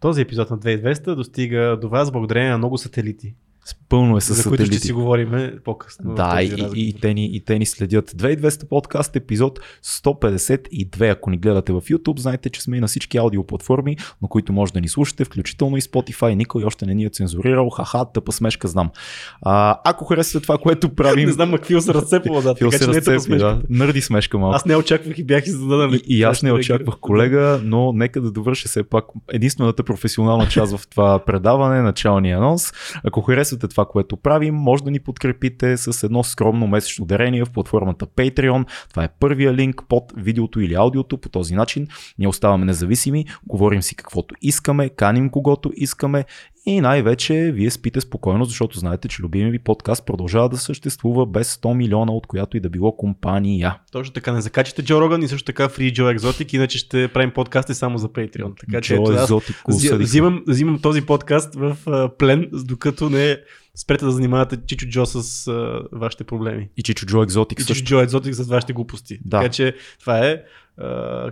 Този 0.00 0.20
епизод 0.22 0.50
на 0.50 0.58
2200 0.58 1.14
достига 1.14 1.78
до 1.80 1.88
вас 1.88 2.10
благодарение 2.10 2.50
на 2.50 2.58
много 2.58 2.78
сателити. 2.78 3.34
Пълно 3.88 4.16
е 4.16 4.20
с 4.20 4.34
за 4.34 4.48
които 4.48 4.66
ще 4.66 4.78
си 4.78 4.92
говорим 4.92 5.50
по-късно. 5.64 6.14
Да, 6.14 6.42
и, 6.42 6.50
разговор. 6.50 6.72
и, 6.76 6.94
те 7.00 7.14
ни, 7.14 7.36
и 7.36 7.40
те 7.40 7.58
ни 7.58 7.66
следят. 7.66 8.10
2200 8.10 8.68
подкаст 8.68 9.16
епизод 9.16 9.60
152. 9.84 11.12
Ако 11.12 11.30
ни 11.30 11.36
гледате 11.36 11.72
в 11.72 11.80
YouTube, 11.80 12.18
знаете, 12.18 12.50
че 12.50 12.62
сме 12.62 12.76
и 12.76 12.80
на 12.80 12.86
всички 12.86 13.18
аудиоплатформи, 13.18 13.96
на 14.22 14.28
които 14.28 14.52
може 14.52 14.72
да 14.72 14.80
ни 14.80 14.88
слушате, 14.88 15.24
включително 15.24 15.76
и 15.76 15.80
Spotify. 15.80 16.34
Никой 16.34 16.64
още 16.64 16.86
не 16.86 16.94
ни 16.94 17.04
е 17.04 17.08
цензурирал. 17.08 17.70
Ха-ха, 17.70 18.04
тъпа 18.14 18.32
смешка 18.32 18.68
знам. 18.68 18.90
А, 19.42 19.80
ако 19.84 20.04
харесвате 20.04 20.42
това, 20.42 20.58
което 20.58 20.88
правим... 20.88 21.26
Не 21.26 21.32
знам, 21.32 21.52
какви 21.52 21.80
се 21.80 21.94
разцепва, 21.94 22.42
да, 22.42 22.54
Фил 22.54 22.70
се 22.70 22.84
е 22.84 22.86
разцепи, 22.86 23.38
да. 23.38 23.62
Нърди 23.70 24.00
смешка 24.00 24.38
малко. 24.38 24.56
Аз 24.56 24.64
не 24.64 24.76
очаквах 24.76 25.18
и 25.18 25.24
бях 25.24 25.46
изненадан. 25.46 25.94
И, 25.94 26.00
и 26.06 26.22
аз 26.22 26.42
не 26.42 26.52
очаквах 26.52 26.96
колега, 27.00 27.60
но 27.64 27.92
нека 27.92 28.20
да 28.20 28.30
довърша 28.30 28.68
все 28.68 28.82
пак 28.82 29.04
единствената 29.32 29.84
професионална 29.84 30.48
част 30.48 30.76
в 30.76 30.88
това 30.88 31.18
предаване, 31.18 31.82
началния 31.82 32.36
анонс. 32.36 32.72
Ако 33.04 33.20
харесвате 33.20 33.57
това, 33.66 33.84
което 33.84 34.16
правим, 34.16 34.54
може 34.54 34.84
да 34.84 34.90
ни 34.90 35.00
подкрепите 35.00 35.76
с 35.76 36.02
едно 36.02 36.22
скромно 36.24 36.66
месечно 36.66 37.06
дарение 37.06 37.44
в 37.44 37.50
платформата 37.50 38.06
Patreon. 38.06 38.66
Това 38.90 39.04
е 39.04 39.08
първия 39.20 39.54
линк 39.54 39.82
под 39.88 40.12
видеото 40.16 40.60
или 40.60 40.74
аудиото. 40.74 41.18
По 41.18 41.28
този 41.28 41.54
начин 41.54 41.88
ние 42.18 42.28
оставаме 42.28 42.64
независими, 42.64 43.24
говорим 43.46 43.82
си 43.82 43.96
каквото 43.96 44.34
искаме, 44.42 44.88
каним 44.88 45.30
когото 45.30 45.72
искаме 45.76 46.24
и 46.70 46.80
най-вече 46.80 47.52
вие 47.54 47.70
спите 47.70 48.00
спокойно, 48.00 48.44
защото 48.44 48.78
знаете, 48.78 49.08
че 49.08 49.22
любимия 49.22 49.50
ви 49.50 49.58
подкаст 49.58 50.06
продължава 50.06 50.48
да 50.48 50.56
съществува 50.56 51.26
без 51.26 51.56
100 51.56 51.74
милиона, 51.74 52.12
от 52.12 52.26
която 52.26 52.56
и 52.56 52.60
да 52.60 52.70
било 52.70 52.96
компания. 52.96 53.78
Точно 53.92 54.12
така, 54.12 54.32
не 54.32 54.40
закачате 54.40 54.84
Джо 54.84 55.00
Роган 55.00 55.22
и 55.22 55.28
също 55.28 55.46
така 55.46 55.68
Free 55.68 55.92
Joe 55.92 56.18
Exotic, 56.18 56.54
иначе 56.54 56.78
ще 56.78 57.08
правим 57.08 57.30
подкасти 57.30 57.74
само 57.74 57.98
за 57.98 58.08
Patreon. 58.08 58.60
Така 58.60 58.80
че 58.80 58.94
ето, 58.94 59.26
Джо 59.26 59.40
аз 59.68 59.92
взимам, 59.92 60.42
взимам 60.46 60.78
този 60.82 61.06
подкаст 61.06 61.54
в 61.54 61.76
плен, 62.18 62.48
докато 62.52 63.10
не 63.10 63.36
спрете 63.78 64.04
да 64.04 64.10
занимавате 64.10 64.56
Чичо 64.66 64.86
Джо 64.86 65.06
с 65.06 65.48
а, 65.48 65.82
вашите 65.92 66.24
проблеми. 66.24 66.68
И 66.76 66.82
Чичо 66.82 67.06
Джо 67.06 67.22
Екзотик 67.22 67.60
И 67.60 67.62
Чичо 67.62 67.74
също. 67.74 67.84
Джо 67.84 68.00
Екзотик 68.00 68.34
с 68.34 68.48
вашите 68.48 68.72
глупости. 68.72 69.18
Да. 69.24 69.38
Така 69.38 69.52
че 69.52 69.76
това 70.00 70.26
е. 70.26 70.42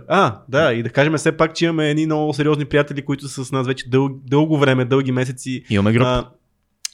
А, 0.07 0.41
да, 0.49 0.73
и 0.73 0.83
да 0.83 0.89
кажем 0.89 1.13
все 1.13 1.37
пак, 1.37 1.55
че 1.55 1.65
имаме 1.65 1.89
едни 1.89 2.05
много 2.05 2.33
сериозни 2.33 2.65
приятели, 2.65 3.05
които 3.05 3.27
са 3.27 3.45
с 3.45 3.51
нас 3.51 3.67
вече 3.67 3.89
дъл, 3.89 4.09
дълго 4.09 4.57
време, 4.57 4.85
дълги 4.85 5.11
месеци. 5.11 5.63
Имаме 5.69 5.93
група. 5.93 6.07
А, 6.07 6.31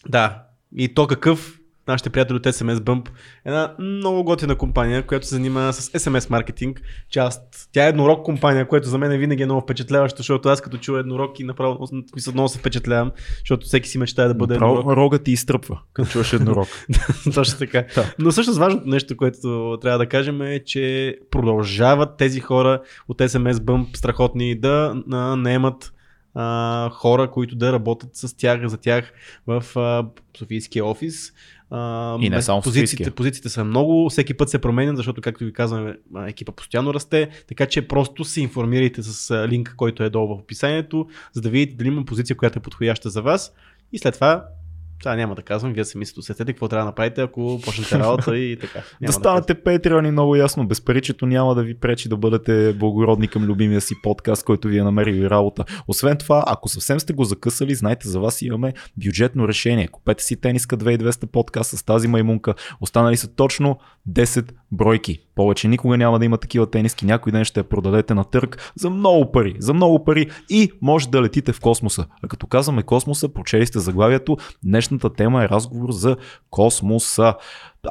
да, 0.09 0.43
и 0.75 0.93
то 0.93 1.07
какъв? 1.07 1.59
Нашите 1.87 2.09
приятели 2.09 2.37
от 2.37 2.43
SMS 2.43 2.75
Bump. 2.75 3.09
Една 3.45 3.75
много 3.79 4.23
готина 4.23 4.55
компания, 4.55 5.05
която 5.05 5.27
се 5.27 5.35
занимава 5.35 5.73
с 5.73 5.89
SMS 5.89 6.29
маркетинг. 6.29 6.81
Част. 7.09 7.69
Тя 7.71 7.85
е 7.85 7.89
еднорог 7.89 8.25
компания, 8.25 8.67
което 8.67 8.87
за 8.87 8.97
мен 8.97 9.11
е 9.11 9.17
винаги 9.17 9.43
е 9.43 9.45
много 9.45 9.61
впечатляващо, 9.61 10.17
защото 10.17 10.49
аз 10.49 10.61
като 10.61 10.77
чуя 10.77 10.99
еднорог 10.99 11.39
и 11.39 11.43
направо 11.43 11.87
смисъл, 11.87 12.33
много 12.33 12.49
се 12.49 12.59
впечатлявам, 12.59 13.11
защото 13.39 13.65
всеки 13.65 13.89
си 13.89 13.97
мечтае 13.97 14.27
да 14.27 14.33
бъде 14.33 14.53
еднорог. 14.53 14.83
Право, 14.83 14.95
рога 14.95 15.19
ти 15.19 15.31
изтръпва, 15.31 15.79
като 15.93 16.09
чуваш 16.09 16.33
еднорог. 16.33 16.67
Точно 17.33 17.59
така. 17.59 17.85
Да. 17.95 18.13
Но 18.19 18.31
всъщност 18.31 18.59
важното 18.59 18.87
нещо, 18.87 19.17
което 19.17 19.77
трябва 19.81 19.97
да 19.97 20.05
кажем 20.05 20.41
е, 20.41 20.63
че 20.65 21.17
продължават 21.31 22.17
тези 22.17 22.39
хора 22.39 22.81
от 23.07 23.17
SMS 23.17 23.53
Bump 23.53 23.97
страхотни 23.97 24.59
да 24.59 25.03
наемат 25.37 25.93
а, 26.35 26.89
хора, 26.89 27.31
които 27.31 27.55
да 27.55 27.73
работят 27.73 28.09
с 28.13 28.37
тях, 28.37 28.67
за 28.67 28.77
тях 28.77 29.13
в 29.47 29.63
а, 29.75 30.05
Софийския 30.37 30.85
офис. 30.85 31.33
А, 31.75 32.17
И 32.21 32.29
не 32.29 32.41
само 32.41 32.61
позициите, 32.61 33.11
позициите 33.11 33.49
са 33.49 33.63
много, 33.63 34.09
всеки 34.09 34.33
път 34.33 34.49
се 34.49 34.59
променят, 34.61 34.97
защото, 34.97 35.21
както 35.21 35.43
ви 35.43 35.53
казваме, 35.53 35.97
екипа 36.27 36.51
постоянно 36.51 36.93
расте, 36.93 37.29
така 37.47 37.65
че 37.65 37.87
просто 37.87 38.23
се 38.23 38.41
информирайте 38.41 39.01
с 39.03 39.47
линк, 39.47 39.73
който 39.77 40.03
е 40.03 40.09
долу 40.09 40.27
в 40.27 40.39
описанието, 40.39 41.07
за 41.33 41.41
да 41.41 41.49
видите 41.49 41.77
дали 41.77 41.87
има 41.87 42.05
позиция, 42.05 42.37
която 42.37 42.59
е 42.59 42.61
подходяща 42.61 43.09
за 43.09 43.21
вас. 43.21 43.53
И 43.93 43.97
след 43.97 44.13
това 44.13 44.45
сега 45.03 45.15
няма 45.15 45.35
да 45.35 45.41
казвам, 45.41 45.73
вие 45.73 45.85
сами 45.85 46.05
се 46.05 46.13
досетете 46.13 46.53
какво 46.53 46.67
трябва 46.67 46.83
да 46.83 46.85
направите, 46.85 47.21
ако 47.21 47.59
почнете 47.65 47.99
работа 47.99 48.37
и 48.37 48.59
така. 48.59 48.79
Няма 49.01 49.07
да 49.07 49.13
станете 49.13 49.55
Patreon 49.55 50.07
и 50.07 50.11
много 50.11 50.35
ясно. 50.35 50.67
Безпаричето 50.67 51.25
няма 51.25 51.55
да 51.55 51.63
ви 51.63 51.75
пречи 51.75 52.09
да 52.09 52.17
бъдете 52.17 52.73
благородни 52.73 53.27
към 53.27 53.43
любимия 53.43 53.81
си 53.81 53.93
подкаст, 54.03 54.45
който 54.45 54.67
ви 54.67 54.77
е 54.77 54.83
намерил 54.83 55.25
работа. 55.25 55.65
Освен 55.87 56.17
това, 56.17 56.43
ако 56.47 56.69
съвсем 56.69 56.99
сте 56.99 57.13
го 57.13 57.23
закъсали, 57.23 57.75
знайте 57.75 58.09
за 58.09 58.19
вас 58.19 58.41
имаме 58.41 58.73
бюджетно 59.05 59.47
решение. 59.47 59.87
Купете 59.87 60.23
си 60.23 60.35
тениска 60.35 60.77
2200 60.77 61.25
подкаст 61.25 61.77
с 61.77 61.83
тази 61.83 62.07
маймунка. 62.07 62.53
Останали 62.81 63.17
са 63.17 63.27
точно 63.27 63.77
10 64.09 64.51
бройки. 64.71 65.19
Повече 65.35 65.67
никога 65.67 65.97
няма 65.97 66.19
да 66.19 66.25
има 66.25 66.37
такива 66.37 66.69
тениски. 66.69 67.05
Някой 67.05 67.31
ден 67.31 67.45
ще 67.45 67.59
я 67.59 67.63
продадете 67.63 68.13
на 68.13 68.23
търг 68.23 68.73
за 68.75 68.89
много 68.89 69.31
пари. 69.31 69.55
За 69.59 69.73
много 69.73 70.03
пари 70.03 70.29
и 70.49 70.71
може 70.81 71.09
да 71.09 71.21
летите 71.21 71.53
в 71.53 71.59
космоса. 71.59 72.05
А 72.23 72.27
като 72.27 72.47
казваме 72.47 72.83
космоса, 72.83 73.29
прочели 73.29 73.65
сте 73.65 73.79
заглавието. 73.79 74.37
Днешната 74.93 75.15
тема 75.15 75.43
е 75.43 75.49
разговор 75.49 75.91
за 75.91 76.17
космоса. 76.49 77.35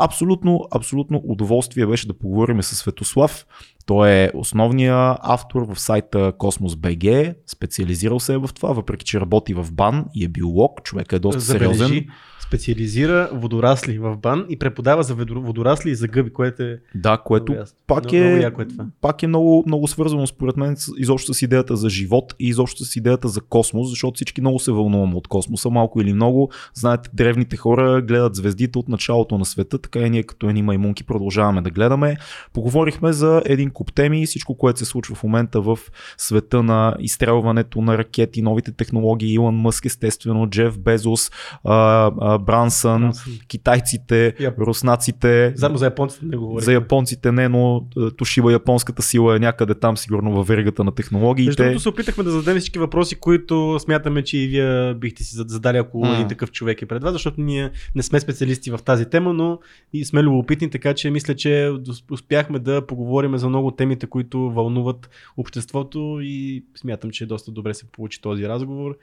Абсолютно, 0.00 0.60
абсолютно 0.70 1.20
удоволствие 1.24 1.86
беше 1.86 2.06
да 2.06 2.18
поговорим 2.18 2.62
с 2.62 2.76
Светослав. 2.76 3.46
Той 3.87 4.10
е 4.10 4.31
основният 4.34 5.16
автор 5.22 5.75
в 5.75 5.81
сайта 5.81 6.32
БГ, 6.78 7.34
специализирал 7.47 8.20
се 8.20 8.34
е 8.34 8.38
в 8.38 8.50
това, 8.54 8.72
въпреки 8.72 9.04
че 9.04 9.20
работи 9.20 9.54
в 9.54 9.66
БАН 9.72 10.04
и 10.15 10.25
е 10.25 10.28
биолог, 10.28 10.82
човек 10.82 11.12
е 11.12 11.19
доста 11.19 11.41
Забележи, 11.41 11.78
сериозен. 11.78 12.06
специализира 12.47 13.31
водорасли 13.32 13.98
в 13.98 14.16
бан 14.16 14.47
и 14.48 14.59
преподава 14.59 15.03
за 15.03 15.15
водорасли 15.15 15.91
и 15.91 15.94
за 15.94 16.09
гъби, 16.09 16.31
което 16.32 16.62
е 16.62 16.78
Да, 16.94 17.19
което 17.19 17.53
много 17.53 17.66
пак 17.87 18.04
Много- 18.04 18.16
е, 18.16 18.20
много 18.28 18.43
яко 18.43 18.62
е 18.62 18.69
това. 18.69 18.87
пак 19.00 19.22
е 19.22 19.26
много, 19.26 19.65
много 19.66 19.88
свързано 19.88 20.26
според 20.26 20.56
мен 20.56 20.76
изобщо 20.99 21.34
с 21.34 21.43
идеята 21.43 21.76
за 21.76 21.88
живот 21.91 22.34
и 22.38 22.49
изобщо 22.49 22.84
с 22.84 22.97
идеята 22.97 23.28
за 23.28 23.41
космос, 23.41 23.91
защото 23.91 24.14
всички 24.14 24.41
много 24.41 24.59
се 24.59 24.72
вълнуваме 24.72 25.14
от 25.14 25.28
космоса, 25.28 25.70
малко 25.70 26.00
или 26.00 26.12
много. 26.12 26.50
Знаете, 26.75 27.10
древните 27.14 27.56
хора 27.56 28.03
гледат 28.03 28.34
звездите 28.34 28.78
от 28.78 28.88
началото 28.88 29.38
на 29.38 29.44
света, 29.44 29.78
така 29.78 29.99
и 30.00 30.10
ние 30.10 30.22
като 30.22 30.49
едни 30.49 30.62
маймунки 30.62 31.04
продължаваме 31.04 31.62
да 31.62 31.70
гледаме. 31.70 32.16
Поговорихме 32.53 33.12
за 33.12 33.43
един 33.47 33.70
куп 33.72 33.94
теми, 33.94 34.26
всичко, 34.26 34.54
което 34.54 34.78
се 34.78 34.84
случва 34.84 35.14
в 35.14 35.22
момента 35.22 35.60
в 35.60 35.78
света 36.16 36.62
на 36.62 36.96
изстрелването 37.00 37.82
на 37.82 37.98
ракети, 37.98 38.42
новите 38.42 38.72
технологии, 38.72 39.32
Илон 39.32 39.54
Мъск 39.56 39.84
естествено, 39.84 40.46
Джеф 40.46 40.78
Безос, 40.78 41.30
Брансън, 41.64 42.40
Брансън. 42.44 43.12
китайците, 43.48 44.34
Яп. 44.40 44.58
руснаците, 44.58 45.52
Заедно 45.56 45.78
за 45.78 45.84
японците 45.84 46.26
не 46.26 46.36
говорим. 46.36 46.64
за 46.64 46.72
японците 46.72 47.32
не, 47.32 47.48
но 47.48 47.86
е, 47.98 48.10
Тошиба 48.10 48.52
японската 48.52 49.02
сила 49.02 49.36
е 49.36 49.38
някъде 49.38 49.74
там 49.74 49.96
сигурно 49.96 50.32
във 50.32 50.46
веригата 50.46 50.84
на 50.84 50.90
Между 50.90 50.96
технологиите. 50.96 51.56
другото 51.56 51.80
се 51.80 51.88
опитахме 51.88 52.24
да 52.24 52.30
зададем 52.30 52.58
всички 52.58 52.78
въпроси, 52.78 53.14
които 53.14 53.76
смятаме, 53.78 54.22
че 54.22 54.38
и 54.38 54.46
вие 54.46 54.94
бихте 54.94 55.24
си 55.24 55.36
задали, 55.38 55.76
ако 55.76 56.00
М. 56.00 56.14
един 56.14 56.28
такъв 56.28 56.52
човек 56.52 56.82
е 56.82 56.86
пред 56.86 57.02
вас, 57.02 57.12
защото 57.12 57.40
ние 57.40 57.70
не 57.94 58.02
сме 58.02 58.20
специалисти 58.20 58.70
в 58.70 58.78
тази 58.78 59.04
тема, 59.06 59.32
но 59.32 59.58
и 59.92 60.04
сме 60.04 60.22
любопитни, 60.22 60.70
така 60.70 60.94
че 60.94 61.10
мисля, 61.10 61.34
че 61.34 61.72
успяхме 62.10 62.58
да 62.58 62.86
поговорим 62.86 63.38
за 63.38 63.48
много 63.48 63.61
от 63.66 63.76
темите, 63.76 64.06
които 64.06 64.50
вълнуват 64.50 65.10
обществото 65.36 66.18
и 66.22 66.64
смятам, 66.76 67.10
че 67.10 67.26
доста 67.26 67.50
добре 67.50 67.74
се 67.74 67.86
получи 67.86 68.20
този 68.20 68.48
разговор. 68.48 68.96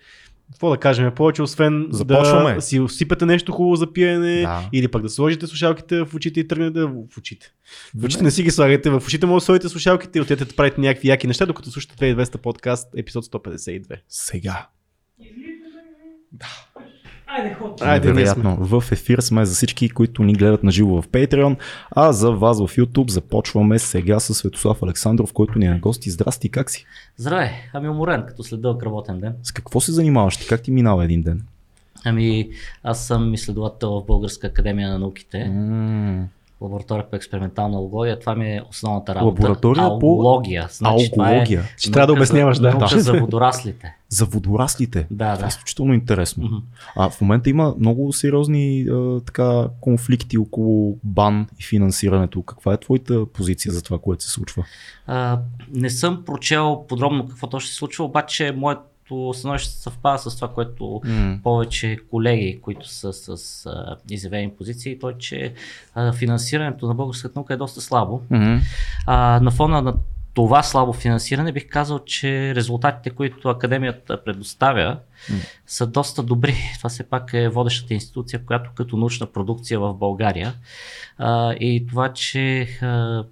Какво 0.52 0.70
да 0.70 0.78
кажем 0.78 1.12
повече, 1.16 1.42
освен 1.42 1.88
Започваме. 1.92 2.56
да 2.56 2.62
си 2.62 2.80
усипате 2.80 3.26
нещо 3.26 3.52
хубаво 3.52 3.76
за 3.76 3.94
пиене 3.94 4.42
Да. 4.42 4.70
или 4.74 4.88
пък 4.88 5.02
да 5.02 5.10
сложите 5.10 5.48
слушалките 5.48 6.06
в 6.06 6.16
очите 6.16 6.40
и 6.40 6.48
тръгнете 6.48 6.84
в 6.84 7.18
очите. 7.18 7.54
В 7.96 8.04
очите 8.06 8.24
не 8.24 8.32
си 8.32 8.44
ги 8.44 8.52
слагайте, 8.52 8.90
в 8.90 9.04
очите 9.08 9.26
му 9.26 9.36
да 9.36 9.42
сложите 9.42 9.70
слушалките 9.70 10.20
и 10.20 10.22
отидете 10.22 10.46
да 10.46 10.56
правите 10.56 10.82
някакви 10.82 11.08
яки 11.08 11.28
неща, 11.28 11.46
докато 11.46 11.72
слушате 11.72 12.16
2200 12.16 12.38
подкаст, 12.38 12.88
епизод 12.98 13.26
152. 13.26 14.00
Сега. 14.08 14.68
Айде, 17.38 17.54
ход. 17.54 17.82
Айде, 17.82 18.08
ние 18.08 18.14
Невероятно. 18.14 18.58
В 18.60 18.92
ефир 18.92 19.20
сме 19.20 19.46
за 19.46 19.56
всички, 19.56 19.90
които 19.90 20.24
ни 20.24 20.34
гледат 20.34 20.64
на 20.64 20.72
живо 20.72 21.02
в 21.02 21.08
Patreon, 21.08 21.58
а 21.92 22.12
за 22.12 22.32
вас 22.32 22.60
в 22.60 22.76
YouTube 22.76 23.10
започваме 23.10 23.80
сега 23.80 24.20
с 24.20 24.34
Светослав 24.34 24.84
Александров, 24.84 25.34
който 25.34 25.60
ни 25.60 25.66
е 25.66 25.70
на 25.70 25.80
гости. 25.80 26.10
Здрасти, 26.10 26.50
как 26.50 26.72
си? 26.72 26.86
Здравей, 27.18 27.50
ами 27.74 27.90
уморен, 27.90 28.24
като 28.28 28.44
след 28.44 28.62
дълъг 28.62 28.84
работен 28.84 29.20
ден. 29.20 29.34
С 29.44 29.52
какво 29.52 29.82
се 29.82 29.92
занимаваш 29.92 30.38
ти? 30.38 30.48
Как 30.48 30.62
ти 30.62 30.72
минава 30.72 31.06
един 31.06 31.22
ден? 31.22 31.42
Ами, 32.06 32.50
аз 32.84 33.08
съм 33.08 33.34
изследовател 33.34 33.90
в 33.90 34.06
Българска 34.06 34.48
академия 34.48 34.90
на 34.90 35.00
науките, 35.00 35.46
М, 35.46 36.28
лаборатория 36.62 37.10
по 37.10 37.16
експериментална 37.16 37.78
алгология. 37.78 38.20
Това 38.20 38.36
ми 38.36 38.48
е 38.48 38.62
основната 38.70 39.16
работа. 39.16 39.26
Лаборатория 39.44 39.84
по 39.90 39.90
алгология. 39.90 40.68
Значи, 40.72 41.12
това 41.12 41.30
е 41.30 41.34
Алгология. 41.34 41.64
Ще 41.78 41.92
трябва 41.92 42.08
да 42.08 42.14
наука 42.14 42.26
за- 42.26 42.32
обясняваш, 42.34 42.60
да. 42.60 42.70
Наука 42.70 42.88
Да. 42.90 43.02
за 43.02 43.14
водораслите. 43.14 43.96
За 44.12 44.26
водораслите. 44.26 45.08
Да, 45.12 45.26
Това 45.26 45.34
е 45.34 45.38
да. 45.38 45.48
изключително 45.48 45.94
интересно. 45.94 46.62
А 46.96 47.10
в 47.10 47.22
момента 47.22 47.50
има 47.50 47.76
много 47.80 48.14
сериозни 48.14 48.82
а, 48.84 49.20
така, 49.20 49.68
конфликти 49.82 50.38
около 50.38 50.98
бан 51.04 51.48
и 51.60 51.64
финансирането. 51.64 52.44
Каква 52.44 52.74
е 52.74 52.78
твоята 52.78 53.26
позиция 53.26 53.72
за 53.72 53.82
това, 53.82 53.98
което 53.98 54.24
се 54.24 54.30
случва? 54.30 54.64
А, 55.08 55.40
не 55.74 55.90
съм 55.90 56.24
прочел 56.26 56.86
подробно 56.88 57.28
какво 57.28 57.48
точно 57.48 57.68
се 57.70 57.76
случва, 57.76 58.06
обаче 58.06 58.52
моето 59.10 59.40
становище 59.40 59.74
съвпада 59.74 60.18
с 60.18 60.36
това, 60.36 60.48
което 60.48 61.02
повече 61.44 61.98
колеги, 62.12 62.60
които 62.62 62.90
са 62.90 63.14
с 63.14 63.66
а, 63.66 63.96
изявени 64.10 64.52
позиции, 64.52 65.00
то 65.00 65.10
е, 65.10 65.14
че 65.18 65.54
а, 65.96 66.14
финансирането 66.14 66.88
на 66.88 66.94
българската 66.94 67.40
наука 67.40 67.54
е 67.54 67.58
доста 67.58 67.82
слабо. 67.82 68.22
Мгм. 68.30 68.58
А, 69.06 69.40
на 69.40 69.52
фона 69.52 69.82
на 69.82 69.94
това 70.34 70.64
слабо 70.64 70.94
финансиране 70.94 71.52
бих 71.52 71.70
казал, 71.70 72.00
че 72.00 72.56
резултатите, 72.56 73.10
които 73.10 73.50
академията 73.50 74.24
предоставя, 74.24 74.98
mm. 75.32 75.34
са 75.68 75.88
доста 75.88 76.24
добри. 76.24 76.56
Това 76.78 76.90
все 76.90 77.04
пак 77.04 77.34
е 77.34 77.50
водещата 77.50 77.94
институция, 77.94 78.46
която 78.46 78.72
като 78.76 78.98
научна 78.98 79.28
продукция 79.28 79.80
в 79.80 79.94
България 79.94 80.54
а, 81.18 81.54
и 81.54 81.88
това, 81.88 82.14
че 82.14 82.62
а, 82.82 83.24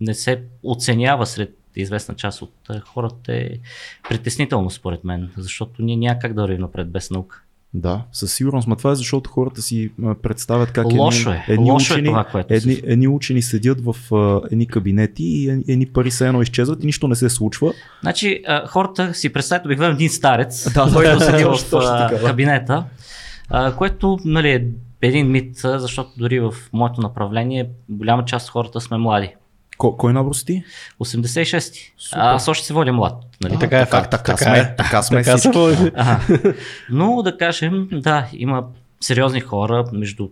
не 0.00 0.14
се 0.14 0.42
оценява 0.62 1.26
сред 1.26 1.63
известна 1.80 2.14
част 2.14 2.42
от 2.42 2.52
хората 2.84 3.34
е 3.34 3.50
притеснително 4.08 4.70
според 4.70 5.04
мен, 5.04 5.30
защото 5.36 5.82
ние 5.82 5.96
няма 5.96 6.18
как 6.18 6.34
да 6.34 6.42
вървим 6.42 6.60
напред 6.60 6.90
без 6.90 7.10
наука. 7.10 7.44
Да, 7.74 8.02
със 8.12 8.32
сигурност. 8.32 8.68
Но 8.68 8.76
това 8.76 8.90
е 8.90 8.94
защото 8.94 9.30
хората 9.30 9.62
си 9.62 9.90
представят 10.22 10.72
как 10.72 10.86
Лошо 10.92 11.30
едни, 11.30 11.42
е. 11.48 11.52
едни, 11.52 11.70
Лошо 11.70 11.92
учени, 11.92 12.08
е 12.08 12.10
това, 12.10 12.24
което 12.24 12.54
едни, 12.54 12.80
едни 12.84 13.08
учени 13.08 13.42
седят 13.42 13.80
в 13.80 14.14
а, 14.14 14.40
едни 14.50 14.66
кабинети 14.66 15.24
и 15.24 15.48
едни 15.68 15.86
пари 15.86 16.10
се 16.10 16.26
едно 16.28 16.42
изчезват 16.42 16.82
и 16.82 16.86
нищо 16.86 17.08
не 17.08 17.14
се 17.14 17.28
случва. 17.28 17.72
Значи 18.02 18.42
а, 18.46 18.66
хората 18.66 19.14
си 19.14 19.32
представят 19.32 19.66
обикновено 19.66 19.94
един 19.94 20.10
старец, 20.10 20.72
Да, 20.72 20.90
който 20.94 21.20
седи 21.20 21.44
в 21.44 21.58
а, 21.72 22.20
кабинета, 22.26 22.84
а, 23.50 23.76
което 23.76 24.18
нали, 24.24 24.50
е 24.50 24.66
един 25.02 25.30
мит, 25.30 25.56
защото 25.56 26.10
дори 26.18 26.40
в 26.40 26.54
моето 26.72 27.00
направление 27.00 27.68
голяма 27.88 28.24
част 28.24 28.46
от 28.46 28.52
хората 28.52 28.80
сме 28.80 28.98
млади. 28.98 29.34
Ко, 29.84 29.96
кой 29.96 30.12
набор 30.12 30.34
си 30.34 30.44
ти? 30.46 30.64
86-ти. 31.00 31.94
Супер. 31.98 32.18
А, 32.20 32.34
аз 32.34 32.48
още 32.48 32.66
се 32.66 32.74
водя 32.74 32.92
млад. 32.92 33.14
Нали? 33.42 33.54
И 33.54 33.58
така 33.58 33.80
е 33.80 33.86
факт. 33.86 34.10
Така, 34.10 34.24
така 34.24 34.44
сме, 34.44 34.58
е. 34.58 34.76
така 34.76 35.02
сме 35.02 35.22
Така 35.22 35.30
се 35.30 35.38
всички. 35.38 35.58
води. 35.58 35.90
Ага. 35.94 36.20
Но 36.90 37.22
да 37.22 37.36
кажем, 37.36 37.88
да, 37.92 38.28
има 38.32 38.64
сериозни 39.00 39.40
хора 39.40 39.84
между 39.92 40.28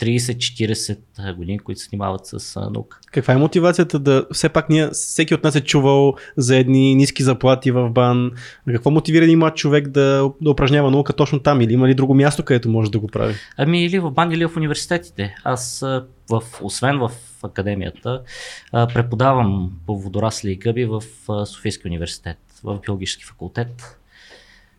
30-40 0.00 0.98
години, 1.36 1.58
които 1.58 1.80
се 1.80 1.88
занимават 1.90 2.20
с 2.26 2.56
а, 2.56 2.70
наука. 2.70 2.98
Каква 3.12 3.34
е 3.34 3.36
мотивацията 3.36 3.98
да, 3.98 4.26
все 4.32 4.48
пак 4.48 4.68
ние, 4.68 4.88
всеки 4.92 5.34
от 5.34 5.44
нас 5.44 5.56
е 5.56 5.60
чувал 5.60 6.14
за 6.36 6.56
едни 6.56 6.94
ниски 6.94 7.22
заплати 7.22 7.70
в 7.70 7.90
БАН. 7.90 8.30
Какво 8.72 8.90
мотивира 8.90 9.24
един 9.24 9.38
млад 9.38 9.56
човек 9.56 9.88
да, 9.88 10.30
да 10.40 10.50
упражнява 10.50 10.90
наука 10.90 11.12
точно 11.12 11.38
там 11.40 11.60
или 11.60 11.72
има 11.72 11.88
ли 11.88 11.94
друго 11.94 12.14
място, 12.14 12.42
където 12.42 12.68
може 12.68 12.90
да 12.90 12.98
го 12.98 13.06
прави? 13.06 13.34
Ами 13.56 13.84
или 13.84 13.98
в 13.98 14.10
бан, 14.10 14.32
или 14.32 14.46
в 14.46 14.56
университетите. 14.56 15.34
Аз, 15.44 15.82
а, 15.82 16.04
в, 16.30 16.42
освен 16.62 16.98
в 16.98 17.10
академията, 17.44 18.22
а, 18.72 18.86
преподавам 18.86 19.72
по 19.86 19.98
водорасли 19.98 20.52
и 20.52 20.56
гъби 20.56 20.84
в 20.84 21.02
Софийския 21.46 21.88
университет, 21.88 22.38
в 22.64 22.78
биологически 22.78 23.24
факултет. 23.24 23.98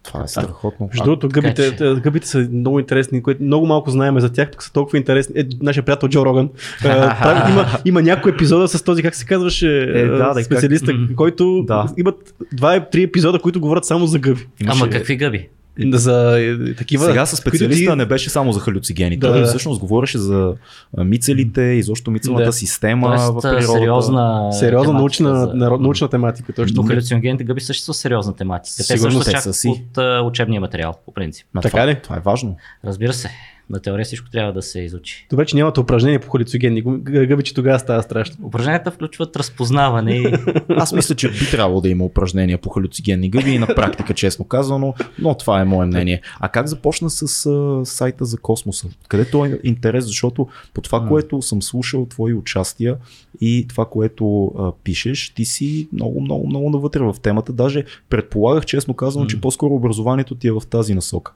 Това 0.04 0.24
е 0.24 0.28
страхотно. 0.28 0.88
Между 0.88 1.04
другото, 1.04 1.30
гъбите, 1.30 1.76
че- 1.78 1.96
гъбите 1.96 2.28
са 2.28 2.48
много 2.52 2.80
интересни, 2.80 3.24
които 3.24 3.44
много 3.44 3.66
малко 3.66 3.90
знаем 3.90 4.20
за 4.20 4.34
тях, 4.34 4.52
пък 4.52 4.64
са 4.64 4.74
толкова 4.74 4.98
интересни. 4.98 5.40
Е, 5.40 5.46
нашия 5.62 5.86
приятел 5.86 6.10
Джо 6.10 6.26
Роган. 6.26 6.46
е, 6.46 6.50
прави, 7.22 7.52
има, 7.52 7.66
има 7.86 8.02
някой 8.02 8.32
епизода 8.32 8.68
с 8.68 8.84
този, 8.84 9.04
как 9.04 9.16
се 9.16 9.26
казваше, 9.26 9.68
Е, 9.80 10.06
да, 10.06 10.18
да, 10.18 10.34
как- 10.34 10.44
специалиста, 10.44 10.94
Мгм. 10.94 11.16
който 11.16 11.64
Да. 11.64 11.86
имат 11.98 12.16
два-три 12.54 13.04
епизода, 13.04 13.40
които 13.40 13.60
говорят 13.60 13.86
само 13.86 14.08
за 14.08 14.20
гъби. 14.20 14.48
Ама 14.68 14.90
какви 14.90 15.16
гъби? 15.16 15.48
За 15.92 16.40
такива. 16.78 17.06
Сега 17.06 17.26
с 17.26 17.36
специалиста 17.36 17.92
ти- 17.92 17.96
не 17.96 18.06
беше 18.06 18.30
само 18.30 18.52
за 18.52 18.60
халюцигени. 18.60 19.18
Да, 19.18 19.28
Той 19.28 19.40
да. 19.40 19.46
всъщност 19.46 19.80
говореше 19.80 20.18
за 20.18 20.54
мицелите, 20.98 21.62
изобщо 21.62 22.12
мицелната 22.12 22.46
Да. 22.46 22.54
система 22.54 23.08
Тоест, 23.08 23.24
в 23.24 23.42
природата. 23.42 23.68
сериозна, 23.70 24.50
Сериозна 24.54 24.86
тематика 24.86 24.94
научна, 24.94 25.36
за- 25.38 25.54
научна 25.78 26.08
тематика. 26.08 26.54
Точно. 26.54 26.82
Но 26.82 26.88
халюциногените 26.88 27.44
гъби 27.44 27.62
също 27.62 27.84
са 27.84 27.94
сериозна 27.94 28.36
тематика. 28.36 28.76
Те 28.78 28.84
Сигурно 28.84 29.12
също 29.14 29.32
те 29.32 29.38
са 29.38 29.44
са 29.44 29.54
си. 29.54 29.68
от 29.68 29.98
учебния 30.26 30.62
материал, 30.62 30.94
по 31.06 31.14
принцип. 31.14 31.48
Ма 31.54 31.62
Така 31.62 31.72
това, 31.72 31.88
ли? 31.88 31.96
Това 31.96 32.16
е 32.16 32.22
важно. 32.22 32.58
Разбира 32.86 33.14
се, 33.14 33.30
на 33.70 33.80
теория 33.80 34.06
всичко 34.06 34.30
трябва 34.30 34.54
да 34.54 34.62
се 34.62 34.80
изучи. 34.80 35.28
Добре, 35.30 35.46
че 35.46 35.56
нямате 35.56 35.80
упражнение 35.80 36.20
по 36.20 36.30
халюцигенни 36.30 36.84
гъ- 36.84 37.28
гъби, 37.28 37.44
че 37.44 37.54
тогава 37.54 37.80
става 37.80 38.04
страшно. 38.04 38.46
Упражненията 38.46 38.92
включват 38.92 39.36
разпознаване 39.36 40.12
и 40.12 40.34
Аз 40.70 40.94
мисля, 40.94 41.16
че 41.16 41.30
би 41.30 41.52
трябвало 41.52 41.82
да 41.82 41.90
има 41.90 42.06
упражнения 42.06 42.58
по 42.58 42.70
халюцигенни 42.70 43.30
гъби 43.30 43.52
и 43.52 43.60
на 43.60 43.68
практика, 43.68 44.14
честно 44.14 44.46
казано, 44.46 44.94
но 45.20 45.36
това 45.36 45.62
е 45.62 45.66
мое 45.66 45.86
мнение. 45.86 46.22
А 46.40 46.50
как 46.50 46.68
започна 46.68 47.10
с 47.10 47.46
а, 47.46 47.86
сайта 47.86 48.26
за 48.26 48.38
космоса? 48.38 48.88
Където 49.08 49.46
е 49.46 49.60
интерес, 49.64 50.06
защото 50.06 50.48
по 50.74 50.82
това, 50.82 51.08
което 51.08 51.42
съм 51.42 51.62
слушал 51.62 52.06
твои 52.06 52.34
участия 52.34 52.98
и 53.42 53.66
това, 53.70 53.86
което 53.86 54.46
а, 54.46 54.72
пишеш, 54.84 55.30
ти 55.30 55.46
си 55.46 55.88
много, 55.94 56.22
много, 56.22 56.48
много 56.48 56.70
навътре 56.70 57.00
в 57.00 57.16
темата. 57.22 57.54
Даже 57.54 57.86
предполагах, 58.10 58.66
честно 58.66 58.94
казано, 58.94 59.26
че 59.26 59.42
по-скоро 59.42 59.74
образованието 59.74 60.36
ти 60.36 60.48
е 60.48 60.52
в 60.52 60.62
тази 60.70 60.94
насока. 60.94 61.34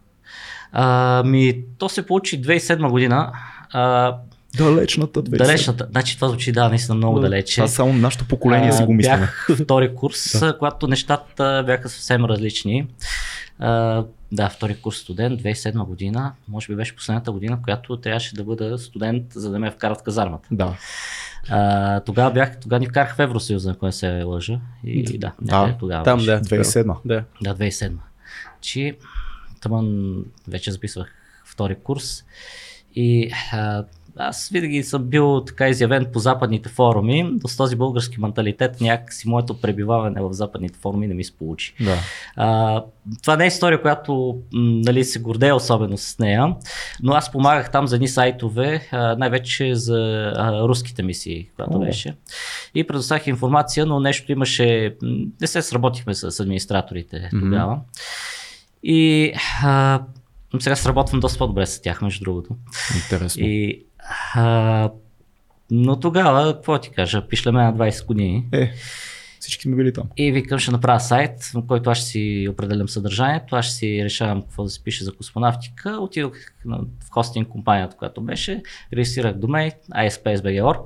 А, 0.71 1.23
ми, 1.25 1.63
то 1.77 1.89
се 1.89 2.05
получи 2.05 2.41
2007 2.41 2.89
година. 2.89 3.31
А, 3.73 4.15
Далечната 4.57 5.23
20. 5.23 5.37
далечната. 5.37 5.87
Значи 5.91 6.15
това 6.15 6.27
звучи 6.29 6.51
да, 6.51 6.69
наистина 6.69 6.95
много 6.95 7.15
Да. 7.15 7.21
далече. 7.21 7.55
Това 7.55 7.67
само 7.67 7.93
нашето 7.93 8.27
поколение 8.27 8.71
си 8.71 8.83
го 8.83 8.93
мислим. 8.93 9.19
Бях 9.19 9.47
втори 9.63 9.95
курс, 9.95 10.39
да. 10.39 10.57
когато 10.57 10.87
нещата 10.87 11.63
бяха 11.65 11.89
съвсем 11.89 12.25
различни. 12.25 12.87
А, 13.59 14.03
да, 14.31 14.49
втори 14.49 14.75
курс 14.75 14.97
студент, 14.97 15.41
2007 15.41 15.85
година, 15.85 16.31
може 16.47 16.67
би 16.67 16.75
беше 16.75 16.95
последната 16.95 17.31
година, 17.31 17.59
която 17.63 17.97
трябваше 17.97 18.35
да 18.35 18.43
бъда 18.43 18.77
студент, 18.77 19.23
за 19.33 19.51
да 19.51 19.59
ме 19.59 19.71
вкарат 19.71 19.99
в 19.99 20.03
казармата. 20.03 20.47
Да. 20.51 20.73
А, 21.49 21.99
тогава 21.99 22.31
бях, 22.31 22.59
тогава 22.59 22.79
ни 22.79 22.87
вкарах 22.87 23.15
в 23.15 23.19
Евросъюза, 23.19 23.71
ако 23.71 23.85
не 23.85 23.91
се 23.91 24.23
лъжа. 24.23 24.59
И 24.83 25.17
да, 25.17 25.31
Да, 25.41 25.57
някъде 25.57 25.77
тогава 25.79 26.03
Там, 26.03 26.17
беше. 26.17 26.31
да. 26.31 26.41
2007. 26.41 26.95
Да. 27.05 27.23
Да, 27.41 27.55
2007. 27.55 27.91
Чи, 28.61 28.95
тъмън 29.67 30.17
вече 30.47 30.71
записвах 30.71 31.13
втори 31.45 31.75
курс 31.75 32.23
и 32.95 33.31
а, 33.53 33.83
аз 34.19 34.49
винаги 34.49 34.83
съм 34.83 35.03
бил 35.03 35.43
така 35.43 35.69
изявен 35.69 36.07
по 36.13 36.19
западните 36.19 36.69
форуми, 36.69 37.23
но 37.23 37.47
с 37.47 37.57
този 37.57 37.75
български 37.75 38.21
менталитет 38.21 38.81
някакси 38.81 39.29
моето 39.29 39.61
пребиваване 39.61 40.21
в 40.21 40.33
западните 40.33 40.79
форуми 40.79 41.07
не 41.07 41.13
ми 41.13 41.23
се 41.23 41.37
получи. 41.37 41.75
Да. 41.81 41.97
А, 42.35 42.83
това 43.21 43.35
не 43.35 43.43
е 43.43 43.47
история, 43.47 43.81
която 43.81 44.37
нали, 44.53 45.03
се 45.03 45.19
гордея 45.19 45.55
особено 45.55 45.97
с 45.97 46.19
нея, 46.19 46.55
но 47.03 47.13
аз 47.13 47.31
помагах 47.31 47.71
там 47.71 47.87
за 47.87 47.95
едни 47.95 48.07
сайтове, 48.07 48.89
най-вече 48.93 49.75
за 49.75 50.31
а, 50.35 50.61
руските 50.67 51.03
мисии, 51.03 51.49
която 51.55 51.77
О. 51.77 51.79
беше. 51.79 52.15
И 52.75 52.87
предоставих 52.87 53.27
информация, 53.27 53.85
но 53.85 53.99
нещо 53.99 54.31
имаше, 54.31 54.95
не 55.41 55.47
се 55.47 55.61
сработихме 55.61 56.13
с 56.13 56.39
администраторите 56.39 57.29
тогава. 57.39 57.79
И 58.83 59.31
а, 59.63 60.01
сега 60.59 60.75
сработвам 60.75 61.19
доста 61.19 61.37
по-добре 61.37 61.65
с 61.65 61.81
тях, 61.81 62.01
между 62.01 62.23
другото. 62.23 62.55
Интересно. 62.95 63.43
И, 63.45 63.85
а, 64.35 64.89
но 65.71 65.99
тогава, 65.99 66.53
какво 66.53 66.79
ти 66.79 66.89
кажа, 66.89 67.27
пишлеме 67.27 67.63
на 67.63 67.73
20 67.73 68.05
години. 68.05 68.45
Е, 68.51 68.71
всички 69.39 69.61
сме 69.61 69.75
били 69.75 69.93
там. 69.93 70.03
И 70.17 70.31
викам, 70.31 70.59
ще 70.59 70.71
направя 70.71 70.99
сайт, 70.99 71.43
в 71.43 71.67
който 71.67 71.89
аз 71.89 71.97
ще 71.97 72.07
си 72.07 72.47
определям 72.51 72.89
съдържанието, 72.89 73.55
аз 73.55 73.65
ще 73.65 73.73
си 73.75 74.01
решавам 74.03 74.41
какво 74.41 74.63
да 74.63 74.69
се 74.69 74.83
пише 74.83 75.03
за 75.03 75.13
космонавтика. 75.13 75.89
Отидох 75.89 76.33
на- 76.65 76.77
в 76.77 77.09
хостинг 77.11 77.47
компанията, 77.47 77.97
която 77.97 78.21
беше, 78.21 78.61
регистрирах 78.93 79.33
домей, 79.33 79.71
ISP.SBG.org 79.91 80.79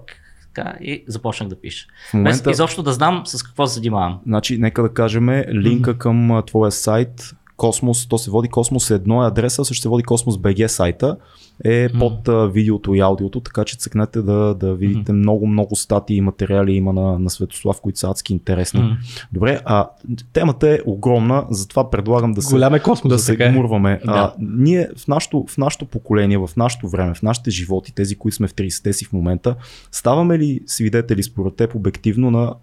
така, 0.55 0.73
и 0.81 1.03
започнах 1.07 1.49
да 1.49 1.61
пиша. 1.61 1.87
В 2.09 2.13
момента... 2.13 2.43
Без 2.43 2.53
изобщо 2.53 2.83
да 2.83 2.93
знам 2.93 3.23
с 3.25 3.43
какво 3.43 3.67
се 3.67 3.73
занимавам. 3.73 4.19
Значи, 4.25 4.57
нека 4.57 4.81
да 4.81 4.93
кажем 4.93 5.29
линка 5.49 5.97
към 5.97 6.43
твоя 6.47 6.71
сайт 6.71 7.31
Космос, 7.61 8.07
то 8.07 8.17
се 8.17 8.31
води 8.31 8.47
Космос 8.47 8.91
едно 8.91 9.23
е 9.23 9.27
адреса, 9.27 9.65
също 9.65 9.81
се 9.81 9.89
води 9.89 10.03
Космос 10.03 10.37
BG 10.37 10.67
сайта, 10.67 11.17
е 11.63 11.89
под 11.99 12.27
а, 12.27 12.47
видеото 12.47 12.93
и 12.93 12.99
аудиото, 12.99 13.39
така 13.39 13.63
че 13.63 13.77
цъкнете 13.77 14.21
да, 14.21 14.55
да 14.55 14.73
видите 14.73 15.13
много, 15.13 15.47
много 15.47 15.75
статии 15.75 16.17
и 16.17 16.21
материали 16.21 16.71
има 16.73 16.93
на, 16.93 17.19
на 17.19 17.29
Светослав, 17.29 17.81
които 17.81 17.99
са 17.99 18.09
адски 18.09 18.33
интересни. 18.33 18.79
М. 18.79 18.97
Добре, 19.33 19.61
а 19.65 19.89
темата 20.33 20.69
е 20.69 20.79
огромна, 20.85 21.45
затова 21.49 21.89
предлагам 21.89 22.31
да 22.31 22.41
се, 22.41 22.55
Голям 22.55 22.75
е 22.75 22.79
космос. 22.79 23.13
да 23.13 23.19
се 23.19 23.33
е. 23.33 23.51
гмурваме. 23.51 23.99
А, 24.07 24.13
Да. 24.13 24.35
ние 24.39 24.87
в 24.97 25.07
нашото, 25.07 25.45
в 25.49 25.57
нашото 25.57 25.85
поколение, 25.85 26.37
в 26.37 26.49
нашото 26.57 26.87
време, 26.87 27.13
в 27.13 27.21
нашите 27.21 27.51
животи, 27.51 27.95
тези, 27.95 28.15
които 28.15 28.35
сме 28.35 28.47
в 28.47 28.53
30-те 28.53 28.93
си 28.93 29.05
в 29.05 29.13
момента, 29.13 29.55
ставаме 29.91 30.39
ли 30.39 30.59
свидетели 30.65 31.23
според 31.23 31.55
теб 31.55 31.75
обективно 31.75 32.31
на 32.31 32.53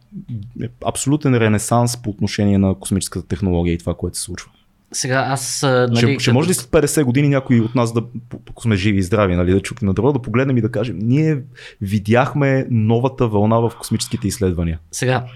абсолютен 0.86 1.34
ренесанс 1.34 1.96
по 1.96 2.10
отношение 2.10 2.58
на 2.58 2.74
космическата 2.74 3.26
технология 3.28 3.74
и 3.74 3.78
това, 3.78 3.94
което 3.94 4.16
се 4.18 4.22
случва? 4.22 4.50
Сега 4.92 5.24
аз, 5.28 5.62
нали, 5.62 5.96
ще, 5.96 6.06
ще 6.08 6.16
като- 6.16 6.32
може 6.32 6.48
ли 6.48 6.54
след 6.54 6.66
50 6.68 7.04
години 7.04 7.28
някой 7.28 7.60
от 7.60 7.74
нас 7.74 7.92
да, 7.92 8.02
ако 8.50 8.62
сме 8.62 8.76
живи 8.76 8.98
и 8.98 9.02
здрави, 9.02 9.36
нали, 9.36 9.52
да 9.52 9.60
чукнем 9.60 9.86
на 9.86 9.94
дърво, 9.94 10.12
да 10.12 10.22
погледнем 10.22 10.56
и 10.56 10.60
да 10.60 10.70
кажем, 10.70 10.98
ние 10.98 11.38
видяхме 11.80 12.66
новата 12.70 13.28
вълна 13.28 13.58
в 13.58 13.72
космическите 13.78 14.28
изследвания. 14.28 14.78
Сега, 14.92 15.26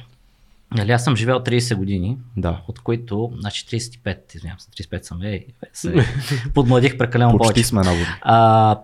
нали, 0.70 0.92
аз 0.92 1.04
съм 1.04 1.16
живял 1.16 1.40
30 1.40 1.74
години, 1.74 2.18
Да. 2.36 2.62
от 2.68 2.78
които, 2.78 3.32
значи 3.40 3.66
35, 3.66 4.36
извинявам 4.36 4.60
се, 4.60 4.70
35 4.70 5.02
съм, 5.02 5.22
ей, 5.22 5.46
се 5.72 5.94
подмладих 6.54 6.98
прекалено 6.98 7.30
Почти 7.30 7.44
повече. 7.44 7.64
сме 7.64 7.80
на. 7.80 7.92
А, 8.22 8.80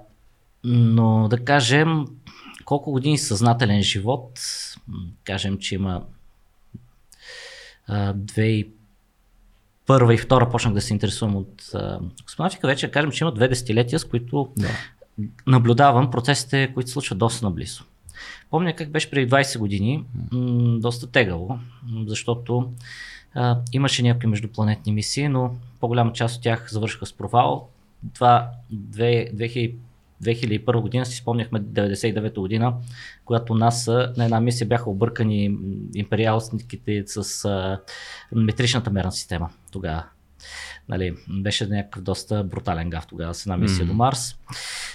но 0.64 1.28
да 1.28 1.38
кажем, 1.38 2.04
колко 2.64 2.92
години 2.92 3.18
съзнателен 3.18 3.82
живот, 3.82 4.40
кажем, 5.24 5.58
че 5.58 5.74
има 5.74 6.02
а, 7.86 8.12
две 8.12 8.44
и 8.44 8.68
първа 9.88 10.14
и 10.14 10.18
втора 10.18 10.50
почнах 10.50 10.74
да 10.74 10.80
се 10.80 10.92
интересувам 10.92 11.36
от 11.36 11.72
космонавтика, 12.24 12.66
вече 12.66 12.90
кажем, 12.90 13.10
че 13.10 13.24
има 13.24 13.32
две 13.32 13.48
десетилетия, 13.48 13.98
с 13.98 14.04
които 14.04 14.48
Да. 14.56 14.68
наблюдавам 15.46 16.10
процесите, 16.10 16.70
които 16.74 16.88
се 16.88 16.92
случват 16.92 17.18
доста 17.18 17.46
наблизо. 17.46 17.84
Помня 18.50 18.76
как 18.76 18.90
беше 18.90 19.10
преди 19.10 19.30
20 19.30 19.58
години, 19.58 20.04
м- 20.32 20.78
доста 20.78 21.06
тегаво, 21.06 21.48
м- 21.48 22.04
защото 22.06 22.72
а, 23.34 23.58
имаше 23.72 24.02
някакви 24.02 24.26
междупланетни 24.26 24.92
мисии, 24.92 25.28
но 25.28 25.50
по-голяма 25.80 26.12
част 26.12 26.36
от 26.36 26.42
тях 26.42 26.68
завършиха 26.70 27.06
с 27.06 27.12
провал. 27.12 27.68
Това 28.14 28.50
2000, 28.72 29.74
2001 30.22 30.80
година 30.80 31.06
си 31.06 31.16
спомняхме 31.16 31.60
99 31.60 32.34
година, 32.34 32.74
когато 33.24 33.54
НАСА 33.54 34.12
на 34.16 34.24
една 34.24 34.40
мисия 34.40 34.68
бяха 34.68 34.90
объркани 34.90 35.56
империалистите 35.94 37.04
с 37.06 37.44
а, 37.44 37.80
метричната 38.32 38.90
мерна 38.90 39.12
система 39.12 39.50
тогава. 39.72 40.04
Нали, 40.88 41.16
беше 41.28 41.66
някакъв 41.66 42.02
доста 42.02 42.44
брутален 42.44 42.90
гав 42.90 43.06
тогава 43.06 43.34
с 43.34 43.46
една 43.46 43.56
мисия 43.56 43.84
mm. 43.84 43.88
до 43.88 43.94
Марс. 43.94 44.36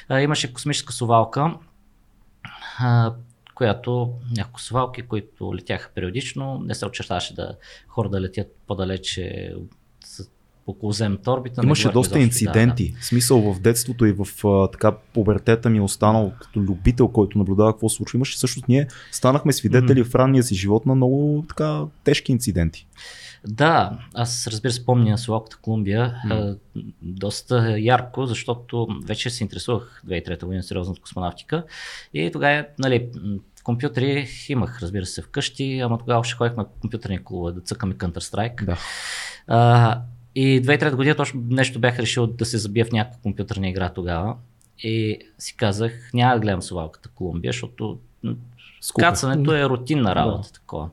А, 0.10 0.22
имаше 0.22 0.54
космическа 0.54 0.94
совалка, 0.94 1.54
а, 2.80 3.14
която 3.56 4.14
няколко 4.38 4.62
совалки, 4.62 5.02
които 5.02 5.56
летяха 5.56 5.90
периодично, 5.96 6.62
не 6.66 6.76
се 6.76 6.86
очертаваше 6.86 7.36
да 7.36 7.58
хора 7.88 8.10
да 8.10 8.22
летят 8.22 8.56
по-далече 8.68 9.54
околоземната 10.68 11.32
орбита. 11.32 11.62
Имаше 11.64 11.90
доста 11.90 12.20
инциденти. 12.20 12.90
Да, 12.90 12.96
да. 12.98 13.04
Смисъл 13.04 13.54
в 13.54 13.60
детството 13.60 14.06
и 14.06 14.12
в 14.12 14.48
а, 14.48 14.68
така 14.72 14.92
пубертета 15.14 15.70
ми 15.70 15.78
е 15.78 15.82
останал 15.82 16.32
като 16.42 16.60
любител, 16.60 17.08
който 17.08 17.38
наблюдава 17.38 17.74
какво 17.74 17.90
случва. 17.90 18.18
Имаше 18.18 18.36
всъщност 18.36 18.68
ние 18.68 18.88
станахме 19.12 19.54
свидетели 19.54 20.04
mm-hmm. 20.04 20.12
в 20.12 20.16
ранния 20.16 20.44
си 20.44 20.56
живот 20.56 20.86
на 20.86 20.96
много 20.96 21.46
така 21.50 21.84
тежки 22.04 22.32
инциденти. 22.32 22.88
Да, 23.48 24.00
аз 24.14 24.48
разбира 24.48 24.74
се 24.74 24.86
помня 24.86 25.18
Словаката 25.18 25.58
Колумбия 25.62 26.16
mm. 26.26 26.58
доста 27.02 27.80
ярко, 27.80 28.26
защото 28.26 28.88
вече 29.06 29.30
се 29.30 29.44
интересувах 29.44 30.04
2003 30.08 30.46
година 30.46 30.64
сериозно 30.64 30.92
от 30.92 31.00
космонавтика 31.00 31.64
и 32.14 32.32
тогава, 32.34 32.66
нали, 32.80 33.10
компютри 33.64 34.28
имах, 34.50 34.82
разбира 34.82 35.06
се, 35.06 35.22
вкъщи, 35.22 35.80
ама 35.80 35.98
тогава 35.98 36.20
още 36.20 36.36
ходихме 36.36 36.66
компютърни 36.82 37.24
клубове 37.24 37.52
да 37.52 37.62
цъкаме 37.62 37.94
Counter-Strike. 37.94 38.66
Да. 38.66 38.78
А, 39.48 40.02
и 40.36 40.62
2003 40.62 40.96
година 40.96 41.16
точно 41.16 41.44
нещо 41.50 41.80
бях 41.80 42.00
решил 42.00 42.28
да 42.28 42.46
се 42.46 42.58
забия 42.58 42.86
в 42.86 42.92
някаква 42.92 43.20
компютърна 43.22 43.70
игра 43.70 43.90
тогава. 43.90 44.36
И 44.80 45.20
си 45.40 45.58
казах, 45.58 46.10
няма 46.14 46.34
да 46.34 46.40
гледам 46.40 46.62
Словаката 46.62 47.10
Колумбия, 47.10 47.52
защото 47.52 48.00
Скупа. 48.82 49.08
кацането 49.08 49.56
е 49.56 49.70
рутинна 49.70 50.16
работа. 50.16 50.48
Да. 50.48 50.54
Такова. 50.54 50.90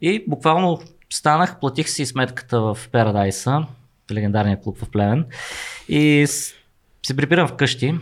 И 0.00 0.24
буквално 0.28 0.80
станах, 1.12 1.60
платих 1.60 1.88
си 1.88 2.06
сметката 2.06 2.60
в 2.60 2.78
Парадайса, 2.92 3.66
легендарния 4.12 4.60
клуб 4.60 4.78
в 4.78 4.90
Племен. 4.90 5.26
И 5.88 6.26
се 7.06 7.16
прибирам 7.16 7.48
вкъщи 7.48 7.94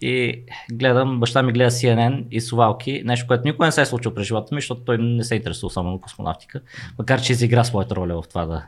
и 0.00 0.42
гледам, 0.72 1.20
баща 1.20 1.42
ми 1.42 1.52
гледа 1.52 1.70
CNN 1.70 2.24
и 2.30 2.40
Сувалки, 2.40 3.02
нещо, 3.04 3.26
което 3.26 3.44
никога 3.44 3.66
не 3.66 3.72
се 3.72 3.82
е 3.82 3.86
случило 3.86 4.14
през 4.14 4.26
живота 4.26 4.54
ми, 4.54 4.60
защото 4.60 4.80
той 4.80 4.98
не 4.98 5.24
се 5.24 5.34
интересува 5.34 5.70
само 5.70 5.90
на 5.90 6.00
космонавтика, 6.00 6.60
макар 6.98 7.20
че 7.22 7.32
изигра 7.32 7.64
своята 7.64 7.96
роля 7.96 8.22
в 8.22 8.28
това 8.28 8.46
да 8.46 8.66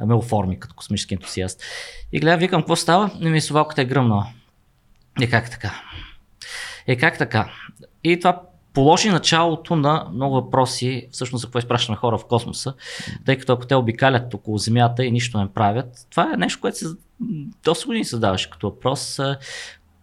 ме 0.00 0.14
оформи 0.14 0.60
като 0.60 0.74
космически 0.74 1.14
ентусиаст. 1.14 1.62
И 2.12 2.20
гледам, 2.20 2.40
викам, 2.40 2.60
какво 2.62 2.76
става? 2.76 3.10
И 3.20 3.28
ми 3.28 3.40
Сувалката 3.40 3.82
е 3.82 3.84
гръмнала. 3.84 4.26
И 5.20 5.30
как 5.30 5.50
така? 5.50 5.82
И 6.88 6.96
как 6.96 7.18
така? 7.18 7.50
И 8.04 8.18
това 8.18 8.42
положи 8.72 9.08
началото 9.08 9.76
на 9.76 10.08
много 10.12 10.34
въпроси, 10.34 11.08
всъщност 11.12 11.40
за 11.40 11.46
какво 11.46 11.58
изпращаме 11.58 11.96
хора 11.96 12.18
в 12.18 12.26
космоса, 12.26 12.74
тъй 13.24 13.38
като 13.38 13.52
ако 13.52 13.66
те 13.66 13.74
обикалят 13.74 14.34
около 14.34 14.58
Земята 14.58 15.04
и 15.04 15.12
нищо 15.12 15.38
не 15.38 15.52
правят, 15.52 16.06
това 16.10 16.30
е 16.34 16.36
нещо, 16.36 16.60
което 16.60 16.78
се 16.78 16.86
доста 17.64 17.86
години 17.86 18.04
се 18.04 18.16
задаваше 18.16 18.50
като 18.50 18.70
въпрос. 18.70 19.20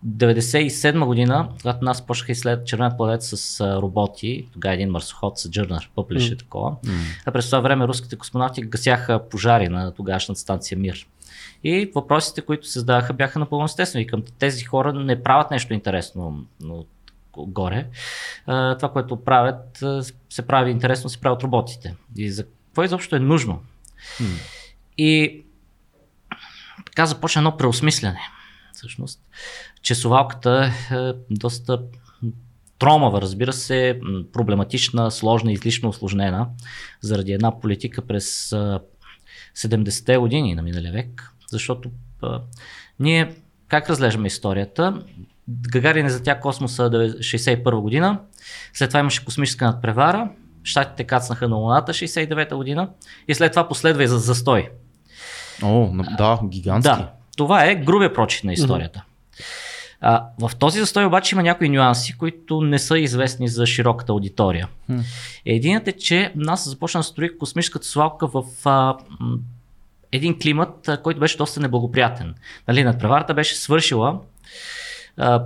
97 0.08 1.06
година, 1.06 1.50
когато 1.62 1.86
нас 1.86 2.06
почнаха 2.06 2.32
изследват 2.32 2.68
червеният 2.68 2.98
планет 2.98 3.24
с 3.24 3.62
роботи, 3.82 4.48
тогава 4.54 4.74
един 4.74 4.90
марсоход 4.90 5.40
с 5.40 5.50
Джърнър, 5.50 5.90
пъплеше 5.96 6.36
mm. 6.36 6.40
такова, 6.40 6.72
mm. 6.72 7.22
а 7.26 7.32
през 7.32 7.46
това 7.46 7.60
време 7.60 7.88
руските 7.88 8.16
космонавти 8.16 8.62
гасяха 8.62 9.30
пожари 9.30 9.70
на 9.70 9.92
тогашната 9.94 10.40
станция 10.42 10.78
Мир. 10.78 11.08
И 11.64 11.92
въпросите, 11.96 12.42
които 12.42 12.68
се 12.68 12.80
задаваха, 12.80 13.14
бяха 13.14 13.40
напълно 13.40 13.66
естествени. 13.66 14.08
Към 14.08 14.24
тези 14.40 14.64
хора 14.64 14.94
не 14.94 15.24
правят 15.24 15.52
нещо 15.52 15.74
интересно 15.74 16.46
но 16.62 16.86
горе. 17.38 17.88
Това, 18.46 18.90
което 18.94 19.24
правят, 19.24 19.84
се 20.30 20.48
прави 20.48 20.72
интересно, 20.72 21.10
се 21.10 21.22
правят 21.22 21.44
роботите. 21.44 21.96
И 22.18 22.32
за 22.32 22.44
какво 22.44 22.84
изобщо 22.84 23.16
е 23.16 23.20
нужно? 23.20 23.60
Hmm. 24.20 24.42
И 24.98 25.44
така 26.86 27.06
започна 27.06 27.40
едно 27.40 27.58
преосмислене. 27.58 28.20
Всъщност, 28.74 29.20
часовалката 29.82 30.72
е 30.92 31.14
доста 31.30 31.82
тромава, 32.80 33.22
разбира 33.22 33.54
се, 33.54 34.00
проблематична, 34.34 35.12
сложна, 35.12 35.52
излишно 35.52 35.90
осложнена, 35.90 36.48
заради 37.02 37.32
една 37.32 37.60
политика 37.60 38.02
през 38.02 38.50
70-те 39.58 40.18
години 40.18 40.56
на 40.56 40.62
миналия 40.62 40.92
век, 40.92 41.34
защото 41.52 41.92
а, 42.22 42.42
ние 43.00 43.36
как 43.68 43.90
разглеждаме 43.90 44.28
историята? 44.28 45.04
Гагарин 45.50 46.06
е 46.06 46.10
затя 46.10 46.40
космоса 46.40 46.90
61 46.90 47.80
година, 47.80 48.20
след 48.74 48.90
това 48.90 49.00
имаше 49.00 49.26
космическа 49.26 49.66
надпревара, 49.66 50.30
щатите 50.64 51.04
кацнаха 51.04 51.50
на 51.50 51.56
Луната 51.56 51.94
69 51.94 52.56
година 52.56 52.90
и 53.28 53.36
след 53.36 53.52
това 53.52 53.68
последва 53.68 54.04
и 54.04 54.08
за 54.08 54.20
застой. 54.20 54.70
О, 55.64 55.90
да, 56.18 56.40
гигантски. 56.50 56.90
Да, 56.90 57.12
това 57.38 57.66
е 57.66 57.76
грубия 57.76 58.14
прочит 58.14 58.44
на 58.44 58.54
историята. 58.54 59.00
Mm-hmm. 59.00 59.74
А, 60.06 60.26
в 60.40 60.52
този 60.56 60.80
застой 60.80 61.06
обаче 61.06 61.36
има 61.36 61.44
някои 61.44 61.70
нюанси, 61.70 62.18
които 62.18 62.62
не 62.62 62.80
са 62.80 63.00
известни 63.00 63.48
за 63.48 63.66
широката 63.66 64.12
аудитория. 64.12 64.68
Mm. 64.92 65.02
Единият 65.46 65.88
е, 65.88 65.92
че 65.92 66.32
нас 66.36 66.70
започна 66.70 67.00
да 67.00 67.04
строи 67.04 67.38
космическата 67.38 67.88
свалка 67.88 68.28
в 68.28 68.44
а, 68.66 68.98
един 70.12 70.40
климат, 70.40 70.88
а, 70.88 71.02
който 71.02 71.20
беше 71.20 71.38
доста 71.38 71.60
неблагоприятен. 71.60 72.36
Нали, 72.68 72.84
надпреварата 72.84 73.34
беше 73.34 73.56
свършила, 73.56 74.20
а, 75.18 75.44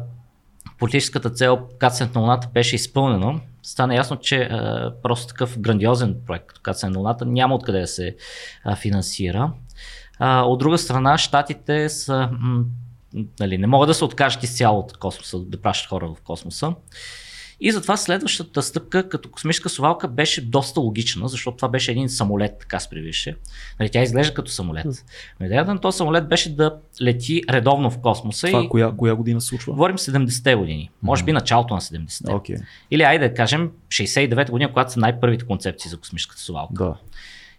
политическата 0.79 1.29
цел 1.29 1.59
кацането 1.79 2.19
на 2.19 2.21
Луната 2.21 2.47
беше 2.53 2.75
изпълнено. 2.75 3.39
Стана 3.63 3.95
ясно, 3.95 4.17
че 4.17 4.37
а, 4.41 4.93
просто 5.03 5.27
такъв 5.27 5.59
грандиозен 5.59 6.15
проект, 6.25 6.59
кацане 6.59 6.93
на 6.93 6.99
Луната, 6.99 7.25
няма 7.25 7.55
откъде 7.55 7.79
да 7.79 7.87
се 7.87 8.15
а, 8.63 8.75
финансира. 8.75 9.51
А, 10.19 10.41
от 10.41 10.59
друга 10.59 10.77
страна, 10.77 11.17
щатите 11.17 11.89
са 11.89 12.29
м- 12.39 12.63
нали, 13.39 13.57
не 13.57 13.67
могат 13.67 13.87
да 13.87 13.93
се 13.93 14.05
откажат 14.05 14.43
изцяло 14.43 14.79
от 14.79 14.97
космоса, 14.97 15.39
да 15.39 15.61
пращат 15.61 15.89
хора 15.89 16.07
в 16.07 16.21
космоса. 16.21 16.73
И 17.59 17.71
затова 17.71 17.97
следващата 17.97 18.61
стъпка 18.61 19.09
като 19.09 19.29
космическа 19.29 19.69
совалка 19.69 20.07
беше 20.07 20.41
доста 20.41 20.79
логична, 20.79 21.27
защото 21.27 21.57
това 21.57 21.69
беше 21.69 21.91
един 21.91 22.09
самолет, 22.09 22.51
така 22.59 22.79
се 22.79 22.89
привише. 22.89 23.35
Нали, 23.79 23.89
тя 23.89 24.01
изглежда 24.01 24.33
като 24.33 24.51
самолет. 24.51 25.05
Но 25.39 25.45
идеята 25.45 25.73
на 25.73 25.81
този 25.81 25.97
самолет 25.97 26.29
беше 26.29 26.55
да 26.55 26.75
лети 27.01 27.41
редовно 27.49 27.91
в 27.91 27.97
космоса. 27.97 28.47
Това 28.47 28.63
и... 28.63 28.69
коя, 28.69 28.91
коя 28.91 29.15
година 29.15 29.41
се 29.41 29.47
случва? 29.47 29.73
Говорим 29.73 29.97
70-те 29.97 30.55
години. 30.55 30.89
Може 31.01 31.23
би 31.23 31.31
началото 31.31 31.73
на 31.73 31.81
70-те. 31.81 32.31
Okay. 32.31 32.61
Или 32.91 33.03
айде 33.03 33.29
да 33.29 33.35
кажем 33.35 33.71
69-та 33.89 34.51
година, 34.51 34.69
когато 34.69 34.91
са 34.91 34.99
най-първите 34.99 35.45
концепции 35.45 35.89
за 35.89 35.97
космическата 35.97 36.41
совалка. 36.41 36.83
Да. 36.83 36.95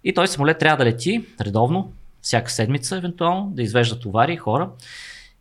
И 0.04 0.14
този 0.14 0.32
самолет 0.32 0.58
трябва 0.58 0.76
да 0.76 0.84
лети 0.84 1.24
редовно, 1.40 1.92
всяка 2.28 2.50
седмица, 2.50 2.96
евентуално, 2.96 3.50
да 3.50 3.62
извежда 3.62 3.98
товари 3.98 4.32
и 4.32 4.36
хора 4.36 4.70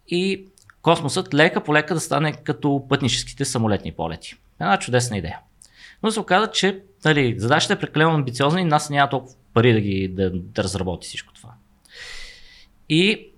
и 0.07 0.45
космосът 0.81 1.33
лека 1.33 1.63
по 1.63 1.73
лека 1.73 1.93
да 1.93 1.99
стане 1.99 2.33
като 2.33 2.85
пътническите 2.89 3.45
самолетни 3.45 3.91
полети. 3.91 4.35
Една 4.59 4.79
чудесна 4.79 5.17
идея. 5.17 5.39
Но 6.03 6.11
се 6.11 6.19
оказа, 6.19 6.51
че 6.51 6.81
нали, 7.05 7.35
задачата 7.39 7.73
е 7.73 7.79
прекалено 7.79 8.11
амбициозна 8.11 8.61
и 8.61 8.63
нас 8.63 8.89
няма 8.89 9.09
толкова 9.09 9.35
пари 9.53 9.73
да, 9.73 9.81
ги, 9.81 10.07
да, 10.07 10.31
да 10.33 10.63
разработи 10.63 11.07
всичко 11.07 11.33
това. 11.33 11.49
И 12.89 13.31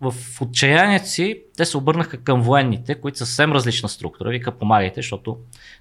в 0.00 0.14
отчаянието 0.40 1.08
си 1.08 1.42
те 1.56 1.64
се 1.64 1.76
обърнаха 1.76 2.16
към 2.16 2.42
военните, 2.42 2.94
които 2.94 3.18
са 3.18 3.26
съвсем 3.26 3.52
различна 3.52 3.88
структура. 3.88 4.30
Вика, 4.30 4.58
помагайте, 4.58 4.98
защото 4.98 5.38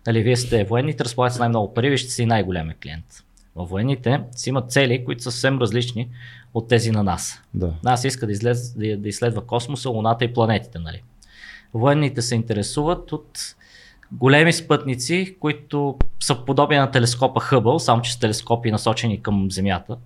нали, 0.07 0.23
вие 0.23 0.37
сте 0.37 0.63
военните, 0.63 1.03
разполагате 1.03 1.35
с 1.35 1.39
най-много 1.39 1.73
пари, 1.73 1.87
вие 1.87 1.97
ще 1.97 2.11
си 2.11 2.25
най-големия 2.25 2.75
клиент. 2.83 3.05
Във 3.55 3.69
военните 3.69 4.19
си 4.31 4.49
имат 4.49 4.71
цели, 4.71 5.05
които 5.05 5.23
са 5.23 5.31
съвсем 5.31 5.59
различни 5.59 6.09
от 6.53 6.67
тези 6.67 6.91
на 6.91 7.03
нас. 7.03 7.41
Да. 7.53 7.73
Нас 7.83 8.03
иска 8.03 8.25
да, 8.25 8.31
излез, 8.31 8.73
да, 8.73 8.97
да 8.97 9.09
изследва 9.09 9.41
космоса, 9.41 9.89
Луната 9.89 10.25
и 10.25 10.33
планетите. 10.33 10.79
Нали? 10.79 11.03
Военните 11.73 12.21
се 12.21 12.35
интересуват 12.35 13.11
от 13.11 13.55
големи 14.11 14.53
спътници, 14.53 15.35
които 15.39 15.97
са 16.19 16.45
подобни 16.45 16.77
на 16.77 16.91
телескопа 16.91 17.39
Хъбъл, 17.39 17.79
само 17.79 18.01
че 18.01 18.13
с 18.13 18.19
телескопи 18.19 18.71
насочени 18.71 19.21
към 19.21 19.51
Земята, 19.51 19.97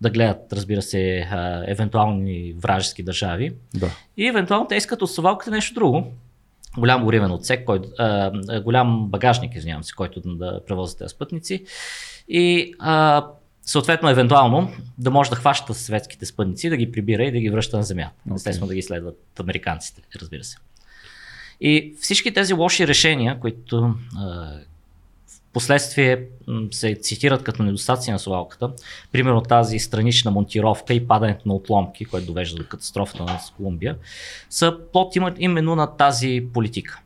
да 0.00 0.10
гледат, 0.10 0.52
разбира 0.52 0.82
се, 0.82 1.28
евентуални 1.66 2.54
вражески 2.58 3.02
държави. 3.02 3.54
Да. 3.74 3.90
И 4.16 4.26
евентуално 4.26 4.66
те 4.66 4.76
искат 4.76 5.02
от 5.02 5.10
совалката 5.10 5.50
нещо 5.50 5.74
друго. 5.74 6.12
Голям 6.78 7.04
горивен 7.04 7.30
отсек, 7.30 7.64
който, 7.64 7.88
а, 7.98 8.32
голям 8.60 9.06
багажник, 9.08 9.54
извинявам 9.54 9.84
се, 9.84 9.94
който 9.94 10.20
да 10.24 10.60
превозят 10.66 10.98
тези 10.98 11.08
спътници. 11.08 11.64
И 12.28 12.74
а, 12.78 13.26
съответно, 13.66 14.10
евентуално, 14.10 14.72
да 14.98 15.10
може 15.10 15.30
да 15.30 15.36
хваща 15.36 15.74
светските 15.74 16.26
спътници, 16.26 16.68
да 16.68 16.76
ги 16.76 16.92
прибира 16.92 17.24
и 17.24 17.32
да 17.32 17.40
ги 17.40 17.50
връща 17.50 17.76
на 17.76 17.82
Земята. 17.82 18.12
Okay. 18.28 18.34
Естествено 18.34 18.66
да 18.68 18.74
ги 18.74 18.82
следват 18.82 19.40
американците, 19.40 20.02
разбира 20.20 20.44
се. 20.44 20.56
И 21.60 21.94
всички 22.00 22.34
тези 22.34 22.54
лоши 22.54 22.88
решения, 22.88 23.40
които 23.40 23.94
а, 24.16 24.24
в 25.26 25.40
последствие 25.52 26.24
се 26.70 26.94
цитират 26.94 27.42
като 27.42 27.62
недостатъци 27.62 28.10
на 28.10 28.18
совалката, 28.18 28.70
примерно 29.12 29.40
тази 29.40 29.78
странична 29.78 30.30
монтировка 30.30 30.94
и 30.94 31.08
падането 31.08 31.48
на 31.48 31.54
отломки, 31.54 32.04
което 32.04 32.26
довежда 32.26 32.56
до 32.56 32.68
катастрофата 32.68 33.24
на 33.24 33.40
Колумбия, 33.56 33.96
са 34.50 34.78
плод 34.92 35.16
именно 35.38 35.76
на 35.76 35.96
тази 35.96 36.46
политика. 36.54 37.00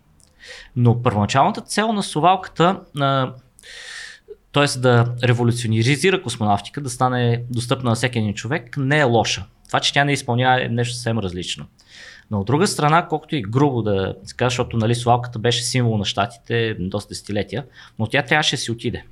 Но 0.77 1.03
първоначалната 1.03 1.61
цел 1.61 1.93
на 1.93 2.03
совалката, 2.03 2.81
т.е. 4.53 4.79
да 4.79 5.15
революционизира 5.23 6.23
космонавтика, 6.23 6.81
да 6.81 6.91
стане 6.91 7.45
достъпна 7.51 7.91
на 7.91 7.97
всеки 7.97 8.19
един 8.19 8.35
човек, 8.35 8.77
не 8.77 8.99
е 8.99 9.05
лоша. 9.05 9.45
Това, 9.67 9.81
че 9.81 9.93
тя 9.93 10.05
не 10.05 10.13
изпълнява 10.13 10.65
е 10.65 10.69
нещо 10.69 10.95
съвсем 10.95 11.19
различно. 11.19 11.67
Но 12.31 12.41
от 12.41 12.47
друга 12.47 12.67
страна, 12.67 13.07
колкото 13.09 13.37
и 13.37 13.43
грубо 13.43 13.83
да 13.83 14.15
се 14.25 14.35
каже, 14.35 14.53
защото 14.53 14.77
нали, 14.77 14.95
Славката 14.95 15.39
беше 15.39 15.63
символ 15.63 15.99
на 15.99 16.05
щатите 16.05 16.77
доста 16.81 17.09
десетилетия, 17.09 17.65
но 17.99 18.07
тя 18.07 18.23
трябваше 18.23 18.57
да 18.57 18.61
си 18.61 18.71
отиде. 18.71 19.05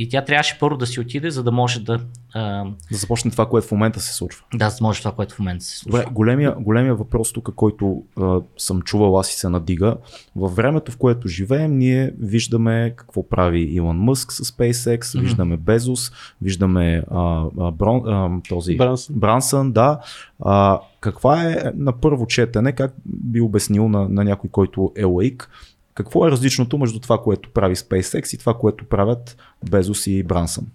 И 0.00 0.08
тя 0.08 0.24
трябваше 0.24 0.58
първо 0.58 0.76
да 0.76 0.86
си 0.86 1.00
отиде, 1.00 1.30
за 1.30 1.42
да 1.42 1.52
може 1.52 1.80
да, 1.80 2.00
а, 2.34 2.64
Да 2.64 2.96
започне 2.98 3.30
това, 3.30 3.48
което 3.48 3.66
в 3.68 3.72
момента 3.72 4.00
се 4.00 4.14
случва. 4.14 4.44
да 4.54 4.70
може 4.80 4.98
това, 4.98 5.12
което 5.12 5.34
в 5.34 5.38
момента 5.38 5.64
се 5.64 5.78
случва. 5.78 5.98
Добре, 5.98 6.12
големия, 6.12 6.54
големия 6.58 6.94
въпрос 6.94 7.32
тук, 7.32 7.54
който 7.56 8.02
а, 8.20 8.40
съм 8.58 8.82
чувал 8.82 9.18
аз 9.18 9.32
и 9.32 9.36
се 9.36 9.48
надига. 9.48 9.96
Във 10.36 10.56
времето, 10.56 10.92
в 10.92 10.96
което 10.96 11.28
живеем, 11.28 11.78
ние 11.78 12.12
виждаме 12.18 12.94
какво 12.96 13.28
прави 13.28 13.60
Илон 13.60 13.96
Мъск 13.96 14.32
с 14.32 14.44
SpaceX, 14.44 15.14
Мгм. 15.14 15.24
виждаме 15.24 15.56
Безос, 15.56 16.12
виждаме 16.42 17.02
а, 17.10 17.44
а, 17.60 17.70
Брон, 17.70 18.02
а, 18.06 18.30
този 18.48 18.76
Брансън. 18.76 19.16
Брансън, 19.18 19.72
да. 19.72 20.00
А, 20.44 20.80
каква 21.00 21.42
е 21.44 21.56
на 21.74 21.92
първо 21.92 22.26
четене, 22.26 22.72
как 22.72 22.94
би 23.06 23.40
обяснил 23.40 23.88
на, 23.88 24.08
на 24.08 24.24
някой, 24.24 24.50
който 24.50 24.92
е 24.96 25.04
лаик, 25.04 25.50
какво 25.94 26.26
е 26.26 26.30
различното 26.30 26.78
между 26.78 27.00
това, 27.00 27.18
което 27.18 27.52
прави 27.52 27.76
SpaceX 27.76 28.34
и 28.34 28.38
това, 28.38 28.54
което 28.54 28.84
правят 28.84 29.36
Безос 29.70 30.06
и 30.06 30.22
Брансън? 30.22 30.66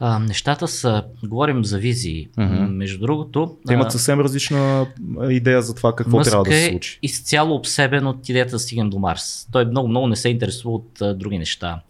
А, 0.00 0.18
нещата 0.18 0.68
са, 0.68 1.04
говорим 1.24 1.64
за 1.64 1.78
визии. 1.78 2.28
Мгм. 2.36 2.54
Между 2.64 2.98
другото, 2.98 3.56
Те 3.66 3.74
имат 3.74 3.92
съвсем 3.92 4.20
различна 4.20 4.86
идея 5.30 5.62
за 5.62 5.74
това 5.74 5.96
какво 5.96 6.16
Мъск 6.16 6.30
трябва 6.30 6.44
да 6.44 6.50
се 6.50 6.66
е 6.66 6.70
случи. 6.70 6.98
изцяло 7.02 7.54
обсебен 7.54 8.06
от 8.06 8.28
идеята 8.28 8.50
да 8.50 8.58
стигнем 8.58 8.90
до 8.90 8.98
Марс. 8.98 9.48
Той 9.52 9.64
много, 9.64 9.88
много 9.88 10.06
не 10.06 10.16
се 10.16 10.28
интересува 10.28 10.74
от 10.74 11.00
а, 11.02 11.14
други 11.14 11.38
неща. 11.38 11.80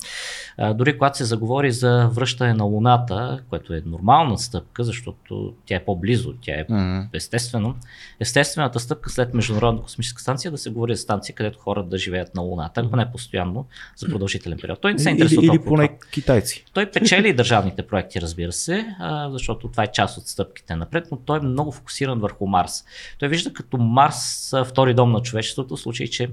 А, 0.59 0.75
дори 0.75 0.93
когато 0.93 1.19
се 1.19 1.25
заговори 1.25 1.73
за 1.73 2.09
връщане 2.09 2.55
на 2.55 2.65
Луната, 2.65 3.41
което 3.49 3.75
е 3.75 3.83
нормална 3.87 4.39
стъпка, 4.39 4.85
защото 4.85 5.25
тя 5.67 5.75
е 5.75 5.85
по-близо, 5.85 6.35
тя 6.41 6.53
е 6.53 6.65
Мгм. 6.69 7.01
естествено. 7.13 7.75
Естествената 8.21 8.81
стъпка 8.81 9.11
след 9.11 9.35
Международна 9.35 9.83
космическа 9.83 10.23
станция 10.23 10.49
е 10.49 10.53
да 10.53 10.59
се 10.59 10.71
говори 10.71 10.95
за 10.97 11.03
станция, 11.03 11.35
където 11.35 11.59
хората 11.59 11.89
да 11.89 11.99
живеят 11.99 12.35
на 12.35 12.43
Луната, 12.43 12.81
ако 12.81 12.97
не 12.97 13.11
постоянно, 13.13 13.67
за 13.97 14.07
продължителен 14.09 14.59
период. 14.59 14.81
Той 14.81 14.93
не 14.93 14.99
се 14.99 15.09
Или, 15.09 15.15
интересува 15.15 15.43
или 15.45 15.59
от 15.59 15.65
поне 15.65 15.91
китайци. 16.13 16.65
Той 16.73 16.91
печели 16.91 17.33
държавните 17.69 17.87
проекти, 17.87 18.21
разбира 18.21 18.53
се, 18.53 18.87
а, 18.99 19.31
защото 19.31 19.69
това 19.69 19.83
е 19.83 19.93
част 19.93 20.19
от 20.19 20.27
стъпките 20.27 20.77
напред, 20.77 21.09
но 21.11 21.17
той 21.17 21.39
е 21.39 21.41
много 21.41 21.73
фокусиран 21.73 22.19
върху 22.19 22.47
Марс. 22.47 22.85
Той 23.19 23.29
вижда 23.29 23.53
като 23.53 23.77
Марс 23.77 24.55
втори 24.65 24.95
дом 24.95 25.13
на 25.13 25.23
човечеството, 25.23 25.77
в 25.77 25.81
случай, 25.81 26.07
че 26.07 26.31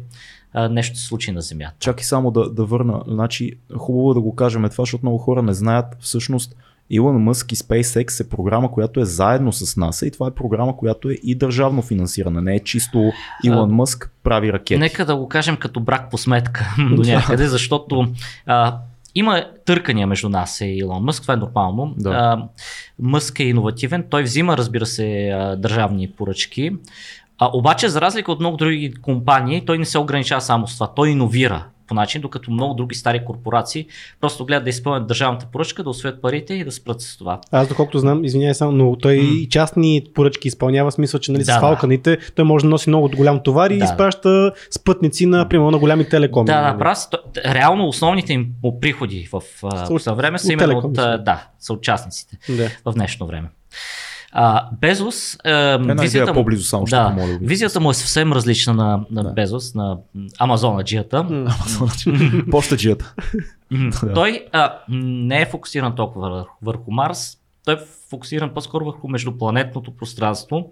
а, 0.54 0.70
нещо 0.70 0.98
се 0.98 1.06
случи 1.06 1.32
на 1.32 1.42
Земята. 1.42 1.76
Чакай 1.80 2.04
само 2.04 2.32
да, 2.32 2.50
да 2.50 2.66
върна. 2.66 3.04
Значи, 3.08 3.54
хубаво 3.78 4.12
е 4.12 4.14
да 4.14 4.22
го 4.22 4.36
кажем 4.36 4.62
това, 4.62 4.82
защото 4.82 5.06
много 5.06 5.18
хора 5.18 5.42
не 5.42 5.54
знаят 5.54 5.86
всъщност 6.00 6.56
Илон 6.90 7.24
Мъск 7.24 7.52
и 7.52 7.56
SpaceX 7.56 8.24
е 8.24 8.30
програма, 8.30 8.72
която 8.72 9.00
е 9.00 9.06
заедно 9.06 9.54
с 9.54 9.78
НАСА 9.78 10.08
и 10.08 10.12
това 10.12 10.28
е 10.28 10.32
програма, 10.32 10.78
която 10.78 11.10
е 11.10 11.14
и 11.14 11.36
държавно 11.36 11.82
финансирана. 11.82 12.42
Не 12.42 12.56
е 12.56 12.60
чисто 12.60 13.12
Илон 13.44 13.72
Мъск 13.72 14.12
прави 14.24 14.54
ракети. 14.54 14.78
Нека 14.78 15.06
да 15.06 15.16
го 15.16 15.30
кажем 15.30 15.58
като 15.58 15.80
брак 15.80 16.12
по 16.12 16.18
сметка 16.18 16.76
до 16.96 17.02
някъде, 17.02 17.48
защото 17.56 18.08
а, 18.46 18.78
има 19.16 19.46
търкания 19.66 20.08
между 20.08 20.30
нас 20.30 20.62
и 20.62 20.66
Илон 20.66 21.04
Мъск, 21.04 21.22
това 21.22 21.34
е 21.34 21.38
нормално. 21.38 21.94
Да. 21.98 22.10
А, 22.10 22.48
Мъск 23.00 23.40
е 23.40 23.44
иновативен, 23.44 24.06
той 24.10 24.24
взима, 24.24 24.58
разбира 24.58 24.86
се, 24.86 25.30
а, 25.30 25.56
държавни 25.56 26.12
поръчки. 26.12 26.72
А, 27.38 27.50
обаче, 27.54 27.90
за 27.90 28.02
разлика 28.02 28.32
от 28.32 28.40
много 28.40 28.58
други 28.58 28.94
компании, 28.94 29.66
той 29.66 29.78
не 29.78 29.86
се 29.86 30.00
ограничава 30.00 30.42
само 30.42 30.68
с 30.68 30.74
това. 30.74 30.94
Той 30.94 31.10
иновира 31.10 31.66
по 31.88 31.94
начин, 31.94 32.22
докато 32.22 32.52
много 32.52 32.74
други 32.74 32.96
стари 32.96 33.26
корпорации 33.26 33.86
просто 34.22 34.46
гледат 34.46 34.64
да 34.64 34.70
изпълнят 34.70 35.08
държавната 35.08 35.46
поръчка, 35.46 35.84
да 35.84 35.90
освоят 35.90 36.22
парите 36.22 36.54
и 36.54 36.64
да 36.64 36.72
спрат 36.72 37.02
с 37.02 37.18
това. 37.18 37.40
Аз 37.52 37.68
доколкото 37.68 38.00
знам, 38.00 38.26
извинявай 38.26 38.54
само, 38.54 38.72
но 38.72 38.96
той 38.96 39.16
М. 39.16 39.22
и 39.24 39.50
частни 39.50 40.04
поръчки 40.14 40.48
изпълнява, 40.48 40.92
смисъл, 40.92 41.20
че 41.20 41.32
нали, 41.32 41.40
Да, 41.40 41.46
с 41.46 41.56
да. 41.56 41.60
фалканите 41.60 42.18
той 42.36 42.46
може 42.46 42.64
да 42.64 42.70
носи 42.70 42.90
много 42.90 43.10
голям 43.10 43.40
товар 43.40 43.70
и 43.70 43.78
Да. 43.78 43.86
изпраща 43.86 44.52
спътници 44.72 45.26
на, 45.26 45.50
примерно, 45.50 45.72
на 45.72 45.78
голями 45.78 46.10
телекоми. 46.10 46.46
Да, 46.46 46.56
да, 46.56 46.68
нали. 46.68 46.80
прав 46.80 46.98
Реално 47.46 47.88
основните 47.88 48.34
им 48.34 48.48
приходи 48.82 49.30
в 49.32 49.42
Са 49.52 49.68
а, 49.68 49.84
от- 49.84 49.88
последно 49.88 50.18
време 50.18 50.40
са 50.40 50.54
именно 50.54 50.78
от, 50.78 50.94
да, 50.94 51.48
са 51.60 51.74
участниците 51.74 52.38
Да. 52.50 52.70
в 52.86 52.94
днешно 52.94 53.28
време. 53.28 53.48
А, 54.38 54.70
Безос, 54.82 55.38
Една 55.46 56.02
визията, 56.02 56.34
му, 56.34 56.40
по-близо 56.40 56.64
само 56.64 56.88
ще 56.88 56.96
да, 56.96 57.10
помоля. 57.10 57.38
визията 57.42 57.80
му 57.80 57.90
е 57.92 57.94
съвсем 57.94 58.34
различна 58.34 58.74
на, 58.74 59.00
на 59.12 59.24
Да. 59.24 59.30
Безос, 59.30 59.76
на 59.76 59.98
Амазона 60.40 60.84
джията. 60.84 61.24
М. 61.24 61.56
Почтаджията. 62.52 63.14
Да. 64.04 64.14
Той 64.14 64.46
а, 64.52 64.74
не 64.90 65.42
е 65.42 65.46
фокусиран 65.46 65.96
толкова 65.96 66.46
върху 66.62 66.92
Марс, 66.92 67.38
той 67.66 67.74
е 67.74 67.78
фокусиран 68.10 68.54
по-скоро 68.54 68.86
върху 68.86 69.08
междупланетното 69.08 69.98
пространство 69.98 70.72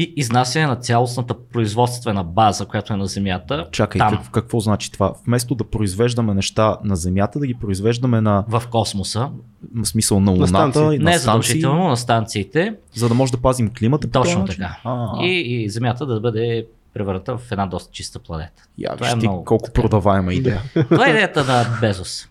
и 0.00 0.12
изнасяне 0.16 0.66
на 0.66 0.76
цялостната 0.76 1.34
производствена 1.52 2.24
база, 2.24 2.66
която 2.66 2.92
е 2.92 2.96
на 2.96 3.06
Земята. 3.06 3.66
Чакай, 3.72 3.98
там, 3.98 4.16
как, 4.16 4.30
какво 4.30 4.60
значи 4.60 4.92
това? 4.92 5.14
Вместо 5.26 5.54
да 5.54 5.64
произвеждаме 5.64 6.34
неща 6.34 6.76
на 6.84 6.96
Земята, 6.96 7.38
да 7.38 7.46
ги 7.46 7.54
произвеждаме 7.54 8.20
на 8.20 8.44
в 8.48 8.62
космоса. 8.70 9.28
в 9.74 9.86
смисъл 9.86 10.20
на 10.20 10.30
Луната 10.30 10.48
станции. 10.48 10.82
и 10.82 10.98
Не 10.98 11.04
на 11.04 11.10
е 11.10 11.18
станции, 11.18 11.48
задължително 11.48 11.88
на 11.88 11.96
станциите. 11.96 12.74
за 12.94 13.08
да 13.08 13.14
може 13.14 13.32
да 13.32 13.38
пазим 13.38 13.70
климата. 13.78 14.10
Точно 14.10 14.44
така. 14.44 14.76
И, 15.20 15.62
и 15.64 15.70
Земята 15.70 16.06
да 16.06 16.20
бъде 16.20 16.66
превърната 16.94 17.36
в 17.38 17.52
една 17.52 17.66
доста 17.66 17.92
чиста 17.92 18.18
планета. 18.18 18.62
я, 18.78 18.96
това 18.96 19.10
е 19.10 19.14
много 19.14 19.44
колко 19.44 19.64
така. 19.64 19.82
продаваема 19.82 20.34
идея. 20.34 20.62
Това 20.90 21.06
е 21.06 21.10
идеята 21.10 21.44
на 21.44 21.78
Безос. 21.80 22.28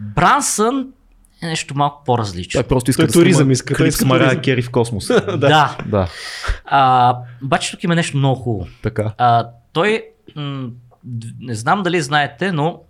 Брансън 0.00 0.86
е 1.42 1.46
нещо 1.46 1.74
малко 1.76 2.04
по-различно. 2.04 2.58
Той 2.58 2.68
просто 2.68 2.90
иска 2.90 3.02
Той 3.02 3.06
да 3.06 3.12
туризъм 3.12 3.38
снима 3.40 3.52
иска, 3.52 3.86
иска 3.86 4.08
туризъм. 4.08 4.40
Кери 4.40 4.62
в 4.62 4.70
космоса. 4.70 5.20
да. 5.38 5.76
да, 5.86 6.08
А, 6.64 7.16
обаче 7.44 7.70
тук 7.70 7.84
има 7.84 7.94
нещо 7.94 8.16
много 8.16 8.40
хубаво. 8.42 8.70
така. 8.82 9.12
А, 9.18 9.48
той, 9.72 10.04
м- 10.36 10.68
не 11.40 11.54
знам 11.54 11.82
дали 11.82 12.02
знаете, 12.02 12.52
но 12.52 12.80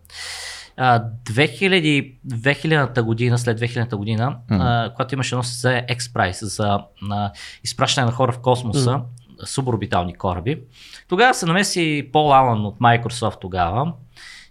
а, 0.77 1.03
2000, 1.25 2.15
2000-та 2.29 3.03
година, 3.03 3.39
след 3.39 3.61
2000-та 3.61 3.97
година, 3.97 4.37
Мгм. 4.51 4.61
а, 4.61 4.91
когато 4.91 5.15
имаше 5.15 5.35
едно 5.35 5.43
за 5.43 5.69
X-Prize 5.71 6.45
за 6.45 6.79
на 7.03 7.33
изпращане 7.65 8.07
на 8.07 8.13
хора 8.13 8.33
в 8.33 8.39
космоса, 8.39 9.01
суборбитални 9.45 10.15
кораби, 10.15 10.61
тогава 11.09 11.35
се 11.35 11.47
намеси 11.47 12.09
Пол 12.13 12.35
Алън 12.35 12.67
от 12.67 12.79
Microsoft 12.79 13.41
тогава 13.41 13.93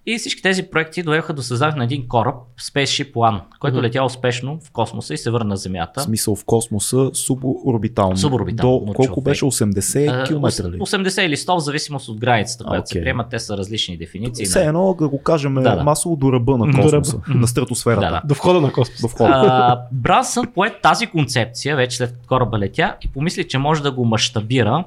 и 0.06 0.18
всички 0.18 0.42
тези 0.42 0.64
проекти 0.64 1.04
довеха 1.04 1.34
до 1.34 1.42
създаването 1.42 1.78
на 1.78 1.84
един 1.84 2.08
кораб, 2.08 2.36
Spaceship 2.62 3.14
One, 3.14 3.42
който 3.60 3.76
Мгм. 3.76 3.86
летя 3.86 4.04
успешно 4.04 4.60
в 4.60 4.72
космоса 4.72 5.14
и 5.14 5.18
се 5.18 5.32
върна 5.32 5.46
на 5.46 5.58
Земята. 5.58 6.00
В 6.00 6.04
смисъл 6.04 6.36
в 6.36 6.46
космоса 6.46 7.10
суборбитално. 7.14 8.18
Суборбитално, 8.18 8.80
До 8.80 8.94
колко 8.94 9.04
човек. 9.06 9.24
беше? 9.24 9.46
80 9.46 10.08
А, 10.14 10.24
км 10.24 10.48
ли? 10.64 10.80
80 10.80 11.22
или 11.22 11.38
100 11.38 11.56
в 11.56 11.60
зависимост 11.60 12.10
от 12.10 12.20
границата, 12.20 12.64
която 12.64 12.88
се 12.88 12.94
Окей. 12.94 13.02
приемат. 13.02 13.30
Те 13.30 13.40
са 13.40 13.58
различни 13.58 13.98
дефиниции. 13.98 14.46
Все 14.46 14.66
едно 14.66 14.94
да 14.94 15.10
го 15.10 15.24
кажем 15.24 15.54
Да, 15.54 15.76
да. 15.76 15.84
масово 15.84 16.16
до 16.16 16.32
ръба 16.32 16.58
на 16.58 16.66
До 16.68 16.82
космоса, 16.82 17.14
ръба. 17.18 17.24
на 17.30 17.48
стратосферата. 17.48 18.02
Да, 18.02 18.12
да. 18.12 18.22
До 18.26 18.34
входа 18.34 18.62
на 18.62 18.72
космоса. 18.72 19.02
До 19.02 19.08
входа. 19.08 19.30
А, 19.32 19.82
Брансън 19.92 20.48
пое 20.48 20.80
тази 20.82 21.08
концепция, 21.08 21.76
вече 21.76 21.98
след 21.98 22.16
кораба 22.28 22.60
летя, 22.60 22.96
и 23.02 23.08
помисли, 23.08 23.48
че 23.48 23.58
може 23.58 23.84
да 23.84 23.92
го 23.92 24.06
мащабира 24.06 24.84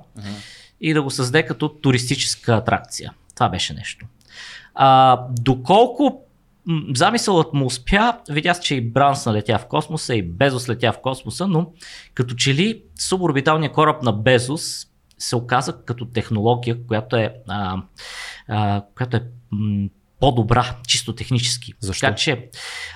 и 0.80 0.94
да 0.94 1.02
го 1.02 1.10
създаде 1.10 1.42
като 1.42 1.68
туристическа 1.70 2.52
атракция. 2.54 3.12
Това 3.34 3.48
беше 3.48 3.74
нещо. 3.74 4.06
А, 4.74 5.20
доколко 5.40 6.22
замисълът 6.94 7.54
му 7.54 7.66
успя, 7.66 8.18
видя 8.30 8.54
че 8.54 8.74
и 8.74 8.90
Брансън 8.90 9.34
летя 9.34 9.58
в 9.58 9.66
космоса, 9.66 10.14
и 10.14 10.22
Безос 10.22 10.68
летя 10.68 10.92
в 10.92 10.98
космоса, 10.98 11.46
но 11.46 11.70
като 12.14 12.34
че 12.34 12.54
ли 12.54 12.82
суборбиталният 12.98 13.72
кораб 13.72 14.02
на 14.02 14.12
Безос 14.12 14.86
се 15.18 15.36
оказа 15.36 15.84
като 15.84 16.04
технология, 16.04 16.86
която 16.86 17.16
е, 17.16 17.34
а, 17.48 17.82
а, 18.48 18.82
която 18.96 19.16
е 19.16 19.22
м, 19.50 19.88
по-добра, 20.20 20.76
чисто 20.86 21.14
технически. 21.14 21.74
Защо? 21.80 22.06
Така 22.06 22.14
че, 22.14 22.48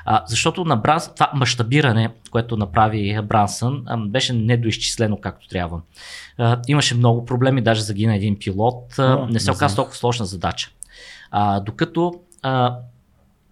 а, 0.05 0.23
защото 0.27 0.65
на 0.65 0.77
Бранс, 0.77 1.15
това 1.15 1.31
мащабиране, 1.35 2.11
което 2.31 2.57
направи 2.57 3.19
Брансън, 3.23 3.83
а, 3.87 3.97
беше 3.97 4.33
недоизчислено 4.33 5.21
както 5.21 5.49
трябва. 5.49 5.81
А, 6.39 6.61
имаше 6.69 6.95
много 6.95 7.25
проблеми, 7.25 7.63
даже 7.63 7.83
загина 7.83 8.17
един 8.17 8.39
пилот. 8.39 8.99
А, 8.99 9.27
не 9.31 9.41
се 9.41 9.51
оказа 9.51 9.77
толкова 9.77 9.97
сложна 9.97 10.27
задача. 10.27 10.71
А, 11.31 11.61
докато 11.61 12.21
а, 12.43 12.79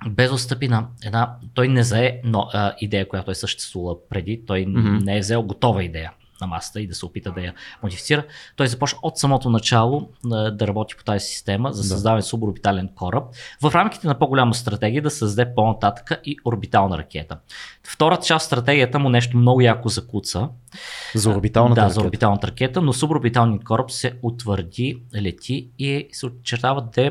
Безос 0.08 0.42
стъпи 0.42 0.68
на 0.68 0.86
една, 1.04 1.36
той 1.54 1.68
не 1.68 1.82
зае 1.82 2.20
но, 2.24 2.48
а, 2.52 2.72
идея, 2.80 3.08
която 3.08 3.30
е 3.30 3.34
съществувала 3.34 3.96
преди, 4.08 4.42
той 4.46 4.66
Мгм. 4.68 4.96
не 4.96 5.16
е 5.16 5.20
взел 5.20 5.42
готова 5.42 5.84
идея. 5.84 6.12
На 6.44 6.48
масата 6.48 6.80
и 6.80 6.86
да 6.86 6.94
се 6.94 7.06
опита 7.06 7.32
да 7.32 7.40
я 7.40 7.54
модифицира. 7.82 8.24
Той 8.56 8.66
започва 8.66 8.98
от 9.02 9.18
самото 9.18 9.50
начало 9.50 10.08
да 10.24 10.66
работи 10.66 10.94
по 10.96 11.04
тази 11.04 11.26
система 11.26 11.72
за 11.72 11.84
създаване 11.84 12.18
на 12.18 12.22
суборбитален 12.22 12.88
кораб. 12.94 13.24
В 13.62 13.74
рамките 13.74 14.06
на 14.06 14.18
по-голяма 14.18 14.54
стратегия 14.54 15.02
да 15.02 15.10
създаде 15.10 15.54
по-нататъка 15.54 16.20
и 16.24 16.36
орбитална 16.44 16.98
ракета. 16.98 17.38
Втората 17.84 18.26
част 18.26 18.46
стратегията 18.46 18.98
му 18.98 19.08
нещо 19.08 19.36
много 19.36 19.60
яко 19.60 19.88
закуца. 19.88 20.48
За 21.14 21.30
орбиталната 21.30 21.74
да, 21.74 21.80
ракета. 21.80 21.94
за 21.94 22.06
орбиталната 22.06 22.46
ракета, 22.46 22.82
но 22.82 22.92
суборбиталният 22.92 23.64
кораб 23.64 23.90
се 23.90 24.12
утвърди, 24.22 25.02
лети 25.16 25.68
и 25.78 26.08
се 26.12 26.26
очертава 26.26 26.88
да 26.94 27.06
е 27.06 27.10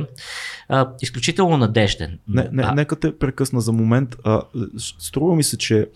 изключително 1.01 1.57
надежден. 1.57 2.19
Не, 2.27 2.49
не, 2.51 2.63
а, 2.63 2.71
нека 2.71 2.99
те 2.99 3.17
прекъсна 3.17 3.61
за 3.61 3.71
момент. 3.71 4.15
А, 4.23 4.41
струва 4.77 5.35
ми 5.35 5.43
се, 5.43 5.57
че 5.57 5.89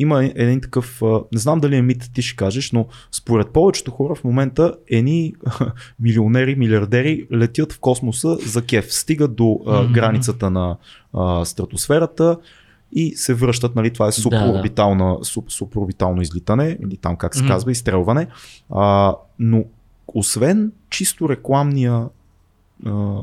има 0.00 0.24
един 0.24 0.60
такъв, 0.60 1.02
не 1.32 1.38
знам 1.38 1.60
дали 1.60 1.76
е 1.76 1.82
мит, 1.82 2.10
ти 2.14 2.22
ще 2.22 2.36
кажеш, 2.36 2.72
но 2.72 2.86
според 3.12 3.48
повечето 3.48 3.90
хора 3.90 4.14
в 4.14 4.24
момента 4.24 4.74
едни 4.90 5.34
милионери, 6.00 6.54
милиардери 6.54 7.26
летят 7.32 7.72
в 7.72 7.80
космоса 7.80 8.36
за 8.36 8.62
кеф, 8.62 8.94
стигат 8.94 9.34
до 9.34 9.60
Мгм. 9.66 9.92
границата 9.92 10.50
на 10.50 10.76
а, 11.12 11.44
стратосферата 11.44 12.36
и 12.92 13.16
се 13.16 13.34
връщат, 13.34 13.76
нали, 13.76 13.90
това 13.90 14.08
е 14.08 14.12
суперорбитална, 14.12 15.18
суп, 15.22 15.50
суперорбитално 15.52 16.22
излитане, 16.22 16.78
или 16.82 16.96
там 16.96 17.16
как 17.16 17.34
се 17.34 17.46
казва, 17.46 17.70
изстрелване. 17.72 18.26
А, 18.70 19.14
но 19.38 19.64
освен 20.08 20.72
чисто 20.90 21.28
рекламния 21.28 22.04
а, 22.86 23.16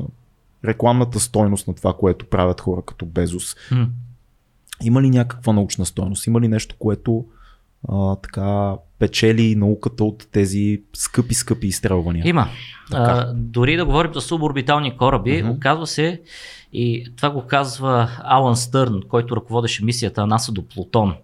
рекламната 0.64 1.20
стойност 1.20 1.68
на 1.68 1.74
това, 1.74 1.92
което 1.92 2.26
правят 2.26 2.60
хора 2.60 2.82
като 2.82 3.06
Безос, 3.06 3.56
м, 3.70 3.88
има 4.82 5.02
ли 5.02 5.10
някаква 5.10 5.52
научна 5.52 5.86
стойност? 5.86 6.26
Има 6.26 6.40
ли 6.40 6.48
нещо, 6.48 6.74
което 6.78 7.24
а, 7.88 8.16
така 8.16 8.74
печели 8.98 9.54
науката 9.54 10.04
от 10.04 10.26
тези 10.32 10.82
скъпи, 10.94 11.34
скъпи 11.34 11.66
изстрелвания? 11.66 12.28
Има. 12.28 12.48
Така. 12.90 13.02
А, 13.02 13.32
дори 13.34 13.76
да 13.76 13.84
говорим 13.84 14.14
за 14.14 14.20
суборбитални 14.20 14.96
кораби, 14.96 15.42
Мгм. 15.42 15.50
оказва 15.50 15.86
се, 15.86 16.20
и 16.72 17.12
това 17.16 17.30
го 17.30 17.42
казва 17.42 18.10
Алан 18.22 18.56
Стърн, 18.56 19.00
който 19.08 19.36
ръководеше 19.36 19.84
мисията 19.84 20.20
на 20.20 20.26
НАСА 20.26 20.52
до 20.52 20.62
Плутон. 20.64 21.14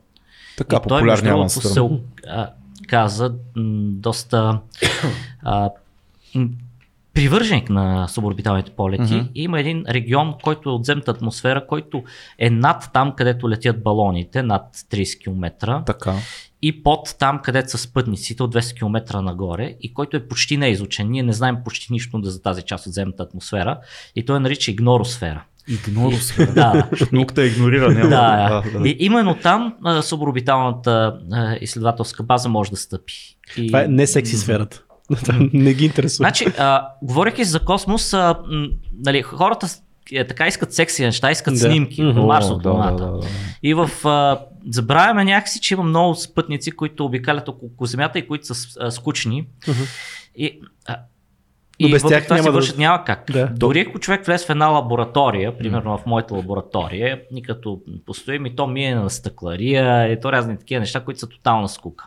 Така, 0.56 0.76
и 0.76 0.88
той, 0.88 1.02
между 1.02 1.28
Алан 1.30 1.50
се 1.50 1.60
Стърн. 1.60 1.84
о- 1.84 2.00
а, 2.28 2.50
каза 2.86 3.28
м, 3.56 3.62
доста 3.90 4.60
а, 5.42 5.70
привърженик 7.14 7.70
на 7.70 8.08
суборбиталните 8.08 8.70
полети. 8.70 9.14
И 9.34 9.42
има 9.42 9.60
един 9.60 9.84
регион, 9.88 10.34
който 10.42 10.68
е 10.68 10.72
от 10.72 10.84
земната 10.84 11.10
атмосфера, 11.10 11.66
който 11.66 12.02
е 12.38 12.50
над 12.50 12.90
там, 12.92 13.12
където 13.16 13.50
летят 13.50 13.82
балоните, 13.82 14.42
над 14.42 14.76
30 14.76 15.22
км 15.22 15.82
Така. 15.86 16.14
и 16.62 16.82
под 16.82 17.16
там, 17.18 17.40
където 17.42 17.70
са 17.70 17.78
спътниците 17.78 18.42
от 18.42 18.54
200 18.54 18.78
км 18.78 19.22
нагоре 19.22 19.74
и 19.80 19.94
който 19.94 20.16
е 20.16 20.28
почти 20.28 20.56
неизучен. 20.56 21.10
Ние 21.10 21.22
не 21.22 21.32
знаем 21.32 21.56
почти 21.64 21.92
нищо 21.92 22.20
за 22.22 22.42
тази 22.42 22.62
част 22.62 22.86
от 22.86 22.92
земната 22.92 23.22
атмосфера 23.22 23.78
и 24.16 24.24
той 24.24 24.40
нарича 24.40 24.70
игноросфера. 24.70 25.44
Игноросфера. 25.68 26.52
Да. 26.52 26.88
Защото 26.90 27.14
науката 27.14 27.46
игнорира. 27.46 27.88
Няма 27.88 28.08
Да, 28.08 28.62
да, 28.72 28.78
да. 28.78 28.88
И 28.88 28.96
именно 28.98 29.34
там 29.34 29.74
суборбиталната 30.02 31.20
изследователска 31.60 32.22
база 32.22 32.48
може 32.48 32.70
да 32.70 32.76
стъпи. 32.76 33.36
И... 33.56 33.66
Това 33.66 33.82
е 33.82 33.88
не 33.88 34.06
секси 34.06 34.36
сферата. 34.36 34.82
Не 35.52 35.74
ги 35.74 35.84
интересува. 35.84 36.16
Значи, 36.18 36.46
а, 36.48 36.88
говоряки 37.02 37.44
за 37.44 37.60
космос, 37.60 38.14
а, 38.14 38.38
м, 38.46 38.66
нали, 38.96 39.22
хората 39.22 39.66
е, 40.12 40.26
така 40.26 40.46
искат 40.46 40.74
секси 40.74 41.02
неща, 41.02 41.30
искат 41.30 41.54
Да. 41.54 41.60
снимки 41.60 42.02
Мгм. 42.02 42.20
от 42.20 42.26
Марс 42.26 42.46
от 42.46 42.66
Луната. 42.66 42.96
да, 42.96 43.10
да, 43.10 43.18
да. 43.18 43.26
И 43.62 43.74
в 43.74 43.90
а, 44.04 44.38
забравяме 44.66 45.24
някакси, 45.24 45.60
че 45.60 45.74
има 45.74 45.82
много 45.82 46.14
спътници, 46.14 46.70
които 46.70 47.04
обикалят 47.04 47.48
около 47.48 47.70
Земята 47.82 48.18
и 48.18 48.26
които 48.26 48.46
са 48.46 48.54
а, 48.80 48.90
скучни. 48.90 49.46
И, 50.36 50.60
а, 50.86 50.96
Но 51.80 51.88
и 51.88 51.90
без 51.90 52.02
тях 52.02 52.24
това 52.24 52.36
няма 52.36 52.42
се 52.42 52.48
да- 52.48 52.52
вършат, 52.52 52.78
няма 52.78 53.04
как. 53.04 53.24
Да. 53.30 53.46
Дори 53.48 53.80
ако 53.80 53.98
човек 53.98 54.26
влезе 54.26 54.46
в 54.46 54.50
една 54.50 54.66
лаборатория, 54.66 55.58
примерно 55.58 55.98
в 55.98 56.06
моята 56.06 56.34
лаборатория, 56.34 57.20
и 57.32 57.42
като 57.42 57.80
постоим 58.06 58.46
и 58.46 58.56
то 58.56 58.66
мие 58.66 58.94
на 58.94 59.10
стъклария, 59.10 60.08
и 60.08 60.20
то 60.20 60.32
разни 60.32 60.58
такива 60.58 60.80
неща, 60.80 61.00
които 61.00 61.20
са 61.20 61.28
тотална 61.28 61.68
скука. 61.68 62.06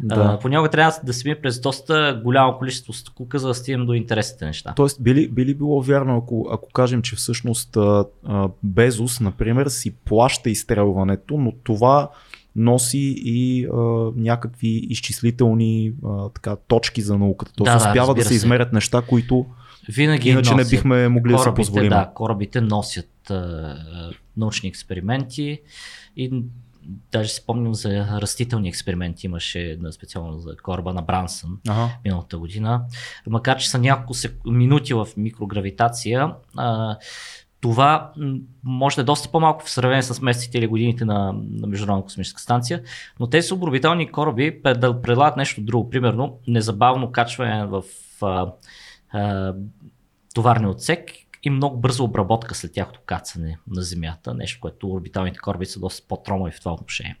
Да. 0.00 0.14
А, 0.16 0.38
понякога 0.38 0.68
трябва 0.68 0.92
да 1.04 1.12
се 1.12 1.28
мине 1.28 1.40
през 1.40 1.60
доста 1.60 2.20
голямо 2.24 2.58
количество 2.58 2.92
скука, 2.92 3.38
за 3.38 3.48
да 3.48 3.54
стигнем 3.54 3.86
до 3.86 3.92
интересните 3.92 4.44
неща. 4.44 4.72
Тоест, 4.76 5.02
би 5.02 5.14
ли, 5.14 5.28
би 5.28 5.46
ли 5.46 5.54
било 5.54 5.82
вярно, 5.82 6.16
ако, 6.16 6.48
ако 6.52 6.68
кажем, 6.68 7.02
че 7.02 7.16
всъщност 7.16 7.76
а, 7.76 8.04
а, 8.24 8.48
Безос, 8.62 9.20
например, 9.20 9.66
си 9.66 9.94
плаща 9.94 10.50
изстрелването, 10.50 11.36
но 11.36 11.52
това 11.54 12.10
носи 12.56 13.14
и 13.18 13.66
а, 13.66 13.76
някакви 14.16 14.68
изчислителни 14.68 15.92
а, 16.06 16.28
така, 16.28 16.56
точки 16.58 17.02
за 17.02 17.18
науката. 17.18 17.52
Тоест, 17.56 17.66
Да, 17.68 17.78
да, 17.78 17.88
успява 17.90 18.06
да 18.06 18.10
разбира 18.10 18.24
се 18.24 18.28
се. 18.28 18.34
измерят 18.36 18.72
неща, 18.72 19.02
които 19.02 19.46
Винаги 19.88 20.28
иначе 20.30 20.50
не 20.50 20.56
носят. 20.56 20.70
бихме 20.70 21.08
могли 21.08 21.32
да 21.32 21.38
си 21.38 21.42
корабите, 21.42 21.60
позволим. 21.62 21.88
да, 21.88 22.10
корабите 22.14 22.60
носят 22.60 23.30
а, 23.30 23.76
научни 24.36 24.68
експерименти 24.68 25.60
и 26.16 26.42
даже 27.12 27.28
си 27.28 27.36
спомням 27.36 27.74
за 27.74 28.20
растителни 28.20 28.68
експерименти 28.68 29.26
имаше 29.26 29.78
специално 29.90 30.38
за 30.38 30.56
кораба 30.56 30.92
на 30.92 31.02
Брансън 31.02 31.58
Ага. 31.68 31.88
миналата 32.04 32.38
година. 32.38 32.84
Макар, 33.26 33.56
че 33.56 33.70
са 33.70 33.78
няколко 33.78 34.14
сек... 34.14 34.36
минути 34.46 34.94
в 34.94 35.08
микрогравитация, 35.16 36.34
а, 36.56 36.96
това 37.60 38.12
може 38.64 38.96
да 38.96 39.02
е 39.02 39.04
доста 39.04 39.28
по-малко 39.30 39.64
в 39.64 39.70
сравнение 39.70 40.02
с 40.02 40.20
месеците 40.22 40.58
или 40.58 40.66
годините 40.66 41.04
на, 41.04 41.32
на 41.50 41.66
Международна 41.66 42.04
космическа 42.04 42.40
станция, 42.40 42.82
но 43.20 43.26
тези 43.26 43.48
суборбитални 43.48 44.12
кораби 44.12 44.62
пред- 44.62 45.02
предлагат 45.02 45.36
нещо 45.36 45.60
друго. 45.60 45.90
Примерно, 45.90 46.38
незабавно 46.46 47.12
качване 47.12 47.66
в 47.66 47.82
а, 48.22 48.52
а, 49.10 49.54
товарния 50.34 50.70
отсек 50.70 51.10
и 51.46 51.50
много 51.50 51.76
бърза 51.76 52.02
обработка 52.02 52.54
след 52.54 52.72
тяхното 52.72 53.00
кацане 53.06 53.58
на 53.70 53.82
Земята, 53.82 54.34
нещо, 54.34 54.58
което 54.60 54.90
орбиталните 54.90 55.38
кораби 55.38 55.66
са 55.66 55.80
доста 55.80 56.08
по-тромави 56.08 56.52
в 56.52 56.58
това 56.58 56.72
отношение. 56.72 57.16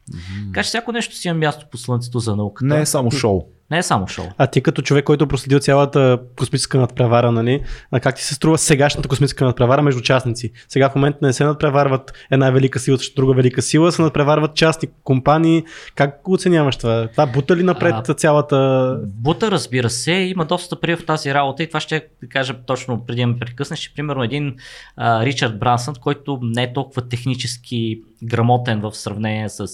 Така 0.46 0.62
че 0.62 0.68
всяко 0.68 0.92
нещо 0.92 1.14
си 1.14 1.28
има 1.28 1.38
място 1.38 1.66
по 1.70 1.78
Слънцето 1.78 2.18
за 2.18 2.36
науката. 2.36 2.74
Не 2.74 2.80
е 2.80 2.86
само 2.86 3.10
шоу. 3.10 3.48
Не 3.70 3.78
е 3.78 3.82
само 3.82 4.06
шоу. 4.06 4.24
А 4.38 4.46
ти 4.46 4.60
като 4.60 4.82
човек, 4.82 5.04
който 5.04 5.24
е 5.24 5.28
проследил 5.28 5.58
цялата 5.58 6.18
космическа 6.36 6.78
надпревара, 6.78 7.32
нали, 7.32 7.62
а 7.90 8.00
как 8.00 8.16
ти 8.16 8.22
се 8.22 8.34
струва 8.34 8.58
сегашната 8.58 9.08
космическа 9.08 9.44
надпревара 9.44 9.82
между 9.82 10.00
частници? 10.00 10.52
Сега 10.68 10.90
в 10.90 10.94
момента 10.94 11.18
не 11.22 11.32
се 11.32 11.44
надпреварват 11.44 12.12
една 12.30 12.50
велика 12.50 12.78
сила 12.78 12.98
срещу 12.98 13.14
друга 13.14 13.34
велика 13.34 13.62
сила, 13.62 13.92
се 13.92 14.02
надпреварват 14.02 14.54
частни 14.54 14.88
компании. 15.04 15.64
Как 15.94 16.20
го 16.24 16.32
оценяваш 16.32 16.76
това? 16.76 17.08
Това 17.08 17.26
бута 17.26 17.56
ли 17.56 17.62
напред 17.62 17.94
А, 18.08 18.14
цялата... 18.14 18.98
Бута, 19.04 19.50
разбира 19.50 19.90
се, 19.90 20.12
има 20.12 20.44
доста 20.44 20.80
пари 20.80 20.96
в 20.96 21.06
тази 21.06 21.34
работа 21.34 21.62
и 21.62 21.66
това 21.66 21.80
ще 21.80 22.06
кажа 22.28 22.54
точно 22.66 23.06
преди 23.06 23.20
да 23.20 23.26
ме 23.26 23.38
прекъснеш, 23.38 23.78
че 23.78 23.94
примерно 23.94 24.22
един 24.22 24.54
а, 24.96 25.24
Ричард 25.24 25.58
Брансън, 25.58 25.94
който 26.00 26.38
не 26.42 26.62
е 26.62 26.72
толкова 26.72 27.08
технически 27.08 28.00
грамотен 28.24 28.80
в 28.80 28.92
сравнение 28.92 29.48
с 29.48 29.66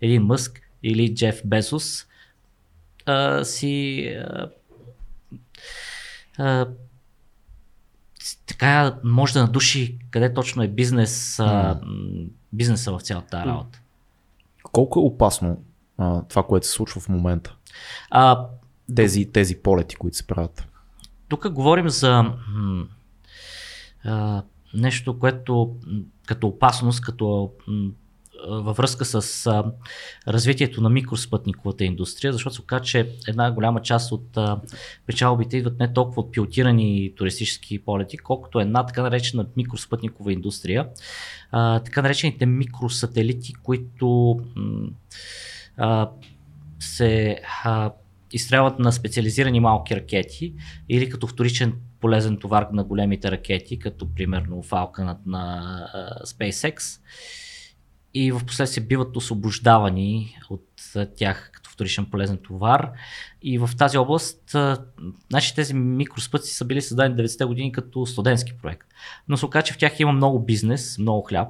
един 0.00 0.22
Мъск 0.22 0.60
или 0.82 1.14
Джеф 1.14 1.40
Безос, 1.44 2.06
а, 3.06 3.44
си 3.44 4.06
а, 4.08 4.50
а, 6.38 6.68
така 8.46 8.98
може 9.04 9.32
да 9.34 9.40
надуши 9.42 9.98
къде 10.10 10.34
точно 10.34 10.62
е 10.62 10.68
бизнес, 10.68 11.40
а, 11.40 11.80
бизнеса 12.52 12.92
в 12.92 13.00
цялата 13.00 13.28
тази 13.28 13.46
работа. 13.46 13.80
Колко 14.62 14.98
е 14.98 15.02
опасно 15.02 15.62
а, 15.98 16.22
това, 16.22 16.42
което 16.42 16.66
се 16.66 16.72
случва 16.72 17.00
в 17.00 17.08
момента? 17.08 17.56
А, 18.10 18.46
Тези, 18.96 19.32
тези 19.32 19.56
полети, 19.56 19.96
които 19.96 20.16
се 20.16 20.26
правят. 20.26 20.68
Тук 21.28 21.50
говорим 21.50 21.88
за 21.88 22.32
а, 24.04 24.42
нещо, 24.74 25.18
което 25.18 25.76
като 26.26 26.46
опасност, 26.46 27.00
като 27.00 27.52
във 28.48 28.76
връзка 28.76 29.04
с 29.04 29.46
а, 29.46 29.64
развитието 30.28 30.80
на 30.80 30.90
микроспътниковата 30.90 31.84
индустрия, 31.84 32.32
защото 32.32 32.54
се 32.54 32.62
оказа, 32.62 32.84
че 32.84 33.08
една 33.28 33.52
голяма 33.52 33.82
част 33.82 34.12
от 34.12 34.36
а, 34.36 34.60
печалбите 35.06 35.56
идват 35.56 35.78
не 35.78 35.92
толкова 35.92 36.22
от 36.22 36.32
пилотирани 36.32 37.12
туристически 37.16 37.78
полети, 37.78 38.18
колкото 38.18 38.60
една 38.60 38.86
така 38.86 39.02
наречена 39.02 39.46
микроспътникова 39.56 40.32
индустрия. 40.32 40.88
А, 41.50 41.80
така 41.80 42.02
наречените 42.02 42.46
микросателити, 42.46 43.52
които 43.54 44.40
а, 45.76 46.10
се 46.78 47.40
а, 47.64 47.92
изстрелват 48.32 48.78
на 48.78 48.92
специализирани 48.92 49.60
малки 49.60 49.96
ракети 49.96 50.54
или 50.88 51.08
като 51.08 51.26
вторичен 51.26 51.74
полезен 52.00 52.36
товар 52.36 52.68
на 52.72 52.84
големите 52.84 53.30
ракети, 53.30 53.78
като 53.78 54.14
примерно 54.14 54.62
Falcon 54.62 55.16
на 55.26 55.56
а, 55.92 56.24
SpaceX 56.24 57.00
и 58.14 58.32
в 58.32 58.40
последствие 58.46 58.86
биват 58.86 59.16
освобождавани 59.16 60.36
от 60.50 60.66
тях 61.16 61.50
като 61.52 61.70
вторичен 61.70 62.06
полезен 62.06 62.38
товар. 62.38 62.90
И 63.42 63.58
в 63.58 63.70
тази 63.78 63.98
област, 63.98 64.56
значи 65.30 65.54
тези 65.54 65.74
микроспъци 65.74 66.54
са 66.54 66.64
били 66.64 66.82
създадени 66.82 67.14
90-те 67.14 67.44
години 67.44 67.72
като 67.72 68.06
студентски 68.06 68.52
проект. 68.62 68.86
Но 69.28 69.36
се 69.36 69.46
оказа, 69.46 69.62
че 69.62 69.72
в 69.72 69.78
тях 69.78 70.00
има 70.00 70.12
много 70.12 70.44
бизнес, 70.44 70.98
много 70.98 71.22
хляб. 71.22 71.48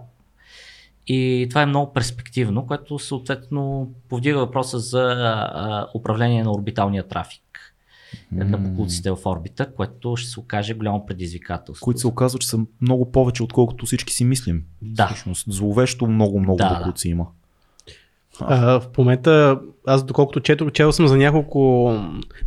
И 1.07 1.47
това 1.51 1.63
е 1.63 1.67
много 1.67 1.93
перспективно, 1.93 2.67
което 2.67 2.99
съответно 2.99 3.93
повдига 4.09 4.39
въпроса 4.39 4.79
за 4.79 5.87
управление 5.95 6.45
на 6.45 6.53
орбиталния 6.53 7.09
трафик 7.09 7.50
на 8.33 8.59
буклуците 8.59 9.11
в 9.11 9.19
орбита, 9.25 9.73
което 9.73 10.17
ще 10.17 10.31
се 10.31 10.41
окаже 10.41 10.75
голямо 10.75 11.07
предизвикателство. 11.07 11.85
Които 11.85 12.01
се 12.01 12.07
оказва, 12.07 12.39
че 12.39 12.49
са 12.49 12.59
много 12.81 13.13
повече, 13.13 13.43
отколкото 13.43 13.87
всички 13.87 14.13
си 14.13 14.25
мислим. 14.25 14.63
Да. 14.83 15.07
Всъщност, 15.07 15.53
зловещо 15.53 16.07
много-много 16.07 16.57
Да, 16.57 16.69
да. 16.69 16.79
буклуци 16.79 17.09
има. 17.09 17.27
А, 18.41 18.81
в 18.81 18.87
момента, 18.99 19.61
аз 19.87 20.05
доколкото 20.05 20.41
чето, 20.41 20.71
чел 20.71 20.93
съм 20.93 21.07
за 21.07 21.17
няколко 21.17 21.93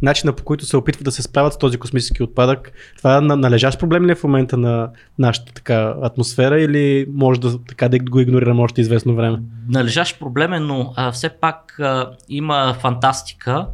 начина 0.02 0.34
по 0.34 0.44
които 0.44 0.66
се 0.66 0.78
опитват 0.78 1.04
да 1.06 1.12
се 1.12 1.22
справят 1.22 1.54
с 1.54 1.58
този 1.58 1.78
космически 1.78 2.24
отпадък. 2.24 2.72
Това 2.98 3.18
е 3.18 3.22
на- 3.22 3.36
належащ 3.36 3.80
проблем 3.80 4.06
ли 4.06 4.12
е 4.12 4.16
в 4.16 4.24
момента 4.24 4.58
на 4.58 4.90
нашата 5.20 5.54
така 5.54 5.96
атмосфера 6.02 6.62
или 6.62 7.06
може 7.14 7.40
да, 7.40 7.64
така, 7.64 7.90
да 7.90 8.00
го 8.00 8.20
игнорираме 8.20 8.62
още 8.62 8.82
известно 8.82 9.16
време? 9.16 9.42
Належащ 9.68 10.20
проблем 10.20 10.54
е, 10.54 10.60
но 10.60 10.94
а, 10.96 11.12
все 11.12 11.30
пак 11.30 11.80
а, 11.80 12.12
има 12.30 12.76
фантастика, 12.80 13.68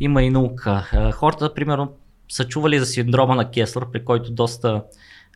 има 0.00 0.22
и 0.22 0.30
наука. 0.30 0.88
Хората, 1.14 1.54
примерно, 1.54 1.92
са 2.28 2.48
чували 2.48 2.78
за 2.78 2.86
синдрома 2.86 3.34
на 3.34 3.50
Кеслер, 3.50 3.86
при 3.92 4.04
който 4.04 4.32
доста 4.32 4.82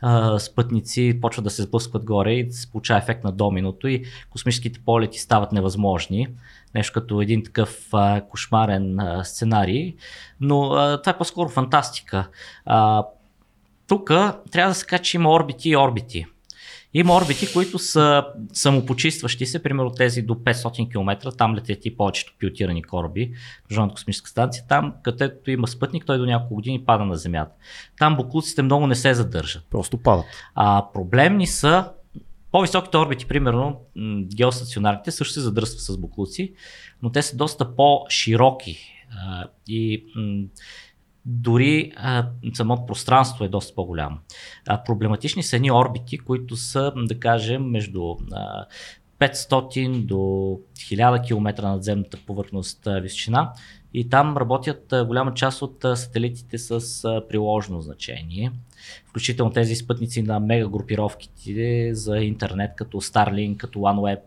а, 0.03 0.39
спътници 0.39 1.19
почват 1.21 1.45
да 1.45 1.51
се 1.51 1.63
сблъскват 1.63 2.05
горе 2.05 2.33
и 2.33 2.53
се 2.53 2.71
получава 2.71 2.99
ефект 2.99 3.25
на 3.25 3.33
доминото 3.33 3.89
и 3.89 4.05
космическите 4.31 4.81
полети 4.81 5.19
стават 5.19 5.53
невъзможни. 5.53 6.29
Нещо 6.75 7.01
като 7.01 7.21
един 7.21 7.45
такъв 7.45 7.89
а, 7.93 8.21
кошмарен 8.29 9.01
а, 9.01 9.25
сценарий, 9.25 9.95
но 10.41 10.73
а, 10.73 11.03
това 11.03 11.13
е 11.13 11.19
по-скоро 11.19 11.49
фантастика. 11.49 12.29
А, 12.67 13.05
тук 13.87 14.07
трябва 14.51 14.71
да 14.71 14.75
се 14.75 14.87
каже, 14.87 15.03
че 15.03 15.17
има 15.17 15.33
орбити 15.33 15.71
и 15.71 15.77
орбити. 15.77 16.27
Има 16.97 17.17
орбити, 17.17 17.53
които 17.53 17.79
са 17.79 18.27
самопочистващи 18.53 19.47
се, 19.47 19.63
примерно 19.63 19.91
тези 19.91 20.23
до 20.23 20.35
500 20.35 20.91
км, 20.91 21.33
там 21.37 21.55
летят 21.55 21.87
и 21.87 21.97
повечето 21.97 22.35
пилотирани 22.39 22.83
кораби, 22.83 23.33
Международната 23.71 23.95
космическа 23.95 24.31
станция, 24.31 24.65
там 24.69 24.95
където 25.03 25.51
има 25.51 25.69
спътник, 25.69 26.07
той 26.07 26.19
до 26.19 26.27
няколко 26.27 26.55
години 26.55 26.85
пада 26.85 27.05
на 27.05 27.17
Земята. 27.17 27.55
Там 27.99 28.17
буклуците 28.17 28.63
много 28.63 28.87
не 28.87 28.95
се 28.95 29.15
задържат. 29.15 29.65
Просто 29.71 29.97
падат. 29.97 30.25
А 30.55 30.87
проблемни 30.95 31.47
са 31.47 31.91
по-високите 32.53 32.97
орбити, 32.97 33.27
примерно 33.27 33.81
геостационарните, 34.35 35.11
също 35.11 35.35
се 35.35 35.41
задръстват 35.41 35.81
с 35.81 35.97
буклуци, 35.97 36.55
но 37.03 37.11
те 37.11 37.23
са 37.23 37.37
доста 37.37 37.77
по-широки 37.77 38.79
и 39.69 40.05
дори 41.27 41.93
а, 41.97 42.27
самото 42.55 42.87
пространство 42.87 43.45
е 43.45 43.49
доста 43.49 43.75
по-голямо. 43.75 44.19
А, 44.67 44.85
проблематични 44.85 45.43
са 45.43 45.57
едни 45.57 45.73
орбити, 45.73 46.19
които 46.19 46.57
са, 46.57 46.93
да 46.97 47.21
кажем, 47.21 47.63
между 47.63 48.17
а, 48.33 48.67
500 49.19 50.05
до 50.05 50.17
1000 50.17 51.27
км 51.27 51.63
надземната 51.63 52.19
повърхност 52.27 52.87
а, 52.87 53.01
височина 53.01 53.53
и 53.95 54.09
там 54.09 54.37
работят 54.37 54.93
а, 54.93 55.05
голяма 55.05 55.35
част 55.35 55.63
от 55.63 55.85
а, 55.85 55.97
сателитите 55.97 56.59
с 56.59 57.05
а, 57.05 57.29
приложено 57.29 57.81
значение 57.81 58.53
включително 59.09 59.53
тези 59.53 59.77
спътници 59.77 60.23
на 60.23 60.41
мегагрупировките 60.41 61.95
за 61.95 62.19
интернет, 62.19 62.71
като 62.77 63.01
Starlink, 63.01 63.57
като 63.57 63.79
OneWeb. 63.79 64.21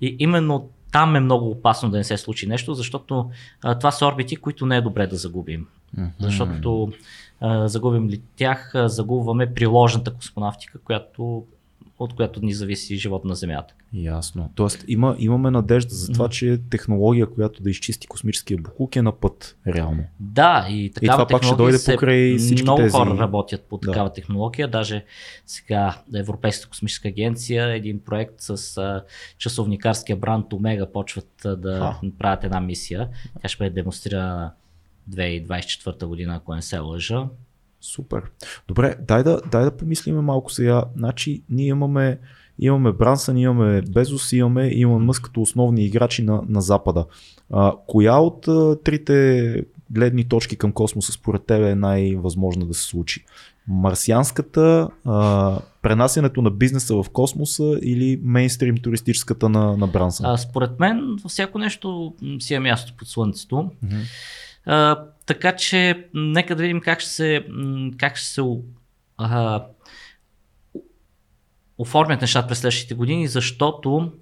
И 0.00 0.16
именно 0.18 0.70
там 0.92 1.16
е 1.16 1.20
много 1.20 1.50
опасно 1.50 1.90
да 1.90 1.96
не 1.96 2.04
се 2.04 2.16
случи 2.16 2.46
нещо, 2.46 2.74
защото 2.74 3.30
а, 3.62 3.78
това 3.78 3.90
са 3.90 4.06
орбити, 4.06 4.36
които 4.36 4.66
не 4.66 4.76
е 4.76 4.80
добре 4.80 5.06
да 5.06 5.16
загубим. 5.16 5.66
Защото 6.20 6.92
а, 7.40 7.68
загубим 7.68 8.08
ли 8.08 8.22
тях, 8.36 8.74
а, 8.74 8.88
загубваме 8.88 9.54
приложната 9.54 10.14
космонавтика, 10.14 10.78
която, 10.78 11.44
от 11.98 12.14
която 12.14 12.40
ни 12.42 12.52
зависи 12.52 12.96
живот 12.96 13.24
на 13.24 13.34
Земята. 13.34 13.74
Ясно. 13.92 14.50
Тоест 14.54 14.84
има, 14.88 15.16
имаме 15.18 15.50
надежда 15.50 15.94
за 15.94 16.12
това, 16.12 16.28
че 16.28 16.58
технология, 16.70 17.26
която 17.26 17.62
да 17.62 17.70
изчисти 17.70 18.06
космическия 18.06 18.58
буклук 18.58 18.96
е 18.96 19.02
на 19.02 19.12
път, 19.12 19.56
реално. 19.66 20.04
Да, 20.20 20.66
и 20.70 20.90
такава 20.90 21.12
това 21.26 21.26
пак 21.28 21.42
ще 21.42 21.56
дойде 21.56 21.78
покрай 21.86 22.36
всички 22.38 22.62
Много 22.62 22.82
тези- 22.82 22.92
хора 22.92 23.18
работят 23.18 23.62
по 23.62 23.78
Да. 23.78 23.86
такава 23.86 24.12
технология. 24.12 24.68
Даже 24.68 25.04
сега 25.46 25.96
Европейската 26.14 26.68
космическа 26.68 27.08
агенция, 27.08 27.68
един 27.68 28.00
проект 28.00 28.34
с 28.38 28.76
а, 28.78 29.04
часовникарския 29.38 30.16
бранд 30.16 30.52
Омега 30.52 30.86
почват 30.92 31.44
а, 31.44 31.56
да 31.56 31.96
А. 32.02 32.10
правят 32.18 32.44
една 32.44 32.60
мисия. 32.60 33.08
Тя 33.42 33.48
ще 33.48 33.58
бъде 33.58 33.70
демонстрирана 33.70 34.52
2024 35.10 36.06
година, 36.06 36.36
ако 36.36 36.54
не 36.54 36.62
се 36.62 36.78
лъжа. 36.78 37.26
Супер. 37.80 38.22
Добре, 38.68 38.96
дай 39.08 39.22
да, 39.22 39.40
дай 39.50 39.64
да 39.64 39.76
помислим 39.76 40.16
малко 40.16 40.52
сега. 40.52 40.84
Значи, 40.96 41.42
ние 41.50 41.66
имаме, 41.66 42.18
имаме 42.58 42.92
Брансън, 42.92 43.36
имаме 43.36 43.82
Безос, 43.82 44.32
имаме 44.32 44.68
Илон 44.68 45.04
Мъск 45.04 45.22
като 45.22 45.42
основни 45.42 45.84
играчи 45.84 46.22
на, 46.22 46.42
на 46.48 46.60
Запада. 46.60 47.06
А, 47.50 47.74
коя 47.86 48.16
от 48.16 48.48
а, 48.48 48.76
трите 48.84 49.64
гледни 49.90 50.24
точки 50.24 50.56
към 50.56 50.72
космоса 50.72 51.12
според 51.12 51.44
теб 51.46 51.62
е 51.62 51.74
най-възможна 51.74 52.66
да 52.66 52.74
се 52.74 52.82
случи? 52.82 53.24
Марсианската, 53.68 54.88
а, 55.04 55.58
пренасянето 55.82 56.42
на 56.42 56.50
бизнеса 56.50 57.02
в 57.02 57.10
космоса 57.12 57.78
или 57.82 58.20
мейнстрим 58.22 58.76
туристическата 58.76 59.48
на, 59.48 59.76
на 59.76 59.86
Брансън? 59.86 60.26
А, 60.26 60.36
според 60.36 60.80
мен, 60.80 61.16
всяко 61.28 61.58
нещо 61.58 62.14
си 62.40 62.54
е 62.54 62.60
място 62.60 62.92
под 62.98 63.08
Слънцето. 63.08 63.70
Мгм. 63.82 63.96
А, 64.66 65.04
така 65.26 65.56
че, 65.56 66.08
нека 66.14 66.56
да 66.56 66.62
видим 66.62 66.80
как 66.80 67.00
ще 67.00 67.10
се, 67.10 67.46
как 67.98 68.16
ще 68.16 68.28
се 68.28 68.42
а, 69.18 69.64
оформят 71.78 72.20
нещата 72.20 72.48
през 72.48 72.58
следващите 72.58 72.94
години, 72.94 73.28
защото 73.28 74.12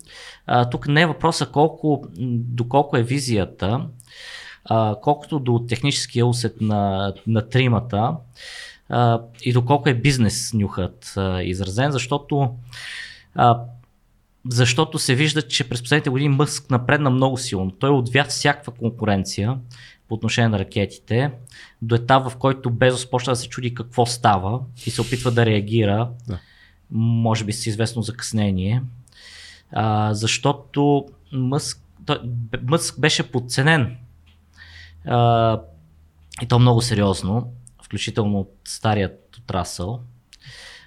а, 0.47 0.71
тук 0.71 0.89
не 0.89 1.03
е 1.03 1.07
въпроса 1.07 1.47
колко, 1.47 2.05
доколко 2.19 2.97
е 2.97 3.03
визията, 3.03 3.87
а, 4.65 4.97
колкото 5.03 5.39
до 5.39 5.65
техническия 5.69 6.27
усет 6.27 6.61
на, 6.61 7.15
на 7.27 7.49
тримата 7.49 8.17
а, 8.89 9.21
и 9.43 9.53
доколко 9.53 9.89
е 9.89 9.95
бизнес 9.95 10.53
нюхът 10.55 11.13
а, 11.17 11.43
изразен, 11.43 11.93
защото 11.93 12.51
а, 13.35 13.61
защото 14.49 14.99
се 14.99 15.15
вижда, 15.15 15.43
че 15.43 15.69
през 15.69 15.83
последните 15.83 16.11
години 16.11 16.29
Мъск 16.29 16.71
напредна 16.71 17.11
много 17.11 17.37
силно. 17.37 17.71
Той 17.71 17.91
отвя 17.91 18.25
всякаква 18.25 18.73
конкуренция 18.73 19.59
по 20.09 20.15
отношение 20.15 20.49
на 20.49 20.59
ракетите, 20.59 21.31
до 21.83 21.95
етап, 21.95 22.29
в 22.29 22.37
който 22.37 22.71
Безос 22.71 23.11
почна 23.11 23.33
да 23.33 23.37
се 23.37 23.49
чуди 23.49 23.75
какво 23.75 24.07
става 24.07 24.61
и 24.87 24.91
се 24.91 25.01
опитва 25.01 25.31
да 25.31 25.47
реагира, 25.47 26.11
Да. 26.29 26.39
може 26.91 27.45
би 27.45 27.53
с 27.53 27.67
известно 27.67 28.03
закъснение, 28.03 28.83
а, 29.73 30.15
защото 30.15 31.07
Мъск, 31.33 31.83
той, 32.07 32.19
Мъск 32.63 33.01
беше 33.01 33.31
подценен 33.31 33.97
а, 35.07 35.61
и 36.43 36.47
то 36.47 36.59
много 36.59 36.83
сериозно, 36.83 37.53
включително 37.83 38.41
от 38.41 38.55
старият 38.65 39.37
отрасъл. 39.37 40.01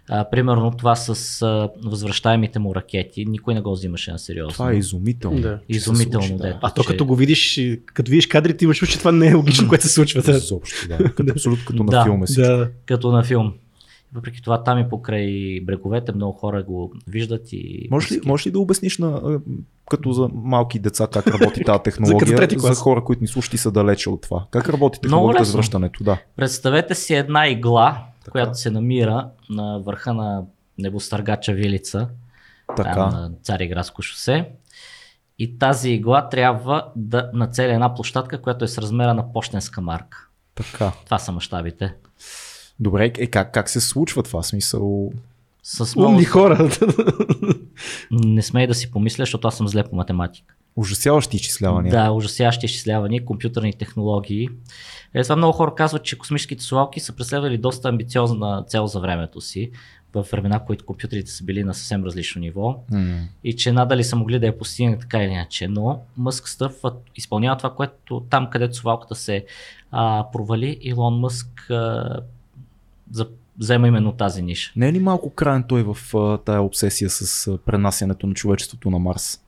А, 0.10 0.30
примерно 0.30 0.72
това 0.72 0.96
с 0.96 1.42
а, 1.42 1.70
възвръщаемите 1.84 2.60
му 2.60 2.76
ракети, 2.76 3.26
никой 3.26 3.54
не 3.54 3.62
го 3.62 3.72
взимаше 3.72 4.12
на 4.12 4.20
сериозно. 4.20 4.54
Това 4.54 4.72
е 4.72 4.76
изумително. 4.76 5.42
Да. 5.42 5.60
Изумително, 5.70 6.28
случи, 6.28 6.42
да. 6.42 6.60
А 6.62 6.70
то 6.74 6.82
че- 6.84 6.88
като 6.88 7.06
го 7.06 7.16
видиш, 7.16 7.60
като 7.86 8.12
видиш 8.12 8.28
кадрите, 8.28 8.66
имаш 8.66 8.78
че 8.78 9.00
това 9.00 9.12
не 9.12 9.28
е 9.28 9.34
логично, 9.34 9.68
което 9.70 9.84
се 9.84 9.94
случва. 9.94 10.22
Да. 10.22 10.32
Изобщо, 10.32 10.88
да. 10.88 10.98
Като, 10.98 11.32
абсолютно 11.32 11.66
като 11.66 11.84
на 11.84 11.90
Да, 11.92 12.04
филма 12.04 12.28
си. 12.28 12.42
Да. 12.42 12.70
като 12.86 13.12
на 13.12 13.24
филм. 13.24 13.54
Въпреки 14.14 14.42
това 14.42 14.64
там 14.64 14.80
и 14.80 14.90
покрай 14.90 15.60
бреговете 15.62 16.12
много 16.12 16.32
хора 16.32 16.64
го 16.64 16.94
виждат 17.08 17.54
и... 17.54 17.88
Можеш 17.92 18.12
ли, 18.12 18.20
можеш 18.26 18.48
ли 18.48 18.52
да 18.52 18.60
обясниш 18.60 18.98
на, 18.98 19.40
като 19.90 20.12
за 20.12 20.30
малки 20.34 20.80
деца 20.80 21.08
как 21.08 21.28
работи 21.28 21.62
тази 21.66 21.80
технология, 21.84 22.38
за, 22.50 22.58
клас. 22.58 22.80
хора, 22.80 23.04
които 23.04 23.22
ни 23.22 23.28
слушат 23.28 23.54
и 23.54 23.58
са 23.58 23.72
далече 23.72 24.10
от 24.10 24.22
това? 24.22 24.46
Как 24.52 24.70
работи 24.70 25.00
технологията 25.02 25.42
лесно. 25.42 25.58
връщането? 25.58 26.04
Да. 26.04 26.18
Представете 26.36 26.96
си 26.96 27.14
една 27.14 27.48
игла, 27.48 28.04
Така. 28.26 28.32
която 28.32 28.58
се 28.58 28.72
намира 28.72 29.30
на 29.50 29.80
върха 29.80 30.14
на 30.14 30.44
небостъргача 30.78 31.54
Вилица, 31.54 32.08
Така. 32.78 32.94
там 32.94 33.10
на 33.10 33.32
Цариградско 33.44 34.02
шосе. 34.02 34.50
И 35.40 35.58
тази 35.60 35.90
игла 35.90 36.30
трябва 36.30 36.88
да 36.96 37.30
нацели 37.34 37.72
една 37.74 37.96
площадка, 37.96 38.42
която 38.42 38.66
е 38.66 38.68
с 38.68 38.78
размера 38.78 39.14
на 39.14 39.34
почтенска 39.34 39.82
марка. 39.82 40.28
така. 40.56 40.92
Това 41.06 41.20
са 41.20 41.32
мащабите. 41.32 41.94
Добре, 42.80 43.06
е, 43.18 43.28
как, 43.28 43.54
как 43.54 43.70
се 43.70 43.82
случва 43.82 44.24
това? 44.24 44.44
Смисъл, 44.44 45.12
С 45.64 45.96
много... 45.96 46.12
Умни 46.12 46.24
хора. 46.26 46.70
Не 48.12 48.42
смей 48.42 48.68
да 48.68 48.76
си 48.76 48.92
помисля, 48.92 49.22
защото 49.22 49.48
аз 49.48 49.58
съм 49.58 49.68
зле 49.68 49.84
по 49.84 49.96
математика. 49.96 50.56
ужасяващи 50.76 51.36
изчислявания. 51.36 51.92
Да, 51.92 52.12
ужасяващи 52.12 52.66
изчислявания, 52.66 53.26
компютърни 53.26 53.74
технологии. 53.74 54.50
Е, 55.14 55.24
това 55.24 55.36
много 55.36 55.54
хора 55.54 55.76
казват, 55.76 56.04
че 56.04 56.18
космическите 56.18 56.64
совалки 56.64 57.00
са 57.00 57.16
преследвали 57.16 57.58
доста 57.58 57.90
амбициозна 57.90 58.64
цел 58.68 58.88
за 58.88 59.00
времето 59.00 59.42
си, 59.42 59.72
в 60.14 60.26
времена, 60.32 60.60
в 60.60 60.66
които 60.66 60.86
компютрите 60.86 61.32
са 61.32 61.44
били 61.44 61.64
на 61.64 61.74
съвсем 61.74 62.04
различно 62.04 62.42
ниво 62.42 62.84
М, 62.92 63.18
и 63.44 63.56
че 63.56 63.72
надали 63.72 64.04
са 64.04 64.16
могли 64.16 64.40
да 64.40 64.46
я 64.46 64.58
постигнат 64.58 65.00
така 65.00 65.24
или 65.24 65.32
иначе. 65.32 65.68
Но 65.68 66.00
Мъск 66.18 66.50
стъпва, 66.50 66.94
изпълнява 67.16 67.58
това, 67.58 67.74
което 67.74 68.20
там, 68.30 68.50
където 68.50 68.76
совалката 68.76 69.16
се 69.16 69.46
а, 69.92 70.26
провали, 70.32 70.78
Илон 70.82 71.20
Мъск 71.20 71.70
а, 71.70 72.20
за 73.12 73.28
взема 73.60 73.88
именно 73.88 74.12
тази 74.12 74.42
ниша. 74.42 74.72
Не 74.76 74.88
е 74.88 74.94
ли 74.94 75.00
малко 75.00 75.30
крайен 75.30 75.64
той 75.64 75.84
в 75.84 76.16
а, 76.16 76.38
тая 76.38 76.62
обсесия 76.62 77.10
с 77.10 77.48
а, 77.48 77.58
пренасянето 77.58 78.28
на 78.28 78.34
човечеството 78.34 78.90
на 78.90 79.00
Марс? 79.00 79.42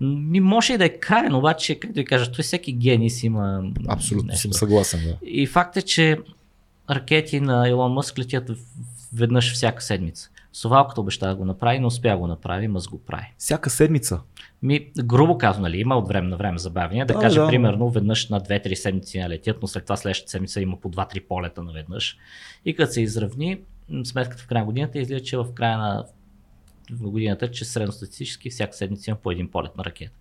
Ми 0.00 0.40
може 0.40 0.74
и 0.74 0.78
да 0.78 0.84
е 0.84 0.98
крайен, 0.98 1.34
обаче, 1.34 1.74
как 1.80 1.92
да 1.92 2.00
ви 2.00 2.04
кажа, 2.04 2.32
той 2.32 2.42
всеки 2.42 2.72
гений 2.72 3.10
си 3.10 3.26
има 3.26 3.62
Абсолютно 3.88 4.26
нещо. 4.26 4.42
съм 4.42 4.52
съгласен. 4.52 5.00
Да. 5.00 5.16
И 5.26 5.46
факт 5.46 5.76
е, 5.76 5.82
че 5.82 6.18
ракети 6.90 7.40
на 7.40 7.68
Илон 7.68 7.92
Мъск 7.92 8.18
летят 8.18 8.50
веднъж 9.14 9.54
всяка 9.54 9.82
седмица. 9.82 10.30
Совалката 10.52 11.00
обеща 11.00 11.28
да 11.28 11.34
го 11.34 11.44
направи, 11.44 11.78
но 11.78 11.86
успя 11.86 12.16
го 12.16 12.26
направи, 12.26 12.68
Мъск 12.68 12.90
го 12.90 12.98
прави. 12.98 13.32
Всяка 13.38 13.70
седмица. 13.70 14.20
Ми, 14.62 14.90
грубо 15.04 15.38
казано, 15.38 15.62
нали, 15.62 15.80
има 15.80 15.96
от 15.96 16.08
време 16.08 16.28
на 16.28 16.36
време 16.36 16.58
забавения. 16.58 17.06
Да, 17.06 17.14
Да, 17.14 17.20
кажа, 17.20 17.40
да. 17.40 17.48
примерно, 17.48 17.90
веднъж 17.90 18.28
на 18.28 18.40
2-3 18.40 18.74
седмици 18.74 19.18
не 19.18 19.28
летят, 19.28 19.56
но 19.62 19.68
след 19.68 19.84
това 19.84 19.96
следващата 19.96 20.30
седмица 20.30 20.60
има 20.60 20.80
по 20.80 20.90
2-3 20.90 21.26
полета 21.28 21.62
наведнъж. 21.62 22.16
И 22.64 22.76
като 22.76 22.92
се 22.92 23.00
изравни, 23.02 23.58
сметката 24.04 24.42
в 24.42 24.46
края 24.46 24.62
на 24.62 24.66
годината 24.66 24.98
излиза, 24.98 25.20
че 25.20 25.36
в 25.36 25.46
края 25.54 25.78
на 25.78 26.04
в 26.90 27.10
годината, 27.10 27.50
че 27.50 27.64
средностатистически 27.64 28.50
всяка 28.50 28.76
седмица 28.76 29.10
има 29.10 29.18
по 29.22 29.30
един 29.30 29.50
полет 29.50 29.76
на 29.76 29.84
ракета. 29.84 30.12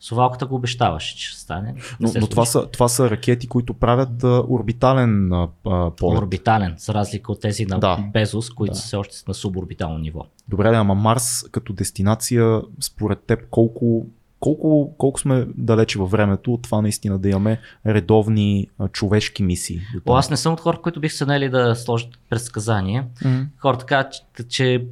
Совалката 0.00 0.46
го 0.46 0.54
обещаваше, 0.54 1.16
че 1.16 1.28
ще 1.28 1.40
стане. 1.40 1.72
Не 1.72 1.80
Но, 2.00 2.12
но 2.20 2.26
това, 2.26 2.44
са, 2.44 2.66
това 2.66 2.88
са 2.88 3.10
ракети, 3.10 3.46
които 3.46 3.74
правят 3.74 4.24
а, 4.24 4.42
орбитален 4.48 5.32
а, 5.32 5.48
полет. 5.90 6.18
Орбитален, 6.18 6.74
за 6.78 6.94
разлика 6.94 7.32
от 7.32 7.40
тези 7.40 7.66
на 7.66 7.80
Да. 7.80 8.04
Безос, 8.12 8.50
които 8.50 8.72
Да. 8.74 8.78
са 8.78 8.98
още 8.98 9.16
на 9.28 9.34
суборбитално 9.34 9.98
ниво. 9.98 10.26
Добре, 10.48 10.70
да, 10.70 10.76
ама 10.76 10.94
Марс 10.94 11.44
като 11.50 11.72
дестинация, 11.72 12.62
според 12.80 13.20
теб, 13.20 13.48
колко, 13.50 14.06
колко, 14.40 14.94
колко 14.98 15.20
сме 15.20 15.46
далече 15.56 15.98
във 15.98 16.10
времето 16.10 16.54
от 16.54 16.62
това 16.62 16.82
наистина 16.82 17.18
да 17.18 17.28
имаме 17.28 17.60
редовни 17.86 18.68
а, 18.78 18.88
човешки 18.88 19.42
мисии? 19.42 19.80
до 19.94 20.12
О, 20.12 20.16
аз 20.16 20.30
не 20.30 20.36
съм 20.36 20.52
от 20.52 20.60
хора, 20.60 20.80
които 20.82 21.00
бих 21.00 21.12
се 21.12 21.26
наели 21.26 21.48
да 21.48 21.74
сложат 21.76 22.08
предсказания. 22.30 23.06
М. 23.24 23.46
Хората 23.58 23.86
казват, 23.86 24.12
че, 24.12 24.48
че 24.48 24.86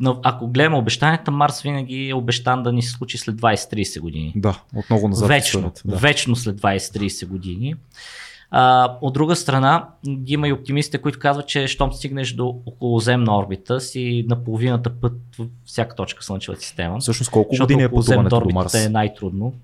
но 0.00 0.20
ако 0.22 0.48
гледаме 0.48 0.76
обещанията, 0.76 1.30
Марс 1.30 1.62
винаги 1.62 2.08
е 2.08 2.14
обещан 2.14 2.62
да 2.62 2.72
ни 2.72 2.82
се 2.82 2.90
случи 2.90 3.18
след 3.18 3.36
20-30 3.36 4.00
години. 4.00 4.32
Да, 4.36 4.60
отново 4.76 5.08
назад. 5.08 5.26
в 5.26 5.28
Вечно, 5.28 5.72
Да. 5.84 5.96
вечно 5.96 6.36
след 6.36 6.60
20-30 6.60 7.26
години. 7.26 7.74
А, 8.50 8.96
от 9.00 9.14
друга 9.14 9.36
страна, 9.36 9.88
има 10.26 10.48
и 10.48 10.52
оптимистите, 10.52 10.98
които 10.98 11.18
казват, 11.18 11.46
че 11.46 11.66
щом 11.66 11.92
стигнеш 11.92 12.32
до 12.32 12.56
околоземна 12.66 13.38
орбита 13.38 13.80
си 13.80 14.24
на 14.28 14.44
половината 14.44 14.90
път 14.90 15.12
в 15.38 15.46
всяка 15.64 15.96
точка 15.96 16.22
Слънчевата 16.24 16.62
система. 16.62 16.98
Всъщност 16.98 17.30
колко 17.30 17.56
години 17.60 17.82
е 17.82 17.88
пътуването 17.88 18.40
до 18.40 18.54
Марс? 18.54 18.74
е 18.74 18.88
най-трудно. 18.88 19.54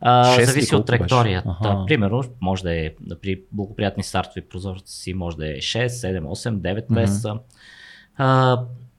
А, 0.00 0.34
Шест 0.34 0.48
зависи 0.48 0.74
от 0.74 0.86
траекторията. 0.86 1.56
Аха. 1.60 1.84
Примерно, 1.86 2.24
може 2.40 2.62
да 2.62 2.74
е 2.74 2.90
при 3.22 3.40
благоприятни 3.52 4.02
стартови 4.02 4.40
прозорци, 4.40 5.14
може 5.14 5.36
да 5.36 5.46
е 5.50 5.56
6, 5.56 5.86
7, 5.86 6.20
8, 6.20 6.56
9 6.56 6.84
месеца. 6.90 7.34
А, 8.16 8.58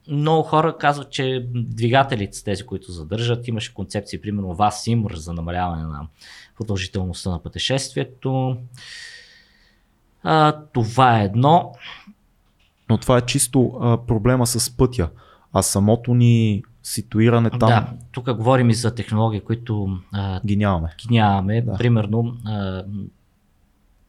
много 0.10 0.44
хора 0.44 0.78
казват, 0.78 1.12
че 1.12 1.48
двигателите 1.54 2.44
тези, 2.44 2.64
които 2.64 2.92
задържат. 2.92 3.48
Имаше 3.48 3.74
концепции, 3.74 4.22
примерно 4.22 4.56
VASIMR 4.56 5.16
за 5.16 5.34
намаляване 5.34 5.84
на 5.84 6.08
продължителността 6.58 7.30
на 7.30 7.44
пътешествието. 7.44 8.58
А, 10.24 10.52
това 10.74 11.22
е 11.22 11.26
едно. 11.26 11.74
Но 12.90 12.98
това 12.98 13.18
е 13.18 13.22
чисто 13.22 13.72
а, 13.82 13.98
проблема 13.98 14.48
с 14.48 14.78
пътя. 14.78 15.10
А 15.54 15.62
самото 15.62 16.14
ни 16.14 16.64
ситуиране 16.84 17.50
там 17.50 17.60
Да, 17.60 17.88
тук 18.12 18.34
говорим 18.34 18.70
и 18.70 18.74
за 18.74 18.96
технологии, 18.96 19.42
които 19.42 19.88
а, 20.12 20.42
ги 20.46 20.56
нямаме. 20.56 20.96
ги 20.98 21.16
нямаме. 21.16 21.62
Да. 21.62 21.74
Примерно, 21.74 22.38
а, 22.46 22.84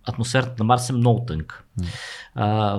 атмосферата 0.05 0.55
на 0.59 0.65
Марс 0.65 0.91
е 0.91 0.93
много 0.93 1.25
тънка. 1.25 1.65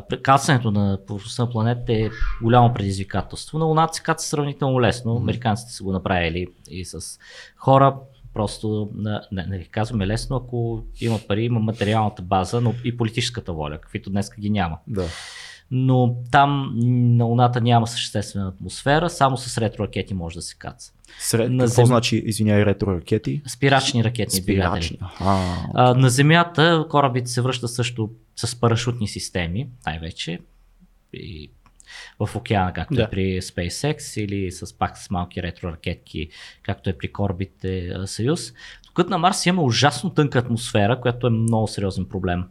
При- 0.09 0.21
кацането 0.21 0.71
на 0.71 0.99
повърхността 1.07 1.43
на 1.43 1.49
планета 1.49 1.93
е 1.93 2.09
голямо 2.41 2.73
предизвикателство. 2.73 3.59
На 3.59 3.65
Луната 3.65 3.93
се 3.93 4.03
каца 4.03 4.27
сравнително 4.27 4.81
лесно. 4.81 5.15
Американците 5.15 5.71
са 5.71 5.83
го 5.83 5.91
направили 5.91 6.47
и 6.69 6.85
с 6.85 7.19
хора. 7.57 7.95
Просто, 8.33 8.89
не, 9.31 9.45
не 9.47 9.63
казваме 9.63 10.07
лесно, 10.07 10.35
ако 10.35 10.83
има 11.01 11.19
пари, 11.27 11.43
има 11.43 11.59
материалната 11.59 12.21
база, 12.21 12.61
но 12.61 12.73
и 12.83 12.97
политическата 12.97 13.53
воля, 13.53 13.77
каквито 13.77 14.09
днес 14.09 14.29
ги 14.39 14.49
няма. 14.49 14.77
Да. 14.87 15.05
Но 15.71 16.15
там 16.31 16.73
на 17.17 17.25
Луната 17.25 17.61
няма 17.61 17.87
съществена 17.87 18.47
атмосфера, 18.47 19.09
само 19.09 19.37
с 19.37 19.57
ретро-ракети 19.57 20.13
може 20.13 20.35
да 20.35 20.41
се 20.41 20.55
каца. 20.55 20.93
Сред, 21.19 21.51
На 21.51 21.63
какво 21.63 21.81
Зем- 21.81 21.85
значи, 21.85 22.17
извиняй, 22.17 22.65
ретро-ракети? 22.65 23.41
Спирачни 23.47 24.03
ракетни. 24.03 24.41
Спирачни. 24.41 24.99
А, 25.19 25.93
на 25.93 26.09
Земята 26.09 26.85
корабите 26.89 27.27
се 27.27 27.41
връщат 27.41 27.71
също 27.71 28.09
с 28.35 28.59
парашутни 28.59 29.07
системи, 29.07 29.67
най-вече. 29.85 30.39
И 31.13 31.49
в 32.19 32.35
океана, 32.35 32.73
както 32.73 32.93
Да. 32.93 33.03
е 33.03 33.09
при 33.09 33.41
SpaceX 33.41 34.21
или 34.21 34.51
с 34.51 34.77
пак 34.77 34.97
с 34.97 35.09
малки 35.09 35.41
ретро-ракетки, 35.41 36.29
както 36.63 36.89
е 36.89 36.93
при 36.93 37.07
корабите 37.07 37.93
Съюз. 38.05 38.53
Тук 38.95 39.09
на 39.09 39.17
Марс 39.17 39.45
има 39.45 39.61
ужасно 39.61 40.09
тънка 40.09 40.39
атмосфера, 40.39 41.01
която 41.01 41.27
е 41.27 41.29
много 41.29 41.67
сериозен 41.67 42.05
проблем. 42.05 42.43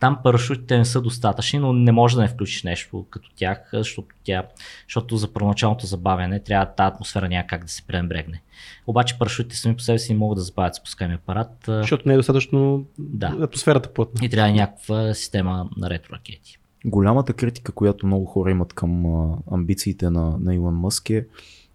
Там 0.00 0.18
парашутите 0.24 0.78
не 0.78 0.84
са 0.84 1.00
достатъчни, 1.00 1.58
но 1.58 1.72
не 1.72 1.92
може 1.92 2.16
да 2.16 2.22
не 2.22 2.28
включиш 2.28 2.62
нещо 2.62 3.06
като 3.10 3.30
тях, 3.36 3.70
защото, 3.72 4.08
тя, 4.24 4.42
защото 4.88 5.16
за 5.16 5.32
първоначалното 5.32 5.86
забавяне 5.86 6.40
трябва 6.40 6.66
тази 6.66 6.88
атмосфера 6.88 7.28
някак 7.28 7.64
да 7.64 7.68
се 7.68 7.82
пренебрегне. 7.86 8.42
Обаче 8.86 9.18
парашутите 9.18 9.56
сами 9.56 9.76
по 9.76 9.82
себе 9.82 9.98
си 9.98 10.12
не 10.12 10.18
могат 10.18 10.36
да 10.36 10.42
забавят 10.42 10.74
спускаемия 10.74 11.16
апарат. 11.16 11.64
Защото 11.66 12.08
не 12.08 12.14
е 12.14 12.16
достатъчно 12.16 12.84
Да. 12.98 13.36
атмосферата 13.40 13.92
плътна. 13.92 14.26
и 14.26 14.28
трябва 14.28 14.52
някаква 14.52 15.14
система 15.14 15.68
на 15.76 15.90
ретро-ракети. 15.90 16.58
Голямата 16.84 17.32
критика, 17.32 17.72
която 17.72 18.06
много 18.06 18.24
хора 18.24 18.50
имат 18.50 18.72
към 18.72 19.04
амбициите 19.52 20.10
на, 20.10 20.36
на 20.40 20.54
Илон 20.54 20.74
Мъск 20.74 21.10
е 21.10 21.26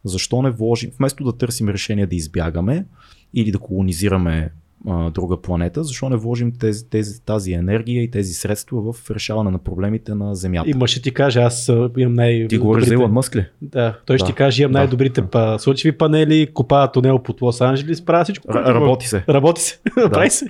защо 0.04 0.42
не 0.42 0.50
вложим, 0.52 0.92
вместо 1.00 1.24
да 1.24 1.38
търсим 1.38 1.70
решение 1.70 2.08
да 2.08 2.16
избягаме 2.16 2.86
или 3.34 3.52
да 3.52 3.60
колонизираме 3.60 4.52
а, 4.88 5.10
друга 5.10 5.42
планета, 5.42 5.84
защо 5.84 6.10
не 6.10 6.16
вложим 6.16 6.52
тези, 6.52 6.90
тези, 6.90 7.22
тази 7.22 7.54
енергия 7.54 8.04
и 8.04 8.12
тези 8.12 8.34
средства 8.34 8.94
в 8.94 9.12
решаване 9.12 9.52
на 9.52 9.58
проблемите 9.58 10.16
на 10.16 10.36
Земята? 10.36 10.70
И 10.70 10.74
мъж 10.74 10.92
ще 10.92 11.02
ти 11.02 11.12
каже, 11.12 11.40
аз 11.40 11.72
имам 11.98 12.14
най 12.14 12.48
Ти 12.48 12.58
говориш 12.58 12.86
за 12.86 12.94
Илон 12.94 13.12
Мъск 13.12 13.36
ли? 13.36 13.46
Да, 13.62 14.00
той 14.06 14.18
ще 14.18 14.24
Да. 14.24 14.28
ти 14.28 14.36
каже, 14.36 14.64
имам 14.64 14.72
Да. 14.72 14.78
най-добрите 14.78 15.22
па, 15.22 15.56
слънчеви 15.60 15.98
панели, 15.98 16.48
копава 16.54 16.92
тунел 16.92 17.20
под 17.20 17.42
Лос 17.42 17.62
Анджелес, 17.62 18.06
правя 18.06 18.24
всичко. 18.24 18.48
Р- 18.50 18.74
работи 18.74 19.08
се. 19.08 19.24
Работи 19.30 19.62
се. 19.62 19.80
Прави 20.12 20.30
се. 20.30 20.46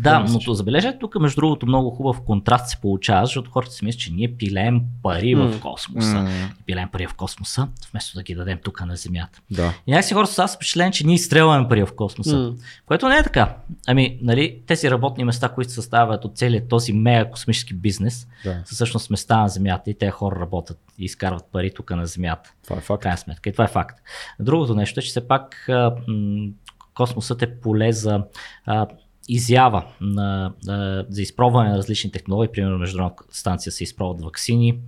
Да, 0.00 0.26
но 0.46 0.54
забележете, 0.54 0.98
тук 0.98 1.20
между 1.20 1.36
другото 1.36 1.66
много 1.66 1.90
хубав 1.90 2.20
контраст 2.20 2.68
се 2.68 2.76
получава, 2.76 3.26
защото 3.26 3.50
хората 3.50 3.72
си 3.72 3.84
мислят, 3.84 4.00
че 4.00 4.12
ние 4.12 4.28
пилеем 4.28 4.80
пари 5.02 5.34
М. 5.34 5.48
в 5.48 5.60
космоса. 5.60 6.14
М, 6.14 6.28
Пилеем 6.66 6.88
пари 6.92 7.06
в 7.06 7.14
космоса, 7.14 7.68
вместо 7.90 8.18
да 8.18 8.22
ги 8.22 8.34
дадем 8.34 8.58
тук 8.64 8.86
на 8.86 8.96
Земята. 8.96 9.40
Да. 9.50 9.72
И 9.86 9.90
някакси 9.90 10.14
хората 10.14 10.32
са 10.32 10.48
с 10.48 10.56
впечатление, 10.56 10.92
че 10.92 11.06
ние 11.06 11.14
изстрелваме 11.14 11.68
пари 11.68 11.84
в 11.84 11.92
космоса. 11.96 12.36
М. 12.36 12.52
Което 12.86 13.08
не 13.08 13.16
е 13.16 13.22
така. 13.22 13.56
Ами, 13.86 14.18
нали, 14.22 14.62
тези 14.66 14.90
работни 14.90 15.24
места, 15.24 15.48
които 15.48 15.72
съставят 15.72 16.24
от 16.24 16.36
целият 16.36 16.68
този 16.68 16.92
мега 16.92 17.30
космически 17.30 17.74
бизнес, 17.74 18.28
да. 18.44 18.62
са 18.64 18.74
всъщност 18.74 19.10
места 19.10 19.40
на 19.40 19.48
Земята 19.48 19.90
и 19.90 19.98
те 19.98 20.10
хора 20.10 20.40
работят 20.40 20.78
и 20.98 21.04
изкарват 21.04 21.44
пари 21.52 21.74
тук 21.74 21.90
на 21.90 22.06
Земята. 22.06 22.52
Това 22.64 22.76
е 22.76 22.80
факт. 22.80 23.02
крайна 23.02 23.18
сметка. 23.18 23.48
И 23.48 23.52
това 23.52 23.64
е 23.64 23.68
факт. 23.68 23.98
Другото 24.40 24.74
нещо 24.74 25.00
е, 25.00 25.02
че 25.02 25.08
все 25.08 25.28
пак 25.28 25.66
м, 26.08 26.48
космосът 26.94 27.42
е 27.42 27.60
поле 27.60 27.92
за 27.92 28.24
а, 28.66 28.86
изява 29.28 29.84
на, 30.00 30.52
а, 30.68 31.04
за 31.08 31.22
изпробване 31.22 31.70
на 31.70 31.76
различни 31.76 32.12
технологии. 32.12 32.52
Примерно, 32.52 32.78
Международната 32.78 33.24
станция 33.30 33.72
се 33.72 33.84
изпробват 33.84 34.24
вакцини. 34.24 34.78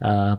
А, 0.00 0.38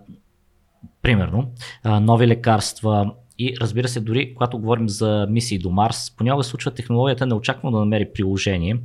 примерно, 1.01 1.51
а, 1.83 1.99
нови 1.99 2.27
лекарства. 2.27 3.13
И 3.39 3.53
разбира 3.61 3.87
се, 3.87 3.99
дори 3.99 4.33
когато 4.33 4.59
говорим 4.59 4.89
за 4.89 5.27
мисии 5.29 5.59
до 5.59 5.69
Марс, 5.69 6.11
понякога 6.17 6.43
случва 6.43 6.71
технологията 6.71 7.25
неочаквано 7.25 7.77
да 7.77 7.79
намери 7.79 8.09
приложение. 8.13 8.77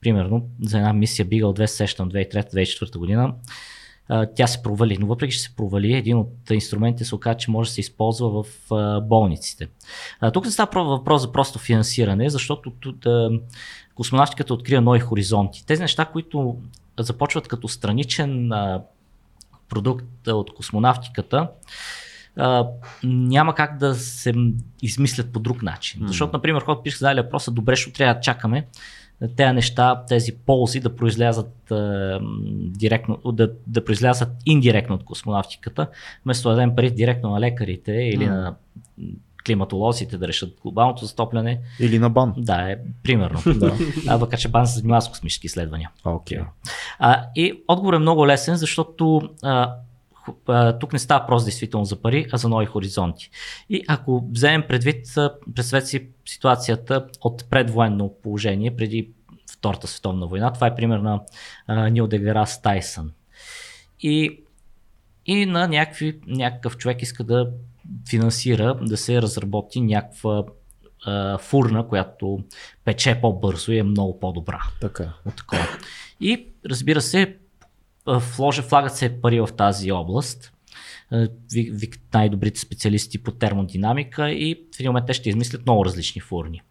Примерно, 0.00 0.48
за 0.62 0.78
една 0.78 0.92
мисия 0.92 1.26
Бигъл 1.26 1.54
2, 1.54 1.66
сещам 1.66 2.10
2003-2004 2.10 2.98
година, 2.98 3.34
тя 4.36 4.46
се 4.46 4.62
провали, 4.62 4.96
но 5.00 5.06
въпреки, 5.06 5.32
че 5.32 5.40
се 5.40 5.56
провали, 5.56 5.92
един 5.92 6.18
от 6.18 6.50
инструментите 6.50 7.04
се 7.04 7.14
оказа, 7.14 7.36
че 7.36 7.50
може 7.50 7.70
да 7.70 7.74
се 7.74 7.80
използва 7.80 8.42
в 8.42 8.46
болниците. 9.00 9.68
Тук 10.32 10.44
не 10.44 10.50
става 10.50 10.70
про- 10.70 10.88
въпрос 10.88 11.22
за 11.22 11.32
просто 11.32 11.58
финансиране, 11.58 12.30
защото 12.30 12.72
космонавтиката 13.94 14.54
открива 14.54 14.80
нови 14.80 15.00
хоризонти. 15.00 15.66
Тези 15.66 15.82
неща, 15.82 16.04
които 16.04 16.56
започват 17.00 17.48
като 17.48 17.68
страничен 17.68 18.50
продукт 19.68 20.26
от 20.26 20.54
космонавтиката, 20.54 21.48
а, 22.38 22.66
няма 23.04 23.54
как 23.54 23.78
да 23.78 23.94
се 23.94 24.32
измислят 24.82 25.32
по 25.32 25.40
друг 25.40 25.62
начин. 25.62 26.02
М. 26.02 26.08
Защото, 26.08 26.32
например, 26.32 26.62
хората 26.62 26.82
пишат 26.82 26.98
задали 26.98 27.20
въпроса, 27.20 27.50
добре, 27.50 27.76
ще 27.76 27.92
трябва 27.92 28.14
да 28.14 28.20
чакаме 28.20 28.66
тези 29.36 29.52
неща, 29.52 30.02
тези 30.08 30.32
ползи 30.46 30.80
да 30.80 30.96
произлязат 30.96 31.70
м, 31.70 32.18
директно, 32.60 33.18
да, 33.32 33.52
да 33.66 33.84
произлязат 33.84 34.28
индиректно 34.46 34.94
от 34.94 35.04
космонавтиката, 35.04 35.88
вместо 36.24 36.48
да 36.48 36.54
дадем 36.54 36.76
пари 36.76 36.90
директно 36.90 37.30
на 37.30 37.40
лекарите 37.40 37.92
или 37.92 38.26
М. 38.26 38.34
на 38.34 38.54
климатолозите 39.46 40.18
да 40.18 40.28
решат 40.28 40.58
глобалното 40.62 41.04
затопляне. 41.04 41.60
Или 41.80 41.98
на 41.98 42.10
бан. 42.10 42.34
Да, 42.36 42.70
е 42.70 42.76
примерно. 43.02 43.38
Да. 43.58 43.74
А, 44.08 44.36
че 44.36 44.48
БАН 44.48 44.66
се 44.66 44.78
занимава 44.78 45.02
с 45.02 45.08
космически 45.08 45.46
изследвания. 45.46 45.90
Окей. 46.04 46.38
А, 46.98 47.24
и 47.36 47.62
отговор 47.68 47.94
е 47.94 47.98
много 47.98 48.26
лесен, 48.26 48.56
защото 48.56 49.22
а, 49.42 49.74
тук 50.80 50.92
не 50.92 50.98
става 50.98 51.26
просто 51.26 51.44
действително 51.44 51.84
за 51.84 52.02
пари, 52.02 52.26
а 52.32 52.36
за 52.36 52.48
нови 52.48 52.66
хоризонти. 52.66 53.30
И 53.70 53.84
ако 53.88 54.24
вземем 54.30 54.64
предвид, 54.68 55.06
представете 55.54 55.86
си 55.86 56.08
ситуацията 56.26 57.06
от 57.20 57.44
предвоенно 57.50 58.14
положение, 58.22 58.76
преди 58.76 59.10
Втората 59.58 59.86
световна 59.86 60.26
война, 60.26 60.52
това 60.52 60.66
е 60.66 60.74
пример 60.74 60.98
на 60.98 61.20
Нил 61.90 62.06
Дегерас 62.06 62.62
Тайсън. 62.62 63.12
И, 64.00 64.44
и 65.26 65.46
на 65.46 65.68
някакви, 65.68 66.20
някакъв 66.26 66.76
човек 66.76 67.02
иска 67.02 67.24
да 67.24 67.50
финансира 68.08 68.78
да 68.82 68.96
се 68.96 69.22
разработи 69.22 69.80
някаква 69.80 70.44
а, 71.06 71.38
фурна, 71.38 71.88
която 71.88 72.38
пече 72.84 73.18
по-бързо 73.20 73.72
и 73.72 73.78
е 73.78 73.82
много 73.82 74.20
по-добра 74.20 74.62
Така. 74.80 75.12
от 75.26 75.36
такова. 75.36 75.66
И 76.20 76.46
разбира 76.66 77.00
се, 77.00 77.36
а, 78.08 78.18
вложа, 78.18 78.62
влагат 78.62 78.96
се 78.96 79.20
пари 79.20 79.40
в 79.40 79.48
тази 79.56 79.92
област. 79.92 80.52
Викат 81.54 82.00
най-добрите 82.14 82.60
специалисти 82.60 83.22
по 83.22 83.30
термодинамика 83.30 84.30
и 84.30 84.66
в 84.76 84.80
един 84.80 84.90
момент 84.90 85.06
те 85.06 85.12
ще 85.12 85.28
измислят 85.28 85.66
много 85.66 85.84
различни 85.84 86.20
фурни. 86.20 86.62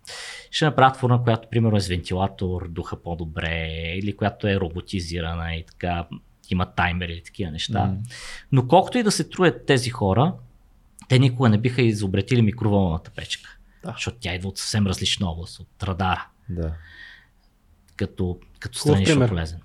Ще 0.51 0.65
направят 0.65 0.97
фурна, 0.97 1.23
която 1.23 1.49
примерно 1.49 1.77
е 1.77 1.81
с 1.81 1.87
вентилатор, 1.87 2.67
духа 2.67 3.03
по-добре, 3.03 3.71
или 3.95 4.15
която 4.15 4.47
е 4.47 4.59
роботизирана 4.59 5.55
и 5.55 5.65
така, 5.65 6.07
има 6.49 6.65
таймери 6.65 7.13
и 7.13 7.23
такива 7.23 7.51
неща. 7.51 7.85
М. 7.85 7.97
Но 8.51 8.67
колкото 8.67 8.97
и 8.97 9.03
да 9.03 9.11
се 9.11 9.29
труят 9.29 9.65
тези 9.65 9.89
хора, 9.89 10.33
те 11.07 11.19
никога 11.19 11.49
не 11.49 11.57
биха 11.57 11.81
изобретили 11.81 12.41
микроволновата 12.41 13.11
печка. 13.11 13.57
Да. 13.83 13.91
Защото 13.91 14.17
тя 14.19 14.35
идва 14.35 14.49
от 14.49 14.57
съвсем 14.57 14.87
различна 14.87 15.29
област, 15.29 15.59
от 15.59 15.83
радара 15.83 16.27
Да. 16.49 16.73
като, 17.95 18.39
като 18.59 18.79
странично 18.79 19.27
полезен. 19.27 19.59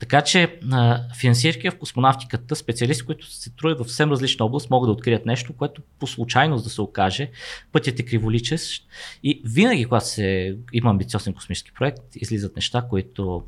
Така 0.00 0.22
че, 0.22 0.58
а, 0.72 1.00
финансирайки 1.14 1.70
в 1.70 1.78
космонавтиката, 1.78 2.56
специалисти, 2.56 3.06
които 3.06 3.26
се 3.26 3.50
трудят 3.50 3.78
в 3.78 3.84
съвсем 3.84 4.10
различна 4.10 4.46
област, 4.46 4.70
могат 4.70 4.88
да 4.88 4.92
открият 4.92 5.26
нещо, 5.26 5.52
което 5.52 5.82
по 5.98 6.06
случайност 6.06 6.64
да 6.64 6.70
се 6.70 6.80
окаже, 6.80 7.30
пътят 7.72 8.00
е 8.00 8.04
криволичещ 8.04 8.86
и 9.22 9.42
винаги, 9.44 9.84
когато 9.84 10.06
се 10.06 10.56
има 10.72 10.90
амбициозен 10.90 11.34
космически 11.34 11.72
проект, 11.72 12.02
излизат 12.16 12.56
неща, 12.56 12.86
които, 12.90 13.44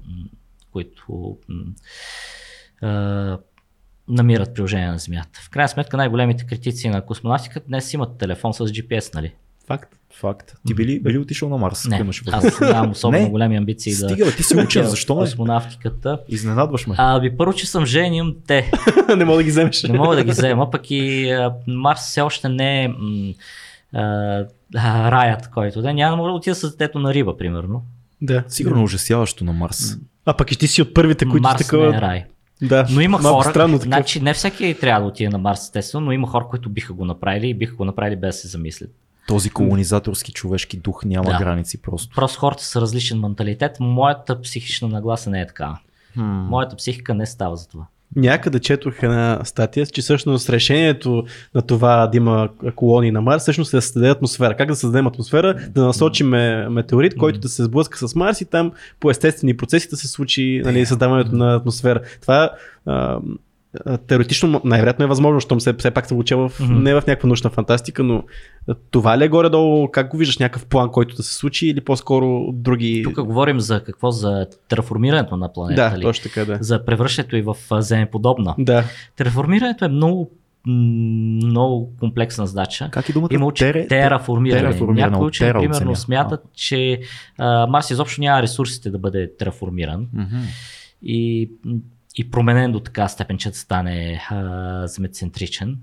които 0.72 1.38
а, 2.80 3.38
намират 4.08 4.54
приложение 4.54 4.88
на 4.88 4.98
Земята. 4.98 5.40
В 5.42 5.50
крайна 5.50 5.68
сметка 5.68 5.96
най-големите 5.96 6.46
критици 6.46 6.88
на 6.88 7.06
космонавтиката 7.06 7.66
днес 7.66 7.92
имат 7.92 8.18
телефон 8.18 8.54
с 8.54 8.58
GPS, 8.58 9.14
нали? 9.14 9.34
Факт. 9.66 9.94
Факт. 10.20 10.54
Ти 10.66 10.74
би 10.74 10.86
ли, 10.86 11.00
би 11.00 11.12
ли 11.12 11.18
отишъл 11.18 11.48
на 11.48 11.58
Марс? 11.58 11.86
Не, 11.88 11.96
имаш 11.96 12.22
аз 12.32 12.60
нямам 12.60 12.90
особено 12.90 13.22
Не. 13.24 13.30
големи 13.30 13.56
амбиции 13.56 13.92
да 13.92 14.08
Стига, 14.08 14.32
ти 14.36 14.42
си 14.42 14.56
учен, 14.56 14.86
защо 14.86 15.14
не? 15.14 15.20
космонавтиката. 15.20 16.18
Изненадваш 16.28 16.86
ме. 16.86 16.94
А, 16.98 17.18
ви 17.18 17.36
първо, 17.36 17.52
че 17.52 17.66
съм 17.66 17.86
жен, 17.86 18.14
имам 18.14 18.34
те. 18.46 18.70
не 19.16 19.24
мога 19.24 19.36
да 19.36 19.42
ги 19.42 19.50
вземеш. 19.50 19.82
Не 19.82 19.98
мога 19.98 20.16
да 20.16 20.24
ги 20.24 20.30
взема, 20.30 20.70
пък 20.70 20.90
и 20.90 21.30
а, 21.30 21.52
Марс 21.66 22.00
все 22.00 22.20
още 22.20 22.48
не 22.48 22.84
е 22.84 22.88
м, 22.88 22.94
а, 23.94 24.02
а, 24.76 25.10
раят, 25.10 25.50
който 25.50 25.82
да. 25.82 25.94
Няма 25.94 26.10
да 26.12 26.16
мога 26.16 26.28
да 26.30 26.34
отида 26.34 26.54
с 26.54 26.70
детето 26.70 26.98
на 26.98 27.14
риба, 27.14 27.36
примерно. 27.36 27.82
Да. 28.22 28.44
Сигурно 28.48 28.80
е 28.80 28.84
ужасяващо 28.84 29.44
на 29.44 29.52
Марс. 29.52 29.96
А 30.26 30.36
пък 30.36 30.52
и 30.52 30.56
ти 30.58 30.66
си 30.66 30.82
от 30.82 30.94
първите, 30.94 31.24
които 31.24 31.42
Марс 31.42 31.58
такова. 31.62 31.90
не 31.90 31.96
е 31.96 32.00
рай. 32.00 32.24
Да. 32.62 32.86
Но 32.90 33.00
има 33.00 33.18
хора, 33.18 33.50
странно 33.50 33.78
такъв. 33.78 33.86
значи 33.86 34.20
не 34.20 34.34
всеки 34.34 34.76
трябва 34.80 35.00
да 35.00 35.08
отиде 35.08 35.28
на 35.28 35.38
Марс, 35.38 35.60
естествено, 35.60 36.06
но 36.06 36.12
има 36.12 36.26
хора, 36.26 36.46
които 36.50 36.68
биха 36.70 36.92
го 36.92 37.04
направили 37.04 37.48
и 37.48 37.54
биха 37.54 37.74
го 37.76 37.84
направили 37.84 38.16
без 38.16 38.34
да 38.36 38.40
се 38.40 38.48
замислят. 38.48 38.90
Този 39.26 39.50
колонизаторски 39.50 40.32
човешки 40.32 40.76
дух 40.76 41.04
няма 41.04 41.30
Да. 41.30 41.38
граници 41.38 41.82
просто. 41.82 42.14
Просто 42.14 42.40
хората 42.40 42.64
са 42.64 42.80
различен 42.80 43.20
менталитет. 43.20 43.76
Моята 43.80 44.40
психична 44.40 44.88
нагласа 44.88 45.30
не 45.30 45.40
е 45.40 45.46
така. 45.46 45.78
Моята 46.16 46.76
психика 46.76 47.14
не 47.14 47.26
става 47.26 47.56
за 47.56 47.68
това. 47.68 47.86
Някъде 48.16 48.60
четох 48.60 49.02
една 49.02 49.40
статия, 49.44 49.86
че 49.86 50.02
всъщност 50.02 50.50
решението 50.50 51.24
на 51.54 51.62
това 51.62 52.06
да 52.06 52.16
има 52.16 52.48
колонии 52.76 53.10
на 53.10 53.20
Марс 53.20 53.42
всъщност 53.42 53.74
е 53.74 53.76
да 53.76 53.82
създаде 53.82 54.08
атмосфера. 54.08 54.56
Как 54.56 54.68
да 54.68 54.76
създадем 54.76 55.06
атмосфера, 55.06 55.54
да 55.70 55.84
насочим 55.84 56.28
метеорит, 56.70 57.16
който 57.16 57.38
да 57.38 57.48
се 57.48 57.64
сблъска 57.64 58.08
с 58.08 58.14
Марс 58.14 58.40
и 58.40 58.44
там 58.44 58.72
по 59.00 59.10
естествени 59.10 59.56
процеси 59.56 59.88
да 59.88 59.96
се 59.96 60.08
случи 60.08 60.62
нали, 60.64 60.86
създаването 60.86 61.36
на 61.36 61.54
атмосфера. 61.54 62.00
Това 62.20 62.50
а, 62.86 63.18
теоретично 63.98 64.60
най-вероятно 64.64 65.04
е 65.04 65.08
възможно, 65.08 65.36
защото 65.36 65.56
все, 65.56 65.72
все 65.72 65.90
пак 65.90 66.06
съм 66.06 66.18
учил 66.18 66.48
в, 66.48 66.60
Мгм. 66.60 66.72
не 66.74 66.92
в 66.92 67.02
някаква 67.06 67.26
научна 67.26 67.50
фантастика, 67.50 68.02
но 68.02 68.22
това 68.90 69.18
ли 69.18 69.24
е 69.24 69.28
горе-долу, 69.28 69.88
как 69.88 70.08
го 70.08 70.16
виждаш, 70.16 70.38
някакъв 70.38 70.66
план, 70.66 70.90
който 70.90 71.16
да 71.16 71.22
се 71.22 71.34
случи 71.34 71.66
или 71.66 71.80
по-скоро 71.80 72.52
други... 72.52 73.02
Тук 73.04 73.22
говорим 73.22 73.60
за 73.60 73.82
какво? 73.82 74.10
За 74.10 74.46
тераформирането 74.68 75.36
на 75.36 75.52
планета. 75.52 75.90
да, 75.90 75.98
ли? 75.98 76.02
точно 76.02 76.22
така, 76.24 76.44
да. 76.46 76.58
За 76.60 76.84
превръщането 76.84 77.36
и 77.36 77.42
в 77.42 77.56
земеподобна. 77.72 78.54
Да, 78.58 78.84
Тераформирането 79.16 79.84
е 79.84 79.88
много, 79.88 80.30
много 80.66 81.92
комплексна 81.98 82.46
задача. 82.46 82.88
Как 82.90 83.08
и 83.08 83.12
думата? 83.12 83.28
Има 83.32 83.46
учи 83.46 83.64
Тере- 83.64 83.88
тераформиране. 83.88 84.60
тераформиране, 84.62 85.10
Някои 85.10 85.26
учени, 85.26 85.48
тера 85.48 85.58
примерно, 85.60 85.96
смятат, 85.96 86.44
че 86.54 87.00
а, 87.38 87.66
Марс 87.66 87.90
изобщо 87.90 88.20
няма 88.20 88.42
ресурсите 88.42 88.90
да 88.90 88.98
бъде 88.98 89.30
тераформиран 89.36 90.06
Мгм. 90.12 90.36
и, 91.02 91.50
и 92.16 92.30
променен 92.30 92.72
до 92.72 92.80
така 92.80 93.08
степен, 93.08 93.38
че 93.38 93.50
да 93.50 93.56
стане 93.56 94.26
земецентричен. 94.84 95.78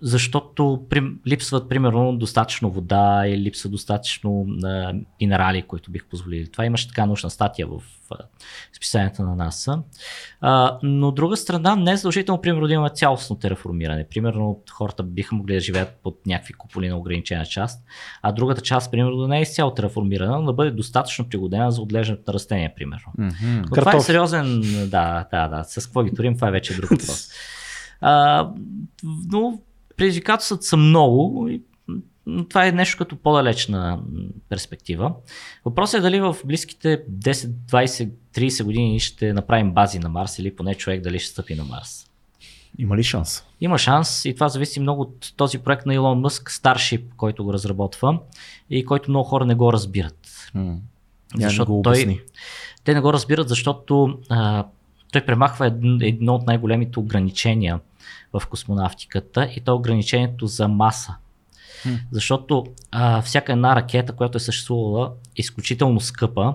Защото 0.00 0.86
прим, 0.90 1.20
липсват 1.26 1.68
примерно 1.68 2.16
достатъчно 2.16 2.70
вода 2.70 3.24
или 3.26 3.42
липсва 3.42 3.70
достатъчно 3.70 4.46
а, 4.64 4.94
минерали, 5.20 5.62
които 5.62 5.90
бих 5.90 6.06
позволили. 6.06 6.50
Това 6.50 6.64
имаше 6.64 6.88
така 6.88 7.06
научна 7.06 7.30
статия 7.30 7.66
в 7.66 7.82
а, 8.10 8.16
списанията 8.76 9.22
на 9.22 9.36
НАСА. 9.36 9.82
А, 10.40 10.78
но 10.82 11.10
друга 11.10 11.36
страна 11.36 11.76
не 11.76 11.92
е 11.92 11.96
задължително 11.96 12.40
примерно 12.40 12.66
да 12.66 12.72
имаме 12.72 12.90
цялостно 12.90 13.36
тераформиране. 13.36 14.06
Примерно 14.10 14.60
хората 14.70 15.02
биха 15.02 15.34
могли 15.34 15.54
да 15.54 15.60
живеят 15.60 16.00
под 16.02 16.26
някакви 16.26 16.52
куполи 16.52 16.88
на 16.88 16.96
ограничена 16.96 17.46
част, 17.46 17.84
а 18.22 18.32
другата 18.32 18.60
част 18.60 18.90
примерно 18.90 19.16
да 19.16 19.28
не 19.28 19.38
е 19.38 19.42
изцяло 19.42 19.74
тераформирана, 19.74 20.40
но 20.40 20.46
да 20.46 20.52
бъде 20.52 20.70
достатъчно 20.70 21.28
пригодена 21.28 21.70
за 21.70 21.82
отглеждането 21.82 22.30
на 22.30 22.34
растения, 22.34 22.74
примерно. 22.74 23.12
Но 23.18 23.70
това 23.70 23.96
е 23.96 24.00
сериозен, 24.00 24.60
да, 24.90 25.26
да, 25.30 25.48
да, 25.48 25.64
с 25.64 25.86
какво 25.86 26.02
ги 26.02 26.14
турим, 26.14 26.34
това 26.34 26.48
е 26.48 26.52
вече 26.52 26.76
друг 26.76 26.90
въпрос. 26.90 27.28
А, 28.00 28.48
но 29.32 29.60
предизвикателствата 29.96 30.62
са 30.62 30.76
много 30.76 31.48
и 31.48 31.62
м, 32.26 32.44
това 32.48 32.66
е 32.66 32.72
нещо 32.72 32.98
като 32.98 33.16
по-далечна 33.16 34.00
перспектива. 34.48 35.12
Въпросът 35.64 35.98
е 35.98 36.02
дали 36.02 36.20
в 36.20 36.36
близките 36.44 37.02
10, 37.06 37.32
20, 37.32 38.10
30 38.34 38.64
години 38.64 39.00
ще 39.00 39.32
направим 39.32 39.72
бази 39.72 39.98
на 39.98 40.08
Марс 40.08 40.38
или 40.38 40.56
поне 40.56 40.74
човек 40.74 41.00
дали 41.00 41.18
ще 41.18 41.30
стъпи 41.30 41.54
на 41.54 41.64
Марс. 41.64 42.06
Има 42.78 42.96
ли 42.96 43.02
шанс? 43.02 43.44
Има 43.60 43.78
шанс 43.78 44.24
и 44.24 44.34
това 44.34 44.48
зависи 44.48 44.80
много 44.80 45.02
от 45.02 45.32
този 45.36 45.58
проект 45.58 45.86
на 45.86 45.94
Илон 45.94 46.20
Мъск, 46.20 46.50
Starship, 46.52 47.02
който 47.16 47.44
го 47.44 47.52
разработва 47.52 48.18
и 48.70 48.84
който 48.84 49.10
много 49.10 49.24
хора 49.24 49.44
не 49.44 49.54
го 49.54 49.72
разбират. 49.72 50.50
М. 50.54 50.76
Да 51.34 51.42
Защото 51.42 51.74
го 51.74 51.82
той- 51.82 51.92
обясни. 51.92 52.20
Те 52.84 52.94
не 52.94 53.00
го 53.00 53.12
разбират, 53.12 53.48
защото 53.48 54.18
а, 54.28 54.64
той 55.12 55.26
премахва 55.26 55.66
едно, 55.66 55.98
едно 56.02 56.34
от 56.34 56.46
най-големите 56.46 57.00
ограничения 57.00 57.80
в 58.32 58.42
космонавтиката 58.46 59.50
и 59.56 59.60
то 59.60 59.70
е 59.70 59.74
ограничението 59.74 60.46
за 60.46 60.68
маса. 60.68 61.14
Хм. 61.82 61.94
Защото 62.10 62.66
а, 62.90 63.22
всяка 63.22 63.52
една 63.52 63.76
ракета, 63.76 64.12
която 64.12 64.36
е 64.36 64.40
съществувала, 64.40 65.12
е 65.38 65.40
изключително 65.40 66.00
скъпа 66.00 66.54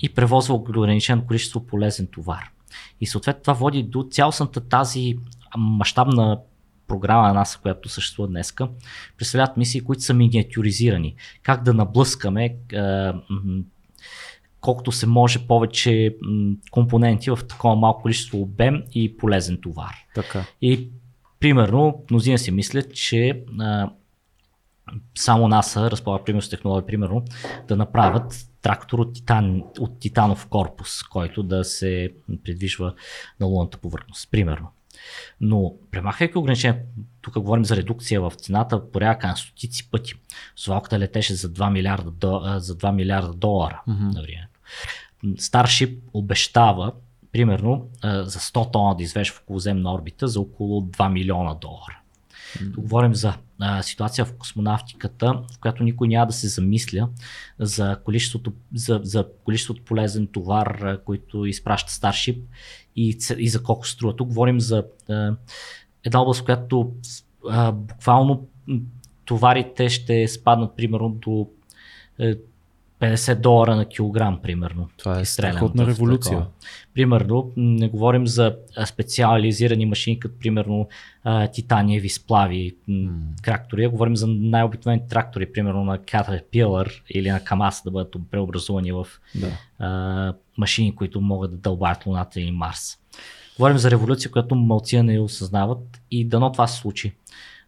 и 0.00 0.14
превозва 0.14 0.54
ограничено 0.54 1.26
количество 1.26 1.66
полезен 1.66 2.06
товар. 2.06 2.50
И 3.00 3.06
съответно 3.06 3.42
това 3.42 3.52
води 3.52 3.82
до 3.82 4.08
цялостната 4.10 4.60
тази 4.60 5.18
мащабна 5.56 6.40
програма 6.86 7.28
на 7.28 7.34
НАСА, 7.34 7.58
която 7.58 7.88
съществува 7.88 8.28
днеска, 8.28 8.68
представляват 9.16 9.56
мисии, 9.56 9.80
които 9.80 10.02
са 10.02 10.14
миниатюризирани. 10.14 11.14
Как 11.42 11.62
да 11.62 11.74
наблъскаме 11.74 12.56
м, 12.72 13.62
колкото 14.60 14.92
се 14.92 15.06
може 15.06 15.46
повече 15.46 16.16
м, 16.22 16.54
компоненти 16.70 17.30
в 17.30 17.38
такова 17.48 17.76
малко 17.76 18.02
количество 18.02 18.40
обем 18.40 18.82
и 18.94 19.16
полезен 19.16 19.58
товар. 19.62 19.94
Така. 20.14 20.44
И 20.62 20.90
примерно, 21.40 22.04
мнозина 22.10 22.38
си 22.38 22.50
мислят, 22.50 22.94
че 22.94 23.44
а, 23.60 23.90
само 25.14 25.48
НАСА 25.48 25.90
разполага 25.90 26.24
примерно 26.24 26.42
с 26.42 26.48
технология, 26.48 26.86
примерно, 26.86 27.24
да 27.68 27.76
направят 27.76 28.48
трактор 28.62 28.98
от, 28.98 29.14
титан, 29.14 29.62
от 29.78 30.00
титанов 30.00 30.46
корпус, 30.46 31.02
който 31.02 31.42
да 31.42 31.64
се 31.64 32.12
придвижва 32.44 32.94
на 33.40 33.46
лунната 33.46 33.78
повърхност, 33.78 34.30
примерно. 34.30 34.68
Но 35.40 35.74
премахвайки 35.90 36.38
ограничения, 36.38 36.82
тук 37.20 37.38
говорим 37.38 37.64
за 37.64 37.76
редукция 37.76 38.20
в 38.20 38.32
цената, 38.36 38.90
порядка 38.90 39.26
на 39.26 39.36
стотици 39.36 39.90
пъти. 39.90 40.14
Свалката 40.56 40.98
летеше 40.98 41.34
за 41.34 41.48
2 41.48 41.70
милиарда, 41.70 42.10
до, 42.10 42.42
за 42.58 42.76
2 42.76 42.92
милиарда 42.92 43.32
долара 43.32 43.82
Мгм. 43.86 44.04
на 44.04 44.22
времето. 44.22 44.47
Starship 45.24 45.98
обещава, 46.12 46.92
примерно, 47.32 47.88
за 48.04 48.38
100 48.38 48.72
тона 48.72 48.96
да 48.96 49.02
извежда 49.02 49.34
в 49.34 49.40
околоземна 49.40 49.94
орбита 49.94 50.28
за 50.28 50.40
около 50.40 50.82
2 50.82 51.12
милиона 51.12 51.54
долара. 51.54 51.98
Тук 52.74 52.84
говорим 52.84 53.14
за 53.14 53.34
а, 53.60 53.82
ситуация 53.82 54.24
в 54.24 54.36
космонавтиката, 54.36 55.32
в 55.54 55.58
която 55.60 55.82
никой 55.82 56.08
няма 56.08 56.26
да 56.26 56.32
се 56.32 56.48
замисля 56.48 57.08
за 57.58 57.98
количеството, 58.04 58.52
за, 58.74 59.00
за 59.02 59.26
количеството 59.44 59.84
полезен 59.84 60.26
товар, 60.26 60.66
а, 60.66 60.98
който 61.04 61.46
изпраща 61.46 61.92
Starship 61.92 62.40
и, 62.96 63.18
и 63.38 63.48
за 63.48 63.62
колко 63.62 63.88
струва. 63.88 64.16
Тук 64.16 64.28
говорим 64.28 64.60
за 64.60 64.84
а, 65.08 65.36
една 66.04 66.22
област, 66.22 66.40
в 66.40 66.44
която 66.44 66.92
а, 67.48 67.72
буквално 67.72 68.48
товарите 69.24 69.88
ще 69.88 70.28
спаднат 70.28 70.76
примерно 70.76 71.08
до 71.08 71.48
е, 72.18 72.34
50 73.00 73.34
долара 73.34 73.76
на 73.76 73.84
килограм, 73.84 74.40
примерно. 74.42 74.88
Това 74.96 75.20
е 75.20 75.24
страхотна 75.24 75.86
революция. 75.86 76.30
такова. 76.30 76.46
Примерно, 76.94 77.52
не 77.56 77.88
говорим 77.88 78.26
за 78.26 78.56
специализирани 78.86 79.86
машини, 79.86 80.20
като 80.20 80.38
примерно 80.38 80.88
титаниеви 81.52 82.08
сплави, 82.08 82.76
м, 82.88 83.10
трактори, 83.42 83.84
а 83.84 83.90
говорим 83.90 84.16
за 84.16 84.26
най-обикновени 84.26 85.02
трактори, 85.08 85.52
примерно 85.52 85.84
на 85.84 85.98
Caterpillar 85.98 87.02
или 87.10 87.30
на 87.30 87.44
Камас 87.44 87.82
да 87.84 87.90
бъдат 87.90 88.16
преобразувани 88.30 88.92
в 88.92 89.06
Да. 89.34 89.50
а, 89.78 90.34
машини, 90.58 90.94
които 90.94 91.20
могат 91.20 91.50
да 91.50 91.56
дълбаят 91.56 92.06
Луната 92.06 92.40
или 92.40 92.50
Марс. 92.50 92.98
Говорим 93.56 93.78
за 93.78 93.90
революция, 93.90 94.30
която 94.30 94.54
малцина 94.54 95.02
не 95.02 95.20
осъзнават 95.20 96.00
и 96.10 96.24
дано 96.24 96.52
това 96.52 96.66
се 96.66 96.80
случи. 96.80 97.12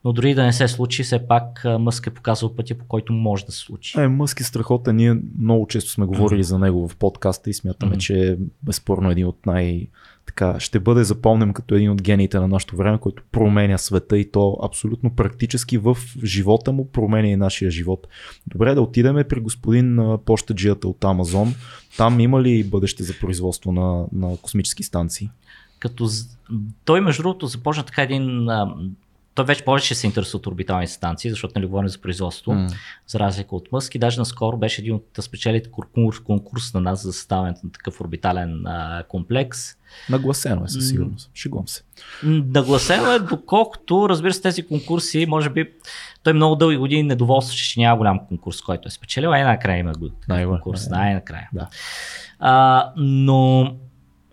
Но 0.04 0.12
дори 0.12 0.34
да 0.34 0.42
не 0.42 0.52
се 0.52 0.68
случи, 0.68 1.02
все 1.02 1.26
пак 1.26 1.64
Мъск 1.78 2.06
е 2.06 2.10
показал 2.10 2.54
пътя, 2.54 2.74
по 2.74 2.84
който 2.84 3.12
може 3.12 3.46
да 3.46 3.52
се 3.52 3.58
случи. 3.58 4.00
Е, 4.00 4.08
Мъск 4.08 4.40
е 4.40 4.44
страхотен. 4.44 4.96
Ние 4.96 5.16
много 5.38 5.66
често 5.66 5.90
сме 5.90 6.06
говорили 6.06 6.44
за 6.44 6.58
него 6.58 6.88
в 6.88 6.96
подкаста 6.96 7.50
и 7.50 7.54
смятаме, 7.54 7.90
Мгм. 7.90 7.98
че 7.98 8.30
е 8.30 8.36
безспорно 8.62 9.10
един 9.10 9.26
от 9.26 9.46
най- 9.46 9.86
така, 10.26 10.60
ще 10.60 10.80
бъде 10.80 11.04
запомнен 11.04 11.52
като 11.52 11.74
един 11.74 11.90
от 11.90 12.02
гениите 12.02 12.40
на 12.40 12.48
нашето 12.48 12.76
време, 12.76 12.98
който 12.98 13.22
променя 13.32 13.78
света 13.78 14.18
и 14.18 14.30
то 14.30 14.58
абсолютно 14.62 15.14
практически 15.14 15.78
в 15.78 15.96
живота 16.24 16.72
му 16.72 16.88
променя 16.90 17.28
и 17.28 17.36
нашия 17.36 17.70
живот. 17.70 18.06
Добре, 18.46 18.74
да 18.74 18.82
отидем 18.82 19.24
при 19.28 19.40
господин 19.40 19.98
а, 19.98 20.18
почтаджията 20.18 20.88
от 20.88 21.04
Амазон. 21.04 21.54
Там 21.96 22.20
има 22.20 22.42
ли 22.42 22.64
бъдеще 22.64 23.02
за 23.02 23.12
производство 23.20 23.72
на, 23.72 24.04
на 24.12 24.36
космически 24.36 24.82
станции? 24.82 25.30
Като 25.78 26.08
той, 26.84 27.00
между 27.00 27.22
другото, 27.22 27.46
започна 27.46 27.82
така 27.84 28.02
един. 28.02 28.48
Той 29.34 29.44
вече 29.44 29.64
повече 29.64 29.94
се 29.94 30.06
интересува 30.06 30.38
от 30.38 30.46
орбитални 30.46 30.86
станции, 30.86 31.30
защото 31.30 31.52
нали 31.56 31.66
говорим 31.66 31.88
за 31.88 31.98
производство, 31.98 32.52
М. 32.52 32.68
за 33.06 33.18
разлика 33.18 33.56
от 33.56 33.72
Мъск. 33.72 33.94
И 33.94 33.98
даже 33.98 34.20
наскоро 34.20 34.56
беше 34.56 34.80
един 34.80 34.94
от 34.94 35.06
спечелите 35.20 35.70
конкурс, 35.70 36.20
конкурс 36.20 36.74
на 36.74 36.80
нас 36.80 37.02
за 37.02 37.12
съставянето 37.12 37.60
на 37.64 37.72
такъв 37.72 38.00
орбитален 38.00 38.66
а, 38.66 39.02
комплекс. 39.02 39.58
Нагласено 40.10 40.64
е 40.64 40.68
със 40.68 40.88
сигурност. 40.88 41.30
Шегувам 41.34 41.68
се. 41.68 41.82
Нагласено 42.22 43.12
е, 43.12 43.18
доколкото, 43.18 44.08
разбира 44.08 44.32
се, 44.32 44.42
тези 44.42 44.62
конкурси, 44.62 45.26
може 45.26 45.50
би, 45.50 45.70
той 46.22 46.32
много 46.32 46.56
дълги 46.56 46.76
години 46.76 47.02
недоволстваше, 47.02 47.70
че 47.70 47.80
няма 47.80 47.96
голям 47.96 48.20
конкурс, 48.28 48.62
който 48.62 48.88
е 48.88 48.90
спечелил, 48.90 49.32
а 49.32 49.38
накрая 49.38 49.78
има 49.78 49.92
го- 49.92 50.10
конкурс. 50.46 50.88
най- 50.88 51.00
Най-накрая. 51.00 51.48
Да. 51.52 51.68
А, 52.38 52.92
но, 52.96 53.74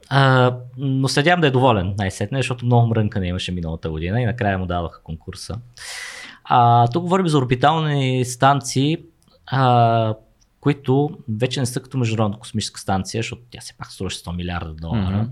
а, 0.09 0.53
но 0.77 1.07
следявам 1.07 1.41
да 1.41 1.47
е 1.47 1.51
доволен 1.51 1.95
най-сетне, 1.97 2.39
защото 2.39 2.65
много 2.65 2.87
мрънка 2.87 3.19
не 3.19 3.27
имаше 3.27 3.51
миналата 3.51 3.89
година 3.89 4.21
и 4.21 4.25
накрая 4.25 4.57
му 4.57 4.65
дадоха 4.65 5.01
конкурса. 5.03 5.55
А, 6.43 6.87
тук 6.87 7.03
говорим 7.03 7.27
за 7.27 7.37
орбитални 7.37 8.25
станции, 8.25 8.97
а, 9.45 10.15
които 10.59 11.09
вече 11.29 11.59
не 11.59 11.65
са 11.65 11.79
като 11.79 11.97
Международна 11.97 12.39
космическа 12.39 12.79
станция, 12.79 13.19
защото 13.19 13.41
тя 13.51 13.61
се 13.61 13.77
пак 13.77 13.91
струваше 13.91 14.17
100 14.17 14.35
милиарда 14.35 14.73
долара. 14.73 15.17
Мгм. 15.17 15.31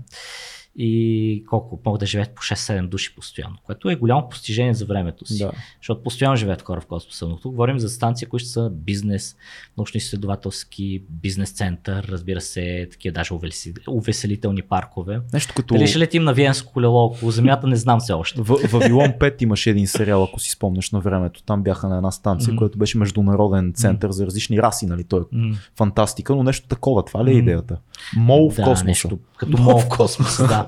И 0.78 1.44
колко 1.48 1.80
могат 1.86 2.00
да 2.00 2.06
живеят 2.06 2.34
по 2.34 2.42
6-7 2.42 2.86
души 2.88 3.14
постоянно, 3.14 3.56
което 3.62 3.90
е 3.90 3.96
голямо 3.96 4.28
постижение 4.28 4.74
за 4.74 4.86
времето 4.86 5.26
си. 5.26 5.38
Да. 5.38 5.52
Защото 5.80 6.02
постоянно 6.02 6.36
живеят 6.36 6.62
хора 6.62 6.80
в 6.80 6.86
космоса. 6.86 7.28
Но 7.28 7.36
тук 7.36 7.52
говорим 7.52 7.78
за 7.78 7.88
станции, 7.88 8.26
които 8.26 8.46
са 8.46 8.70
бизнес, 8.72 9.36
научно-изследователски, 9.78 11.02
бизнес 11.10 11.50
център, 11.50 12.04
разбира 12.08 12.40
се, 12.40 12.88
такива 12.90 13.12
даже 13.12 13.34
увесели- 13.34 13.88
увеселителни 13.88 14.62
паркове. 14.62 15.20
Нещо 15.32 15.52
като... 15.56 15.74
Дали 15.74 15.86
ще 15.86 15.98
летим 15.98 16.24
на 16.24 16.34
Виенско 16.34 16.72
колело 16.72 17.04
около 17.04 17.30
Земята, 17.30 17.66
не 17.66 17.76
знам 17.76 18.00
все 18.00 18.12
още. 18.12 18.42
В 18.42 18.58
Вавилон 18.72 19.06
5 19.20 19.42
имаше 19.42 19.70
един 19.70 19.86
сериал, 19.86 20.24
ако 20.24 20.40
си 20.40 20.50
спомняш 20.50 20.90
на 20.90 21.00
времето. 21.00 21.42
Там 21.42 21.62
бяха 21.62 21.88
на 21.88 21.96
една 21.96 22.10
станция, 22.10 22.52
Мгм. 22.52 22.58
която 22.58 22.78
беше 22.78 22.98
международен 22.98 23.72
център 23.76 24.10
за 24.10 24.26
различни 24.26 24.58
раси, 24.62 24.86
нали? 24.86 25.04
Той 25.04 25.20
е 25.20 25.24
М, 25.32 25.56
фантастика, 25.76 26.34
но 26.34 26.42
нещо 26.42 26.68
такова. 26.68 27.04
Това 27.04 27.24
ли 27.24 27.30
е 27.30 27.34
идеята? 27.34 27.76
Мол 28.16 28.50
в 28.50 28.56
да, 28.56 28.62
космоса. 28.62 28.84
Нещо, 28.84 29.18
като 29.36 29.62
мол 29.62 29.78
в 29.78 29.88
космоса, 29.88 30.46
да. 30.46 30.65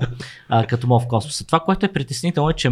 А, 0.49 0.65
като 0.65 0.87
мол 0.87 0.99
в 0.99 1.07
космоса. 1.07 1.45
Това, 1.45 1.59
което 1.59 1.85
е 1.85 1.93
притеснително 1.93 2.49
е, 2.49 2.53
че 2.53 2.71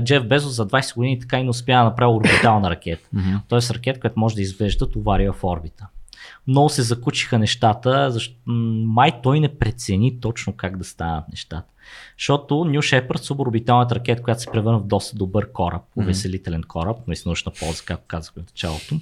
Джеф 0.00 0.26
Безос 0.26 0.54
за 0.54 0.66
20 0.66 0.94
години 0.94 1.20
така 1.20 1.38
и 1.38 1.42
не 1.42 1.50
успя 1.50 1.72
да 1.72 1.84
направи 1.84 2.12
орбитална 2.12 2.70
ракета. 2.70 3.08
Мгм. 3.12 3.36
Тоест 3.48 3.70
ракета, 3.70 4.00
която 4.00 4.20
може 4.20 4.34
да 4.34 4.42
извежда 4.42 4.90
товари 4.90 5.28
в 5.28 5.44
орбита. 5.44 5.86
Много 6.46 6.68
се 6.68 6.82
закучиха 6.82 7.38
нещата, 7.38 8.10
защото 8.10 8.36
май 8.86 9.12
той 9.22 9.40
не 9.40 9.58
прецени 9.58 10.20
точно 10.20 10.52
как 10.52 10.78
да 10.78 10.84
станат 10.84 11.28
нещата. 11.28 11.68
Защото 12.18 12.54
New 12.54 12.78
Shepard, 12.78 13.22
суборбиталната 13.22 13.94
ракета, 13.94 14.22
която 14.22 14.42
се 14.42 14.50
превърна 14.50 14.78
в 14.78 14.86
доста 14.86 15.16
добър 15.16 15.52
кораб, 15.52 15.82
увеселителен 15.96 16.62
кораб, 16.62 16.96
но 17.06 17.12
и 17.12 17.16
с 17.16 17.24
научна 17.24 17.52
полза, 17.52 17.82
както 17.86 18.04
казахме 18.06 18.42
в 18.42 18.46
началото, 18.46 18.94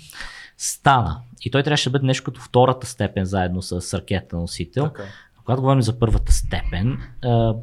стана. 0.59 1.21
И 1.43 1.51
той 1.51 1.63
трябваше 1.63 1.89
да 1.89 1.93
бъде 1.93 2.07
нещо 2.07 2.25
като 2.25 2.41
втората 2.41 2.87
степен 2.87 3.25
заедно 3.25 3.63
с 3.63 3.99
ракета 3.99 4.37
носител. 4.37 4.85
Така. 4.85 5.05
Когато 5.45 5.63
говорим 5.63 5.83
за 5.83 5.99
първата 5.99 6.33
степен 6.33 6.99
а, 7.25 7.55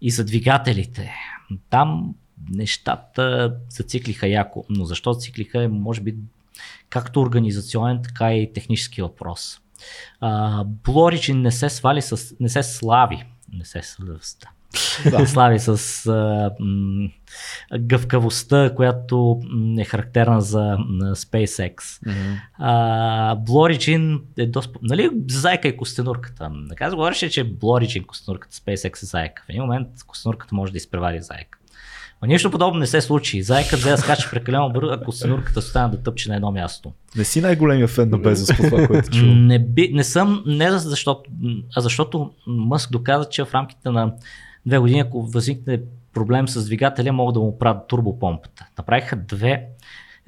и 0.00 0.10
за 0.10 0.24
двигателите, 0.24 1.14
там 1.70 2.14
нещата 2.50 3.54
зациклиха 3.70 4.28
яко. 4.28 4.64
Но 4.70 4.84
защо 4.84 5.12
зациклиха 5.12 5.62
е, 5.62 5.68
може 5.68 6.00
би, 6.00 6.16
както 6.88 7.20
организационен, 7.20 8.02
така 8.02 8.34
и 8.34 8.52
технически 8.52 9.02
въпрос. 9.02 9.60
Origin 10.86 11.32
не 11.32 11.50
се 11.50 11.70
свали 11.70 12.02
с, 12.02 12.36
не 12.40 12.48
се 12.48 12.62
слави, 12.62 13.24
не 13.52 13.64
се 13.64 13.82
слави, 13.82 14.20
да. 15.10 15.26
слави 15.26 15.58
с 15.58 16.06
а, 16.06 16.50
м, 16.60 17.08
гъвкавостта, 17.78 18.74
която 18.76 19.40
е 19.78 19.84
характерна 19.84 20.40
за 20.40 20.76
м, 20.78 21.04
SpaceX. 21.04 21.98
А, 22.58 23.36
Origin 23.36 24.20
е 24.38 24.46
доста... 24.46 24.78
Нали 24.82 25.10
зайка 25.28 25.68
е 25.68 25.76
костенурката? 25.76 26.50
Така 26.68 26.90
говореше, 26.90 27.30
че 27.30 27.52
Origin 27.52 28.06
костенурката, 28.06 28.56
SpaceX 28.56 29.02
е 29.02 29.06
зайка. 29.06 29.42
В 29.46 29.50
един 29.50 29.62
момент 29.62 29.88
костенурката 30.06 30.54
може 30.54 30.72
да 30.72 30.78
изпревари 30.78 31.22
зайка. 31.22 31.58
Но 32.22 32.28
нищо 32.28 32.50
подобно 32.50 32.80
не 32.80 32.86
се 32.86 33.00
случи. 33.00 33.42
Зайка 33.42 33.76
взе 33.76 33.90
да 33.90 33.98
скача 33.98 34.30
прекалено 34.30 34.70
бързо, 34.72 34.90
а 34.92 35.04
костенурката 35.04 35.58
остана 35.58 35.90
да 35.90 36.02
тъпче 36.02 36.28
на 36.28 36.36
едно 36.36 36.52
място. 36.52 36.92
Не 37.16 37.24
си 37.24 37.40
най-големия 37.40 37.88
фен 37.88 38.10
на 38.10 38.18
Безос 38.18 38.56
по 38.56 38.62
това, 38.62 38.86
което 38.86 39.10
чувам. 39.10 39.46
Не, 39.46 39.58
би, 39.58 39.90
не 39.92 40.04
съм, 40.04 40.42
не 40.46 40.70
за- 40.70 40.88
защото, 40.90 41.30
а 41.76 41.80
защото 41.80 42.30
Мъск 42.46 42.90
доказа, 42.90 43.28
че 43.28 43.44
в 43.44 43.54
рамките 43.54 43.90
на 43.90 44.12
две 44.68 44.78
години, 44.78 45.00
ако 45.00 45.22
възникне 45.22 45.80
проблем 46.12 46.48
с 46.48 46.64
двигателя, 46.66 47.12
могат 47.12 47.34
да 47.34 47.40
му 47.40 47.58
правят 47.58 47.88
турбопомпата. 47.88 48.66
Направиха 48.78 49.16
две 49.16 49.66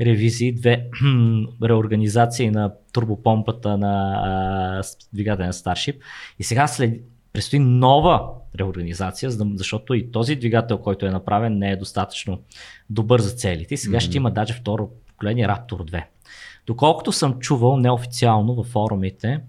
ревизии, 0.01 0.53
две 0.53 0.87
реорганизации 1.65 2.51
на 2.51 2.73
турбопомпата 2.93 3.79
на 3.79 4.21
а, 4.25 4.83
двигателя 5.13 5.47
на 5.47 5.53
Starship 5.53 5.97
и 6.39 6.45
сега 6.45 6.67
след, 6.67 7.01
предстои 7.33 7.59
нова 7.59 8.29
реорганизация, 8.59 9.31
защото 9.31 9.95
и 9.95 10.11
този 10.11 10.37
двигател, 10.37 10.79
който 10.79 11.07
е 11.07 11.11
направен, 11.11 11.59
не 11.59 11.71
е 11.71 11.77
достатъчно 11.77 12.41
добър 12.91 13.21
за 13.21 13.31
целите. 13.31 13.75
И 13.75 13.77
сега 13.77 13.97
Мгм. 13.97 14.01
ще 14.01 14.17
има 14.17 14.31
даже 14.31 14.55
второ 14.55 14.91
поколение 15.07 15.49
Raptor 15.49 15.91
2. 15.91 16.05
Доколкото 16.67 17.13
съм 17.13 17.39
чувал 17.39 17.77
неофициално 17.77 18.55
във 18.55 18.67
форумите, 18.67 19.41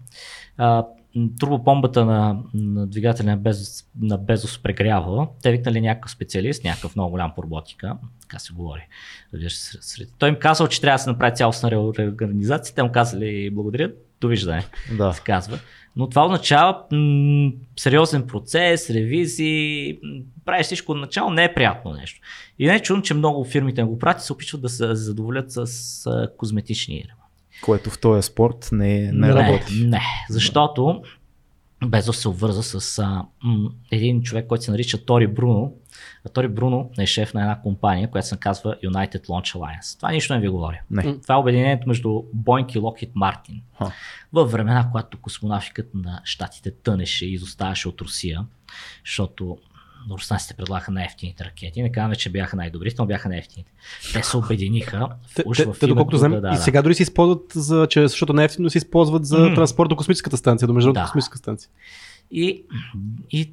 а, 0.57 0.85
турбопомбата 1.39 2.05
на, 2.05 2.39
на 2.53 2.87
двигателя 2.87 3.27
на 3.27 3.37
Безос, 3.37 3.83
на 4.01 4.17
Безос 4.17 4.63
прегрява. 4.63 5.27
Те 5.43 5.51
викнали 5.51 5.81
някакъв 5.81 6.11
специалист, 6.11 6.63
някакъв 6.63 6.95
много 6.95 7.11
голям 7.11 7.31
по 7.35 7.43
роботика, 7.43 7.97
така 8.21 8.39
се 8.39 8.53
говори. 8.53 8.87
Той 10.17 10.29
им 10.29 10.35
казал, 10.35 10.67
че 10.67 10.81
трябва 10.81 10.95
да 10.95 11.03
се 11.03 11.09
направи 11.09 11.35
цялостна 11.35 11.71
ре- 11.71 11.97
реорганизация. 11.99 12.75
Те 12.75 12.83
му 12.83 12.91
казали 12.91 13.49
благодаря, 13.49 13.91
довиждане, 14.21 14.63
Да. 14.97 15.13
се 15.13 15.21
казва. 15.21 15.59
Но 15.95 16.09
това 16.09 16.25
означава 16.25 16.83
м- 16.91 17.51
сериозен 17.79 18.27
процес, 18.27 18.89
ревизии, 18.89 19.99
правиш 20.45 20.65
всичко 20.65 20.91
от 20.91 20.97
начало, 20.97 21.29
не 21.29 21.43
е 21.43 21.53
приятно 21.53 21.93
нещо. 21.93 22.21
И 22.59 22.67
не 22.67 22.75
е 22.75 22.81
чудно, 22.81 23.03
че 23.03 23.13
много 23.13 23.43
фирмите 23.45 23.83
го 23.83 23.99
правят 23.99 24.21
и 24.21 24.25
се 24.25 24.33
опитват 24.33 24.61
да 24.61 24.69
се 24.69 24.95
задоволят 24.95 25.51
с 25.51 25.65
а, 26.07 26.29
козметични. 26.37 27.03
Което 27.61 27.89
в 27.89 27.99
този 27.99 28.27
спорт 28.27 28.69
не, 28.71 29.11
не, 29.11 29.33
работи. 29.33 29.85
Не, 29.85 30.01
защото 30.29 31.01
Безос 31.85 32.17
се 32.17 32.29
обвърза 32.29 32.63
с 32.63 32.99
а, 32.99 33.25
м, 33.43 33.69
един 33.91 34.23
човек, 34.23 34.47
който 34.47 34.63
се 34.63 34.71
нарича 34.71 35.05
Тори 35.05 35.27
Бруно. 35.27 35.73
А 36.25 36.29
Тори 36.29 36.47
Бруно 36.47 36.91
е 36.99 37.05
шеф 37.05 37.33
на 37.33 37.41
една 37.41 37.61
компания, 37.61 38.09
която 38.09 38.27
се 38.27 38.37
казва 38.37 38.75
United 38.83 39.27
Launch 39.27 39.55
Alliance. 39.55 39.97
Това 39.97 40.11
нищо 40.11 40.33
не 40.33 40.39
ви 40.39 40.47
говоря. 40.47 40.81
Не. 40.91 41.19
Това 41.21 41.35
е 41.35 41.37
обединението 41.37 41.87
между 41.87 42.09
Boeing 42.35 42.77
и 42.77 42.79
Lockheed 42.79 43.11
Martin. 43.11 43.61
Ха. 43.77 43.91
Във 44.33 44.51
времена, 44.51 44.87
когато 44.91 45.17
космонавтиката 45.17 45.97
на 45.97 46.21
щатите 46.23 46.71
тънеше 46.71 47.25
и 47.25 47.33
изоставаше 47.33 47.87
от 47.87 48.01
Русия, 48.01 48.45
защото 49.05 49.57
руснаците 50.09 50.53
предлагаха 50.53 50.91
най-ефтините 50.91 51.45
ракети. 51.45 51.81
Не 51.81 51.91
казваме, 51.91 52.15
че 52.15 52.29
бяха 52.29 52.55
най-добрите, 52.55 52.95
но 52.99 53.05
бяха 53.05 53.29
най-ефтините. 53.29 53.71
Те 54.13 54.23
се 54.23 54.37
обединиха. 54.37 55.07
Те, 55.35 55.43
в 55.47 55.79
те, 55.79 55.87
доколкото 55.87 56.17
знам, 56.17 56.31
да- 56.31 56.41
да, 56.41 56.53
и 56.53 56.57
сега 56.57 56.81
дори 56.81 56.95
се 56.95 57.03
използват, 57.03 57.51
за, 57.53 57.87
че, 57.89 58.07
защото 58.07 58.33
не 58.33 58.41
е 58.41 58.45
ефтино, 58.45 58.69
се 58.69 58.77
използват 58.77 59.25
за 59.25 59.39
Мгм. 59.39 59.55
транспорт 59.55 59.89
до 59.89 59.95
космическата 59.95 60.37
станция, 60.37 60.67
до 60.67 60.73
международната 60.73 61.03
Да. 61.03 61.11
космическа 61.11 61.37
станция. 61.37 61.69
И, 62.31 62.63
и 63.31 63.51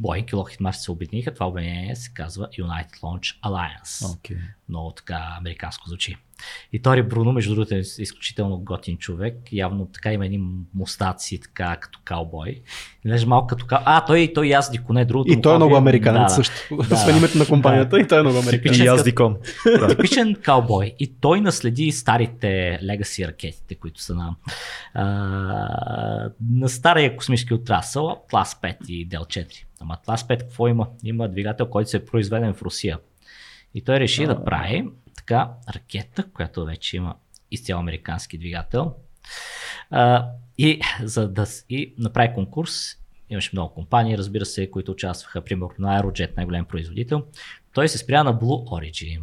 Boeing 0.00 0.24
и 0.24 0.32
Lockheed 0.32 0.60
Martin 0.60 0.72
се 0.72 0.90
обединиха. 0.90 1.34
Това 1.34 1.46
обединение 1.46 1.96
се 1.96 2.10
казва 2.14 2.48
United 2.48 3.00
Launch 3.00 3.40
Alliance. 3.42 4.04
Okay. 4.06 4.36
Много 4.70 4.92
така 4.92 5.36
американско 5.38 5.88
звучи. 5.88 6.16
И 6.72 6.82
Тори 6.82 7.02
Бруно, 7.02 7.32
между 7.32 7.54
другото, 7.54 7.74
е 7.74 7.78
изключително 7.78 8.58
готин 8.58 8.96
човек. 8.98 9.34
Явно 9.52 9.86
така 9.86 10.12
има 10.12 10.26
едни 10.26 10.40
мустаци, 10.74 11.40
така 11.40 11.76
като 11.76 11.98
каубой. 12.04 12.62
Изглежда 13.04 13.28
малко 13.28 13.46
като 13.46 13.66
каубой. 13.66 13.84
А, 13.86 14.04
той, 14.04 14.32
той 14.34 14.46
язди 14.46 14.78
коне, 14.78 15.04
другото. 15.04 15.32
И 15.32 15.42
той 15.42 15.54
е 15.54 15.56
много 15.56 15.76
американец 15.76 16.20
да, 16.20 16.24
да. 16.24 16.28
също. 16.28 16.76
Да. 16.76 16.94
Освен 16.94 17.16
името 17.16 17.38
на 17.38 17.46
компанията, 17.46 18.00
и 18.00 18.08
той 18.08 18.18
е 18.18 18.22
много 18.22 18.38
американец. 18.38 18.76
И 18.76 18.80
като- 18.80 18.92
яздиком. 18.92 19.36
Типичен 19.88 20.34
каубой. 20.34 20.94
И 20.98 21.14
той 21.20 21.40
наследи 21.40 21.92
старите 21.92 22.78
легаси 22.82 23.26
ракетите, 23.26 23.74
които 23.74 24.02
са 24.02 24.14
на, 24.14 24.34
а, 24.94 25.04
на 26.50 26.68
стария 26.68 27.16
космически 27.16 27.54
отрасъл, 27.54 28.10
Атлас 28.10 28.60
5 28.62 28.76
и 28.88 29.04
Дел 29.04 29.20
4. 29.20 29.64
Ама 29.80 29.94
Атлас 29.94 30.28
5 30.28 30.40
какво 30.40 30.68
има? 30.68 30.86
Има 31.04 31.28
двигател, 31.28 31.66
който 31.66 31.90
се 31.90 31.96
е 31.96 32.04
произведен 32.04 32.54
в 32.54 32.62
Русия. 32.62 32.98
И 33.74 33.84
той 33.84 34.00
реши 34.00 34.26
да 34.26 34.44
прави 34.44 34.88
така 35.16 35.50
ракета, 35.74 36.30
която 36.30 36.64
вече 36.64 36.96
има 36.96 37.14
изцяло 37.50 37.80
американски 37.80 38.38
двигател. 38.38 38.94
А, 39.90 40.28
и 40.58 40.80
за 41.02 41.28
да 41.28 41.46
и 41.68 41.94
направи 41.98 42.34
конкурс, 42.34 42.72
имаше 43.30 43.50
много 43.52 43.74
компании, 43.74 44.18
разбира 44.18 44.46
се, 44.46 44.70
които 44.70 44.92
участваха, 44.92 45.44
примерно 45.44 45.70
на 45.78 46.02
Aerojet, 46.02 46.36
най-голям 46.36 46.64
производител. 46.64 47.26
Той 47.74 47.88
се 47.88 47.98
спря 47.98 48.24
на 48.24 48.34
Blue 48.34 48.64
Origin. 48.68 49.20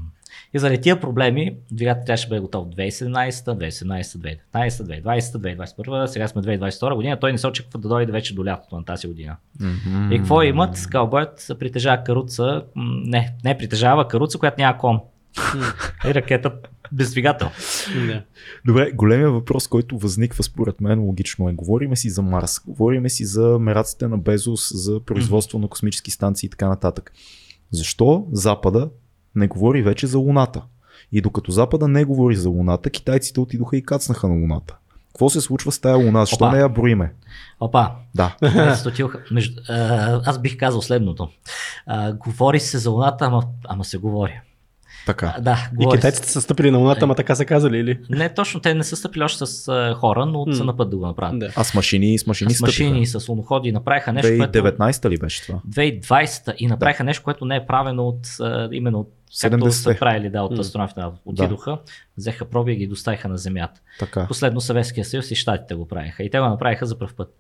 И 0.54 0.60
заради 0.60 0.82
тия 0.82 1.00
проблеми, 1.00 1.58
двигател 1.72 2.04
трябваше 2.06 2.28
да 2.28 2.30
бъде 2.30 2.42
готов 2.42 2.68
2017, 2.68 3.30
2018, 3.32 4.38
2019, 4.54 4.70
2020, 4.70 5.20
2021, 5.20 6.06
сега 6.06 6.28
сме 6.28 6.42
2022 6.42 6.96
година, 6.96 7.20
той 7.20 7.32
не 7.32 7.38
се 7.38 7.48
очаква 7.48 7.80
да 7.80 7.90
дойде 7.90 8.12
вече 8.12 8.36
до 8.36 8.46
лятото 8.46 8.76
на 8.76 8.86
тази 8.86 9.08
година. 9.08 9.36
Мгм. 9.60 10.12
И 10.12 10.18
какво 10.18 10.42
имат? 10.42 10.88
Каубойът 10.92 11.52
притежава 11.60 12.04
каруца, 12.04 12.64
не, 12.76 13.34
не 13.44 13.58
притежава 13.58 14.08
каруца, 14.08 14.38
която 14.40 14.62
няма 14.62 14.78
кон. 14.78 15.00
И 16.08 16.14
ракета 16.14 16.52
без 16.92 17.12
двигател. 17.12 17.50
Добре, 18.66 18.92
големия 18.92 19.32
въпрос, 19.32 19.68
който 19.68 19.98
възниква 19.98 20.44
според 20.44 20.82
мен 20.82 21.00
логично 21.00 21.50
е. 21.50 21.54
Говориме 21.54 21.96
си 21.96 22.10
за 22.10 22.22
Марс, 22.22 22.60
говориме 22.68 23.10
си 23.10 23.26
за 23.26 23.60
мераците 23.60 24.08
на 24.08 24.18
Безос, 24.18 24.72
за 24.74 25.00
производство 25.00 25.60
на 25.60 25.68
космически 25.68 26.12
станции 26.12 26.48
и 26.48 26.50
така 26.50 26.68
нататък. 26.68 27.14
Защо 27.72 28.28
Запада 28.32 28.90
не 29.38 29.48
говори 29.48 29.82
вече 29.82 30.08
за 30.08 30.18
Луната? 30.18 30.62
И 31.12 31.22
докато 31.22 31.52
Запада 31.52 31.88
не 31.88 32.06
говори 32.06 32.36
за 32.36 32.50
Луната, 32.50 32.90
китайците 32.90 33.40
отидоха 33.40 33.78
и 33.78 33.84
кацнаха 33.84 34.28
на 34.28 34.34
Луната. 34.34 34.76
Какво 35.08 35.30
се 35.30 35.42
случва 35.42 35.72
с 35.72 35.80
тая 35.80 35.98
Луна? 35.98 36.26
Защо 36.26 36.52
не 36.52 36.58
я 36.58 36.70
броиме? 36.70 37.14
Опа, 37.60 37.92
Да. 38.16 38.36
Аз 40.26 40.42
бих 40.42 40.58
казал 40.58 40.82
следното. 40.82 41.30
А, 41.86 42.14
говори 42.14 42.60
се 42.60 42.78
за 42.78 42.90
Луната, 42.90 43.26
ама, 43.26 43.44
ама 43.68 43.84
се 43.84 43.98
говори. 43.98 44.42
Така. 45.08 45.34
А, 45.38 45.42
да, 45.42 45.70
И 45.82 45.88
китайците 45.92 46.30
са 46.30 46.42
стъпили 46.42 46.72
на 46.72 46.78
луната, 46.78 47.00
ама 47.04 47.16
така 47.16 47.36
са 47.36 47.46
казали, 47.46 47.78
или? 47.78 48.00
Не, 48.10 48.34
точно 48.34 48.60
те 48.60 48.74
не 48.74 48.84
са 48.84 48.96
стъпили 48.96 49.24
още 49.24 49.46
с 49.46 49.68
а, 49.68 49.94
хора, 49.94 50.26
но 50.26 50.54
са 50.54 50.64
на 50.64 50.78
път 50.78 50.90
да 50.90 50.98
го 50.98 51.06
направят. 51.06 51.40
Да. 51.40 51.50
А 51.56 51.64
с 51.64 51.74
машини, 51.74 52.20
с 52.20 52.28
машини 52.28 52.54
С 52.54 52.62
машини 52.62 53.02
и 53.02 53.06
с 53.06 53.30
луноходи 53.30 53.72
направиха 53.72 54.14
нещо, 54.14 54.38
което... 54.38 54.60
2019 54.60 55.10
ли 55.10 55.18
беше 55.18 55.42
това? 55.42 55.60
2020 55.70 56.56
и 56.58 56.68
направиха 56.68 57.04
нещо, 57.04 57.24
което 57.24 57.46
не 57.46 57.56
е 57.56 57.66
правено 57.66 58.08
от 58.08 58.28
а, 58.42 58.70
именно 58.72 59.00
от 59.00 59.14
както 59.42 59.58
70-те. 59.58 59.72
са 59.72 59.96
правили 60.00 60.30
да, 60.30 60.42
от 60.42 60.60
астронавтите. 60.60 61.02
Отидоха, 61.26 61.78
взеха 62.18 62.46
проби 62.46 62.72
и 62.72 62.76
ги 62.76 62.88
доставиха 62.88 63.30
на 63.30 63.38
Земята. 63.38 63.82
Така. 64.00 64.28
Последно 64.28 64.62
Съветския 64.62 65.06
съюз 65.06 65.32
и 65.32 65.36
Штатите 65.36 65.76
го 65.76 65.88
правиха. 65.88 66.24
И 66.24 66.30
те 66.30 66.40
го 66.40 66.46
направиха 66.46 66.86
за 66.86 67.00
първ 67.00 67.14
път. 67.18 67.34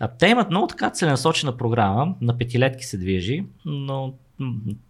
А, 0.00 0.08
те 0.08 0.26
имат 0.26 0.50
много 0.50 0.66
така 0.66 0.90
целенасочена 0.90 1.56
програма, 1.56 2.14
на 2.20 2.38
петилетки 2.38 2.84
се 2.84 2.98
движи, 2.98 3.44
но 3.64 4.14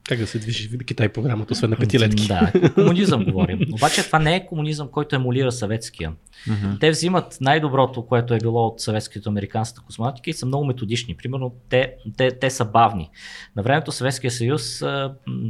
Как 0.04 0.18
да 0.18 0.26
се 0.26 0.38
движи 0.38 0.68
в 0.68 0.84
Китай 0.84 1.08
програмата, 1.08 1.52
освен 1.52 1.70
на 1.70 1.76
петилетки? 1.76 2.26
Да, 2.26 2.52
комунизъм 2.74 3.24
говорим. 3.24 3.60
Обаче 3.72 4.06
това 4.06 4.18
не 4.18 4.36
е 4.36 4.46
комунизъм, 4.46 4.88
който 4.88 5.16
емулира 5.16 5.52
съветския.Мгм. 5.52 6.76
Те 6.80 6.90
взимат 6.90 7.38
най-доброто, 7.40 8.06
което 8.06 8.34
е 8.34 8.38
било 8.38 8.66
от 8.66 8.80
съветското 8.80 9.28
американската 9.28 9.86
космонавтика 9.86 10.30
и 10.30 10.32
са 10.32 10.46
много 10.46 10.64
методични. 10.64 11.16
Примерно, 11.16 11.54
те, 11.68 11.94
те, 12.16 12.30
те 12.30 12.50
са 12.50 12.64
бавни. 12.64 13.10
На 13.56 13.62
времето 13.62 13.92
Съветския 13.92 14.30
съюз 14.30 14.82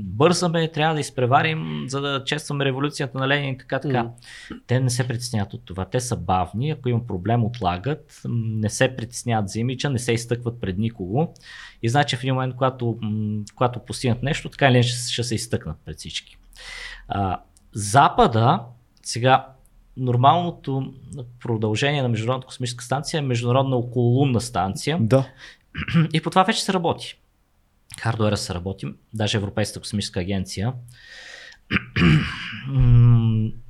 бързаме, 0.03 0.73
трябва 0.73 0.95
да 0.95 1.01
изпреварим, 1.01 1.85
за 1.89 2.01
да 2.01 2.25
честваме 2.25 2.65
революцията 2.65 3.19
на 3.19 3.29
Ленин 3.29 3.55
и 3.55 3.59
така, 3.59 3.79
така. 3.79 4.03
М. 4.03 4.11
Те 4.67 4.81
не 4.81 4.91
се 4.91 5.09
притесняват 5.09 5.55
от 5.55 5.63
това. 5.65 5.85
Те 5.85 6.01
са 6.01 6.17
бавни, 6.17 6.71
ако 6.71 6.89
има 6.89 7.07
проблем, 7.07 7.45
отлагат, 7.45 8.23
не 8.29 8.69
се 8.69 8.97
притесняват 8.97 9.49
за 9.49 9.61
имиджа, 9.61 9.91
не 9.91 9.99
се 9.99 10.13
изтъкват 10.13 10.61
пред 10.61 10.79
никого. 10.79 11.35
И 11.83 11.89
значи 11.89 12.17
в 12.17 12.23
един 12.23 12.35
момент, 12.35 12.55
когато, 12.57 12.99
когато 13.55 13.81
постигнат 13.81 14.23
нещо, 14.23 14.49
така 14.49 14.69
или 14.69 14.75
иначе 14.75 15.13
ще 15.13 15.25
се 15.25 15.35
изтъкнат 15.35 15.77
пред 15.85 15.99
всички. 15.99 16.37
А, 17.09 17.41
Запада, 17.73 18.61
сега 19.03 19.47
нормалното 19.97 20.95
продължение 21.41 22.03
на 22.03 22.09
Международната 22.09 22.47
космическа 22.47 22.85
станция 22.85 23.19
е 23.19 23.23
Международна 23.23 23.77
окололунна 23.77 24.41
станция 24.41 24.99
Да. 25.01 25.29
и 26.13 26.21
по 26.21 26.31
това 26.31 26.43
вече 26.43 26.63
се 26.63 26.73
работи. 26.73 27.19
Хардуера 28.01 28.37
се 28.37 28.55
работи, 28.55 28.87
даже 29.15 29.37
Европейската 29.37 29.81
космическа 29.81 30.21
агенция 30.21 30.73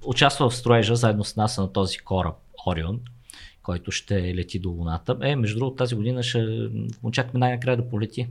участва 0.05 0.51
в 0.51 0.57
строежа 0.57 0.97
заедно 0.97 1.25
с 1.25 1.37
нас 1.37 1.59
на 1.59 1.73
този 1.73 1.99
кораб 1.99 2.35
Орион, 2.67 3.01
който 3.67 3.91
ще 3.91 4.35
лети 4.35 4.59
до 4.59 4.71
Луната. 4.71 5.19
Е, 5.23 5.37
между 5.37 5.59
другото, 5.59 5.77
тази 5.77 5.95
година 5.95 6.23
ще 6.23 6.69
очакваме 7.03 7.39
най-накрая 7.41 7.77
да 7.77 7.89
полети. 7.89 8.29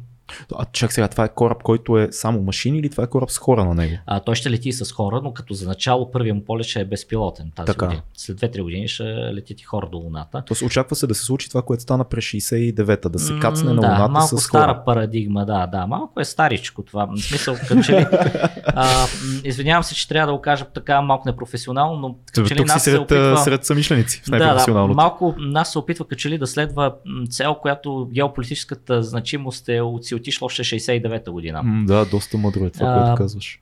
А 0.55 0.65
чак 0.71 0.93
сега, 0.93 1.07
това 1.07 1.23
е 1.25 1.29
кораб, 1.29 1.63
който 1.63 1.97
е 1.97 2.07
само 2.11 2.41
машини 2.41 2.79
или 2.79 2.89
това 2.89 3.03
е 3.03 3.07
кораб 3.07 3.31
с 3.31 3.37
хора 3.37 3.65
на 3.65 3.73
него? 3.73 3.97
А, 4.05 4.19
той 4.19 4.35
ще 4.35 4.51
лети 4.51 4.71
с 4.71 4.91
хора, 4.91 5.21
но 5.23 5.33
като 5.33 5.53
за 5.53 5.67
начало 5.67 6.11
първия 6.11 6.33
му 6.33 6.43
полет 6.45 6.65
ще 6.65 6.79
е 6.79 6.85
безпилотен 6.85 7.51
тази 7.55 7.65
Така. 7.65 7.85
година. 7.85 8.01
След 8.13 8.37
2-3 8.37 8.61
години 8.61 8.87
ще 8.87 9.03
летят 9.03 9.61
и 9.61 9.63
хора 9.63 9.89
до 9.91 9.97
Луната. 9.97 10.43
Тоест 10.47 10.61
очаква 10.61 10.95
се 10.95 11.07
да 11.07 11.15
се 11.15 11.23
случи 11.23 11.49
това, 11.49 11.61
което 11.61 11.83
стана 11.83 12.03
през 12.03 12.23
69-та, 12.25 13.09
да 13.09 13.19
се 13.19 13.33
кацне 13.41 13.73
на 13.73 13.81
да, 13.81 13.87
Луната 13.87 14.09
малко 14.09 14.37
с 14.37 14.41
стара 14.41 14.73
хора. 14.73 14.83
парадигма, 14.85 15.45
да, 15.45 15.67
да, 15.67 15.87
малко 15.87 16.19
е 16.19 16.25
старичко 16.25 16.83
това. 16.83 17.05
В 17.05 17.17
смисъл, 17.19 17.55
като 17.67 17.81
че 17.83 17.93
ли, 17.93 18.05
а, 18.65 19.05
извинявам 19.43 19.83
се, 19.83 19.95
че 19.95 20.07
трябва 20.07 20.27
да 20.27 20.37
го 20.37 20.41
кажа 20.41 20.65
така 20.65 21.01
малко 21.01 21.29
непрофесионално, 21.29 21.99
но 21.99 22.15
като 22.25 22.47
че 22.47 22.55
ли 22.55 22.63
нас 22.65 22.83
се 22.83 22.91
сред, 22.91 23.01
опитва... 23.01 23.37
сред 23.37 23.65
самишленици 23.65 24.21
в 24.27 24.29
Да, 24.29 24.65
да, 24.65 24.87
малко 24.87 25.35
нас 25.37 25.71
се 25.71 25.79
опитва 25.79 26.05
като 26.07 26.19
че 26.19 26.29
ли 26.29 26.37
да 26.37 26.47
следва 26.47 26.93
цел, 27.29 27.55
която 27.55 28.09
геополитическата 28.13 29.03
значимост 29.03 29.69
е 29.69 29.81
от- 29.81 30.14
си 30.23 30.37
още 30.41 30.63
69-та 30.63 31.31
година. 31.31 31.63
М, 31.63 31.85
Да, 31.87 32.05
доста 32.05 32.37
мъдро 32.37 32.65
е 32.65 32.69
това, 32.69 32.87
А, 32.87 33.03
което 33.03 33.17
казваш. 33.17 33.59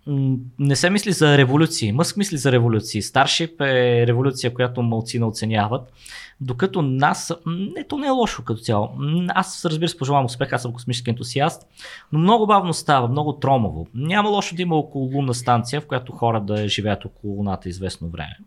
Не 0.60 0.76
се 0.76 0.90
мисли 0.90 1.12
за 1.12 1.38
революции. 1.38 1.92
Мъск 1.92 2.18
мисли 2.18 2.38
за 2.38 2.52
революции. 2.52 3.02
Старшип 3.02 3.62
е 3.62 4.08
революция, 4.08 4.54
която 4.54 4.82
малцина 4.82 5.28
оценяват. 5.28 5.94
Докато 6.42 6.82
нас, 6.82 7.34
не, 7.46 7.84
то 7.88 7.98
не 7.98 8.08
е 8.08 8.10
лошо 8.10 8.44
като 8.44 8.62
цяло. 8.62 8.90
Аз 9.30 9.66
разбира 9.66 9.88
се 9.90 9.98
пожелавам 9.98 10.26
успех, 10.26 10.54
аз 10.54 10.62
съм 10.62 10.74
космически 10.74 11.10
ентусиаст, 11.10 11.68
но 12.12 12.20
много 12.20 12.48
бавно 12.48 12.74
става, 12.74 13.08
много 13.08 13.34
тромово. 13.34 13.88
Няма 13.94 14.30
лошо 14.30 14.56
да 14.56 14.62
има 14.62 14.76
около 14.76 15.06
лунна 15.14 15.34
станция, 15.34 15.82
в 15.82 15.86
която 15.88 16.12
хора 16.12 16.42
да 16.42 16.68
живеят 16.68 17.06
около 17.06 17.36
луната 17.36 17.70
известно 17.70 18.08
време. 18.10 18.38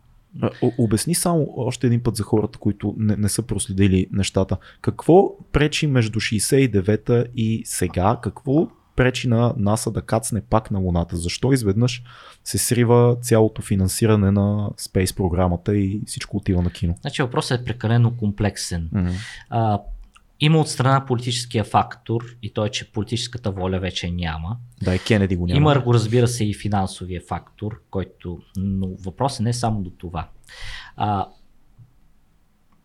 О- 0.63 0.73
Обясни 0.79 1.15
само 1.15 1.49
още 1.57 1.87
един 1.87 2.03
път 2.03 2.17
за 2.17 2.23
хората, 2.23 2.59
които 2.59 2.95
не, 2.99 3.17
не 3.17 3.29
са 3.29 3.43
проследили 3.43 4.07
нещата. 4.13 4.57
Какво 4.81 5.37
пречи 5.53 5.87
между 5.87 6.21
69-та 6.21 7.25
и 7.37 7.63
сега? 7.65 8.19
Какво 8.23 8.69
пречи 8.97 9.29
на 9.29 9.55
НАСА 9.57 9.91
да 9.91 10.03
кацне 10.03 10.41
пак 10.41 10.71
на 10.71 10.79
Луната? 10.79 11.17
Защо 11.17 11.53
изведнъж 11.53 12.03
се 12.45 12.59
срива 12.59 13.17
цялото 13.21 13.63
финансиране 13.63 14.31
на 14.31 14.71
Space 14.79 15.17
програмата 15.17 15.77
и 15.77 16.01
всичко 16.07 16.37
отива 16.37 16.63
на 16.63 16.71
кино? 16.71 16.95
Значи 17.01 17.23
въпросът 17.23 17.61
е 17.61 17.65
прекалено 17.65 18.17
комплексен. 18.17 18.91
А, 19.51 19.81
има 20.41 20.59
от 20.59 20.69
страна 20.69 21.07
политическия 21.07 21.65
фактор 21.65 22.25
и 22.43 22.53
той, 22.53 22.67
е, 22.67 22.71
че 22.71 22.93
политическата 22.93 23.51
воля 23.51 23.79
вече 23.79 24.11
няма. 24.11 24.57
Да, 24.83 24.95
и 24.95 24.99
Кенеди 24.99 25.37
го 25.37 25.47
няма. 25.47 25.57
Има, 25.57 25.81
го 25.81 25.95
разбира 25.95 26.29
се, 26.29 26.45
и 26.45 26.55
финансовия 26.55 27.21
фактор, 27.29 27.81
който. 27.91 28.39
Но 28.57 28.89
въпросът 28.89 29.41
не 29.41 29.51
е 29.51 29.53
само 29.53 29.83
до 29.83 29.91
това. 29.91 30.29
А, 30.97 31.29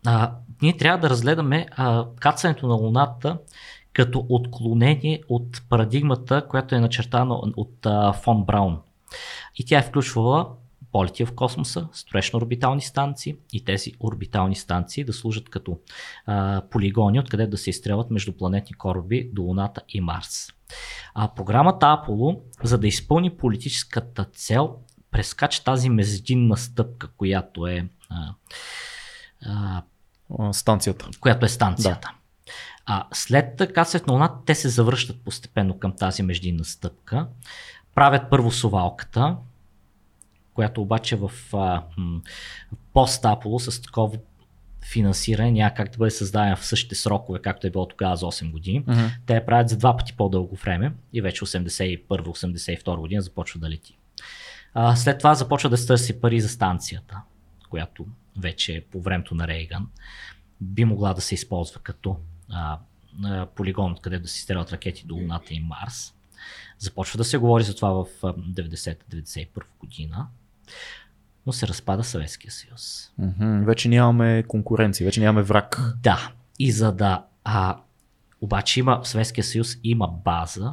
а, 0.06 0.32
ние 0.62 0.76
трябва 0.76 0.98
да 0.98 1.10
разгледаме 1.10 1.66
а, 1.70 2.06
кацането 2.20 2.68
на 2.68 2.74
Луната 2.74 3.38
като 3.92 4.26
отклонение 4.28 5.22
от 5.28 5.62
парадигмата, 5.68 6.46
която 6.48 6.74
е 6.74 6.80
начертана 6.80 7.34
от 7.34 7.86
а, 7.86 8.12
фон 8.12 8.44
Браун. 8.44 8.78
И 9.56 9.64
тя 9.64 9.78
е 9.78 9.82
включвала 9.82 10.48
полети 10.92 11.24
в 11.24 11.34
космоса, 11.34 11.88
строеж 11.92 12.32
на 12.32 12.36
орбитални 12.36 12.80
станции 12.80 13.36
и 13.52 13.64
тези 13.64 13.92
орбитални 14.00 14.56
станции 14.56 15.04
да 15.04 15.12
служат 15.12 15.48
като 15.48 15.78
а, 16.26 16.62
полигони, 16.70 17.20
откъде 17.20 17.46
да 17.46 17.58
се 17.58 17.70
изстрелват 17.70 18.10
междупланетни 18.10 18.74
кораби 18.74 19.30
до 19.32 19.42
Луната 19.42 19.80
и 19.88 20.00
Марс. 20.00 20.48
А 21.14 21.28
програмата 21.28 21.86
Аполо, 21.86 22.42
за 22.62 22.78
да 22.78 22.86
изпълни 22.86 23.36
политическата 23.36 24.24
цел, 24.24 24.76
прескача 25.10 25.64
тази 25.64 25.90
междинна 25.90 26.56
стъпка, 26.56 27.08
която 27.16 27.66
е 27.66 27.88
а, 28.10 28.34
а, 29.46 30.52
станцията. 30.52 31.08
Която 31.20 31.46
е 31.46 31.48
станцията. 31.48 32.08
Да. 32.12 32.18
А 32.86 33.06
след 33.12 33.72
кацането 33.74 34.06
на 34.06 34.12
Луната, 34.12 34.34
те 34.46 34.54
се 34.54 34.68
завръщат 34.68 35.24
постепенно 35.24 35.78
към 35.78 35.96
тази 35.96 36.22
междинна 36.22 36.64
стъпка. 36.64 37.26
Правят 37.94 38.30
първо 38.30 38.50
совалката, 38.50 39.36
която 40.54 40.82
обаче 40.82 41.16
в 41.16 41.30
а, 41.52 41.82
пост 42.92 43.24
Аполо 43.24 43.58
с 43.60 43.82
такова 43.82 44.18
финансиране 44.92 45.50
няма 45.50 45.74
как 45.74 45.90
да 45.90 45.98
бъде 45.98 46.10
създадена 46.10 46.56
в 46.56 46.66
същите 46.66 46.94
срокове, 46.94 47.38
както 47.42 47.66
е 47.66 47.70
било 47.70 47.88
тогава 47.88 48.16
за 48.16 48.26
8 48.26 48.50
години. 48.50 48.84
Uh-huh. 48.84 49.10
Те 49.26 49.34
я 49.34 49.46
правят 49.46 49.68
за 49.68 49.76
два 49.76 49.96
пъти 49.96 50.12
по-дълго 50.12 50.56
време 50.56 50.92
и 51.12 51.20
вече 51.20 51.44
81-82 51.44 52.96
година 52.96 53.22
започва 53.22 53.60
да 53.60 53.70
лети. 53.70 53.98
А, 54.74 54.96
след 54.96 55.18
това 55.18 55.34
започва 55.34 55.70
да 55.70 55.76
се 55.76 55.86
търси 55.86 56.20
пари 56.20 56.40
за 56.40 56.48
станцията, 56.48 57.20
която 57.68 58.06
вече 58.36 58.76
е 58.76 58.80
по 58.80 59.00
времето 59.00 59.34
на 59.34 59.48
Рейган 59.48 59.88
би 60.60 60.84
могла 60.84 61.14
да 61.14 61.20
се 61.20 61.34
използва 61.34 61.80
като 61.80 62.16
а, 62.50 62.78
а, 63.24 63.46
полигон, 63.46 63.96
къде 64.02 64.18
да 64.18 64.28
се 64.28 64.40
стрелят 64.40 64.72
ракети 64.72 65.06
до 65.06 65.14
Луната 65.14 65.54
и 65.54 65.60
Марс. 65.60 66.14
Започва 66.78 67.18
да 67.18 67.24
се 67.24 67.38
говори 67.38 67.64
за 67.64 67.76
това 67.76 67.90
в 67.90 68.06
90-91 68.22 69.46
година, 69.80 70.26
но 71.46 71.52
се 71.52 71.68
разпада 71.68 72.04
Съветския 72.04 72.50
съюз. 72.52 73.12
Mm-hmm. 73.20 73.64
Вече 73.64 73.88
нямаме 73.88 74.44
конкуренция, 74.48 75.04
вече 75.04 75.20
нямаме 75.20 75.42
враг. 75.42 75.80
Да, 76.02 76.32
и 76.58 76.72
за 76.72 76.92
да. 76.92 77.24
А, 77.44 77.80
обаче 78.40 78.80
има, 78.80 79.00
в 79.02 79.08
Съветския 79.08 79.44
съюз 79.44 79.76
има 79.84 80.08
база. 80.24 80.72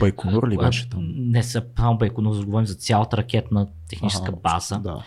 Байконур 0.00 0.48
ли 0.48 0.56
беше 0.58 0.88
там? 0.88 1.14
Не 1.16 1.42
са 1.42 1.64
само 1.76 1.98
Байконур, 1.98 2.44
говорим 2.44 2.66
за 2.66 2.74
цялата 2.74 3.16
ракетна 3.16 3.68
техническа 3.88 4.28
ага, 4.28 4.36
база. 4.36 4.78
Да. 4.78 5.04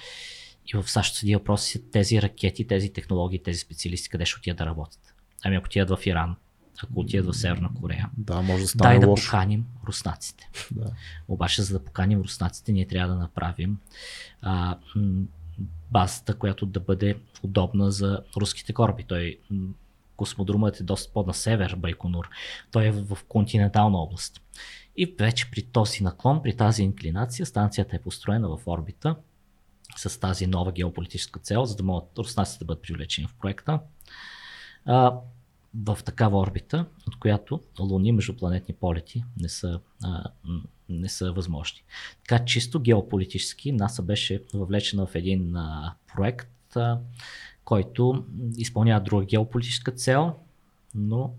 И 0.73 0.77
в 0.77 0.91
САЩ 0.91 1.15
седи 1.15 1.35
въпроси 1.35 1.91
тези 1.91 2.21
ракети, 2.21 2.67
тези 2.67 2.93
технологии, 2.93 3.43
тези 3.43 3.59
специалисти, 3.59 4.09
къде 4.09 4.25
ще 4.25 4.39
отидат 4.39 4.57
да 4.57 4.65
работят. 4.65 5.13
Ами 5.45 5.55
ако 5.55 5.65
отидат 5.65 5.89
в 5.99 6.05
Иран, 6.05 6.35
ако 6.83 6.99
отидат 6.99 7.25
в 7.25 7.37
Северна 7.37 7.69
Корея. 7.81 8.09
Да, 8.17 8.41
може 8.41 8.61
да 8.61 8.67
стане 8.67 8.99
Дай 8.99 9.07
лошо. 9.09 9.23
да 9.23 9.27
поканим 9.27 9.65
руснаците. 9.87 10.49
Да. 10.71 10.91
Обаче, 11.27 11.61
за 11.61 11.79
да 11.79 11.85
поканим 11.85 12.21
руснаците, 12.21 12.71
ние 12.71 12.87
трябва 12.87 13.13
да 13.13 13.19
направим 13.19 13.77
а, 14.41 14.77
базата, 15.91 16.35
която 16.35 16.65
да 16.65 16.79
бъде 16.79 17.17
удобна 17.43 17.91
за 17.91 18.21
руските 18.37 18.73
кораби. 18.73 19.03
Той 19.03 19.39
космодрумът 20.15 20.79
е 20.79 20.83
доста 20.83 21.13
по-на 21.13 21.33
север, 21.33 21.75
Байконур. 21.75 22.29
Той 22.71 22.85
е 22.85 22.91
в 22.91 23.17
континентална 23.27 23.97
област. 23.97 24.41
И 24.97 25.15
вече 25.19 25.51
при 25.51 25.61
този 25.61 26.03
наклон, 26.03 26.43
при 26.43 26.57
тази 26.57 26.83
инклинация, 26.83 27.45
станцията 27.45 27.95
е 27.95 28.01
построена 28.01 28.49
в 28.49 28.67
орбита 28.67 29.15
с 29.95 30.19
тази 30.19 30.47
нова 30.47 30.71
геополитическа 30.71 31.39
цел, 31.39 31.65
за 31.65 31.75
да 31.75 31.83
могат 31.83 32.17
руснаците 32.17 32.59
да 32.59 32.65
бъдат 32.65 32.83
привлечени 32.83 33.27
в 33.27 33.35
проекта. 33.41 33.79
А, 34.85 35.13
в 35.75 35.97
такава 36.05 36.39
орбита, 36.39 36.85
от 37.07 37.19
която 37.19 37.61
луни 37.79 38.11
междупланетни 38.11 38.73
полети 38.73 39.23
не 39.41 39.49
са, 39.49 39.79
а, 40.03 40.23
не 40.89 41.09
са 41.09 41.31
възможни. 41.31 41.83
Така 42.27 42.45
чисто 42.45 42.79
геополитически 42.79 43.71
НАСА 43.71 44.01
беше 44.01 44.43
въвлечена 44.53 45.05
в 45.05 45.15
един 45.15 45.55
а, 45.55 45.93
проект, 46.15 46.75
а, 46.75 46.99
който 47.65 48.25
изпълнява 48.57 49.03
друга 49.03 49.25
геополитическа 49.25 49.91
цел, 49.91 50.35
но 50.95 51.33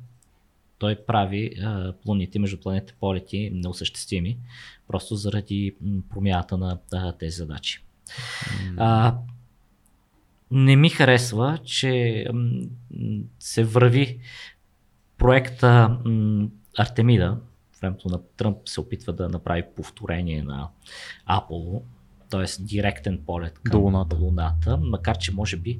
той 0.78 0.96
прави 1.06 1.54
а, 1.62 1.94
луните 2.06 2.38
междупланетни 2.38 2.92
полети 3.00 3.50
неосъществими, 3.54 4.38
просто 4.88 5.16
заради 5.16 5.74
промяната 6.10 6.58
на 6.58 6.78
а, 6.92 7.12
тези 7.12 7.36
задачи. 7.36 7.84
Mm. 8.08 8.74
А, 8.76 9.18
не 10.54 10.76
ми 10.76 10.90
харесва, 10.90 11.58
че 11.64 12.26
се 13.38 13.64
върви 13.64 14.18
проекта 15.18 15.98
Артемида, 16.78 17.38
времето 17.80 18.08
на 18.08 18.20
Тръмп 18.36 18.68
се 18.68 18.80
опитва 18.80 19.12
да 19.12 19.28
направи 19.28 19.64
повторение 19.76 20.42
на 20.42 20.68
Apollo, 21.30 21.82
т.е. 22.34 22.62
директен 22.64 23.20
полет 23.26 23.58
към 23.58 23.80
До 23.80 23.84
луната. 23.84 24.16
луната, 24.16 24.76
макар 24.82 25.18
че 25.18 25.34
може 25.34 25.56
би 25.56 25.78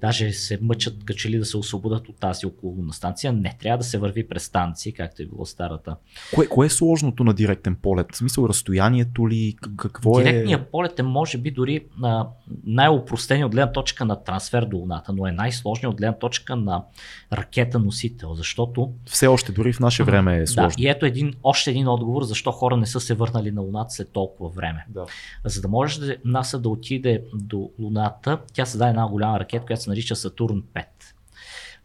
даже 0.00 0.32
се 0.32 0.58
мъчат 0.62 1.04
качели 1.04 1.38
да 1.38 1.44
се 1.44 1.56
освободят 1.56 2.08
от 2.08 2.16
тази 2.16 2.46
окололунна 2.46 2.92
станция. 2.92 3.32
Не, 3.32 3.56
трябва 3.60 3.78
да 3.78 3.84
се 3.84 3.98
върви 3.98 4.28
през 4.28 4.44
станции, 4.44 4.92
както 4.92 5.22
е 5.22 5.26
било 5.26 5.46
старата. 5.46 5.96
Кое, 6.34 6.46
кое 6.46 6.66
е 6.66 6.70
сложното 6.70 7.24
на 7.24 7.34
директен 7.34 7.76
полет? 7.76 8.06
В 8.12 8.16
смисъл 8.16 8.48
разстоянието 8.48 9.28
ли? 9.28 9.56
Какво 9.76 10.20
е? 10.20 10.22
Директният 10.22 10.70
полет 10.70 10.98
е 10.98 11.02
може 11.02 11.38
би 11.38 11.50
дори 11.50 11.84
на 11.98 12.28
най-опростени 12.64 13.44
от 13.44 13.52
гледна 13.52 13.72
точка 13.72 14.04
на 14.04 14.24
трансфер 14.24 14.64
до 14.64 14.76
луната, 14.76 15.12
но 15.12 15.26
е 15.26 15.32
най-сложният 15.32 15.92
от 15.92 15.98
гледна 15.98 16.18
точка 16.18 16.56
на 16.56 16.84
ракета 17.32 17.78
носител, 17.78 18.34
защото... 18.34 18.92
Все 19.06 19.26
още, 19.26 19.52
дори 19.52 19.72
в 19.72 19.80
наше 19.80 20.04
време 20.04 20.40
е 20.40 20.46
сложно. 20.46 20.76
Да, 20.76 20.82
и 20.82 20.88
ето 20.88 21.06
един, 21.06 21.34
още 21.42 21.70
един 21.70 21.88
отговор, 21.88 22.22
защо 22.22 22.52
хора 22.52 22.76
не 22.76 22.86
са 22.86 23.00
се 23.00 23.14
върнали 23.14 23.50
на 23.50 23.60
луната 23.60 23.90
след 23.90 24.12
толкова 24.12 24.50
време. 24.50 24.86
Да. 24.88 25.06
За 25.44 25.60
да 25.60 25.68
може 25.68 25.91
да 26.00 26.16
НАСА 26.24 26.58
да 26.58 26.68
отиде 26.68 27.24
до 27.34 27.70
луната, 27.78 28.38
тя 28.52 28.66
създаде 28.66 28.90
една 28.90 29.08
голяма 29.08 29.40
ракета, 29.40 29.66
която 29.66 29.82
се 29.82 29.90
нарича 29.90 30.16
Сатурн 30.16 30.62
5. 30.74 30.84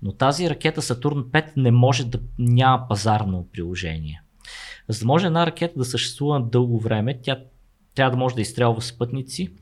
Но 0.01 0.11
тази 0.11 0.49
ракета 0.49 0.81
Сатурн 0.81 1.23
5 1.23 1.51
не 1.57 1.71
може 1.71 2.05
да 2.05 2.19
няма 2.39 2.87
пазарно 2.87 3.47
приложение. 3.53 4.21
За 4.87 4.99
да 4.99 5.05
може 5.05 5.27
една 5.27 5.45
ракета 5.45 5.79
да 5.79 5.85
съществува 5.85 6.41
дълго 6.41 6.79
време, 6.79 7.19
тя 7.21 7.39
трябва 7.95 8.11
да 8.11 8.17
може 8.17 8.35
да 8.35 8.41
изстрелва 8.41 8.81
спътници. 8.81 9.53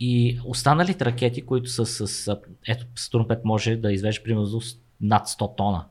И 0.00 0.40
останалите 0.44 1.04
ракети, 1.04 1.46
които 1.46 1.70
са 1.70 1.86
с... 1.86 2.36
Ето, 2.68 2.86
Сатурн 2.96 3.24
5 3.24 3.40
може 3.44 3.76
да 3.76 3.92
извежда 3.92 4.22
примерно 4.24 4.60
над 5.00 5.26
100 5.26 5.56
тона 5.56 5.84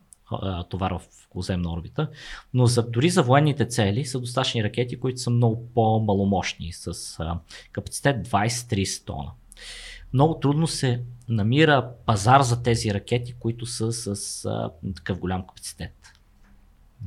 товар 0.69 0.91
в 0.91 1.01
околоземна 1.35 1.73
орбита, 1.73 2.09
но 2.53 2.65
за, 2.65 2.83
дори 2.83 3.09
за 3.09 3.23
военните 3.23 3.65
цели 3.65 4.05
са 4.05 4.19
достатъчни 4.19 4.63
ракети, 4.63 4.99
които 4.99 5.19
са 5.19 5.29
много 5.29 5.67
по-маломощни, 5.73 6.73
с 6.73 7.19
а, 7.19 7.37
капацитет 7.71 8.27
20-30 8.27 9.05
тона. 9.05 9.31
Много 10.13 10.39
трудно 10.39 10.67
се 10.67 11.01
намира 11.29 11.89
пазар 12.05 12.41
за 12.41 12.63
тези 12.63 12.93
ракети, 12.93 13.35
които 13.39 13.65
са 13.65 13.91
с 13.91 14.45
а, 14.45 14.69
такъв 14.95 15.19
голям 15.19 15.41
капацитет. 15.47 15.91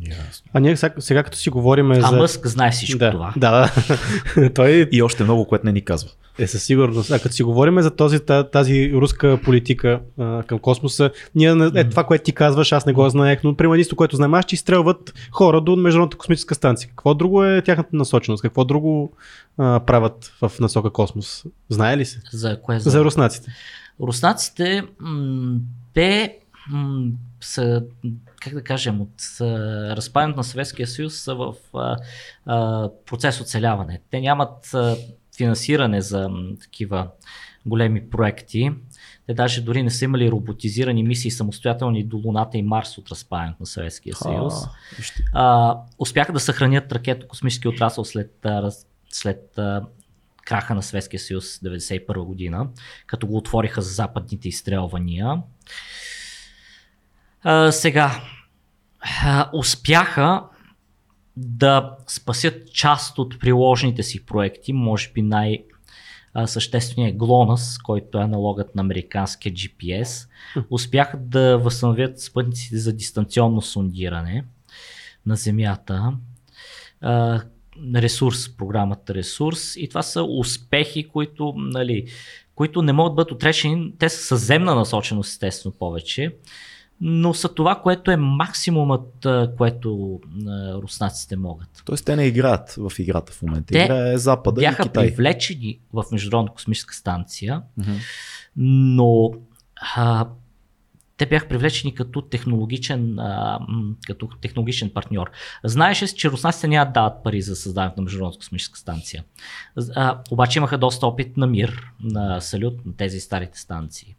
Yes. 0.03 0.43
А 0.53 0.61
ние 0.61 0.76
сега, 0.76 0.95
сега 0.99 1.22
като 1.22 1.39
си 1.39 1.51
говорим 1.51 1.91
а 1.91 2.01
за... 2.01 2.16
Мъск 2.16 2.47
знае 2.47 2.70
всичко 2.70 2.99
да, 2.99 3.11
това. 3.11 3.33
Да, 3.37 3.51
да. 3.51 4.51
Той 4.55 4.89
И 4.93 5.03
още 5.03 5.24
много, 5.24 5.45
което 5.45 5.66
не 5.66 5.72
ни 5.72 5.85
казва. 5.85 6.11
Е 6.39 6.47
със 6.47 6.62
сигурност. 6.62 7.11
А 7.11 7.18
като 7.18 7.34
си 7.34 7.43
говорим 7.43 7.80
за 7.80 7.91
този, 7.91 8.18
тази 8.53 8.93
руска 8.95 9.41
политика 9.45 10.01
а, 10.18 10.43
към 10.43 10.59
космоса, 10.59 11.11
ние, 11.34 11.57
е, 11.74 11.89
това, 11.89 12.05
което 12.05 12.24
ти 12.24 12.32
казваш, 12.32 12.72
аз 12.72 12.86
не 12.86 12.93
го 12.93 13.09
знаех, 13.09 13.45
но 13.45 13.57
примерно 13.57 13.74
единството, 13.74 13.97
което 13.97 14.16
знаем, 14.16 14.43
че 14.47 14.55
изстрелват 14.55 15.14
хора 15.30 15.61
до 15.61 15.76
Международната 15.76 16.16
космическа 16.16 16.55
станция. 16.55 16.89
Какво 16.89 17.14
друго 17.14 17.45
е 17.45 17.62
тяхната 17.62 17.91
насоченост? 17.93 18.43
Какво 18.43 18.64
друго 18.64 19.12
а, 19.59 19.80
правят 19.80 20.32
в 20.41 20.53
насока 20.61 20.91
космос? 20.91 21.45
Знае 21.68 21.97
ли 21.97 22.05
се? 22.05 22.20
За 22.32 22.61
кое? 22.62 22.80
За, 22.80 22.91
за 22.91 23.05
руснаците. 23.05 23.51
Руснаците, 24.01 24.82
м- 25.01 25.59
те 25.95 26.39
м- 26.70 27.11
са, 27.41 27.82
как 28.41 28.55
да 28.55 28.62
кажем, 28.62 29.01
от 29.01 29.11
разпадането 29.97 30.36
на 30.36 30.45
Съветския 30.45 30.86
съюз 30.86 31.14
са 31.14 31.34
в 31.34 31.55
а, 31.74 31.97
а, 32.47 32.89
процес 33.07 33.41
оцеляване. 33.41 34.01
Те 34.11 34.20
нямат 34.20 34.74
а, 34.74 34.97
финансиране 35.39 36.01
за 36.01 36.30
такива 36.61 37.09
големи 37.66 38.11
проекти. 38.11 38.70
Те 39.26 39.34
даже 39.34 39.62
дори 39.62 39.82
не 39.82 39.91
са 39.91 40.05
имали 40.05 40.30
роботизирани 40.30 41.03
мисии 41.03 41.30
самостоятелни 41.30 42.05
до 42.05 42.16
Луната 42.24 42.59
и 42.59 42.62
Марс 42.62 42.99
от 42.99 43.11
разпадането 43.11 43.57
на 43.61 43.66
Съветския 43.66 44.16
съюз. 44.16 44.55
А, 45.32 45.76
успяха 45.99 46.32
да 46.32 46.41
съхранят 46.41 46.93
ракето-космически 46.93 47.68
отрасъл 47.68 48.05
след, 48.05 48.47
след 49.11 49.59
а, 49.59 49.82
краха 50.45 50.74
на 50.74 50.82
Съветския 50.82 51.20
съюз 51.20 51.45
1991 51.45 52.24
година, 52.24 52.68
като 53.07 53.26
го 53.26 53.36
отвориха 53.36 53.82
за 53.82 53.91
западните 53.91 54.49
изстрелвания. 54.49 55.43
А, 57.43 57.72
сега, 57.72 58.20
а, 59.24 59.51
успяха 59.53 60.43
да 61.39 61.97
спасят 62.07 62.72
част 62.72 63.18
от 63.18 63.41
приложените 63.41 64.03
си 64.03 64.26
проекти, 64.26 64.72
може 64.72 65.12
би 65.12 65.22
най- 65.22 65.64
същественият 66.47 67.16
GLONASS, 67.16 67.82
който 67.82 68.18
е 68.18 68.22
аналогът 68.22 68.74
на 68.74 68.80
американския 68.80 69.53
GPS, 69.53 70.28
успяха 70.70 71.16
да 71.16 71.59
възстановят 71.59 72.20
спътниците 72.20 72.76
за 72.76 72.93
дистанционно 72.93 73.62
сондиране 73.62 74.45
на 75.26 75.36
Земята. 75.36 76.12
Ресурс, 77.95 78.57
програмата 78.57 79.14
ресурс 79.14 79.76
и 79.76 79.89
това 79.89 80.03
са 80.03 80.22
успехи, 80.22 81.09
които, 81.09 81.55
нали, 81.57 82.07
които 82.55 82.82
не 82.82 82.93
могат 82.93 83.12
да 83.12 83.14
бъдат 83.14 83.32
отречени. 83.32 83.93
Те 83.99 84.09
са 84.09 84.18
съземна 84.18 84.74
насоченост, 84.74 85.28
естествено, 85.28 85.74
повече 85.78 86.36
но 87.01 87.35
са 87.35 87.49
това, 87.49 87.75
което 87.83 88.11
е 88.11 88.17
максимумът, 88.17 89.27
което 89.57 90.21
руснаците 90.83 91.37
могат. 91.37 91.83
Тоест 91.85 92.05
те 92.05 92.17
не 92.17 92.25
играят 92.25 92.71
в 92.79 92.93
играта 92.99 93.33
в 93.33 93.43
момента. 93.43 93.73
Те 93.73 93.85
Играе 93.85 94.19
Запада 94.19 94.61
бяха 94.61 94.83
и 94.83 94.87
Китай. 94.87 95.07
привлечени 95.07 95.79
в 95.93 96.05
Международна 96.13 96.53
космическа 96.53 96.95
станция, 96.95 97.63
mm-hmm. 97.81 97.99
но 98.57 99.33
а, 99.97 100.27
те 101.17 101.27
бяха 101.27 101.49
привлечени 101.49 101.95
като 101.95 102.23
технологичен, 102.23 103.19
а, 103.19 103.59
като 104.07 104.29
технологичен 104.41 104.91
партньор. 104.91 105.31
Знаеше 105.65 106.07
се, 106.07 106.15
че 106.15 106.31
руснаците 106.31 106.69
няма 106.69 106.87
да 106.87 106.93
дават 106.93 107.25
пари 107.25 107.43
за 107.43 107.57
създаването 107.57 108.01
на 108.01 108.05
Международна 108.05 108.39
космическа 108.39 108.79
станция. 108.79 109.25
А, 109.97 110.21
обаче 110.31 110.59
имаха 110.59 110.79
доста 110.79 111.07
опит 111.07 111.37
на 111.37 111.47
мир, 111.47 111.93
на 112.01 112.41
салют 112.41 112.87
на 112.87 112.97
тези 112.97 113.21
старите 113.21 113.59
станции. 113.59 114.15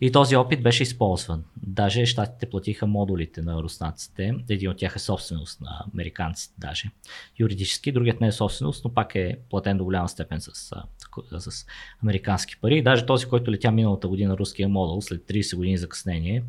И 0.00 0.12
този 0.12 0.36
опит 0.36 0.62
беше 0.62 0.82
използван. 0.82 1.44
Даже 1.56 2.06
щатите 2.06 2.50
платиха 2.50 2.86
модулите 2.86 3.42
на 3.42 3.62
руснаците. 3.62 4.34
Един 4.48 4.70
от 4.70 4.76
тях 4.76 4.96
е 4.96 4.98
собственост 4.98 5.60
на 5.60 5.84
американците 5.94 6.54
даже. 6.58 6.90
Юридически, 7.38 7.92
другият 7.92 8.20
не 8.20 8.26
е 8.26 8.32
собственост, 8.32 8.84
но 8.84 8.94
пак 8.94 9.14
е 9.14 9.38
платен 9.50 9.78
до 9.78 9.84
голяма 9.84 10.08
степен 10.08 10.40
с, 10.40 10.50
с 11.38 11.66
американски 12.02 12.56
пари. 12.60 12.82
даже 12.82 13.06
този, 13.06 13.26
който 13.26 13.52
летя 13.52 13.72
миналата 13.72 14.08
година 14.08 14.36
руския 14.38 14.68
модул 14.68 15.02
след 15.02 15.22
30 15.22 15.56
години 15.56 15.78
закъснение, 15.78 16.42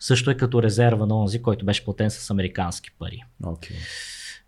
също 0.00 0.30
е 0.30 0.36
като 0.36 0.62
резерва 0.62 1.06
на 1.06 1.20
онзи, 1.20 1.42
който 1.42 1.64
беше 1.64 1.84
платен 1.84 2.10
с 2.10 2.30
американски 2.30 2.90
пари. 2.98 3.22
Okay. 3.42 3.74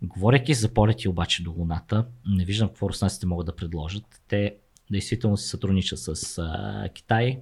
Говорейки 0.02 0.54
за 0.54 0.68
полети 0.68 1.08
обаче 1.08 1.42
до 1.42 1.50
Луната, 1.50 2.06
не 2.26 2.44
виждам 2.44 2.68
какво 2.68 2.88
руснаците 2.88 3.26
могат 3.26 3.46
да 3.46 3.56
предложат. 3.56 4.04
Те 4.28 4.54
действително 4.90 5.36
си 5.36 5.48
сътрудничат 5.48 5.98
с 5.98 6.38
а, 6.38 6.88
Китай, 6.94 7.40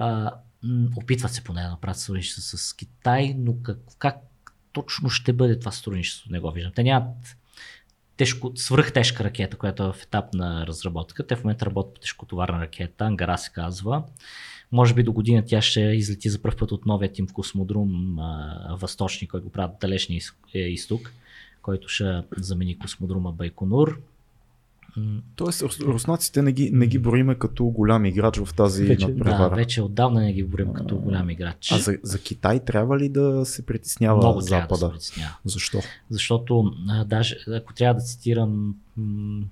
а, 0.00 0.34
опитват 0.96 1.32
се 1.32 1.44
поне 1.44 1.62
да 1.62 1.70
направят 1.70 1.98
сътрудничество 1.98 2.58
с 2.58 2.76
Китай, 2.76 3.34
но 3.38 3.56
как, 3.62 3.78
как 3.98 4.16
точно 4.72 5.10
ще 5.10 5.32
бъде 5.32 5.58
това 5.58 5.72
сътрудничество, 5.72 6.32
не 6.32 6.40
го 6.40 6.50
виждам. 6.50 6.72
Те 6.74 6.82
нямат 6.82 7.36
тежко, 8.16 8.52
свръхтежка 8.54 9.24
ракета, 9.24 9.56
която 9.56 9.82
е 9.82 9.92
в 9.92 10.02
етап 10.02 10.34
на 10.34 10.66
разработка. 10.66 11.26
Те 11.26 11.36
в 11.36 11.44
момента 11.44 11.66
работят 11.66 11.94
по 11.94 12.00
тежкотоварна 12.00 12.60
ракета, 12.60 13.04
Ангара 13.04 13.38
се 13.38 13.52
казва. 13.52 14.02
Може 14.72 14.94
би 14.94 15.02
до 15.02 15.12
година 15.12 15.42
тя 15.46 15.62
ще 15.62 15.80
излети 15.80 16.28
за 16.28 16.42
първ 16.42 16.56
път 16.56 16.72
от 16.72 16.86
новият 16.86 17.18
им 17.18 17.26
космодрум 17.26 18.18
а, 18.18 18.76
Възточни, 18.80 19.28
който 19.28 19.44
го 19.44 19.52
правят 19.52 19.76
далечния 19.80 20.22
е, 20.54 20.58
изток, 20.58 21.12
който 21.62 21.88
ще 21.88 22.22
замени 22.36 22.78
космодрума 22.78 23.32
Байконур. 23.32 24.00
Тоест, 25.36 25.62
руснаците 25.80 26.42
не 26.42 26.52
ги, 26.52 26.70
не 26.72 26.86
ги 26.86 26.98
броиме 26.98 27.34
като 27.34 27.64
голям 27.64 28.04
играч 28.04 28.38
в 28.38 28.54
тази 28.54 28.84
вече, 28.84 29.06
надпревара. 29.06 29.50
Да, 29.50 29.56
вече 29.56 29.82
отдавна 29.82 30.20
не 30.20 30.32
ги 30.32 30.44
броим 30.44 30.72
като 30.72 30.96
голям 30.96 31.30
играч. 31.30 31.72
А 31.72 31.78
за, 31.78 31.98
за 32.02 32.18
Китай 32.18 32.64
трябва 32.64 32.98
ли 32.98 33.08
да 33.08 33.44
се 33.46 33.66
притеснява 33.66 34.16
Много 34.16 34.40
Запада? 34.40 34.68
Да 34.68 34.86
се 34.86 34.92
притеснява. 34.92 35.36
Защо? 35.44 35.80
Защото, 36.10 36.72
а, 36.88 37.04
даже 37.04 37.36
ако 37.48 37.74
трябва 37.74 37.94
да 37.94 38.00
цитирам 38.00 38.76
м- 38.96 39.44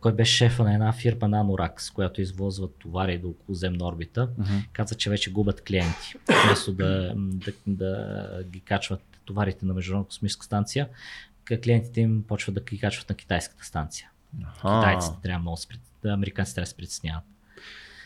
кой 0.00 0.12
беше 0.12 0.36
шефа 0.36 0.64
на 0.64 0.74
една 0.74 0.92
фирма 0.92 1.28
Nanorax, 1.28 1.94
която 1.94 2.20
извозва 2.20 2.68
товари 2.78 3.18
до 3.18 3.28
околоземна 3.28 3.86
орбита, 3.86 4.28
uh-huh. 4.40 4.64
каза, 4.72 4.94
че 4.94 5.10
вече 5.10 5.32
губят 5.32 5.60
клиенти. 5.60 6.14
Вместо 6.46 6.72
да, 6.72 7.14
да, 7.16 7.52
да 7.66 8.44
ги 8.44 8.60
качват 8.60 9.00
товарите 9.24 9.66
на 9.66 9.74
Международна 9.74 10.06
космическа 10.06 10.46
станция, 10.46 10.88
клиентите 11.64 12.00
им 12.00 12.24
почват 12.28 12.54
да 12.54 12.60
ги 12.60 12.78
качват 12.78 13.08
на 13.08 13.14
китайската 13.14 13.64
станция. 13.64 14.10
Китайците 14.56 15.16
трябва 15.22 15.38
много 15.38 15.56
да 16.02 16.10
американците 16.12 16.54
трябва 16.54 16.64
да 16.64 16.70
се 16.70 16.76
притесняват. 16.76 17.24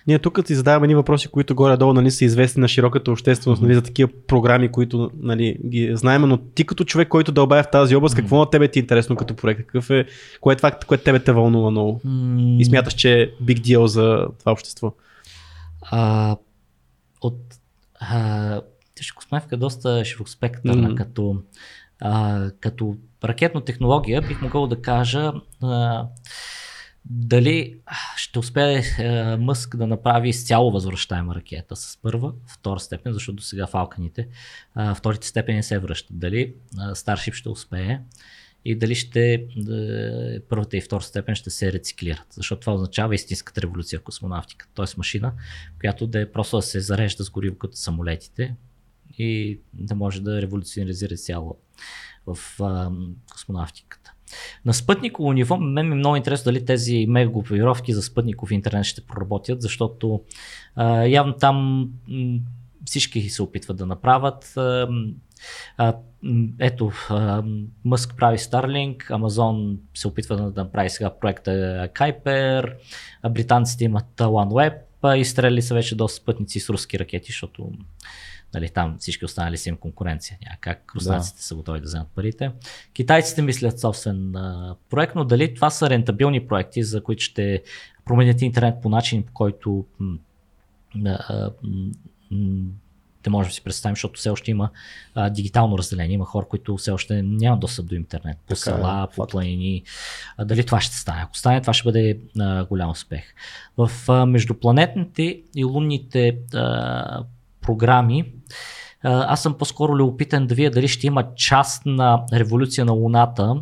Ние 0.07 0.19
тук 0.19 0.45
ти 0.45 0.55
задаваме 0.55 0.85
едни 0.85 0.95
въпроси, 0.95 1.29
които 1.29 1.55
горе-долу 1.55 1.93
нали, 1.93 2.11
са 2.11 2.25
известни 2.25 2.61
на 2.61 2.69
широката 2.69 3.13
общественост 3.13 3.63
нали, 3.63 3.75
за 3.75 3.83
такива 3.83 4.13
програми, 4.27 4.73
които 4.73 5.11
нали, 5.17 5.59
ги 5.67 5.97
знаем, 5.97 6.23
но 6.23 6.37
ти 6.37 6.67
като 6.67 6.85
човек, 6.85 7.09
който 7.09 7.33
дълбая 7.33 7.63
в 7.63 7.71
тази 7.71 7.97
област, 7.97 8.15
какво 8.15 8.39
на 8.39 8.51
тебе 8.51 8.69
ти 8.69 8.79
е 8.79 8.81
интересно 8.81 9.17
като 9.17 9.37
проект? 9.37 9.61
Какъв 9.61 9.91
е, 9.91 10.07
кое 10.41 10.53
е 10.53 10.57
това, 10.57 10.71
което 10.71 11.05
тебе 11.05 11.19
те 11.19 11.33
вълнува 11.33 11.71
много? 11.71 12.01
И 12.59 12.65
смяташ, 12.65 12.95
че 12.95 13.23
е 13.23 13.31
big 13.31 13.61
deal 13.61 13.85
за 13.85 14.27
това 14.39 14.53
общество? 14.53 14.93
А, 15.83 16.37
от 17.21 17.39
а, 18.01 18.61
тежкосмевка 18.95 19.55
е 19.55 19.59
доста 19.59 20.05
широкоспектърна, 20.05 20.91
mm. 20.91 20.95
като, 20.95 21.43
а, 22.01 22.51
като 22.61 22.97
ракетна 23.25 23.65
технология 23.65 24.23
бих 24.23 24.43
могъл 24.43 24.67
да 24.67 24.83
кажа 24.83 25.33
а, 25.63 26.07
дали 27.05 27.77
ще 28.17 28.39
успее 28.39 28.83
а, 28.99 29.37
Мъск 29.37 29.77
да 29.77 29.87
направи 29.87 30.29
изцяло 30.29 30.71
възвръщаема 30.71 31.35
ракета 31.35 31.77
с 31.77 31.99
първа, 32.03 32.33
втора 32.47 32.81
степен, 32.81 33.13
защото 33.13 33.43
сега 33.43 33.67
фалканите 33.67 34.29
а, 34.75 34.95
вторите 34.95 35.27
степени 35.27 35.63
се 35.63 35.79
връщат. 35.79 36.19
Дали 36.19 36.55
Старшип 36.95 37.35
ще 37.35 37.49
успее 37.49 38.01
и 38.65 38.75
дали 38.75 38.95
ще 38.95 39.47
да, 39.57 40.41
първата 40.49 40.77
и 40.77 40.81
втора 40.81 41.03
степен 41.03 41.35
ще 41.35 41.51
се 41.51 41.73
рециклират. 41.73 42.27
Защото 42.31 42.61
това 42.61 42.73
означава 42.73 43.15
истинската 43.15 43.63
революция 43.63 43.99
в 43.99 44.03
космонавтика. 44.03 44.67
Т.е. 44.75 44.85
машина, 44.97 45.33
която 45.81 46.07
да 46.07 46.21
е 46.21 46.33
просто 46.33 46.57
да 46.57 46.63
се 46.63 46.81
зарежда 46.81 47.25
с 47.25 47.31
гориво 47.31 47.59
като 47.59 47.77
самолетите 47.77 48.55
и 49.19 49.61
да 49.73 49.95
може 49.95 50.21
да 50.21 50.43
революционизира 50.43 51.17
цяло 51.17 51.57
в 52.27 52.39
а, 52.61 52.91
космонавтиката. 53.33 54.13
На 54.65 54.75
спътниково 54.75 55.33
ниво, 55.33 55.57
мен 55.57 55.89
ми 55.89 55.93
е 55.93 55.99
много 55.99 56.17
интересно 56.17 56.45
дали 56.45 56.65
тези 56.65 57.07
мегакопировки 57.09 57.93
за 57.93 58.03
спътников 58.03 58.51
интернет 58.51 58.85
ще 58.85 59.07
проработят, 59.07 59.63
защото 59.63 60.23
а, 60.75 61.05
явно 61.05 61.33
там 61.33 61.89
всички 62.85 63.31
се 63.31 63.43
опитват 63.43 63.77
да 63.77 63.87
направят. 63.87 64.53
А, 64.57 64.89
ето, 66.61 66.93
а, 67.11 67.43
Мъск 67.85 68.17
прави 68.17 68.39
Starlink, 68.39 69.11
Амазон 69.11 69.79
се 69.95 70.09
опитва 70.09 70.37
да 70.37 70.63
направи 70.63 70.91
сега 70.91 71.19
проекта 71.19 71.51
Kuiper, 71.95 72.75
британците 73.31 73.85
имат 73.85 74.07
OneWeb 74.19 74.79
и 75.17 75.25
стреляли 75.25 75.63
са 75.63 75.75
вече 75.75 75.97
доста 75.97 76.17
спътници 76.17 76.61
с 76.61 76.71
руски 76.71 76.99
ракети, 76.99 77.33
защото 77.33 77.73
Нали, 78.55 78.69
там 78.69 78.97
всички 78.99 79.25
останали 79.25 79.57
си 79.57 79.69
им 79.69 79.77
конкуренция. 79.77 80.39
Няма 80.47 80.57
как 80.61 80.93
руснаците 80.97 81.37
да. 81.37 81.43
са 81.43 81.55
готови 81.55 81.81
да 81.81 81.85
вземат 81.85 82.09
парите. 82.09 82.51
Китайците 82.93 83.43
мислят 83.43 83.81
собствен 83.81 84.37
а, 84.37 84.77
проект, 84.91 85.15
но 85.15 85.25
дали 85.25 85.55
това 85.55 85.71
са 85.71 85.91
рентабилни 85.91 86.47
проекти, 86.47 86.83
за 86.83 87.03
които 87.03 87.23
ще 87.23 87.63
променят 88.05 88.43
интернет 88.43 88.75
по 88.83 88.89
начин, 88.89 89.23
по 89.23 89.33
който 89.33 89.85
м- 89.99 90.19
те 93.25 93.31
можем 93.31 93.51
да 93.51 93.55
си 93.55 93.65
представим, 93.65 93.97
защото 93.97 94.19
все 94.19 94.31
още 94.31 94.51
има 94.51 94.71
а, 95.15 95.31
дигитално 95.31 95.79
разделение. 95.79 96.15
Има 96.15 96.25
хора, 96.25 96.47
които 96.49 96.77
все 96.77 96.91
още 96.91 97.23
нямат 97.23 97.61
достъп 97.61 97.87
до 97.87 97.95
интернет. 97.95 98.39
По 98.39 98.55
така, 98.55 98.71
е, 98.71 98.75
села, 98.75 99.09
по 99.17 99.27
планини. 99.27 99.83
А, 100.37 100.45
дали 100.45 100.67
това 100.67 100.81
ще 100.81 100.97
стане? 100.97 101.23
Ако 101.25 101.37
стане, 101.37 101.61
това 101.61 101.73
ще 101.73 101.85
бъде 101.85 102.19
а, 102.41 102.65
голям 102.65 102.91
успех. 102.91 103.35
В 103.77 103.91
а, 104.09 104.27
междупланетните 104.27 105.41
и 105.57 105.65
лунните 105.65 106.39
а, 106.55 107.25
програми, 107.67 108.33
аз 109.03 109.43
съм 109.43 109.55
по-скоро 109.59 109.97
любопитен 109.97 110.47
да 110.47 110.55
видя 110.55 110.71
дали 110.71 110.89
ще 110.89 111.07
има 111.07 111.35
част 111.37 111.87
на 111.87 112.25
революция 112.33 112.85
на 112.85 112.93
Луната, 112.93 113.55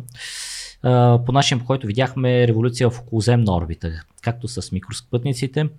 по 1.25 1.31
начин 1.31 1.59
по 1.59 1.65
който 1.65 1.87
видяхме 1.87 2.47
революция 2.47 2.89
в 2.89 2.99
околоземна 2.99 3.55
орбита 3.55 4.03
както 4.23 4.47
с 4.47 4.71
микроспътниците, 4.71 5.69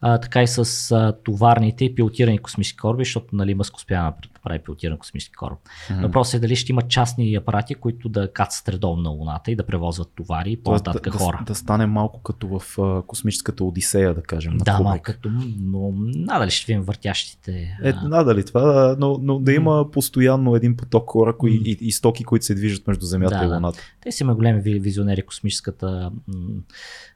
така 0.00 0.42
и 0.42 0.46
с 0.46 1.14
товарните 1.24 1.84
и 1.84 1.94
пилотирани 1.94 2.38
космически 2.38 2.76
кораби, 2.76 3.04
защото 3.04 3.36
нали, 3.36 3.54
Мъск 3.54 3.76
успява 3.76 4.12
да 4.22 4.28
прави 4.42 4.58
пилотиран 4.58 4.98
космически 4.98 5.34
кораб. 5.34 5.58
Mm-hmm. 5.58 6.02
Въпросът 6.02 6.34
е 6.34 6.38
дали 6.38 6.56
ще 6.56 6.72
има 6.72 6.82
частни 6.82 7.34
апарати, 7.34 7.74
които 7.74 8.08
да 8.08 8.32
кацат 8.32 8.68
редовно 8.68 9.02
на 9.02 9.10
Луната 9.10 9.50
и 9.50 9.56
да 9.56 9.66
превозват 9.66 10.08
товари 10.16 10.52
и 10.52 10.56
по-нататък 10.56 11.12
да, 11.12 11.18
хора. 11.18 11.38
Да, 11.40 11.44
да 11.44 11.54
стане 11.54 11.86
малко 11.86 12.22
като 12.22 12.58
в 12.58 12.78
а, 12.78 13.02
космическата 13.02 13.64
Одисея, 13.64 14.14
да 14.14 14.22
кажем. 14.22 14.58
Да, 14.58 14.80
малко 14.80 15.02
като, 15.02 15.30
но 15.58 15.92
надали 15.96 16.50
ще 16.50 16.72
видим 16.72 16.82
въртящите. 16.82 17.78
Е, 17.82 17.92
надали 17.92 18.44
това, 18.44 18.96
но, 18.98 19.18
но 19.22 19.38
да 19.38 19.52
има 19.52 19.90
постоянно 19.90 20.56
един 20.56 20.76
поток 20.76 21.10
хора 21.10 21.36
кои, 21.36 21.60
mm. 21.60 21.62
и, 21.62 21.86
и 21.86 21.92
стоки, 21.92 22.24
които 22.24 22.44
се 22.44 22.54
движат 22.54 22.86
между 22.86 23.06
Земята 23.06 23.38
да, 23.38 23.44
и 23.44 23.46
Луната. 23.46 23.76
Да. 23.76 23.82
Те 24.00 24.12
си 24.12 24.22
има 24.22 24.34
големи 24.34 24.60
визионери 24.60 25.22
космическата 25.22 26.10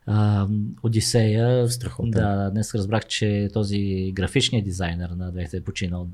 а, 0.07 0.47
Одисея. 0.83 1.68
Страхотен. 1.68 2.11
Да, 2.11 2.51
днес 2.51 2.75
разбрах, 2.75 3.07
че 3.07 3.49
този 3.53 4.12
графичният 4.14 4.64
дизайнер 4.64 5.09
на 5.09 5.33
2000 5.33 5.59
е 5.59 5.64
починал. 5.64 6.09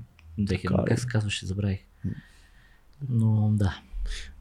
2000, 0.44 0.84
как 0.84 1.00
се 1.00 1.06
казваше, 1.06 1.46
забравих. 1.46 1.78
Но 3.10 3.50
да. 3.52 3.74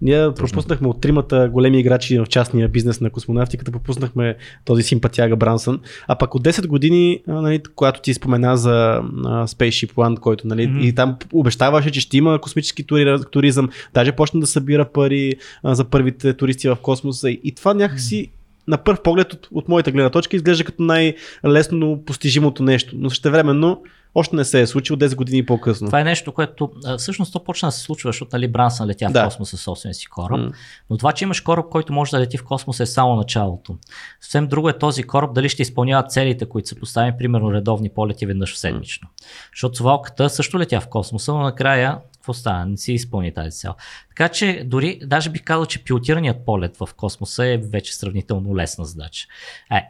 Ние 0.02 0.34
пропуснахме 0.36 0.88
от 0.88 1.02
тримата 1.02 1.50
големи 1.54 1.80
играчи 1.80 2.20
в 2.20 2.26
частния 2.26 2.70
бизнес 2.70 3.02
на 3.02 3.10
космонавтиката, 3.10 3.72
пропуснахме 3.72 4.36
този 4.66 4.84
симпатяга 4.84 5.36
Брансън. 5.36 5.80
А 6.08 6.16
пък 6.18 6.36
от 6.36 6.44
10 6.44 6.68
години, 6.68 7.22
нали, 7.28 7.62
когато 7.76 8.02
ти 8.02 8.14
спомена 8.14 8.58
за 8.58 9.02
а, 9.26 9.48
Spaceship 9.48 9.94
One, 9.94 10.20
който 10.20 10.48
нали, 10.48 10.68
Мгм. 10.68 10.80
и 10.80 10.96
там 10.96 11.18
обещаваше, 11.34 11.92
че 11.92 12.02
ще 12.02 12.18
има 12.18 12.42
космически 12.42 12.84
тури- 12.84 13.24
туризъм, 13.32 13.70
даже 13.94 14.12
почна 14.12 14.40
да 14.40 14.48
събира 14.48 14.86
пари 14.92 15.34
а, 15.64 15.76
за 15.76 15.86
първите 15.86 16.34
туристи 16.34 16.70
в 16.70 16.76
космоса. 16.82 17.30
И, 17.30 17.42
и 17.44 17.56
това 17.56 17.74
някакси 17.74 18.32
на 18.68 18.78
първ 18.78 18.98
поглед 19.04 19.34
от, 19.34 19.48
от 19.52 19.70
моята 19.70 19.92
гледна 19.92 20.10
точка 20.10 20.36
изглежда 20.36 20.64
като 20.64 20.84
най-лесно 20.84 22.04
постижимото 22.06 22.64
нещо. 22.64 22.96
Но 22.98 23.10
същевременно 23.10 23.84
още 24.16 24.36
не 24.36 24.46
се 24.46 24.62
е 24.62 24.68
случило 24.68 24.98
10 24.98 25.16
години 25.16 25.46
по-късно. 25.46 25.88
Това 25.88 26.00
е 26.00 26.04
нещо, 26.04 26.32
което 26.32 26.72
всъщност 26.98 27.34
то 27.34 27.44
почна 27.44 27.68
да 27.68 27.72
се 27.72 27.80
случва, 27.82 28.08
защото 28.08 28.30
нали, 28.34 28.48
Брансън 28.48 28.88
летя 28.88 29.08
Да. 29.10 29.22
в 29.22 29.26
космоса 29.26 29.50
със 29.50 29.62
собствения 29.62 29.94
си 29.94 30.08
кораб. 30.08 30.40
М. 30.40 30.52
Но 30.90 30.98
това, 30.98 31.12
че 31.12 31.24
имаш 31.24 31.42
кораб, 31.42 31.66
който 31.70 31.94
може 31.94 32.12
да 32.12 32.20
лети 32.20 32.38
в 32.38 32.44
космоса 32.44 32.84
е 32.84 32.86
само 32.86 33.16
началото. 33.16 33.78
Съвсем 34.22 34.48
друго 34.48 34.70
е 34.70 34.78
този 34.78 35.04
кораб 35.04 35.34
дали 35.34 35.50
ще 35.50 35.62
изпълнява 35.62 36.04
целите, 36.08 36.46
които 36.50 36.68
са 36.68 36.76
поставени, 36.76 37.18
примерно 37.18 37.54
редовни 37.54 37.90
полети 37.90 38.26
веднъж 38.26 38.58
седмично. 38.58 39.08
Защото 39.54 39.78
совалката 39.78 40.30
също 40.30 40.60
летя 40.60 40.82
в 40.82 40.88
космоса, 40.88 41.34
но 41.34 41.40
накрая 41.40 41.98
какво 42.14 42.34
стана? 42.34 42.66
Не 42.66 42.78
си 42.78 42.94
изпълни 42.94 43.34
тази 43.34 43.58
цел. 43.60 43.74
Така 44.10 44.30
че 44.30 44.64
дори, 44.66 45.00
даже 45.04 45.30
бих 45.30 45.44
казал, 45.44 45.66
че 45.66 45.84
пилотираният 45.84 46.46
полет 46.46 46.78
в 46.78 46.90
космоса 46.98 47.46
е 47.46 47.58
вече 47.58 47.96
сравнително 47.96 48.56
лесна 48.56 48.86
задача. 48.86 49.28
Е, 49.72 49.84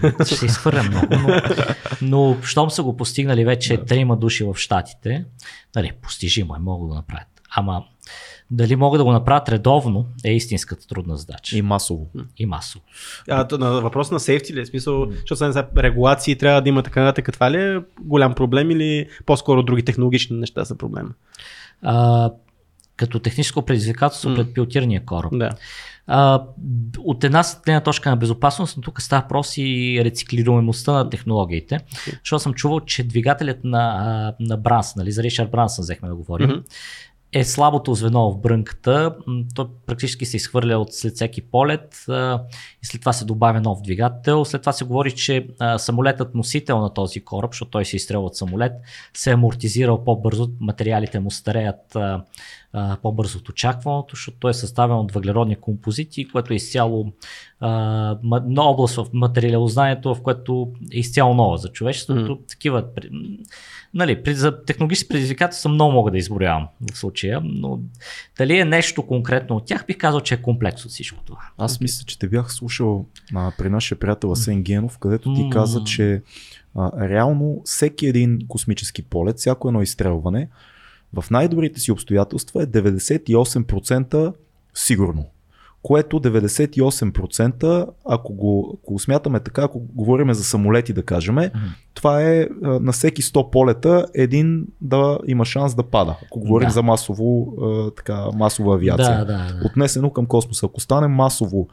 така, 0.00 0.24
ще 0.24 0.36
се 0.36 0.46
изхвърля 0.46 0.82
много, 0.82 1.06
но, 1.10 1.40
но 2.02 2.42
щом 2.42 2.70
са 2.70 2.82
го 2.82 2.96
постигнали 2.96 3.44
вече 3.44 3.76
трима 3.76 4.16
души 4.16 4.44
в 4.44 4.54
Штатите, 4.56 5.24
нали, 5.76 5.92
постижимо 6.02 6.56
е, 6.56 6.58
могат 6.58 6.88
да 6.88 6.88
го 6.88 6.94
направят. 6.94 7.28
Ама 7.56 7.84
дали 8.50 8.76
могат 8.76 9.00
да 9.00 9.04
го 9.04 9.12
направят 9.12 9.48
редовно 9.48 10.06
е 10.24 10.32
истинската 10.32 10.86
трудна 10.86 11.16
задача. 11.16 11.58
И 11.58 11.62
масово. 11.62 12.10
и 12.38 12.46
масово. 12.46 12.84
А, 13.30 13.48
то 13.48 13.58
на 13.58 13.70
въпрос 13.70 14.10
на 14.10 14.20
сейфти 14.20 14.54
ли 14.54 14.60
е? 14.60 14.66
Смисъл, 14.66 15.10
защото 15.10 15.52
знам, 15.52 15.66
регулации 15.76 16.38
трябва 16.38 16.62
да 16.62 16.68
има 16.68 16.82
така 16.82 17.02
нататък. 17.02 17.32
Това 17.32 17.50
ли 17.50 17.62
е 17.62 17.80
голям 18.00 18.34
проблем 18.34 18.70
или 18.70 19.08
по-скоро 19.26 19.62
други 19.62 19.84
технологични 19.84 20.36
неща 20.36 20.64
са 20.64 20.78
проблем? 20.78 21.14
А, 21.82 22.30
като 22.96 23.18
техническо 23.18 23.62
предизвикателство 23.62 24.30
М. 24.30 24.36
пред 24.36 24.54
пилотирания 24.54 25.04
кораб. 25.04 25.32
Да. 25.36 25.50
А, 26.06 26.42
от 26.98 27.24
една 27.24 27.44
гледна 27.64 27.80
точка 27.80 28.10
на 28.10 28.16
безопасност, 28.16 28.76
но 28.76 28.82
тук 28.82 29.02
става 29.02 29.22
въпрос 29.22 29.54
и 29.56 30.00
рециклируемостта 30.04 30.92
на 30.92 31.10
технологиите. 31.10 31.80
Защото 32.06 32.42
съм 32.42 32.54
чувал, 32.54 32.80
че 32.80 33.04
двигателят 33.04 33.64
на, 33.64 34.34
на 34.40 34.56
Бранс, 34.56 34.96
нали, 34.96 35.12
за 35.12 35.22
Ричард 35.22 35.50
Брансън 35.50 35.82
взехме 35.82 36.08
да 36.08 36.14
говорим, 36.14 36.48
Мгм. 36.48 36.60
Е 37.32 37.44
слабото 37.44 37.94
звено 37.94 38.30
в 38.30 38.40
брънката. 38.40 39.16
Той 39.54 39.66
практически 39.86 40.26
се 40.26 40.36
изхвърля 40.36 40.78
от 40.78 40.92
след 40.92 41.14
всеки 41.14 41.42
полет 41.42 42.04
и 42.82 42.86
след 42.86 43.00
това 43.00 43.12
се 43.12 43.24
добавя 43.24 43.60
нов 43.60 43.82
двигател. 43.82 44.44
След 44.44 44.62
това 44.62 44.72
се 44.72 44.84
говори, 44.84 45.12
че 45.12 45.48
самолетът 45.76 46.34
носител 46.34 46.80
на 46.80 46.94
този 46.94 47.24
кораб, 47.24 47.52
защото 47.52 47.70
той 47.70 47.84
се 47.84 47.96
изстрелва 47.96 48.26
от 48.26 48.36
самолет, 48.36 48.72
се 49.14 49.30
е 49.30 49.34
амортизирал 49.34 50.04
по-бързо, 50.04 50.50
материалите 50.60 51.20
му 51.20 51.30
стареят 51.30 51.96
по-бързо 53.02 53.38
от 53.38 53.48
очакваното, 53.48 54.16
защото 54.16 54.38
той 54.40 54.50
е 54.50 54.54
съставен 54.54 54.96
от 54.96 55.12
въглеродни 55.12 55.56
композити, 55.56 56.28
което 56.28 56.52
е 56.52 56.56
изцяло 56.56 57.12
а, 57.60 58.18
област 58.56 58.96
в 58.96 59.06
материалознанието, 59.12 60.14
в 60.14 60.22
което 60.22 60.72
е 60.92 60.98
изцяло 60.98 61.34
нова 61.34 61.58
за 61.58 61.68
човечеството. 61.68 62.32
Мгм. 62.32 62.42
Такива, 62.48 62.84
нали, 63.94 64.22
за 64.26 64.64
технологични 64.64 65.08
предизвикателства 65.08 65.70
много 65.70 65.92
мога 65.92 66.10
да 66.10 66.18
изборявам 66.18 66.68
в 66.92 66.98
случая, 66.98 67.40
но 67.44 67.80
дали 68.38 68.58
е 68.58 68.64
нещо 68.64 69.06
конкретно 69.06 69.56
от 69.56 69.66
тях, 69.66 69.84
бих 69.86 69.98
казал, 69.98 70.20
че 70.20 70.34
е 70.34 70.42
комплекс 70.42 70.84
от 70.84 70.90
всичко 70.90 71.24
това. 71.24 71.40
Аз 71.58 71.80
мисля, 71.80 72.04
че 72.06 72.18
те 72.18 72.28
бях 72.28 72.52
слушал 72.52 73.06
а, 73.34 73.52
при 73.58 73.68
нашия 73.68 73.98
приятел 73.98 74.32
Асен 74.32 74.62
Генов, 74.62 74.98
където 74.98 75.34
ти 75.34 75.50
каза, 75.50 75.84
че 75.84 76.22
а, 76.74 77.08
реално 77.08 77.62
всеки 77.64 78.06
един 78.06 78.38
космически 78.48 79.02
полет, 79.02 79.38
всяко 79.38 79.68
едно 79.68 79.82
изстрелване, 79.82 80.48
в 81.12 81.30
най-добрите 81.30 81.80
си 81.80 81.92
обстоятелства 81.92 82.62
е 82.62 82.66
98% 82.66 84.34
сигурно. 84.74 85.26
Което 85.82 86.20
98%, 86.20 87.86
ако 88.08 88.34
го, 88.34 88.78
ако 88.82 88.92
го 88.92 88.98
смятаме 88.98 89.40
така, 89.40 89.62
ако 89.62 89.80
говорим 89.80 90.32
за 90.32 90.44
самолети 90.44 90.92
да 90.92 91.02
кажем, 91.02 91.36
това 91.94 92.22
е 92.22 92.46
на 92.62 92.92
всеки 92.92 93.22
100 93.22 93.50
полета 93.50 94.06
един 94.14 94.66
да 94.80 95.18
има 95.26 95.44
шанс 95.44 95.74
да 95.74 95.82
пада. 95.82 96.16
Ако 96.26 96.40
говорим 96.40 96.68
Да. 96.68 96.72
за 96.72 96.82
масово, 96.82 97.52
така, 97.96 98.26
масова 98.34 98.74
авиация 98.74 99.18
Да, 99.18 99.24
да, 99.24 99.58
да. 99.60 99.66
отнесено 99.66 100.10
към 100.10 100.26
космоса. 100.26 100.66
Ако 100.66 100.80
стане 100.80 101.08
масово 101.08 101.68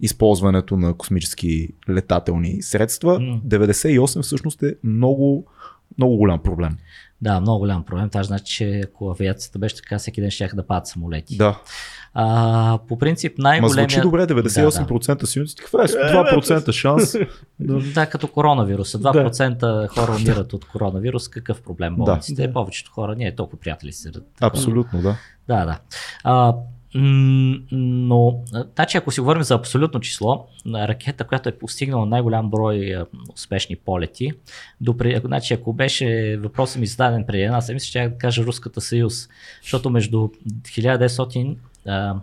използването 0.00 0.76
на 0.76 0.94
космически 0.94 1.68
летателни 1.90 2.62
средства, 2.62 3.20
М. 3.20 3.40
98 3.46 4.22
всъщност 4.22 4.62
е 4.62 4.74
много, 4.84 5.46
много 5.98 6.16
голям 6.16 6.38
проблем. 6.42 6.76
Да, 7.22 7.40
много 7.40 7.58
голям 7.58 7.84
проблем. 7.84 8.08
Това 8.08 8.22
значи, 8.22 8.54
че 8.54 8.80
ако 8.84 9.10
авиацията 9.10 9.58
беше 9.58 9.76
така, 9.76 9.98
всеки 9.98 10.20
ден 10.20 10.30
ще 10.30 10.48
да 10.54 10.66
падат 10.66 10.86
самолети. 10.86 11.36
Да, 11.36 11.58
А, 12.14 12.78
по 12.88 12.98
принцип 12.98 13.38
ма 13.38 13.42
най-големият... 13.42 13.90
звучи 13.90 14.02
добре, 14.02 14.26
98% 14.26 15.24
сигурност. 15.24 15.58
Каква 15.58 15.82
е 15.82 15.86
2% 15.86 16.72
шанс? 16.72 17.16
Да. 17.60 17.80
да, 17.94 18.06
като 18.06 18.28
коронавируса. 18.28 18.98
2% 18.98 19.88
хора 19.88 20.12
умират 20.20 20.52
от 20.52 20.64
коронавирус. 20.64 21.28
Какъв 21.28 21.62
проблем 21.62 21.96
болниците? 21.96 22.46
Да. 22.46 22.52
Повечето 22.52 22.90
хора, 22.90 23.14
ние 23.14 23.34
толкова 23.34 23.60
приятели 23.60 23.92
се. 23.92 24.10
Абсолютно, 24.40 25.02
да. 25.02 25.16
Да, 25.48 25.64
да. 25.64 25.78
А, 26.24 26.54
но, 26.94 28.44
значи, 28.74 28.96
ако 28.96 29.10
си 29.10 29.20
говорим 29.20 29.42
за 29.42 29.54
абсолютно 29.54 30.00
число, 30.00 30.46
ракета, 30.66 31.24
която 31.24 31.48
е 31.48 31.58
постигнала 31.58 32.06
най-голям 32.06 32.50
брой 32.50 33.04
успешни 33.34 33.76
полети, 33.76 34.32
допре, 34.80 35.20
значи, 35.24 35.54
ако 35.54 35.72
беше 35.72 36.36
въпросът 36.36 36.80
ми 36.80 36.86
зададен 36.86 37.24
преди 37.26 37.42
една 37.42 37.60
седмица, 37.60 37.86
ще 37.86 38.08
да 38.08 38.18
кажа 38.18 38.44
Руската 38.44 38.80
съюз, 38.80 39.28
защото 39.62 39.90
между 39.90 40.28
1900, 40.62 41.56
а, 41.86 42.14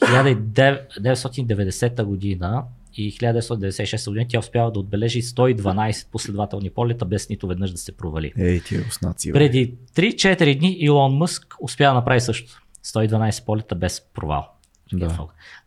1990 0.00 2.04
година 2.04 2.64
и 2.96 3.12
1996 3.12 4.08
година 4.08 4.26
тя 4.28 4.38
успява 4.38 4.72
да 4.72 4.80
отбележи 4.80 5.22
112 5.22 6.10
последователни 6.10 6.70
полета, 6.70 7.04
без 7.04 7.28
нито 7.28 7.46
веднъж 7.46 7.70
да 7.70 7.78
се 7.78 7.92
провали. 7.92 8.32
Ей, 8.38 8.60
тия 8.60 8.84
руснаци. 8.84 9.32
бе. 9.32 9.38
Преди 9.38 9.74
3-4 9.94 10.58
дни 10.58 10.76
Илон 10.78 11.16
Мъск 11.16 11.54
успя 11.60 11.84
да 11.84 11.94
направи 11.94 12.20
също. 12.20 12.62
112 12.86 13.44
полета 13.44 13.74
без 13.74 14.00
провал. 14.00 14.55
Да. 14.92 15.06
Да. 15.06 15.16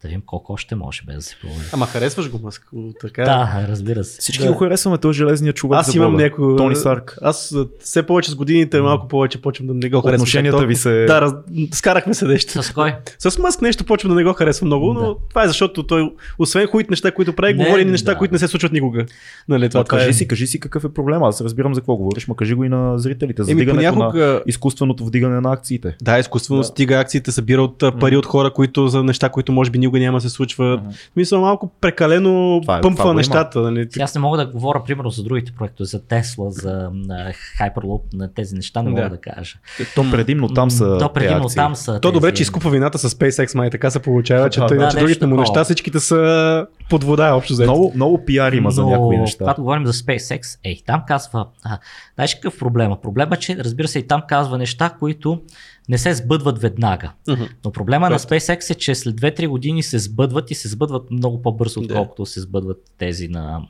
да 0.01 0.07
видим 0.07 0.21
колко 0.25 0.53
още 0.53 0.75
може 0.75 1.01
без 1.07 1.15
да 1.15 1.21
се 1.21 1.35
провали. 1.41 1.59
Ама 1.73 1.85
харесваш 1.85 2.29
го, 2.31 2.39
Мъск? 2.43 2.67
Така. 3.01 3.23
Да, 3.23 3.65
разбира 3.67 4.03
се. 4.03 4.21
Всички 4.21 4.43
Да. 4.43 4.51
го 4.53 4.57
харесваме, 4.59 4.97
той 4.97 5.11
е 5.11 5.13
железният 5.13 5.55
човек. 5.55 5.79
Аз 5.79 5.91
за 5.91 5.97
имам 5.97 6.15
някой. 6.15 6.55
Тони 6.55 6.75
Старк. 6.75 7.17
Аз 7.21 7.51
а, 7.51 7.67
все 7.79 8.03
повече 8.03 8.31
с 8.31 8.35
годините 8.35 8.81
малко 8.81 9.07
повече 9.07 9.41
почвам 9.41 9.67
да 9.67 9.73
не 9.73 9.89
го 9.89 10.01
харесвам. 10.01 10.13
Отношенията 10.15 10.65
ви 10.65 10.75
се... 10.75 11.05
Да, 11.05 11.21
раз... 11.21 11.33
скарахме 11.73 12.13
се 12.13 12.25
нещо. 12.25 12.63
С 12.63 12.71
кой? 12.71 12.95
С 13.19 13.39
Мъск 13.39 13.61
нещо 13.61 13.83
почвам 13.83 14.09
да 14.09 14.15
не 14.15 14.23
го 14.23 14.33
харесвам 14.33 14.67
много, 14.67 14.93
но 14.93 14.99
Да. 15.01 15.15
това 15.29 15.43
е 15.43 15.47
защото 15.47 15.83
той, 15.83 16.13
освен 16.39 16.67
хубавите 16.67 16.89
неща, 16.89 17.11
които 17.11 17.33
прави, 17.33 17.53
Не, 17.53 17.63
говори 17.65 17.81
и 17.81 17.85
неща, 17.85 18.11
да. 18.11 18.17
които 18.17 18.33
не 18.33 18.39
се 18.39 18.47
случват 18.47 18.71
никога. 18.71 19.05
Нали, 19.49 19.69
това, 19.69 19.79
Ма, 19.79 19.83
това 19.83 19.97
кажи 19.97 20.09
е... 20.09 20.13
си, 20.13 20.27
кажи 20.27 20.47
си 20.47 20.59
какъв 20.59 20.83
е 20.83 20.89
проблема. 20.89 21.27
Аз 21.27 21.41
разбирам 21.41 21.75
за 21.75 21.81
какво 21.81 21.95
говориш, 21.95 22.27
ма 22.27 22.35
кажи 22.35 22.53
го 22.53 22.63
и 22.63 22.69
на 22.69 22.99
зрителите. 22.99 23.43
За 23.43 23.51
Еми, 23.51 23.61
вдигането 23.61 23.85
на 23.99 24.11
понякога... 24.11 24.41
изкуственото 24.45 25.05
вдигане 25.05 25.41
на 25.41 25.53
акциите. 25.53 25.95
Да, 26.01 26.19
изкуствено 26.19 26.57
Да. 26.57 26.61
да. 26.61 26.67
стига 26.67 26.95
акциите, 26.95 27.31
събира 27.31 27.61
от 27.63 27.83
пари 27.99 28.17
от 28.17 28.25
хора, 28.25 28.53
които 28.53 28.87
за 28.87 29.03
неща, 29.09 29.29
които 29.29 29.51
може 29.51 29.71
би 29.71 29.77
никога 29.77 29.99
няма 29.99 30.17
да 30.17 30.21
се 30.21 30.29
случват. 30.29 30.81
Мгм. 30.81 30.89
Мисля, 31.15 31.39
малко 31.39 31.71
прекалено 31.81 32.29
Това 32.61 32.77
е- 32.77 32.81
това 32.81 32.89
пъмпва 32.89 33.03
го 33.03 33.09
има. 33.09 33.13
нещата. 33.13 33.59
Нали? 33.61 33.87
Сега 33.91 34.03
аз 34.03 34.15
не 34.15 34.21
мога 34.21 34.37
да 34.37 34.45
говоря, 34.45 34.83
примерно, 34.83 35.09
за 35.09 35.23
другите 35.23 35.51
проекти, 35.51 35.85
за 35.85 36.01
Тесла, 36.01 36.51
за 36.51 36.89
Hyperloop, 37.59 38.01
на 38.13 38.33
тези 38.33 38.55
неща 38.55 38.81
не 38.81 38.89
мога 38.89 39.01
Да. 39.01 39.09
да, 39.09 39.17
кажа. 39.17 39.57
То 39.95 40.11
предимно 40.11 40.47
там 40.47 40.71
са. 40.71 40.97
То 40.99 41.13
предимно 41.13 41.41
тези 41.41 41.55
там 41.55 41.75
са. 41.75 41.93
То 41.93 41.99
тези... 42.01 42.13
добре, 42.13 42.33
че 42.33 42.43
изкупва 42.43 42.69
вината 42.71 42.97
с 42.99 43.09
SpaceX, 43.09 43.55
май 43.55 43.69
така 43.69 43.89
се 43.89 43.99
получава, 43.99 44.49
че 44.49 44.59
Да, 44.59 44.67
той 44.67 44.77
да, 44.77 44.83
иначе 44.83 44.95
нещо 44.95 45.05
другите 45.05 45.25
му 45.25 45.29
такова. 45.31 45.41
неща, 45.41 45.63
всичките 45.63 45.99
са 45.99 46.65
под 46.89 47.03
вода 47.03 47.33
общо 47.33 47.53
взето. 47.53 47.71
Много, 47.71 47.91
много 47.95 48.25
пиар 48.25 48.51
има 48.51 48.71
за 48.71 48.81
Но, 48.81 48.89
някои 48.89 49.17
неща. 49.17 49.37
Когато 49.37 49.61
говорим 49.61 49.85
за 49.85 49.93
SpaceX, 49.93 50.59
ей, 50.63 50.81
там 50.85 51.01
казва, 51.07 51.45
а, 51.63 51.77
знаеш 52.15 52.35
какъв 52.35 52.59
проблема? 52.59 53.01
Проблема 53.01 53.35
е, 53.35 53.39
че 53.39 53.57
разбира 53.57 53.87
се 53.87 53.99
и 53.99 54.07
там 54.07 54.21
казва 54.27 54.57
неща, 54.57 54.89
които 54.99 55.41
не 55.89 55.97
се 55.97 56.13
сбъдват 56.13 56.59
веднага. 56.59 57.11
Мгм. 57.27 57.43
Но 57.65 57.71
проблема 57.71 58.09
на 58.09 58.15
Точно. 58.15 58.29
SpaceX 58.29 58.69
е, 58.69 58.75
че 58.75 58.95
след 58.95 59.15
2-3 59.15 59.47
години 59.47 59.83
се 59.83 59.99
сбъдват 59.99 60.51
и 60.51 60.55
се 60.55 60.67
сбъдват 60.67 61.11
много 61.11 61.41
по-бързо, 61.41 61.79
Да. 61.79 61.85
отколкото 61.85 62.25
се 62.25 62.41
сбъдват 62.41 62.77
тези 62.97 63.27
на, 63.27 63.61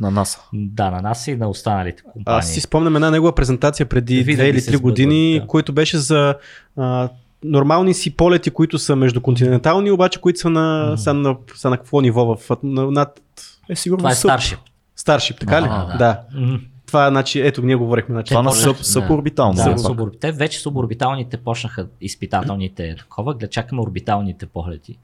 На 0.00 0.10
НАСА. 0.10 0.38
да, 0.52 0.90
на 0.90 1.02
нас 1.02 1.26
и 1.26 1.36
на 1.36 1.48
останалите 1.48 2.02
компании. 2.02 2.38
Аз 2.38 2.50
си 2.50 2.60
спомням 2.60 2.96
една 2.96 3.10
негова 3.10 3.34
презентация 3.34 3.86
преди 3.86 4.14
Винаги 4.14 4.34
две 4.34 4.48
или 4.48 4.60
се 4.60 4.66
три 4.66 4.76
сбъдват, 4.76 4.90
години, 4.92 5.40
да. 5.40 5.46
който 5.46 5.72
беше 5.72 5.98
за 5.98 6.34
а, 6.76 7.08
нормални 7.44 7.94
си 7.94 8.10
полети, 8.10 8.50
които 8.50 8.78
са 8.78 8.96
междуконтинентални, 8.96 9.90
обаче 9.90 10.20
които 10.20 10.38
са 10.38 10.50
на, 10.50 10.86
Мгм. 10.86 10.96
са 10.96 11.14
на, 11.14 11.36
са 11.54 11.70
на 11.70 11.76
какво 11.76 12.00
ниво? 12.00 12.36
В, 12.36 12.56
на, 12.62 12.90
над 12.90 13.20
Е, 13.68 13.76
сигурно 13.76 13.98
Това 13.98 14.10
е. 14.10 14.14
Starship. 14.14 14.58
Старшип, 14.96 15.40
така 15.40 15.62
ли? 15.62 15.66
А, 15.70 15.96
да. 15.98 16.20
М, 16.34 16.58
Това, 16.88 17.08
значи, 17.08 17.40
ето, 17.40 17.62
ние 17.62 17.76
говорихме, 17.76 18.14
значи, 18.14 18.28
Това 18.28 18.42
на 18.42 18.52
съб, 18.52 18.76
съборбитално. 18.76 19.54
Да, 19.54 19.78
суборб... 19.78 20.14
Те 20.20 20.32
вече 20.32 20.58
суборбиталните 20.60 21.36
почнаха 21.36 21.88
изпитателните 22.00 22.96
такова, 22.98 23.34
глед 23.34 23.52
чакаме 23.52 23.82
орбиталните 23.82 24.46
погледи, 24.46 24.98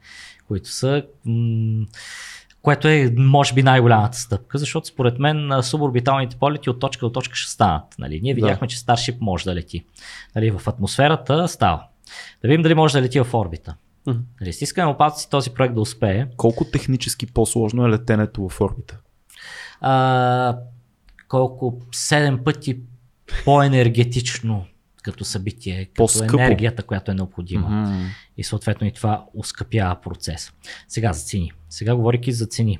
които 0.47 0.69
са 0.69 1.03
м- 1.25 1.85
което 2.61 2.87
е, 2.87 3.13
може 3.17 3.53
би, 3.53 3.63
най-голямата 3.63 4.17
стъпка, 4.17 4.57
защото 4.57 4.87
според 4.87 5.19
мен 5.19 5.51
суборбиталните 5.61 6.35
полети 6.35 6.69
от 6.69 6.79
точка 6.79 7.05
до 7.05 7.11
точка 7.11 7.35
ще 7.35 7.51
станат. 7.51 7.83
Нали? 7.99 8.19
Ние 8.23 8.33
видяхме, 8.33 8.67
че 8.67 8.77
Starship 8.77 9.17
може 9.21 9.45
да 9.45 9.55
лети. 9.55 9.85
Нали? 10.35 10.51
В 10.51 10.67
атмосферата 10.67 11.47
става. 11.47 11.83
Да 12.41 12.47
видим 12.47 12.61
дали 12.61 12.73
може 12.73 12.93
да 12.93 13.01
лети 13.01 13.19
в 13.19 13.33
орбита. 13.33 13.75
Мгм. 14.07 14.19
Нали? 14.41 14.53
Стискаме 14.53 14.91
опаци 14.91 15.29
този 15.29 15.49
проект 15.49 15.75
да 15.75 15.81
успее. 15.81 16.25
Колко 16.37 16.65
технически 16.65 17.25
по-сложно 17.25 17.85
е 17.85 17.89
летенето 17.89 18.49
в 18.49 18.61
орбита? 18.61 18.97
а, 19.81 20.57
колко 21.27 21.81
7 21.91 22.43
пъти 22.43 22.79
по-енергетично 23.45 24.65
като 25.03 25.25
събитие, 25.25 25.85
като 25.85 25.93
По-скъпо. 25.97 26.41
енергията, 26.41 26.83
която 26.83 27.11
е 27.11 27.13
необходима. 27.13 27.69
Мгм. 27.69 28.05
И 28.37 28.43
съответно 28.43 28.87
и 28.87 28.91
това 28.91 29.25
ускъпява 29.33 30.01
процес. 30.01 30.53
Сега 30.87 31.13
за 31.13 31.25
цени. 31.25 31.51
Сега 31.69 31.95
говоряки 31.95 32.31
за 32.31 32.45
цени. 32.45 32.79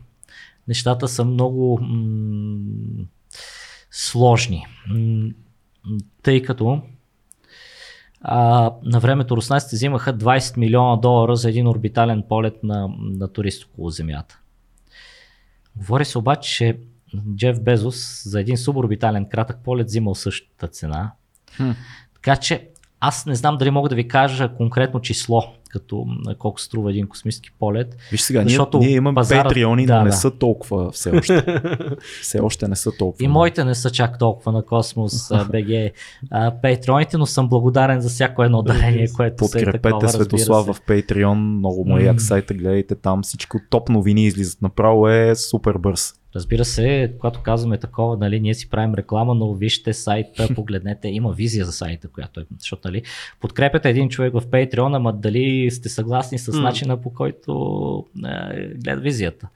Нещата 0.67 1.07
са 1.07 1.25
много 1.25 1.79
м- 1.81 3.05
сложни. 3.91 4.65
М- 4.87 5.29
тъй 6.23 6.41
като 6.41 6.81
а, 8.21 8.71
на 8.83 8.99
времето 8.99 9.37
руснаците 9.37 9.75
взимаха 9.75 10.17
20 10.17 10.57
милиона 10.57 10.95
долара 10.95 11.35
за 11.35 11.49
един 11.49 11.67
орбитален 11.67 12.23
полет 12.29 12.63
на, 12.63 12.89
на 12.99 13.27
турист 13.27 13.63
около 13.63 13.89
Земята. 13.89 14.39
Говори 15.75 16.05
се 16.05 16.17
обаче, 16.17 16.55
че 16.55 16.77
Джеф 17.35 17.61
Безос 17.61 18.21
за 18.25 18.39
един 18.39 18.57
суборбитален 18.57 19.25
кратък 19.25 19.57
полет 19.63 19.87
взимал 19.87 20.15
същата 20.15 20.67
цена. 20.67 21.11
Хм. 21.57 21.71
Така 22.13 22.35
че 22.35 22.69
аз 22.99 23.25
не 23.25 23.35
знам 23.35 23.57
дали 23.57 23.69
мога 23.69 23.89
да 23.89 23.95
ви 23.95 24.07
кажа 24.07 24.49
конкретно 24.57 25.01
число, 25.01 25.43
като 25.69 26.05
колко 26.39 26.61
струва 26.61 26.91
един 26.91 27.07
космически 27.07 27.51
полет. 27.59 27.97
Виж 28.11 28.21
сега, 28.21 28.43
Защото 28.43 28.77
ние, 28.77 28.87
ние 28.87 28.95
имаме 28.95 29.15
пазарът- 29.15 29.43
патреони, 29.43 29.85
да, 29.85 29.97
но 29.97 30.03
не 30.03 30.09
да. 30.09 30.15
са 30.15 30.31
толкова 30.31 30.91
все 30.91 31.11
още. 31.11 31.45
все 32.21 32.39
още 32.39 32.67
не 32.67 32.75
са 32.75 32.91
толкова. 32.99 33.25
И 33.25 33.27
моите 33.27 33.63
не 33.63 33.75
са 33.75 33.91
чак 33.91 34.19
толкова 34.19 34.51
на 34.51 34.65
Космос 34.65 35.31
БГ 35.51 35.91
патреоните, 36.61 37.17
но 37.17 37.25
съм 37.25 37.49
благодарен 37.49 38.01
за 38.01 38.09
всяко 38.09 38.43
едно 38.43 38.61
дарение, 38.61 39.07
което 39.15 39.47
се 39.47 39.59
е 39.59 39.61
Подкрепете 39.61 39.81
такова, 39.81 40.09
Светослав 40.09 40.65
в 40.65 40.81
Patreon, 40.81 41.33
много 41.33 41.85
му 41.85 41.97
е 41.97 42.03
як 42.03 42.21
сайта, 42.21 42.53
гледайте 42.53 42.95
там, 42.95 43.23
всичко 43.23 43.57
топ 43.69 43.89
новини 43.89 44.25
излизат 44.25 44.61
направо 44.61 45.07
е 45.09 45.35
супер 45.35 45.77
бърз. 45.77 46.13
Разбира 46.35 46.65
се, 46.65 47.13
когато 47.19 47.41
казваме 47.41 47.77
такова, 47.77 48.17
нали, 48.17 48.39
ние 48.39 48.53
си 48.53 48.69
правим 48.69 48.93
реклама, 48.93 49.35
но 49.35 49.53
вижте 49.53 49.93
сайта, 49.93 50.47
погледнете, 50.55 51.07
има 51.07 51.31
визия 51.31 51.65
за 51.65 51.71
сайта, 51.71 52.07
която 52.07 52.39
е, 52.39 52.45
защото 52.59 52.87
нали, 52.87 53.01
подкрепяте 53.41 53.89
един 53.89 54.09
човек 54.09 54.33
в 54.33 54.41
Patreon, 54.41 54.95
ама 54.95 55.13
дали 55.13 55.71
сте 55.71 55.89
съгласни 55.89 56.39
с 56.39 56.59
начина 56.59 57.01
по 57.01 57.13
който 57.13 58.05
е, 58.25 58.67
гледа 58.67 59.01
визията. 59.01 59.47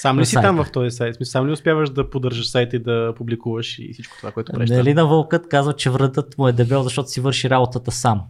Сам 0.00 0.18
ли 0.20 0.26
си 0.26 0.34
там 0.34 0.56
сайта. 0.56 0.64
в 0.64 0.72
този 0.72 0.90
сайт? 0.90 1.16
Сам 1.22 1.48
ли 1.48 1.52
успяваш 1.52 1.90
да 1.90 2.10
поддържаш 2.10 2.50
сайта 2.50 2.76
и 2.76 2.78
да 2.78 3.14
публикуваш 3.16 3.78
и 3.78 3.92
всичко 3.92 4.16
това, 4.16 4.32
което 4.32 4.52
правиш? 4.52 4.70
Нали 4.70 4.94
на 4.94 5.06
вълкът 5.06 5.48
казва, 5.48 5.72
че 5.72 5.90
вратът 5.90 6.38
му 6.38 6.48
е 6.48 6.52
дебел, 6.52 6.82
защото 6.82 7.08
си 7.08 7.20
върши 7.20 7.50
работата 7.50 7.90
сам. 7.90 8.22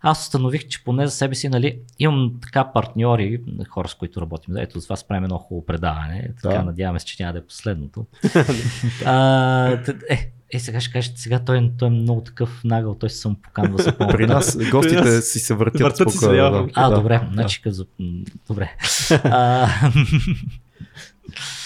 Аз 0.00 0.22
установих, 0.22 0.68
че 0.68 0.84
поне 0.84 1.06
за 1.06 1.12
себе 1.12 1.34
си, 1.34 1.48
нали, 1.48 1.78
имам 1.98 2.32
така 2.42 2.64
партньори, 2.72 3.40
хора 3.68 3.88
с 3.88 3.94
които 3.94 4.20
работим. 4.20 4.54
Да, 4.54 4.62
ето 4.62 4.80
с 4.80 4.86
вас 4.86 5.04
правим 5.04 5.24
едно 5.24 5.38
хубаво 5.38 5.66
предаване. 5.66 6.28
Така 6.42 6.54
Да. 6.54 6.64
надяваме 6.64 6.98
се, 7.00 7.06
че 7.06 7.22
няма 7.22 7.32
да 7.32 7.38
е 7.38 7.42
последното. 7.56 8.06
а, 9.04 9.78
е, 10.10 10.32
е, 10.52 10.58
сега 10.58 10.80
ще 10.80 10.92
кажете, 10.92 11.20
сега 11.20 11.38
той, 11.38 11.70
той 11.78 11.88
е 11.88 11.90
много 11.90 12.20
такъв 12.20 12.60
нагъл, 12.64 12.94
той 12.94 13.10
се 13.10 13.16
самопоканва 13.16 13.82
за 13.82 13.96
помощ. 13.96 14.16
При 14.16 14.26
нас 14.26 14.58
гостите 14.70 15.22
си 15.22 15.38
се 15.38 15.54
въртят 15.54 15.80
въртат 15.80 16.10
се 16.10 16.18
спокойно, 16.18 16.42
явно. 16.42 16.66
да. 16.66 16.72
А, 16.74 16.90
Да, 16.90 16.96
добре, 16.96 17.18
да. 17.18 17.32
значи 17.32 17.62
м, 17.98 18.24
добре. 18.48 18.72
а, 19.24 19.68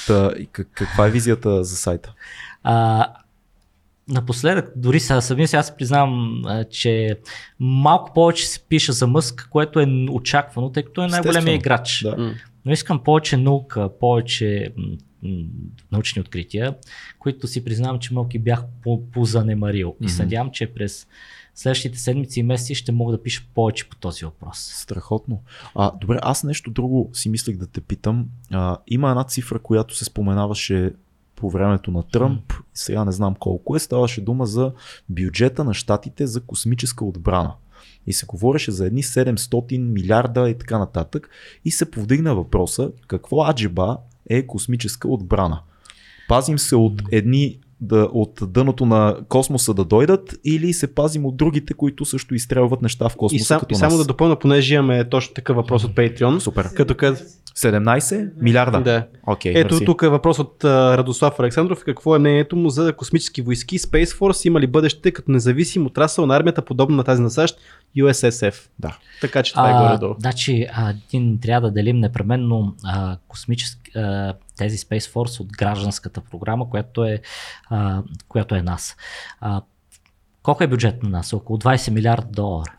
Та, 0.07 0.32
и 0.38 0.47
как- 0.47 0.68
каква 0.72 1.07
е 1.07 1.11
визията 1.11 1.64
за 1.64 1.76
сайта? 1.76 2.12
А, 2.62 3.07
напоследък, 4.09 4.72
дори 4.76 5.01
сега 5.01 5.20
самия 5.20 5.49
сега 5.49 5.62
си 5.62 5.72
признавам, 5.78 6.43
че 6.70 7.18
малко 7.61 8.12
повече 8.14 8.47
се 8.47 8.61
пише 8.61 8.93
за 8.93 9.07
Мъск, 9.07 9.49
което 9.51 9.80
е 9.80 9.86
очаквано, 10.11 10.72
тъй 10.72 10.82
като 10.82 11.03
е 11.03 11.07
най-големия 11.07 11.55
играч. 11.55 12.03
Да. 12.03 12.34
Но 12.64 12.72
искам 12.72 13.05
повече 13.05 13.36
наука, 13.36 13.91
повече 14.01 14.72
научни 15.93 16.21
открития, 16.21 16.77
които 17.18 17.47
си 17.47 17.64
признавам, 17.64 17.99
че 17.99 18.14
малки 18.14 18.39
бях 18.39 18.64
по- 18.83 19.11
позанемарил. 19.11 19.97
И 20.01 20.09
се 20.09 20.23
надявам, 20.23 20.51
че 20.51 20.75
през 20.75 21.07
следващите 21.55 21.99
седмици 21.99 22.41
и 22.41 22.43
месеци 22.43 22.75
ще 22.75 22.93
мога 22.93 23.12
да 23.12 23.23
пиша 23.23 23.43
повече 23.55 23.89
по 23.89 23.97
този 23.97 24.25
въпрос. 24.25 24.59
Страхотно. 24.59 25.43
А, 25.75 25.93
добре, 26.01 26.18
аз 26.23 26.45
нещо 26.45 26.71
друго 26.71 27.11
си 27.12 27.29
мислех 27.29 27.57
да 27.57 27.66
те 27.66 27.81
питам. 27.81 28.27
А, 28.51 28.77
има 28.87 29.11
една 29.11 29.25
цифра, 29.25 29.59
която 29.59 29.97
се 29.97 30.05
споменаваше 30.05 30.93
по 31.37 31.51
времето 31.51 31.91
на 31.91 32.03
Тръмп, 32.03 32.53
сега 32.75 33.05
не 33.05 33.12
знам 33.12 33.35
колко 33.35 33.77
е, 33.77 33.79
ставаше 33.79 34.21
дума 34.21 34.47
за 34.47 34.73
бюджета 35.09 35.64
на 35.64 35.75
щатите 35.75 36.27
за 36.27 36.41
космическа 36.41 37.05
отбрана. 37.05 37.55
И 38.07 38.12
се 38.12 38.27
говореше 38.27 38.71
за 38.71 38.87
едни 38.87 39.03
700 39.03 39.79
милиарда 39.79 40.51
и 40.51 40.59
така 40.59 40.79
нататък. 40.79 41.31
И 41.64 41.71
се 41.71 41.91
повдигна 41.91 42.35
въпроса 42.35 42.91
какво 43.07 43.45
аджиба 43.45 43.99
е 44.31 44.47
космическа 44.47 45.09
отбрана. 45.09 45.61
Пазим 46.28 46.59
се 46.59 46.76
от 46.76 47.03
едни 47.12 47.59
да, 47.81 48.09
от 48.12 48.41
дъното 48.43 48.87
на 48.87 49.16
космоса 49.28 49.74
да 49.74 49.85
дойдат 49.85 50.39
или 50.45 50.72
се 50.72 50.95
пазим 50.95 51.26
от 51.26 51.37
другите, 51.37 51.74
които 51.74 52.05
също 52.05 52.35
изстрелват 52.35 52.83
неща 52.83 53.09
в 53.09 53.12
И, 53.14 53.16
космоса 53.16 53.45
сам, 53.45 53.61
като 53.61 53.72
и 53.72 53.76
само 53.76 53.91
нас. 53.91 53.99
да 53.99 54.05
допълна, 54.05 54.37
понеже 54.37 54.74
имаме 54.74 55.09
точно 55.09 55.35
такъв 55.35 55.57
въпрос 55.57 55.85
от 55.85 55.95
Patreon. 55.95 56.39
Супер. 56.39 56.74
Като. 56.74 56.95
17 57.61 58.31
милиарда? 58.37 58.81
Да. 58.81 59.07
Окей, 59.27 59.53
Ето 59.57 59.75
мерси. 59.75 59.85
тук 59.85 60.03
е 60.03 60.09
въпрос 60.09 60.39
от 60.39 60.65
а, 60.65 60.99
Радослав 60.99 61.41
Александров. 61.41 61.85
Какво 61.85 62.17
е 62.17 62.19
мнението 62.19 62.57
му 62.57 62.69
за 62.69 62.93
космически 62.93 63.43
войски? 63.43 63.79
Space 63.79 64.19
Force 64.19 64.47
има 64.47 64.61
ли 64.61 64.67
бъдеще 64.67 65.13
като 65.13 65.31
независим 65.31 65.87
отрасъл 65.87 66.27
на 66.27 66.37
армията, 66.37 66.63
подобно 66.63 66.97
на 66.97 67.05
тази 67.05 67.23
на 67.23 67.31
САЩ, 67.31 67.59
USSF? 67.97 68.69
Да. 68.79 68.99
Така 69.21 69.43
че 69.43 69.53
това 69.53 69.71
е 69.71 69.73
горе-долу. 69.73 70.15
Значи, 70.19 70.67
а, 70.73 70.95
един 71.09 71.39
трябва 71.41 71.69
да 71.69 71.75
делим 71.75 71.99
непременно 71.99 72.75
а, 72.85 73.17
космически, 73.29 73.99
а, 73.99 74.35
тези 74.57 74.79
Space 74.79 75.13
Force 75.13 75.41
от 75.41 75.53
гражданската 75.53 76.21
програма, 76.31 76.71
която 76.71 77.05
е, 77.05 77.21
а, 77.71 78.03
която 78.29 78.55
е 78.55 78.63
нас. 78.63 78.97
А, 79.41 79.63
колко 80.43 80.65
е 80.65 80.67
бюджет 80.67 81.03
на 81.03 81.09
нас? 81.09 81.33
Около 81.33 81.59
20 81.59 81.91
милиарда 81.91 82.29
долара. 82.33 82.73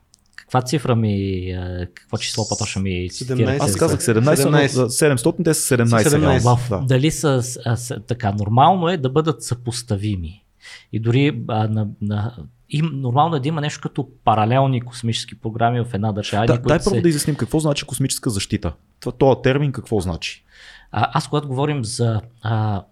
Каква 0.51 0.61
цифра 0.61 0.95
ми, 0.95 1.51
а, 1.51 1.87
какво 1.93 2.17
число 2.17 2.49
по-точно 2.49 2.81
ми 2.81 2.89
17. 2.89 3.11
цитирате? 3.11 3.57
Аз 3.61 3.75
казах 3.75 3.99
17, 3.99 4.45
но 4.45 4.57
17. 4.57 4.67
за 4.67 4.89
700 4.89 5.43
те 5.43 5.53
са 5.53 5.77
17. 5.77 6.03
17. 6.03 6.21
реално. 6.21 6.55
В, 6.57 6.69
Да. 6.69 6.79
Дали 6.79 7.11
са 7.11 7.41
а, 7.65 7.77
така, 7.99 8.31
нормално 8.31 8.89
е 8.89 8.97
да 8.97 9.09
бъдат 9.09 9.43
съпоставими. 9.43 10.43
И 10.91 10.99
дори 10.99 11.41
а, 11.47 11.67
на, 11.67 11.87
на, 12.01 12.35
им, 12.69 12.89
нормално 12.93 13.35
е 13.35 13.39
да 13.39 13.47
има 13.47 13.61
нещо 13.61 13.81
като 13.81 14.09
паралелни 14.25 14.81
космически 14.81 15.35
програми 15.35 15.81
в 15.81 15.93
една 15.93 16.11
държава. 16.11 16.45
Да, 16.45 16.57
дай 16.57 16.79
се- 16.79 16.89
първо 16.89 17.01
да 17.01 17.09
изясним 17.09 17.35
какво 17.35 17.59
значи 17.59 17.85
космическа 17.85 18.29
защита. 18.29 18.73
Това, 18.99 19.11
този 19.11 19.41
термин 19.43 19.71
какво 19.71 19.99
значи? 19.99 20.43
А, 20.91 21.09
аз 21.13 21.27
когато 21.27 21.47
говорим 21.47 21.85
за, 21.85 22.21
а, 22.41 22.83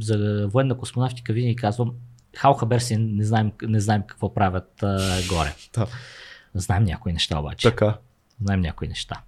за 0.00 0.48
военна 0.52 0.78
космонавтика, 0.78 1.32
винаги 1.32 1.56
казвам, 1.56 1.92
хал 2.36 2.54
хабер 2.54 2.78
си 2.78 2.96
не 2.96 3.24
знаем, 3.24 3.52
не 3.62 3.80
знаем 3.80 4.02
какво 4.06 4.34
правят 4.34 4.82
а, 4.82 4.98
горе. 5.28 5.54
Да. 5.74 5.86
Знаем 6.54 6.84
някои 6.84 7.12
неща 7.12 7.38
обаче. 7.38 7.68
Така. 7.70 7.98
Знаем 8.42 8.60
някои 8.60 8.88
неща. 8.88 9.20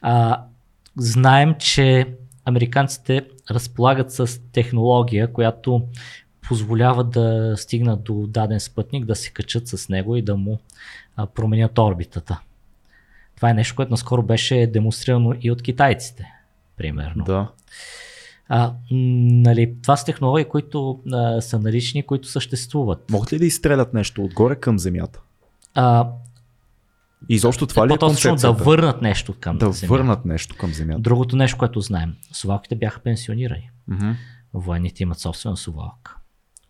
А, 0.00 0.44
знаем, 0.96 1.54
че 1.58 2.14
американците 2.44 3.26
разполагат 3.50 4.12
с 4.12 4.40
технология, 4.52 5.32
която 5.32 5.88
позволява 6.40 7.04
да 7.04 7.54
стигнат 7.56 8.04
до 8.04 8.26
даден 8.26 8.60
спътник, 8.60 9.04
да 9.04 9.14
се 9.14 9.30
качат 9.30 9.68
с 9.68 9.88
него 9.88 10.16
и 10.16 10.22
да 10.22 10.36
му 10.36 10.58
а, 11.16 11.26
променят 11.26 11.78
орбитата. 11.78 12.40
Това 13.36 13.50
е 13.50 13.54
нещо, 13.54 13.76
което 13.76 13.90
наскоро 13.90 14.22
беше 14.22 14.66
демонстрирано 14.66 15.34
и 15.40 15.50
от 15.50 15.62
китайците, 15.62 16.32
примерно. 16.76 17.24
Да. 17.24 17.48
А, 18.48 18.74
нали, 18.90 19.74
това 19.82 19.96
са 19.96 20.04
технологии, 20.04 20.44
които 20.44 21.00
а, 21.12 21.40
са 21.40 21.58
налични, 21.58 22.02
които 22.02 22.28
съществуват. 22.28 23.10
Могат 23.10 23.32
ли 23.32 23.38
да 23.38 23.46
изстрелят 23.46 23.94
нещо 23.94 24.24
отгоре 24.24 24.56
към 24.56 24.78
Земята? 24.78 25.20
А, 25.74 26.08
И 27.28 27.34
изобщо 27.34 27.66
това 27.66 27.88
ли 27.88 27.92
е 27.92 27.96
да 27.96 27.98
концепцията? 27.98 28.52
върнат 28.52 29.02
нещо 29.02 29.34
към 29.40 29.58
да 29.58 29.72
Земята. 29.72 29.94
върнат 29.94 30.24
нещо 30.24 30.56
към 30.56 30.72
Земята. 30.72 31.00
Другото 31.00 31.36
нещо, 31.36 31.58
което 31.58 31.80
знаем. 31.80 32.16
Сувалките 32.32 32.76
бяха 32.76 33.00
пенсионирани. 33.00 33.70
Мгм. 33.88 34.10
Военните 34.54 35.02
имат 35.02 35.18
собствена 35.18 35.56
сувалка, 35.56 36.16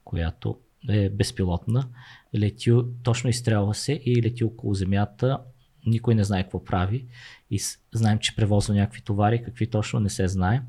която 0.04 0.58
е 0.88 1.10
безпилотна. 1.10 1.88
Лети, 2.36 2.70
точно 3.02 3.30
изстрелва 3.30 3.74
се 3.74 3.92
и 3.92 4.22
лети 4.22 4.44
около 4.44 4.74
земята. 4.74 5.38
Никой 5.86 6.14
не 6.14 6.24
знае 6.24 6.42
какво 6.42 6.64
прави. 6.64 7.06
И 7.50 7.60
знаем, 7.92 8.18
че 8.18 8.36
превозва 8.36 8.74
някакви 8.74 9.00
товари, 9.00 9.42
какви 9.44 9.70
точно 9.70 10.00
не 10.00 10.08
се 10.10 10.28
знае. 10.28 10.62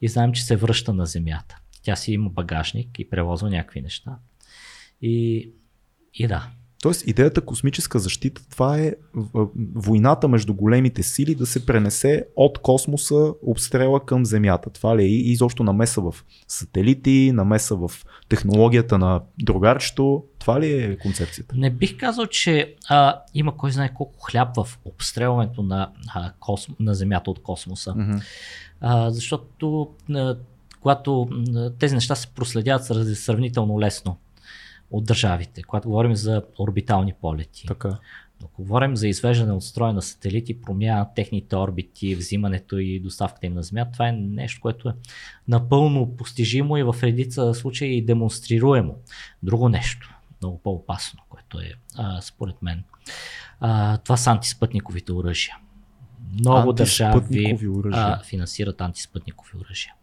И 0.00 0.08
знаем, 0.08 0.32
че 0.32 0.44
се 0.44 0.56
връща 0.56 0.92
на 0.92 1.06
земята. 1.06 1.58
Тя 1.82 1.96
си 1.96 2.12
има 2.12 2.30
багажник 2.30 2.98
и 2.98 3.10
превозва 3.10 3.50
някакви 3.50 3.80
неща. 3.80 4.18
И, 5.02 5.50
и 6.14 6.26
да. 6.26 6.48
Тоест, 6.82 7.06
идеята 7.06 7.40
космическа 7.40 7.98
защита, 7.98 8.42
това 8.50 8.78
е 8.78 8.94
войната 9.74 10.28
между 10.28 10.54
големите 10.54 11.02
сили 11.02 11.34
да 11.34 11.46
се 11.46 11.66
пренесе 11.66 12.26
от 12.36 12.58
космоса 12.58 13.32
обстрела 13.46 14.04
към 14.04 14.26
Земята. 14.26 14.70
Това 14.70 14.96
ли 14.96 15.02
е 15.02 15.06
и 15.06 15.32
изобщо 15.32 15.62
намеса 15.62 16.00
в 16.00 16.14
сателити, 16.48 17.32
намеса 17.34 17.76
в 17.76 17.90
технологията 18.28 18.98
на 18.98 19.20
другарчето. 19.38 20.24
Това 20.38 20.60
ли 20.60 20.72
е 20.72 20.98
концепцията? 20.98 21.54
Не 21.58 21.70
бих 21.70 21.96
казал, 21.96 22.26
че 22.26 22.74
а, 22.88 23.20
има 23.34 23.56
кой 23.56 23.70
знае 23.70 23.94
колко 23.94 24.20
хляб 24.20 24.56
в 24.56 24.78
обстрелването 24.84 25.62
на, 25.62 25.90
а, 26.14 26.32
косм, 26.40 26.72
на 26.80 26.94
Земята 26.94 27.30
от 27.30 27.42
космоса. 27.42 27.94
А, 28.80 29.10
защото 29.10 29.88
а, 30.10 30.36
когато 30.82 31.28
м, 31.30 31.70
тези 31.78 31.94
неща 31.94 32.14
се 32.14 32.26
проследяват 32.26 32.82
сравни- 32.82 33.14
сравнително 33.14 33.80
лесно 33.80 34.16
от 34.90 35.04
държавите, 35.04 35.62
когато 35.62 35.88
говорим 35.88 36.14
за 36.14 36.42
орбитални 36.58 37.12
полети. 37.20 37.66
Така. 37.66 37.98
Но 38.40 38.46
Ако 38.46 38.62
говорим 38.62 38.96
за 38.96 39.08
извеждане 39.08 39.52
от 39.52 39.64
строя 39.64 39.92
на 39.92 40.02
сателити, 40.02 40.60
промяна 40.60 40.98
на 40.98 41.14
техните 41.14 41.56
орбити, 41.56 42.14
взимането 42.14 42.78
и 42.78 43.00
доставката 43.00 43.46
им 43.46 43.54
на 43.54 43.62
Земя, 43.62 43.90
това 43.92 44.08
е 44.08 44.12
нещо, 44.12 44.60
което 44.60 44.88
е 44.88 44.92
напълно 45.48 46.16
постижимо 46.16 46.76
и 46.76 46.82
в 46.82 46.96
редица 47.02 47.54
случаи 47.54 48.04
демонстрируемо. 48.04 48.96
Друго 49.42 49.68
нещо, 49.68 50.14
много 50.42 50.58
по-опасно, 50.58 51.20
което 51.28 51.60
е 51.60 51.72
а, 51.96 52.20
според 52.20 52.62
мен. 52.62 52.84
А, 53.60 53.98
това 53.98 54.16
са 54.16 54.30
антиспътниковите 54.30 55.12
оръжия. 55.12 55.56
Много 56.32 56.72
държави 56.72 57.58
а, 57.92 58.22
финансират 58.22 58.80
антиспътникови 58.80 59.50
оръжия. 59.58 59.94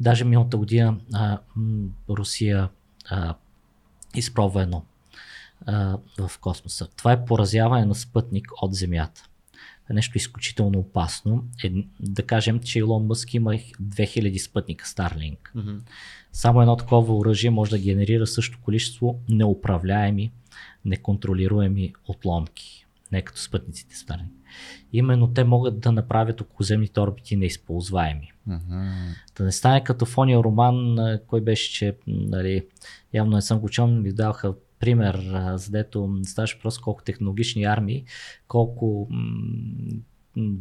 Даже 0.00 0.24
миналата 0.24 0.56
година 0.56 0.96
а, 1.14 1.38
Русия 2.08 2.68
а, 3.10 3.34
изпробва 4.14 4.62
едно 4.62 4.84
а, 5.66 5.98
в 6.18 6.38
космоса. 6.38 6.88
Това 6.96 7.12
е 7.12 7.24
поразяване 7.24 7.84
на 7.84 7.94
спътник 7.94 8.48
от 8.62 8.74
Земята. 8.74 9.26
Е 9.90 9.92
нещо 9.92 10.18
изключително 10.18 10.78
опасно. 10.78 11.44
Е, 11.64 11.72
да 12.00 12.22
кажем, 12.22 12.60
че 12.60 12.78
Илон 12.78 13.06
Мъск 13.06 13.34
има 13.34 13.50
2000 13.50 14.38
спътника 14.38 14.84
Starlink. 14.84 15.38
Само 16.32 16.60
едно 16.60 16.76
такова 16.76 17.16
оръжие 17.16 17.50
може 17.50 17.70
да 17.70 17.78
генерира 17.78 18.26
също 18.26 18.58
количество 18.62 19.20
неуправляеми, 19.28 20.32
неконтролируеми 20.84 21.94
отломки. 22.08 22.86
Не 23.12 23.22
като 23.22 23.40
спътниците 23.40 23.94
Starlink. 23.94 24.39
Именно 24.92 25.32
те 25.32 25.44
могат 25.44 25.80
да 25.80 25.92
направят 25.92 26.40
околоземните 26.40 27.00
орбити 27.00 27.36
неизползваеми. 27.36 28.32
Мгм. 28.46 28.88
Да 29.36 29.44
не 29.44 29.52
стане 29.52 29.84
като 29.84 30.06
в 30.06 30.18
ония 30.18 30.38
роман, 30.38 30.98
кой 31.26 31.40
беше, 31.40 31.72
че 31.72 31.96
нали, 32.06 32.66
явно 33.14 33.36
не 33.36 33.42
съм 33.42 33.58
го 33.58 33.68
чул, 33.68 33.86
ми 33.86 34.12
даваха 34.12 34.54
пример, 34.80 35.26
а, 35.32 35.58
за 35.58 35.70
дето 35.70 36.18
ставаше 36.24 36.58
просто 36.58 36.84
колко 36.84 37.02
технологични 37.02 37.64
армии, 37.64 38.04
колко 38.48 39.08
м, 39.10 40.56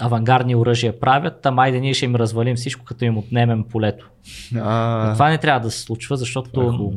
авангардни 0.00 0.56
оръжия 0.56 1.00
правят, 1.00 1.46
ама 1.46 1.62
айде 1.62 1.80
ние 1.80 1.94
ще 1.94 2.04
им 2.04 2.16
развалим 2.16 2.56
всичко, 2.56 2.84
като 2.84 3.04
им 3.04 3.18
отнемем 3.18 3.64
полето. 3.64 4.10
А, 4.56 5.12
Това 5.12 5.30
не 5.30 5.38
трябва 5.38 5.60
да 5.60 5.70
се 5.70 5.80
случва, 5.80 6.16
защото 6.16 6.92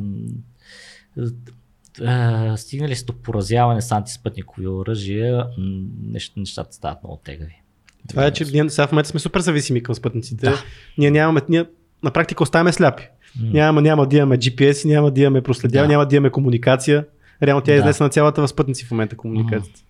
Това 1.97 2.11
е 2.11 2.49
а, 2.49 2.57
стигнали 2.57 2.95
се 2.95 3.05
до 3.05 3.13
поразяване 3.13 3.81
с 3.81 3.91
антиспътникови 3.91 4.67
оръжия, 4.67 5.37
м, 5.37 5.63
нещ- 6.11 6.37
нещата 6.37 6.73
стават 6.73 6.97
много 7.03 7.21
тегави. 7.23 7.61
Това 8.09 8.25
е, 8.25 8.31
че 8.31 8.45
ние 8.53 8.69
сега 8.69 8.87
в 8.87 8.91
момента 8.91 9.09
сме 9.09 9.19
супер 9.19 9.39
зависими 9.39 9.83
към 9.83 9.95
спътниците. 9.95 10.45
Да. 10.45 10.57
Ние 10.97 11.11
нямаме, 11.11 11.41
ние 11.49 11.65
на 12.03 12.11
практика 12.11 12.43
оставаме 12.43 12.71
сляпи. 12.71 13.03
М. 13.39 13.49
Няма, 13.53 13.81
няма 13.81 14.07
да 14.07 14.17
имаме 14.17 14.37
GPS, 14.37 14.85
няма 14.85 15.11
да 15.11 15.21
имаме 15.21 15.41
проследяване, 15.41 15.87
Да. 15.87 15.93
няма 15.93 16.05
да 16.05 16.15
имаме 16.15 16.29
комуникация. 16.29 17.05
Реално 17.43 17.61
тя 17.61 17.71
е 17.71 17.75
Да. 17.75 17.79
изнесена 17.79 18.09
цялата 18.09 18.41
в 18.41 18.47
спътници 18.47 18.85
в 18.85 18.91
момента 18.91 19.17
комуникацията. 19.17 19.81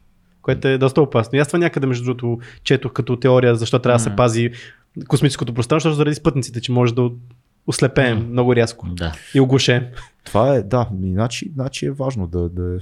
Което 0.41 0.68
е 0.68 0.77
доста 0.77 1.02
опасно. 1.02 1.38
И 1.38 1.40
аз 1.40 1.48
това 1.48 1.60
някъде, 1.60 1.88
между 1.88 2.03
другото, 2.06 2.40
четох 2.64 2.94
като 2.94 3.15
теория, 3.15 3.56
защо 3.56 3.80
трябва 3.80 3.95
да 3.98 4.03
се 4.03 4.15
пази 4.15 4.49
космическото 5.07 5.53
пространство, 5.53 5.90
защото 5.90 5.98
заради 5.98 6.15
спътниците, 6.15 6.61
че 6.61 6.72
може 6.72 6.95
да 6.95 7.10
ослепеем 7.68 8.18
Мгм. 8.18 8.32
много 8.32 8.56
рязко 8.56 8.88
Да. 8.90 9.14
и 9.36 9.40
оглушеем. 9.40 9.84
Това 10.24 10.56
е, 10.56 10.64
да, 10.64 10.90
иначе, 11.04 11.46
иначе 11.46 11.86
е 11.86 11.92
важно 11.92 12.28
да, 12.28 12.50
да. 12.50 12.80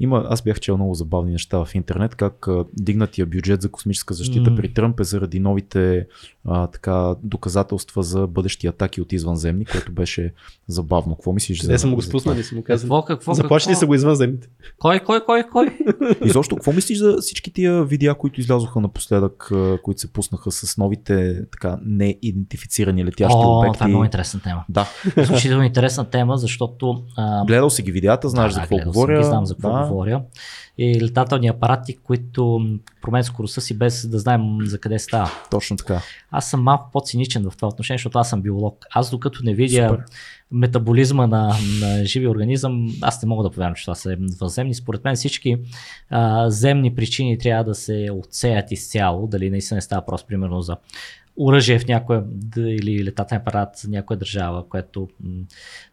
Има, 0.00 0.26
аз 0.28 0.42
бях 0.42 0.60
чел 0.60 0.76
много 0.76 0.94
забавни 0.94 1.32
неща 1.32 1.64
в 1.64 1.74
интернет, 1.74 2.14
как 2.14 2.48
а, 2.48 2.64
дигнатия 2.72 3.26
бюджет 3.26 3.62
за 3.62 3.70
космическа 3.70 4.14
защита 4.14 4.50
М. 4.50 4.56
при 4.56 4.74
Тръмп 4.74 5.00
е 5.00 5.04
заради 5.04 5.40
новите 5.40 6.06
а, 6.50 6.66
така, 6.66 7.14
доказателства 7.22 8.02
за 8.02 8.26
бъдещи 8.26 8.66
атаки 8.66 9.00
от 9.00 9.12
извънземни, 9.12 9.64
което 9.64 9.92
беше 9.92 10.32
забавно. 10.68 11.14
Какво 11.14 11.32
мислиш 11.32 11.62
за 11.62 11.68
Къде 11.68 11.78
са 11.78 11.86
му 11.86 11.94
го 11.94 12.02
спуснали, 12.02 12.42
са 12.42 12.54
му 12.54 12.62
казали. 12.62 12.88
Какво, 12.88 13.02
какво, 13.02 13.34
Заплашили 13.34 13.74
са 13.74 13.86
го 13.86 13.94
извънземните. 13.94 14.48
Кой, 14.78 15.00
кой, 15.00 15.24
кой, 15.24 15.42
кой? 15.52 15.78
това? 15.98 16.14
Изобщо, 16.24 16.56
какво 16.56 16.72
мислиш 16.72 16.98
за 16.98 17.16
всички 17.20 17.52
тия 17.52 17.84
видеа, 17.84 18.14
които 18.14 18.40
излязоха 18.40 18.80
напоследък, 18.80 19.52
които 19.82 20.00
се 20.00 20.12
пуснаха 20.12 20.52
с 20.52 20.76
новите 20.76 21.46
така 21.52 21.78
неидентифицирани 21.84 23.04
летящи 23.04 23.36
О, 23.38 23.58
обекти? 23.58 23.74
това 23.74 23.86
е 23.86 23.88
много 23.88 24.04
интересна 24.04 24.40
тема. 24.40 24.64
Да, 24.68 24.88
Изключително 25.22 25.64
интересна 25.64 26.04
тема, 26.04 26.38
защото 26.38 27.02
а, 27.16 27.44
гледал 27.44 27.70
си 27.70 27.82
ги 27.82 27.92
видеята, 27.92 28.28
знаеш 28.28 28.52
да, 28.52 28.54
за 28.54 28.60
какво 28.60 28.76
говоря. 28.76 29.14
Съм, 29.16 29.22
ги 29.22 29.28
знам 29.28 29.46
за 29.46 29.54
какво 29.54 29.72
да. 29.72 29.86
говоря. 29.88 30.22
И 30.78 31.00
летателни 31.00 31.48
апарати, 31.48 31.96
които 31.96 32.60
променят 33.02 33.26
скоростта 33.26 33.60
си 33.60 33.78
без 33.78 34.08
да 34.08 34.18
знаем 34.18 34.42
за 34.60 34.78
къде 34.78 34.98
става. 34.98 35.30
Точно 35.50 35.76
така. 35.76 36.00
Аз 36.30 36.50
съм 36.50 36.62
малко 36.62 36.90
по-циничен 36.92 37.50
в 37.50 37.56
това 37.56 37.68
отношение, 37.68 37.98
защото 37.98 38.18
аз 38.18 38.30
съм 38.30 38.42
биолог. 38.42 38.86
Аз 38.90 39.10
докато 39.10 39.44
не 39.44 39.54
видя 39.54 39.88
Супер. 39.88 40.04
метаболизма 40.50 41.26
на, 41.26 41.54
на 41.80 42.04
живи 42.04 42.28
организъм, 42.28 42.88
аз 43.02 43.22
не 43.22 43.28
мога 43.28 43.42
да 43.42 43.50
повярвам, 43.50 43.74
че 43.74 43.84
това 43.84 43.94
са 43.94 44.16
възземни. 44.40 44.74
Според 44.74 45.04
мен 45.04 45.16
всички 45.16 45.56
а, 46.10 46.50
земни 46.50 46.94
причини 46.94 47.38
трябва 47.38 47.64
да 47.64 47.74
се 47.74 48.08
отсеят 48.12 48.72
изцяло, 48.72 49.26
дали 49.26 49.50
наистина 49.50 49.76
не 49.76 49.82
става 49.82 50.06
просто 50.06 50.26
примерно 50.26 50.60
за 50.60 50.76
оръжие 51.38 51.78
в 51.78 51.86
някоя 51.86 52.22
или 52.56 53.04
летателен 53.04 53.40
апарат 53.40 53.68
за 53.76 53.88
някоя 53.90 54.16
държава, 54.16 54.68
което 54.68 55.08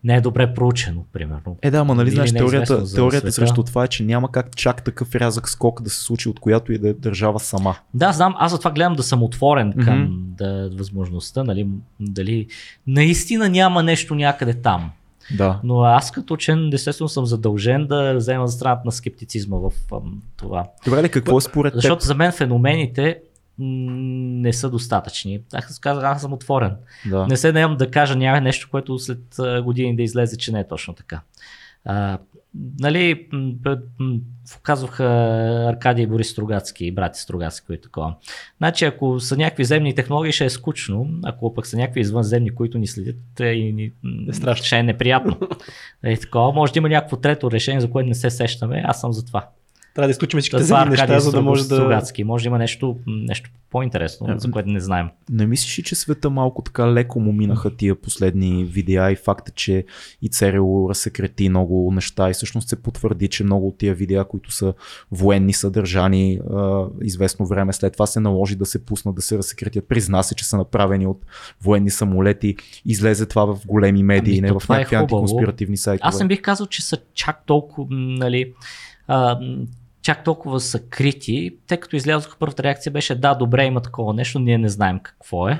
не 0.03 0.15
е 0.15 0.21
добре 0.21 0.53
проучено, 0.53 1.05
примерно. 1.13 1.57
Е, 1.61 1.71
да, 1.71 1.77
ама 1.77 1.95
нали 1.95 2.07
Или 2.07 2.15
знаеш, 2.15 2.33
теорията, 2.33 2.85
за 2.85 2.95
теорията 2.95 3.31
срещу 3.31 3.63
това 3.63 3.83
е, 3.83 3.87
че 3.87 4.03
няма 4.03 4.31
как 4.31 4.55
чак 4.55 4.83
такъв 4.83 5.15
рязък 5.15 5.49
скок 5.49 5.81
да 5.81 5.89
се 5.89 6.01
случи 6.01 6.29
от 6.29 6.39
която 6.39 6.73
и 6.73 6.77
да 6.77 6.89
е 6.89 6.93
държава 6.93 7.39
сама. 7.39 7.75
Да, 7.93 8.11
знам, 8.11 8.35
аз 8.37 8.51
затова 8.51 8.71
гледам 8.71 8.93
да 8.93 9.03
съм 9.03 9.23
отворен 9.23 9.73
към 9.85 10.01
Мгм. 10.01 10.13
да, 10.37 10.69
възможността, 10.73 11.43
нали, 11.43 11.67
дали 11.99 12.47
наистина 12.87 13.49
няма 13.49 13.83
нещо 13.83 14.15
някъде 14.15 14.53
там. 14.53 14.91
Да. 15.37 15.59
Но 15.63 15.79
аз 15.79 16.11
като 16.11 16.33
учен, 16.33 16.69
естествено 16.73 17.09
съм 17.09 17.25
задължен 17.25 17.87
да 17.87 18.13
взема 18.15 18.47
за 18.47 18.53
страната 18.53 18.81
на 18.85 18.91
скептицизма 18.91 19.57
в 19.57 19.71
това. 20.37 20.65
Добре, 20.85 21.03
ли, 21.03 21.09
какво 21.09 21.37
е 21.37 21.41
според 21.41 21.73
теб? 21.73 21.81
Защото 21.81 22.05
за 22.05 22.15
мен 22.15 22.31
феномените 22.31 23.19
не 23.59 24.53
са 24.53 24.69
достатъчни. 24.69 25.39
Аз 25.53 25.79
казах, 25.79 26.03
аз 26.03 26.21
съм 26.21 26.33
отворен. 26.33 26.75
Да. 27.09 27.27
Не 27.27 27.37
се 27.37 27.51
наемам 27.51 27.77
да 27.77 27.91
кажа 27.91 28.15
няма 28.15 28.41
нещо, 28.41 28.67
което 28.71 28.99
след 28.99 29.19
години 29.63 29.95
да 29.95 30.03
излезе, 30.03 30.37
че 30.37 30.51
не 30.51 30.59
е 30.59 30.67
точно 30.67 30.93
така. 30.93 31.21
А, 31.85 32.17
нали, 32.79 33.27
казваха 34.63 35.05
Аркадий 35.69 36.03
и 36.03 36.07
Борис 36.07 36.29
Стругацки, 36.29 36.91
брати 36.91 37.19
Стругацки 37.19 37.73
и 37.73 37.81
такова. 37.81 38.15
Значи, 38.57 38.85
ако 38.85 39.19
са 39.19 39.37
някакви 39.37 39.65
земни 39.65 39.95
технологии, 39.95 40.31
ще 40.31 40.45
е 40.45 40.49
скучно, 40.49 41.09
ако 41.23 41.53
пък 41.53 41.67
са 41.67 41.77
някакви 41.77 41.99
извънземни, 42.01 42.55
които 42.55 42.77
ни 42.77 42.87
следят, 42.87 43.15
и 43.39 43.73
ни, 43.73 43.91
Е 44.29 44.33
страшно. 44.33 44.65
ще 44.65 44.77
е 44.77 44.83
неприятно. 44.83 45.37
е, 46.03 46.17
такова. 46.17 46.51
Може 46.53 46.73
да 46.73 46.79
има 46.79 46.89
някакво 46.89 47.17
трето 47.17 47.51
решение, 47.51 47.81
за 47.81 47.89
което 47.91 48.09
не 48.09 48.15
се 48.15 48.29
сещаме. 48.29 48.83
Аз 48.85 49.01
съм 49.01 49.13
за 49.13 49.25
това. 49.25 49.47
Трябва 49.95 50.07
да 50.07 50.11
изключим 50.11 50.39
всичките 50.39 50.61
е 50.61 50.65
земни 50.65 50.89
неща, 50.89 51.19
за 51.19 51.31
да 51.31 51.41
може 51.41 51.67
да... 51.67 51.75
Стругацки. 51.75 52.23
Може 52.23 52.43
да 52.43 52.47
има 52.47 52.57
нещо, 52.57 52.97
нещо 53.07 53.49
по-интересно, 53.69 54.31
Е, 54.31 54.39
за 54.39 54.51
което 54.51 54.69
не 54.69 54.79
знаем. 54.79 55.09
Не 55.29 55.47
мислиш 55.47 55.79
ли, 55.79 55.83
че 55.83 55.95
света 55.95 56.29
малко 56.29 56.61
така 56.61 56.93
леко 56.93 57.19
му 57.19 57.31
минаха 57.31 57.75
тия 57.75 57.95
последни 57.95 58.65
видеа 58.65 59.11
и 59.11 59.15
факта, 59.15 59.51
че 59.51 59.85
и 60.21 60.29
ЦРУ 60.29 60.89
разсекрети 60.89 61.49
много 61.49 61.91
неща 61.91 62.29
и 62.29 62.33
всъщност 62.33 62.69
се 62.69 62.81
потвърди, 62.81 63.27
че 63.27 63.43
много 63.43 63.67
от 63.67 63.77
тия 63.77 63.93
видеа, 63.95 64.25
които 64.25 64.51
са 64.51 64.73
военни 65.11 65.53
съдържани 65.53 66.39
а, 66.53 66.85
известно 67.01 67.45
време 67.45 67.73
след 67.73 67.93
това 67.93 68.05
се 68.05 68.19
наложи 68.19 68.55
да 68.55 68.65
се 68.65 68.85
пуснат, 68.85 69.15
да 69.15 69.21
се 69.21 69.37
разсекретят. 69.37 69.87
Призна 69.87 70.23
се, 70.23 70.35
че 70.35 70.45
са 70.45 70.57
направени 70.57 71.07
от 71.07 71.25
военни 71.61 71.89
самолети. 71.89 72.55
Излезе 72.85 73.25
това 73.25 73.45
в 73.45 73.65
големи 73.65 74.03
медии, 74.03 74.39
Ами, 74.39 74.41
не 74.41 74.51
в 74.51 74.69
е 74.69 74.73
някакви 74.73 74.95
хубаво. 74.95 75.17
антиконспиративни 75.17 75.77
сайтове. 75.77 76.07
Аз 76.09 76.19
не 76.19 76.27
бих 76.27 76.41
казал, 76.41 76.67
че 76.67 76.85
са 76.85 76.97
чак 77.13 77.45
толкова, 77.45 77.87
нали, 77.91 78.53
а, 79.07 79.39
чак 80.05 80.23
толкова 80.23 80.59
са 80.59 80.79
крити, 80.79 81.57
тъй 81.67 81.77
като 81.77 81.95
излязоха 81.95 82.37
първата 82.39 82.63
реакция 82.63 82.91
беше 82.91 83.15
да, 83.15 83.33
добре, 83.33 83.65
има 83.65 83.81
такова 83.81 84.13
нещо, 84.13 84.39
ние 84.39 84.57
не 84.57 84.69
знаем 84.69 84.99
какво 85.03 85.49
е. 85.49 85.59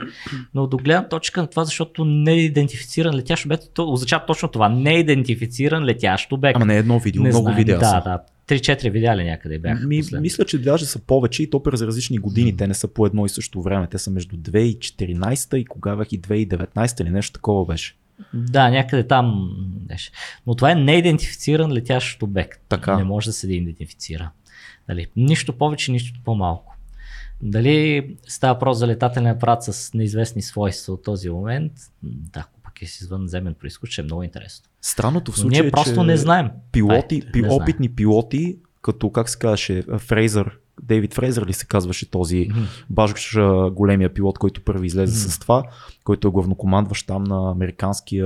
Но 0.53 0.67
до 0.67 0.77
гледна 0.77 1.07
точка 1.07 1.41
на 1.41 1.47
това, 1.47 1.65
защото 1.65 2.05
не 2.05 2.31
е 2.31 2.37
идентифициран 2.37 3.15
летящ 3.15 3.45
обект, 3.45 3.63
то 3.73 3.91
означава 3.91 4.25
точно 4.25 4.49
това. 4.49 4.69
Не 4.69 4.95
е 4.95 4.99
идентифициран 4.99 5.85
летящ 5.85 6.31
обект. 6.31 6.55
Ама 6.55 6.65
не 6.65 6.75
е 6.75 6.79
едно 6.79 6.99
видео, 6.99 7.23
не 7.23 7.29
много 7.29 7.43
знаем. 7.43 7.57
видеа 7.57 7.79
да, 7.79 7.85
са. 7.85 8.01
да. 8.05 8.19
3-4 8.55 8.91
видеа 8.91 9.17
ли 9.17 9.23
някъде 9.23 9.59
бяха 9.59 9.87
Ми, 9.87 9.99
последно? 9.99 10.21
мисля, 10.21 10.45
че 10.45 10.61
даже 10.61 10.85
са 10.85 10.99
повече 10.99 11.43
и 11.43 11.49
то 11.49 11.63
през 11.63 11.81
различни 11.81 12.17
години. 12.17 12.57
Те 12.57 12.67
не 12.67 12.73
са 12.73 12.87
по 12.87 13.05
едно 13.05 13.25
и 13.25 13.29
също 13.29 13.61
време. 13.61 13.87
Те 13.87 13.97
са 13.97 14.11
между 14.11 14.37
2014 14.37 15.55
и 15.55 15.65
кога 15.65 15.95
бях 15.95 16.11
и 16.11 16.21
2019 16.21 17.01
или 17.01 17.09
нещо 17.09 17.33
такова 17.33 17.65
беше. 17.65 17.95
Да, 18.33 18.69
някъде 18.69 19.07
там. 19.07 19.51
Но 20.47 20.55
това 20.55 20.71
е 20.71 20.75
неидентифициран 20.75 21.71
летящ 21.71 22.23
обект. 22.23 22.61
Така. 22.69 22.97
Не 22.97 23.03
може 23.03 23.29
да 23.29 23.33
се 23.33 23.53
идентифицира. 23.53 24.31
Дали? 24.87 25.07
Нищо 25.15 25.53
повече, 25.53 25.91
нищо 25.91 26.19
по-малко. 26.25 26.75
Дали 27.41 28.09
става 28.27 28.53
въпрос 28.53 28.77
за 28.77 28.87
летателен 28.87 29.27
апарат 29.27 29.63
с 29.63 29.93
неизвестни 29.93 30.41
свойства 30.41 30.93
от 30.93 31.03
този 31.03 31.29
момент? 31.29 31.71
Да, 32.03 32.39
ако 32.39 32.59
пък 32.63 32.81
е 32.81 32.85
с 32.85 33.01
извънземен 33.01 33.53
происход, 33.53 33.89
ще 33.89 34.01
е 34.01 34.03
много 34.03 34.23
интересно. 34.23 34.69
Странното 34.81 35.31
в 35.31 35.39
случая 35.39 35.61
ние 35.61 35.67
е, 35.67 35.71
просто 35.71 36.03
не 36.03 36.17
знаем. 36.17 36.49
пилоти, 36.71 37.15
Ай, 37.25 37.31
пи, 37.31 37.41
не 37.41 37.47
знаем. 37.47 37.61
опитни 37.63 37.89
пилоти, 37.89 38.57
като 38.81 39.11
как 39.11 39.29
се 39.29 39.39
казваше, 39.39 39.83
Фрейзър, 39.99 40.57
Дейвид 40.83 41.13
Фрейзър 41.13 41.45
ли 41.45 41.53
се 41.53 41.65
казваше 41.65 42.11
този 42.11 42.47
Мгм. 42.49 42.63
баш 42.89 43.37
големия 43.71 44.13
пилот, 44.13 44.39
който 44.39 44.63
първи 44.63 44.87
излезе 44.87 45.29
с 45.29 45.39
това, 45.39 45.63
който 46.03 46.27
е 46.27 46.31
главнокомандващ 46.31 47.07
там 47.07 47.23
на 47.23 47.51
американския 47.51 48.25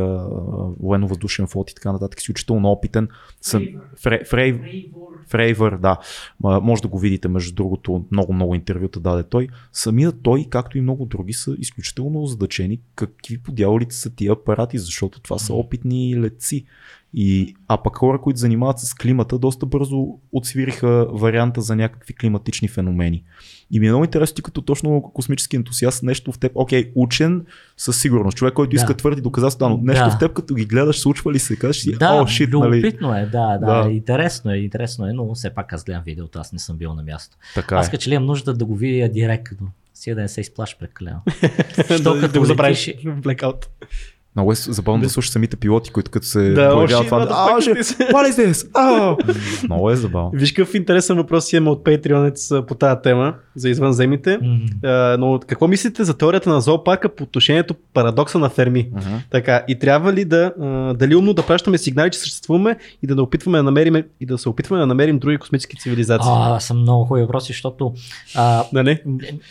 военно-въздушен 0.80 1.48
флот 1.48 1.72
и 1.72 1.76
така 1.76 1.92
нататък, 1.92 2.20
изключително 2.20 2.72
опитен. 2.72 3.08
Съм, 3.42 3.68
Фрей, 4.02 4.24
Фрей, 4.24 4.62
Фрейвър, 5.28 5.78
да. 5.78 5.98
Може 6.44 6.82
да 6.82 6.88
го 6.88 7.00
видите, 7.00 7.28
между 7.28 7.56
другото, 7.56 8.06
много-много 8.12 8.56
интервюта 8.56 9.00
даде 9.00 9.24
той. 9.24 9.48
Самият 9.74 10.16
той, 10.24 10.46
както 10.50 10.78
и 10.78 10.82
много 10.82 11.06
други, 11.06 11.34
са 11.34 11.56
изключително 11.60 12.22
озадачени 12.22 12.80
какви 12.96 13.38
подявалите 13.38 13.96
са 13.96 14.16
тия 14.16 14.32
апарати, 14.32 14.78
защото 14.78 15.20
това 15.20 15.38
са 15.38 15.54
опитни 15.54 16.22
летци. 16.22 16.66
И, 17.14 17.56
а 17.68 17.78
пък 17.78 17.96
хора, 17.96 18.22
които 18.22 18.40
занимават 18.40 18.80
с 18.80 18.94
климата, 18.94 19.40
доста 19.40 19.66
бързо 19.66 20.06
отсвириха 20.32 21.08
варианта 21.12 21.62
за 21.62 21.76
някакви 21.76 22.14
климатични 22.14 22.68
феномени. 22.68 23.24
И 23.72 23.80
ми 23.80 23.88
е 23.88 23.90
много 23.90 24.04
интересно, 24.04 24.36
ти 24.36 24.42
като 24.42 24.62
точно 24.62 25.02
космически 25.14 25.56
ентусиаст, 25.56 26.04
нещо 26.04 26.32
в 26.32 26.40
теб, 26.40 26.52
окей, 26.56 26.92
учен 26.96 27.46
със 27.78 28.02
сигурност, 28.02 28.38
човек, 28.38 28.54
който 28.54 28.70
Да. 28.70 28.76
иска 28.76 28.98
твърди 28.98 29.22
доказателства, 29.22 29.70
но 29.70 29.78
нещо 29.78 30.06
Да. 30.06 30.12
в 30.12 30.18
теб, 30.20 30.34
като 30.34 30.54
ги 30.56 30.66
гледаш, 30.66 31.00
случва 31.00 31.34
ли 31.34 31.40
се, 31.40 31.56
кажеш 31.56 31.82
си, 31.82 31.92
Да, 31.92 32.14
о, 32.14 32.28
шит, 32.28 32.50
нали? 32.54 32.76
любопитно 32.78 33.16
е, 33.16 33.26
да, 33.26 33.58
да, 33.58 33.84
Да. 33.84 33.92
интересно 33.92 34.52
е, 34.52 34.58
интересно 34.58 35.08
е, 35.08 35.14
но 35.14 35.34
все 35.36 35.50
пак 35.50 35.74
аз 35.74 35.84
гледам 35.84 36.04
видеото, 36.06 36.40
аз 36.40 36.54
не 36.54 36.60
съм 36.60 36.78
бил 36.78 36.94
на 36.94 37.04
място. 37.04 37.38
Така 37.56 37.76
аз 37.76 37.88
е. 37.88 37.92
като 37.92 38.02
че 38.02 38.10
ли 38.10 38.14
имам 38.14 38.26
нужда 38.26 38.54
да 38.54 38.66
го 38.66 38.76
видя 38.76 39.10
директно, 39.10 39.72
си 39.94 40.16
да 40.16 40.22
не 40.22 40.28
се 40.28 40.42
изплаш 40.42 40.78
прекалено. 40.78 41.22
Що 42.00 42.14
да, 42.14 42.20
като 42.20 42.34
да 42.34 42.40
го 42.40 42.46
забравиш 42.46 42.94
блекаут. 43.06 43.70
Много 44.36 44.52
е 44.52 44.56
забавно 44.56 45.04
да 45.04 45.10
слушаш 45.10 45.32
самите 45.32 45.56
пилоти, 45.56 45.92
които 45.92 46.12
като 46.12 46.26
се 46.26 46.40
Да, 46.42 46.72
появяват 46.72 47.08
това. 47.08 47.20
shit, 47.20 47.28
А, 47.30 47.50
motherfucker, 47.50 47.62
ще- 47.62 47.72
this. 47.74 48.12
What 48.12 48.32
is 48.32 48.46
this? 48.46 49.64
Много 49.64 49.92
е 49.92 49.96
забавно. 49.96 50.32
Виж 50.34 50.52
какъв 50.52 50.74
интересен 50.74 51.16
въпрос 51.16 51.54
имаме 51.54 51.70
от 51.70 51.84
Patreonец 51.84 52.62
по 52.62 52.76
тази 52.76 52.96
тема 53.04 53.34
за 53.56 53.70
извънземните. 53.70 54.38
Мгм. 54.38 54.56
А, 54.84 55.18
но 55.20 55.40
какво 55.40 55.68
мислите 55.68 56.04
за 56.04 56.18
теорията 56.18 56.50
на 56.50 56.62
зоопарка 56.62 57.10
по 57.10 57.24
отношението 57.24 57.76
парадокса 57.94 58.40
на 58.40 58.50
Ферми? 58.50 58.90
Мгм. 58.92 59.16
Така, 59.30 59.64
и 59.68 59.80
трябва 59.80 60.14
ли 60.14 60.26
да, 60.26 60.54
а, 60.62 60.66
дали 60.94 61.16
умно 61.16 61.34
да 61.34 61.44
пращаме 61.44 61.78
сигнали, 61.78 62.12
че 62.12 62.20
съществуваме 62.20 62.78
и 63.04 63.08
да, 63.08 63.16
не 63.16 63.22
опитваме 63.22 63.58
да 63.58 63.64
намерим, 63.64 63.96
и 64.20 64.26
да 64.26 64.38
се 64.38 64.50
опитваме 64.50 64.80
да 64.80 64.88
намерим 64.88 65.20
други 65.20 65.38
космически 65.38 65.78
цивилизации? 65.78 66.32
А, 66.32 66.60
са 66.60 66.74
много 66.74 67.06
хубави 67.06 67.22
въпроси, 67.22 67.48
защото 67.48 67.94
а, 68.36 68.64
Да 68.74 68.84
не? 68.84 69.02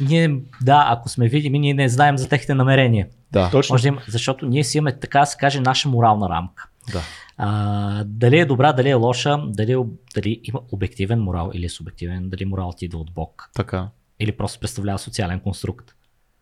ние, 0.00 0.34
да, 0.62 0.84
ако 0.88 1.08
сме 1.08 1.28
видими, 1.28 1.58
ние 1.58 1.74
не 1.74 1.88
знаем 1.88 2.18
за 2.18 2.28
техните 2.28 2.54
намерения. 2.54 3.06
Да, 3.32 3.50
Точно. 3.50 3.74
Може 3.74 3.82
да 3.82 3.88
има, 3.88 4.00
защото 4.08 4.46
ние 4.46 4.64
си 4.64 4.78
имаме, 4.78 4.98
така 4.98 5.20
да 5.20 5.26
се 5.26 5.36
каже, 5.36 5.60
наша 5.60 5.88
морална 5.88 6.28
рамка. 6.28 6.68
да. 6.92 7.00
А, 7.40 8.04
дали 8.06 8.38
е 8.38 8.44
добра, 8.44 8.72
дали 8.72 8.88
е 8.90 8.94
лоша, 8.94 9.38
дали, 9.46 9.76
дали 10.14 10.40
има 10.44 10.60
обективен 10.72 11.20
морал 11.20 11.50
или 11.54 11.64
е 11.64 11.68
субективен, 11.68 12.28
дали 12.30 12.44
морал 12.44 12.72
ти 12.76 12.84
идва 12.84 12.98
от 12.98 13.12
Бог 13.14 13.50
Така. 13.54 13.88
или 14.20 14.32
просто 14.36 14.60
представлява 14.60 14.98
социален 14.98 15.40
конструкт. 15.40 15.90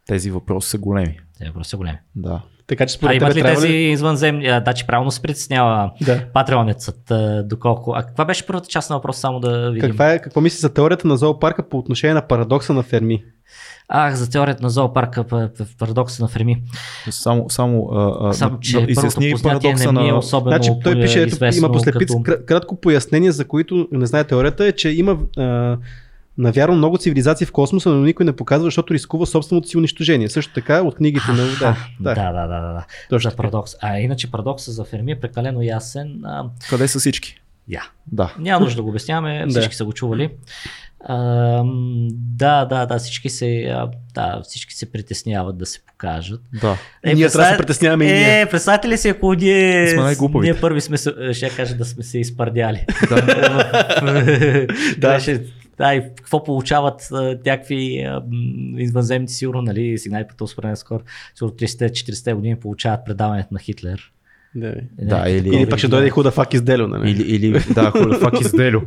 Тези 0.07 0.31
въпроси 0.31 0.71
са 0.71 0.79
големи. 0.79 1.19
Те 1.39 1.47
въпроси 1.47 1.71
са 1.71 1.77
големи. 1.77 1.99
Да. 2.17 2.43
Така 2.67 2.87
че 2.87 2.95
А 2.95 2.97
според 2.99 3.15
имат 3.17 3.29
тебе 3.31 3.39
ли 3.39 3.43
трябва 3.43 3.61
тези 3.61 3.73
ли... 3.73 3.83
извънземни? 3.83 4.47
А, 4.47 4.61
да, 4.61 4.73
че 4.73 4.87
правилно 4.87 5.11
се 5.11 5.23
притеснява 5.23 5.91
Да. 6.01 6.27
патреонецът, 6.33 7.11
а, 7.11 7.43
доколко. 7.43 7.93
А 7.97 8.03
каква 8.03 8.25
беше 8.25 8.47
първата 8.47 8.69
част 8.69 8.91
на 8.91 8.97
въпрос, 8.97 9.17
само 9.19 9.41
да 9.41 9.71
видим? 9.71 9.89
Каква 9.89 10.13
е, 10.13 10.19
какво 10.23 10.41
мислиш 10.41 10.61
за 10.61 10.75
теорията 10.75 11.09
на 11.09 11.17
зоопарка 11.17 11.69
по 11.69 11.79
отношение 11.79 12.15
на 12.15 12.27
парадокса 12.29 12.73
на 12.73 12.83
Ферми? 12.83 13.25
Ах, 13.89 14.15
за 14.15 14.31
теорията 14.31 14.63
на 14.63 14.71
зоопарка, 14.71 15.25
п- 15.25 15.49
парадокса 15.79 16.23
на 16.23 16.29
Фреми. 16.29 16.63
Само, 17.11 17.51
само, 17.51 17.89
а, 17.93 18.33
Само, 18.33 18.61
че 18.61 18.81
да 18.81 18.91
изясни 18.93 19.35
парадокса 19.43 19.93
не 19.93 20.09
е 20.09 20.13
на... 20.13 20.19
особено 20.19 20.51
Значи 20.51 20.71
той 20.85 21.01
пише, 21.01 21.23
ето, 21.23 21.45
има 21.57 21.73
послепица, 21.73 22.17
като... 22.25 22.45
кратко 22.47 22.77
пояснение, 22.77 23.33
за 23.33 23.45
които 23.45 23.89
не 23.93 24.07
знае 24.07 24.25
теорията, 24.25 24.67
е, 24.67 24.73
че 24.73 24.91
има 24.91 25.19
а, 25.39 25.77
навярно 26.39 26.77
много 26.77 26.99
цивилизации 26.99 27.47
в 27.47 27.53
космоса, 27.53 27.89
но 27.91 28.05
никой 28.05 28.27
не 28.27 28.33
показва, 28.33 28.65
защото 28.65 28.95
рискува 28.95 29.27
собственото 29.27 29.69
си 29.69 29.77
унищожение. 29.77 30.29
Също 30.29 30.55
така 30.55 30.83
от 30.83 30.95
книгите 30.95 31.33
на... 31.33 31.37
Да, 31.61 31.77
Да, 32.01 32.15
да, 32.15 32.33
да, 32.33 32.47
да, 32.47 32.85
точно 33.11 33.31
За 33.31 33.37
парадокс. 33.37 33.73
А 33.83 33.99
иначе 33.99 34.31
парадокса 34.31 34.73
за 34.73 34.85
Ферми 34.85 35.13
е 35.13 35.21
прекалено 35.21 35.63
ясен. 35.63 36.21
А, 36.25 36.45
Къде 36.71 36.89
са 36.89 36.99
всички? 36.99 37.41
Я. 37.68 37.82
Да. 38.06 38.34
Няма 38.38 38.60
нужда 38.60 38.76
да 38.76 38.82
го 38.82 38.88
обясняваме, 38.88 39.44
Да. 39.48 39.51
всички 39.51 39.74
са 39.74 39.84
го 39.84 39.93
чували. 39.93 40.30
А, 41.01 41.16
да, 42.12 42.64
да, 42.64 42.86
да, 42.86 42.98
всички 42.98 43.30
се, 43.30 43.74
да, 44.14 44.40
всички 44.44 44.74
се 44.74 44.93
притесняват 44.93 45.59
да 45.59 45.66
се 45.66 45.80
покажат. 45.86 46.40
Да. 46.60 46.78
И 47.06 47.14
ние 47.14 47.28
трябва 47.28 47.48
да 47.48 47.55
се 47.55 47.59
притесняваме 47.59 48.05
и 48.05 48.12
ние. 48.12 48.40
Е, 48.40 48.47
представете 48.47 48.88
ли 48.88 48.97
си, 48.98 49.09
ако 49.09 49.34
ние, 49.34 49.88
Сме 49.88 50.02
най-глупавите. 50.02 50.52
ние 50.52 50.60
първи 50.60 50.80
сме, 50.80 50.97
ще 51.32 51.51
кажа 51.56 51.74
да 51.74 51.84
сме 51.84 52.02
се 52.02 52.18
изпардяли. 52.18 52.86
да. 53.09 54.66
да. 54.98 55.38
Да, 55.78 55.94
и 55.94 56.02
какво 56.16 56.44
получават 56.44 57.09
някакви 57.47 58.09
извънземни, 58.78 59.28
сигурно, 59.28 59.62
нали, 59.62 59.98
сигнали 59.98 60.24
по 60.28 60.36
този 60.36 60.55
скоро, 60.74 61.01
сигурно 61.34 61.56
30-40 61.56 62.34
години 62.34 62.56
получават 62.56 63.01
предаването 63.06 63.55
на 63.55 63.60
Хитлер. 63.60 64.12
Да, 64.57 64.74
Да, 65.01 65.28
или- 65.28 65.49
Или 65.49 65.69
пак 65.69 65.78
ще 65.78 65.89
дойде 65.89 66.11
худа 66.11 66.31
фак 66.31 66.55
изделю, 66.55 66.87
нали? 66.87 67.11
Или, 67.11 67.23
или 67.24 67.61
да, 67.70 67.91
худа 67.91 68.15
фак 68.15 68.41
изделю. 68.41 68.81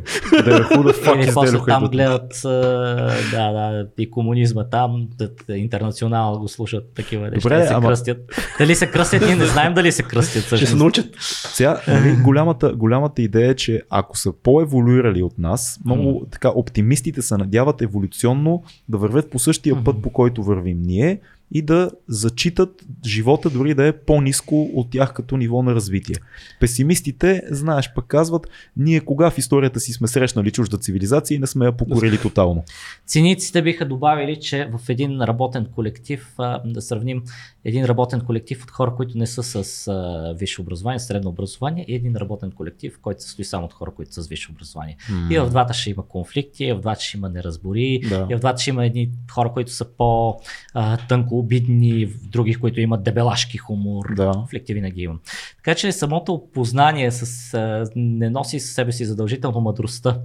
Да, 0.44 0.64
худа 0.64 0.92
фак 0.94 1.18
изделю. 1.18 1.64
там 1.66 1.84
гледат, 1.84 2.32
да, 2.42 3.52
да, 3.52 3.86
и 3.98 4.10
комунизма 4.10 4.64
там, 4.64 5.08
интернационал 5.50 6.38
го 6.38 6.48
слушат 6.48 6.84
такива 6.94 7.22
неща, 7.22 7.40
Добре, 7.40 7.56
да 7.56 7.66
се 7.66 7.74
ама- 7.74 7.88
кръстят. 7.88 8.18
Дали 8.58 8.74
се 8.74 8.86
кръстят, 8.86 9.22
ние 9.22 9.36
не 9.36 9.46
знаем 9.46 9.74
дали 9.74 9.92
се 9.92 10.02
кръстят. 10.02 10.44
Ще 10.46 10.66
се 10.66 10.76
научат. 10.76 11.06
Сега, 11.44 11.80
нали, 11.88 12.12
голямата, 12.14 12.72
голямата 12.72 13.22
идея 13.22 13.50
е, 13.50 13.54
че 13.54 13.82
ако 13.90 14.18
са 14.18 14.32
по-еволюирали 14.34 15.22
от 15.22 15.38
нас, 15.38 15.80
много 15.84 16.26
така 16.30 16.48
оптимистите 16.50 17.22
се 17.22 17.36
надяват 17.36 17.82
еволюционно 17.82 18.62
да 18.88 18.98
вървят 18.98 19.30
по 19.30 19.38
същия 19.38 19.84
път, 19.84 20.02
по 20.02 20.10
който 20.10 20.42
вървим 20.42 20.78
ние 20.80 21.20
и 21.52 21.62
да 21.62 21.90
зачитат 22.08 22.84
живота 23.06 23.50
дори 23.50 23.74
да 23.74 23.86
е 23.86 23.92
по-низко 23.92 24.70
от 24.74 24.90
тях 24.90 25.12
като 25.12 25.36
ниво 25.36 25.62
на 25.62 25.74
развитие. 25.74 26.16
Песимистите, 26.60 27.42
знаеш, 27.50 27.92
пък 27.94 28.06
казват, 28.06 28.46
ние 28.76 29.00
кога 29.00 29.30
в 29.30 29.38
историята 29.38 29.80
си 29.80 29.92
сме 29.92 30.08
срещнали 30.08 30.50
чужда 30.50 30.78
цивилизация 30.78 31.36
и 31.36 31.38
не 31.38 31.46
сме 31.46 31.64
я 31.64 31.72
покорили 31.72 32.18
тотално. 32.22 32.64
Циниците 33.06 33.62
биха 33.62 33.88
добавили, 33.88 34.40
че 34.40 34.70
в 34.72 34.88
един 34.88 35.20
работен 35.22 35.66
колектив, 35.74 36.34
да 36.64 36.82
сравним 36.82 37.22
един 37.64 37.84
работен 37.84 38.20
колектив 38.20 38.62
от 38.64 38.70
хора, 38.70 38.94
които 38.96 39.18
не 39.18 39.26
са 39.26 39.64
с 39.64 40.34
висше 40.38 40.60
образование, 40.60 40.98
средно 40.98 41.30
образование 41.30 41.84
и 41.88 41.94
един 41.94 42.16
работен 42.16 42.50
колектив, 42.50 42.98
който 43.02 43.20
се 43.22 43.26
състои 43.26 43.44
само 43.44 43.64
от 43.64 43.72
хора, 43.72 43.90
които 43.96 44.14
са 44.14 44.22
с 44.22 44.28
висше 44.28 44.50
образование. 44.52 44.96
И 45.30 45.38
в 45.38 45.50
двата 45.50 45.74
ще 45.74 45.90
има 45.90 46.06
конфликти, 46.08 46.64
и 46.64 46.72
в 46.72 46.80
двата 46.80 47.00
ще 47.00 47.16
има 47.16 47.28
неразбори, 47.28 48.00
Да. 48.08 48.26
и 48.30 48.34
в 48.34 48.38
двата 48.38 48.62
ще 48.62 48.70
има 48.70 48.86
едни 48.86 49.10
хора, 49.32 49.52
които 49.52 49.72
са 49.72 49.84
по-тънко 49.84 51.39
обидни, 51.40 52.06
други, 52.06 52.54
които 52.54 52.80
имат 52.80 53.02
дебелашки 53.02 53.58
хумор. 53.58 54.14
Да. 54.16 54.30
Конфликти 54.32 54.74
винаги 54.74 55.02
имам. 55.02 55.20
Така 55.56 55.74
че 55.74 55.92
самото 55.92 56.42
познание 56.54 57.10
с, 57.10 57.54
а, 57.54 57.90
не 57.96 58.30
носи 58.30 58.60
със 58.60 58.74
себе 58.74 58.92
си 58.92 59.04
задължително 59.04 59.60
мъдростта. 59.60 60.18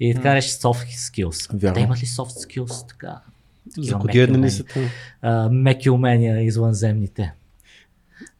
И 0.00 0.14
така 0.14 0.34
рече 0.34 0.48
soft 0.48 0.86
skills. 0.86 1.58
Вярно. 1.60 1.74
Те 1.74 1.80
имат 1.80 2.02
ли 2.02 2.06
soft 2.06 2.46
skills? 2.46 2.88
Така, 2.88 3.20
За 3.78 3.98
кодиране 3.98 4.38
меки 4.38 4.46
ли 4.46 4.64
са 5.22 5.48
меки 5.50 5.90
умения 5.90 6.42
извънземните. 6.42 7.32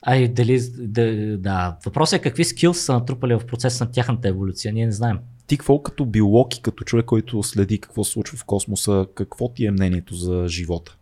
Ай, 0.03 0.29
дали, 0.29 0.61
да, 0.79 1.37
да. 1.39 1.77
Въпросът 1.85 2.19
е 2.19 2.23
какви 2.23 2.45
скилс 2.45 2.81
са 2.81 2.93
натрупали 2.93 3.35
в 3.35 3.47
процес 3.47 3.81
на 3.81 3.91
тяхната 3.91 4.29
еволюция. 4.29 4.73
Ние 4.73 4.87
не 4.87 4.93
знаем. 4.93 5.19
Ти 5.47 5.59
какво 5.59 5.83
като 5.83 6.07
биолог 6.07 6.57
и 6.57 6.63
като 6.63 6.85
човек, 6.85 7.07
който 7.07 7.43
следи 7.43 7.79
какво 7.79 8.05
се 8.05 8.13
случва 8.13 8.39
в 8.39 8.45
космоса, 8.45 9.07
какво 9.15 9.49
ти 9.49 9.67
е 9.67 9.71
мнението 9.71 10.15
за 10.15 10.45
живота 10.49 10.97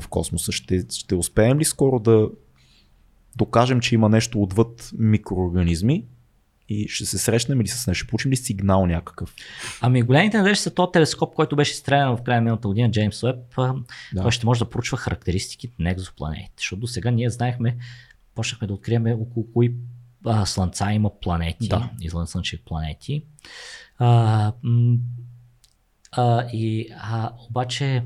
в 0.00 0.08
космоса? 0.08 0.52
Ще, 0.52 0.84
ще 0.92 1.14
успеем 1.14 1.58
ли 1.58 1.64
скоро 1.64 1.98
да 1.98 2.28
докажем, 3.36 3.80
че 3.80 3.94
има 3.94 4.08
нещо 4.08 4.42
отвъд 4.42 4.90
микроорганизми 4.98 6.04
и 6.68 6.88
ще 6.88 7.06
се 7.06 7.18
срещнем 7.18 7.60
или 7.60 7.68
с 7.68 7.86
нещо? 7.86 8.04
Ще 8.04 8.08
получим 8.10 8.30
ли 8.30 8.36
сигнал 8.36 8.86
някакъв? 8.86 9.34
Ами 9.80 10.02
големите 10.02 10.36
надежди 10.38 10.62
са 10.62 10.74
този 10.74 10.92
телескоп, 10.92 11.34
който 11.34 11.56
беше 11.56 11.74
стрелян 11.74 12.16
в 12.16 12.22
края 12.22 12.40
на 12.40 12.44
миналата 12.44 12.68
година, 12.68 12.90
Джеймс 12.90 13.22
Уеб. 13.22 13.36
Да. 13.56 14.22
Той 14.22 14.30
ще 14.30 14.46
може 14.46 14.58
да 14.58 14.70
проучва 14.70 14.96
характеристиките 14.98 15.74
на 15.78 15.90
екзопланетите. 15.90 16.54
Защото 16.58 16.80
до 16.80 16.86
сега 16.86 17.10
ние 17.10 17.30
знаехме, 17.30 17.76
почнахме 18.34 18.66
да 18.66 18.74
открием 18.74 19.06
около 19.06 19.46
кои 19.52 19.74
а, 20.24 20.46
слънца 20.46 20.92
има 20.92 21.20
планети, 21.20 21.68
Да. 21.68 21.90
извънслънчеви 22.00 22.62
планети. 22.62 23.24
А, 23.98 24.52
м, 24.62 24.96
а, 26.12 26.46
и, 26.52 26.88
а, 27.00 27.30
обаче, 27.50 28.04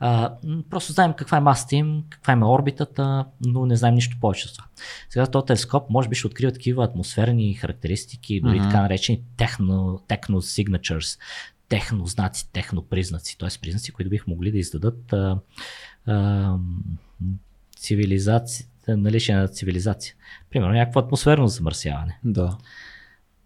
а, 0.00 0.34
просто 0.70 0.92
знаем 0.92 1.12
каква 1.12 1.38
е 1.38 1.40
масата 1.40 1.76
им, 1.76 2.04
каква 2.10 2.32
им 2.32 2.42
е 2.42 2.46
орбитата, 2.46 3.24
но 3.46 3.66
не 3.66 3.76
знаем 3.76 3.94
нищо 3.94 4.16
повече 4.20 4.48
за 4.48 4.54
това. 4.54 4.64
Сега 5.10 5.26
този 5.26 5.46
телескоп 5.46 5.90
може 5.90 6.08
би 6.08 6.16
ще 6.16 6.26
открива 6.26 6.52
такива 6.52 6.84
атмосферни 6.84 7.54
характеристики, 7.54 8.40
дори 8.40 8.58
Мгм. 8.60 8.68
така 8.68 8.82
наречени 8.82 9.22
техно, 9.36 10.02
techno 10.08 10.34
signatures, 10.34 11.20
технознаци, 11.68 12.52
технопризнаци, 12.52 13.38
т.е. 13.38 13.48
признаци, 13.60 13.92
които 13.92 14.10
бих 14.10 14.26
могли 14.26 14.50
да 14.50 14.58
издадат 14.58 15.12
а, 15.12 15.38
а, 16.06 16.54
цивилизация, 17.76 18.66
наличие 18.88 19.36
на 19.36 19.48
цивилизация. 19.48 20.14
Примерно 20.50 20.74
някакво 20.74 21.00
атмосферно 21.00 21.48
замърсяване. 21.48 22.18
Да. 22.24 22.58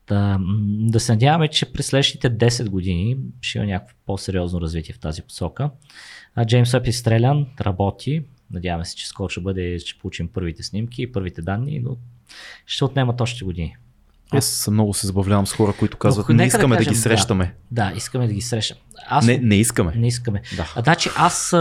Да, 0.08 0.38
м, 0.38 0.46
да 0.90 1.00
се 1.00 1.12
надяваме, 1.12 1.48
че 1.48 1.72
през 1.72 1.86
следващите 1.86 2.30
10 2.30 2.68
години 2.68 3.16
ще 3.40 3.58
има 3.58 3.66
някакво 3.66 3.96
по-сериозно 4.06 4.60
развитие 4.60 4.94
в 4.94 4.98
тази 4.98 5.22
посока. 5.22 5.70
А 6.34 6.46
Джеймс 6.46 6.74
Уеб 6.74 6.86
изстрелян, 6.86 7.46
работи. 7.60 8.22
Надяваме 8.50 8.84
се, 8.84 8.96
че 8.96 9.08
скоро 9.08 9.28
ще 9.28 9.40
бъде, 9.40 9.78
ще 9.78 9.98
получим 9.98 10.28
първите 10.28 10.62
снимки 10.62 11.02
и 11.02 11.12
първите 11.12 11.42
данни, 11.42 11.80
но 11.84 11.96
ще 12.66 12.84
отнемат 12.84 13.20
още 13.20 13.44
години. 13.44 13.76
Аз 14.30 14.68
много 14.70 14.94
се 14.94 15.06
забавлявам 15.06 15.46
с 15.46 15.52
хора, 15.52 15.74
които 15.78 15.96
казват, 15.96 16.28
Но 16.28 16.34
не 16.34 16.42
да 16.42 16.46
искаме 16.46 16.74
да, 16.74 16.78
кажем, 16.78 16.92
ги 16.92 16.96
да. 16.96 17.02
срещаме. 17.02 17.54
Да, 17.70 17.92
искаме 17.96 18.26
да 18.26 18.32
ги 18.32 18.40
срещам. 18.40 18.78
Аз 19.08 19.26
Не, 19.26 19.38
не 19.38 19.56
искаме. 19.56 19.92
не 19.96 20.06
искаме. 20.06 20.42
Да. 20.56 20.72
А, 20.76 20.82
значи 20.82 21.08
аз 21.16 21.54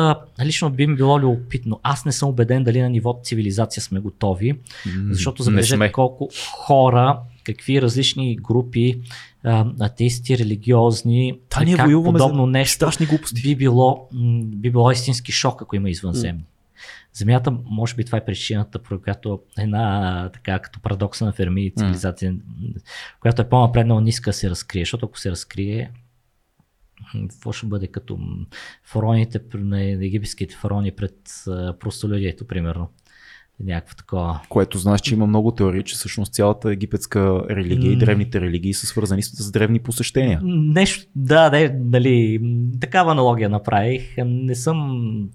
лично 0.43 0.69
би 0.69 0.87
ми 0.87 0.95
било 0.95 1.19
любопитно. 1.19 1.79
Аз 1.83 2.05
не 2.05 2.11
съм 2.11 2.29
убеден 2.29 2.63
дали 2.63 2.81
на 2.81 2.89
ниво 2.89 3.19
цивилизация 3.23 3.83
сме 3.83 3.99
готови, 3.99 4.59
защото 5.09 5.43
забележете 5.43 5.91
колко 5.91 6.29
хора, 6.51 7.19
какви 7.43 7.81
различни 7.81 8.35
групи, 8.35 9.01
а, 9.43 9.65
атеисти, 9.79 10.37
религиозни, 10.37 11.39
Та 11.49 11.63
ние 11.63 11.75
как 11.75 11.85
подобно 11.85 12.43
за 12.43 12.51
нещо 12.51 12.75
страшни 12.75 13.05
глупости. 13.05 13.41
би 13.41 13.55
било, 13.55 14.07
би 14.45 14.71
било 14.71 14.91
истински 14.91 15.31
шок, 15.31 15.61
ако 15.61 15.75
има 15.75 15.89
извънземни. 15.89 16.43
Земята, 17.13 17.57
може 17.65 17.95
би 17.95 18.05
това 18.05 18.17
е 18.17 18.25
причината, 18.25 18.79
по 18.79 19.01
която 19.01 19.39
една 19.57 20.29
така 20.33 20.59
като 20.59 20.79
парадокса 20.79 21.25
на 21.25 21.31
Ферми 21.33 21.65
и 21.65 21.73
цивилизация, 21.77 22.31
м, 22.31 22.39
която 23.19 23.41
е 23.41 23.49
по-напреднала 23.49 24.01
ниска 24.01 24.33
се 24.33 24.49
разкрие, 24.49 24.81
защото 24.81 25.05
ако 25.05 25.19
се 25.19 25.31
разкрие, 25.31 25.91
какво 27.29 27.51
ще 27.51 27.65
бъде 27.65 27.87
като 27.87 28.19
фароните 28.83 29.41
на 29.53 29.83
египетските 29.83 30.55
фарони 30.55 30.91
пред 30.91 31.15
простолюдието, 31.79 32.47
примерно. 32.47 32.89
Някакво 33.65 33.95
такова. 33.95 34.39
Което 34.49 34.77
знаеш, 34.77 35.01
че 35.01 35.13
има 35.13 35.27
много 35.27 35.51
теории, 35.51 35.83
че 35.83 35.95
всъщност 35.95 36.33
цялата 36.33 36.71
египетска 36.71 37.41
религия 37.49 37.91
и 37.91 37.95
М. 37.95 37.99
древните 37.99 38.41
религии 38.41 38.73
са 38.73 38.85
свързани 38.85 39.23
с, 39.23 39.51
древни 39.51 39.79
посещения. 39.79 40.41
Нещо, 40.43 41.05
да, 41.15 41.49
да, 41.49 41.69
дали, 41.75 42.39
м, 42.41 42.71
такава 42.81 43.11
аналогия 43.11 43.49
направих. 43.49 44.15
Не 44.17 44.55
съм 44.55 45.29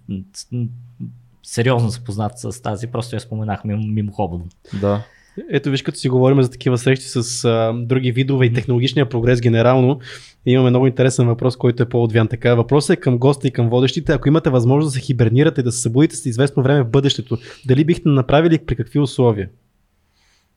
сериозно 1.43 1.89
запознат 1.89 2.33
с 2.35 2.63
тази, 2.63 2.87
просто 2.87 3.17
я 3.17 3.21
споменах 3.21 3.65
мим- 3.65 3.95
мимоходом. 3.95 4.43
Да. 4.81 5.03
Ето 5.51 5.71
виж, 5.71 5.83
като 5.83 5.99
си 5.99 6.09
говорим 6.09 6.43
за 6.43 6.51
такива 6.51 6.79
срещи 6.79 7.05
с 7.09 7.45
а, 7.45 7.73
други 7.77 8.13
видове 8.13 8.47
и 8.47 8.53
технологичния 8.53 9.09
прогрес 9.09 9.41
генерално, 9.41 10.01
имаме 10.47 10.71
много 10.71 10.87
интересен 10.87 11.27
въпрос, 11.27 11.57
който 11.57 11.83
е 11.83 11.89
по-отвян. 11.89 12.29
Така, 12.29 12.55
въпросът 12.55 12.97
е 12.97 13.01
към 13.01 13.19
госта 13.19 13.49
и 13.49 13.51
към 13.51 13.69
водещите. 13.69 14.13
Ако 14.13 14.29
имате 14.29 14.51
възможност 14.51 14.89
да 14.89 15.01
се 15.01 15.01
хибернирате, 15.01 15.63
да 15.63 15.73
се 15.73 15.81
събудите 15.81 16.17
с 16.17 16.27
известно 16.27 16.63
време 16.63 16.83
в 16.83 16.91
бъдещето, 16.91 17.39
дали 17.67 17.85
бихте 17.85 18.09
направили 18.09 18.59
при 18.59 18.77
какви 18.77 18.99
условия? 18.99 19.49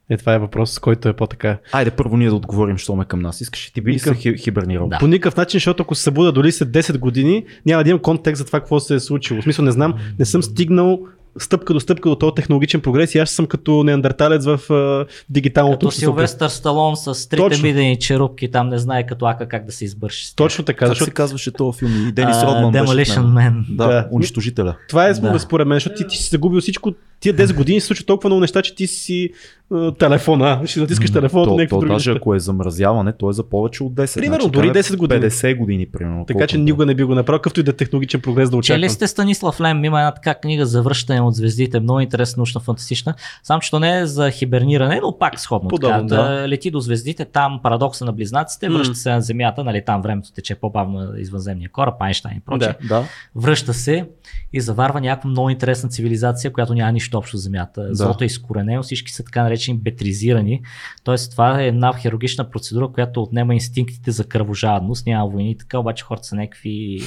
Е, 0.09 0.17
това 0.17 0.33
е 0.33 0.39
въпрос, 0.39 0.79
който 0.79 1.09
е 1.09 1.13
по-така. 1.13 1.57
Айде 1.71 1.91
първо 1.91 2.17
ние 2.17 2.29
да 2.29 2.35
отговорим, 2.35 2.77
що 2.77 2.95
ме 2.95 3.05
към 3.05 3.19
нас. 3.19 3.41
Искаш 3.41 3.71
ти 3.71 3.81
би 3.81 3.93
ли 3.93 3.99
се 3.99 4.13
хибернирал? 4.37 4.87
Да. 4.87 4.97
По 4.97 5.07
никакъв 5.07 5.37
начин, 5.37 5.57
защото 5.57 5.83
ако 5.83 5.95
се 5.95 6.03
събуда 6.03 6.31
дори 6.31 6.51
след 6.51 6.69
10 6.69 6.97
години, 6.97 7.45
няма 7.65 7.83
да 7.83 7.89
имам 7.89 8.01
контекст 8.01 8.39
за 8.39 8.45
това 8.45 8.59
какво 8.59 8.79
се 8.79 8.95
е 8.95 8.99
случило. 8.99 9.41
В 9.41 9.43
смисъл 9.43 9.65
не 9.65 9.71
знам, 9.71 9.93
не 10.19 10.25
съм 10.25 10.43
стигнал 10.43 10.99
стъпка 11.39 11.73
до 11.73 11.79
стъпка 11.79 12.09
до 12.09 12.15
този 12.15 12.35
технологичен 12.35 12.81
прогрес 12.81 13.15
и 13.15 13.19
аз 13.19 13.29
съм 13.29 13.45
като 13.45 13.83
неандерталец 13.83 14.45
в 14.45 14.73
а, 14.73 15.05
дигиталното 15.29 15.87
Като. 15.87 15.99
Силвестър 15.99 16.47
Сталон 16.47 16.97
с 16.97 17.29
трите 17.29 17.43
Точно. 17.43 17.63
мидени 17.63 17.99
черупки, 17.99 18.51
там 18.51 18.69
не 18.69 18.77
знае 18.77 19.05
като 19.05 19.25
ака 19.25 19.47
как 19.47 19.65
да 19.65 19.71
се 19.71 19.85
избърши. 19.85 20.35
Точно 20.35 20.63
така, 20.63 20.79
Как 20.79 20.87
защото 20.87 21.05
се 21.05 21.13
казваше 21.13 21.51
този 21.51 21.79
филм? 21.79 22.07
И 22.07 22.11
Денис 22.11 22.37
Родман 22.43 22.71
в 22.71 22.75
Demolition. 22.75 23.23
Man. 23.23 23.63
Да, 23.69 23.87
Да. 23.87 24.07
унищожителя. 24.11 24.75
Това 24.89 25.07
е 25.07 25.13
да. 25.13 25.39
според 25.39 25.67
мен, 25.67 25.75
защото 25.75 25.95
ти, 25.95 26.07
ти 26.07 26.17
си 26.17 26.29
загубил 26.29 26.61
всичко. 26.61 26.93
Тия 27.19 27.33
10 27.33 27.55
години 27.55 27.81
се 27.81 27.87
случва 27.87 28.05
толкова 28.05 28.29
много 28.29 28.41
неща, 28.41 28.61
че 28.61 28.75
ти 28.75 28.87
си 28.87 29.29
а, 29.71 29.91
телефона. 29.91 30.61
Ще 30.65 30.79
натискаш 30.79 31.11
телефона 31.11 31.45
То, 31.45 31.49
от 31.51 31.55
то, 31.55 31.61
някакви 31.61 31.79
други 31.79 31.93
даже 31.93 32.09
неща. 32.09 32.19
ако 32.19 32.35
е 32.35 32.39
замразяване, 32.39 33.13
то 33.13 33.29
е 33.29 33.33
за 33.33 33.43
повече 33.43 33.83
от 33.83 33.93
10. 33.93 34.15
Примерно, 34.15 34.41
значи, 34.41 34.51
дори 34.51 34.67
там 34.67 34.77
е 34.77 34.83
10 34.83 34.97
години. 34.97 35.21
50 35.21 35.57
години, 35.57 35.85
примерно. 35.85 36.25
Така 36.25 36.47
че 36.47 36.57
никога 36.57 36.85
не 36.85 36.95
би 36.95 37.03
го 37.03 37.15
направил, 37.15 37.39
какъвто 37.39 37.59
и 37.59 37.63
да 37.63 37.71
е 37.71 37.73
технологичен 37.73 38.21
прогрес 38.21 38.49
да 38.49 38.61
Чели 38.61 38.77
очаквам. 38.77 38.89
сте 38.89 39.07
Станислав 39.07 39.61
Лем, 39.61 39.85
има 39.85 39.99
една 39.99 40.11
така 40.11 40.35
книга 40.35 40.65
за 40.65 40.81
връщане 40.81 41.21
от 41.21 41.35
звездите, 41.35 41.79
много 41.79 41.99
интересна, 41.99 42.39
научна, 42.41 42.61
фантастична. 42.61 43.13
Само, 43.43 43.61
че 43.61 43.71
то 43.71 43.79
не 43.79 43.99
е 43.99 44.05
за 44.05 44.31
хиберниране, 44.31 44.99
но 45.03 45.17
пак 45.17 45.39
сходно. 45.39 45.69
Подобно, 45.69 46.07
така, 46.07 46.21
да. 46.21 46.41
да. 46.41 46.47
Лети 46.49 46.71
до 46.71 46.79
звездите, 46.79 47.25
там 47.25 47.59
парадокса 47.63 48.05
на 48.05 48.11
близнаците, 48.11 48.69
връща 48.69 48.95
се 48.95 49.11
на 49.11 49.21
Земята, 49.21 49.63
нали, 49.63 49.83
там 49.85 50.01
времето 50.01 50.31
тече 50.31 50.55
по-бавно 50.55 51.17
извънземния 51.17 51.69
кораб, 51.69 51.95
Айнштайн 51.99 52.37
и 52.37 52.41
прочее. 52.45 52.73
Да. 52.81 52.87
Да. 52.87 53.03
Връща 53.35 53.73
се 53.73 54.05
и 54.53 54.61
заварва 54.61 55.01
някаква 55.01 55.29
много 55.29 55.49
интересна 55.49 55.89
цивилизация, 55.89 56.53
която 56.53 56.73
няма 56.73 56.91
нищо 56.91 57.08
общо 57.17 57.37
с 57.37 57.41
Земята. 57.41 57.87
Да. 57.87 57.95
Злото 57.95 58.23
е 58.23 58.27
изкоренено, 58.27 58.83
всички 58.83 59.11
са 59.11 59.23
така 59.23 59.43
наречени 59.43 59.77
бетризирани. 59.77 60.61
Тоест 61.03 61.31
това 61.31 61.61
е 61.61 61.67
една 61.67 61.93
хирургична 61.97 62.49
процедура, 62.49 62.87
която 62.87 63.21
отнема 63.21 63.53
инстинктите 63.53 64.11
за 64.11 64.23
кръвожадност, 64.23 65.05
няма 65.05 65.29
войни, 65.29 65.57
така 65.57 65.79
обаче 65.79 66.03
хората 66.03 66.27
са 66.27 66.35
някакви... 66.35 66.99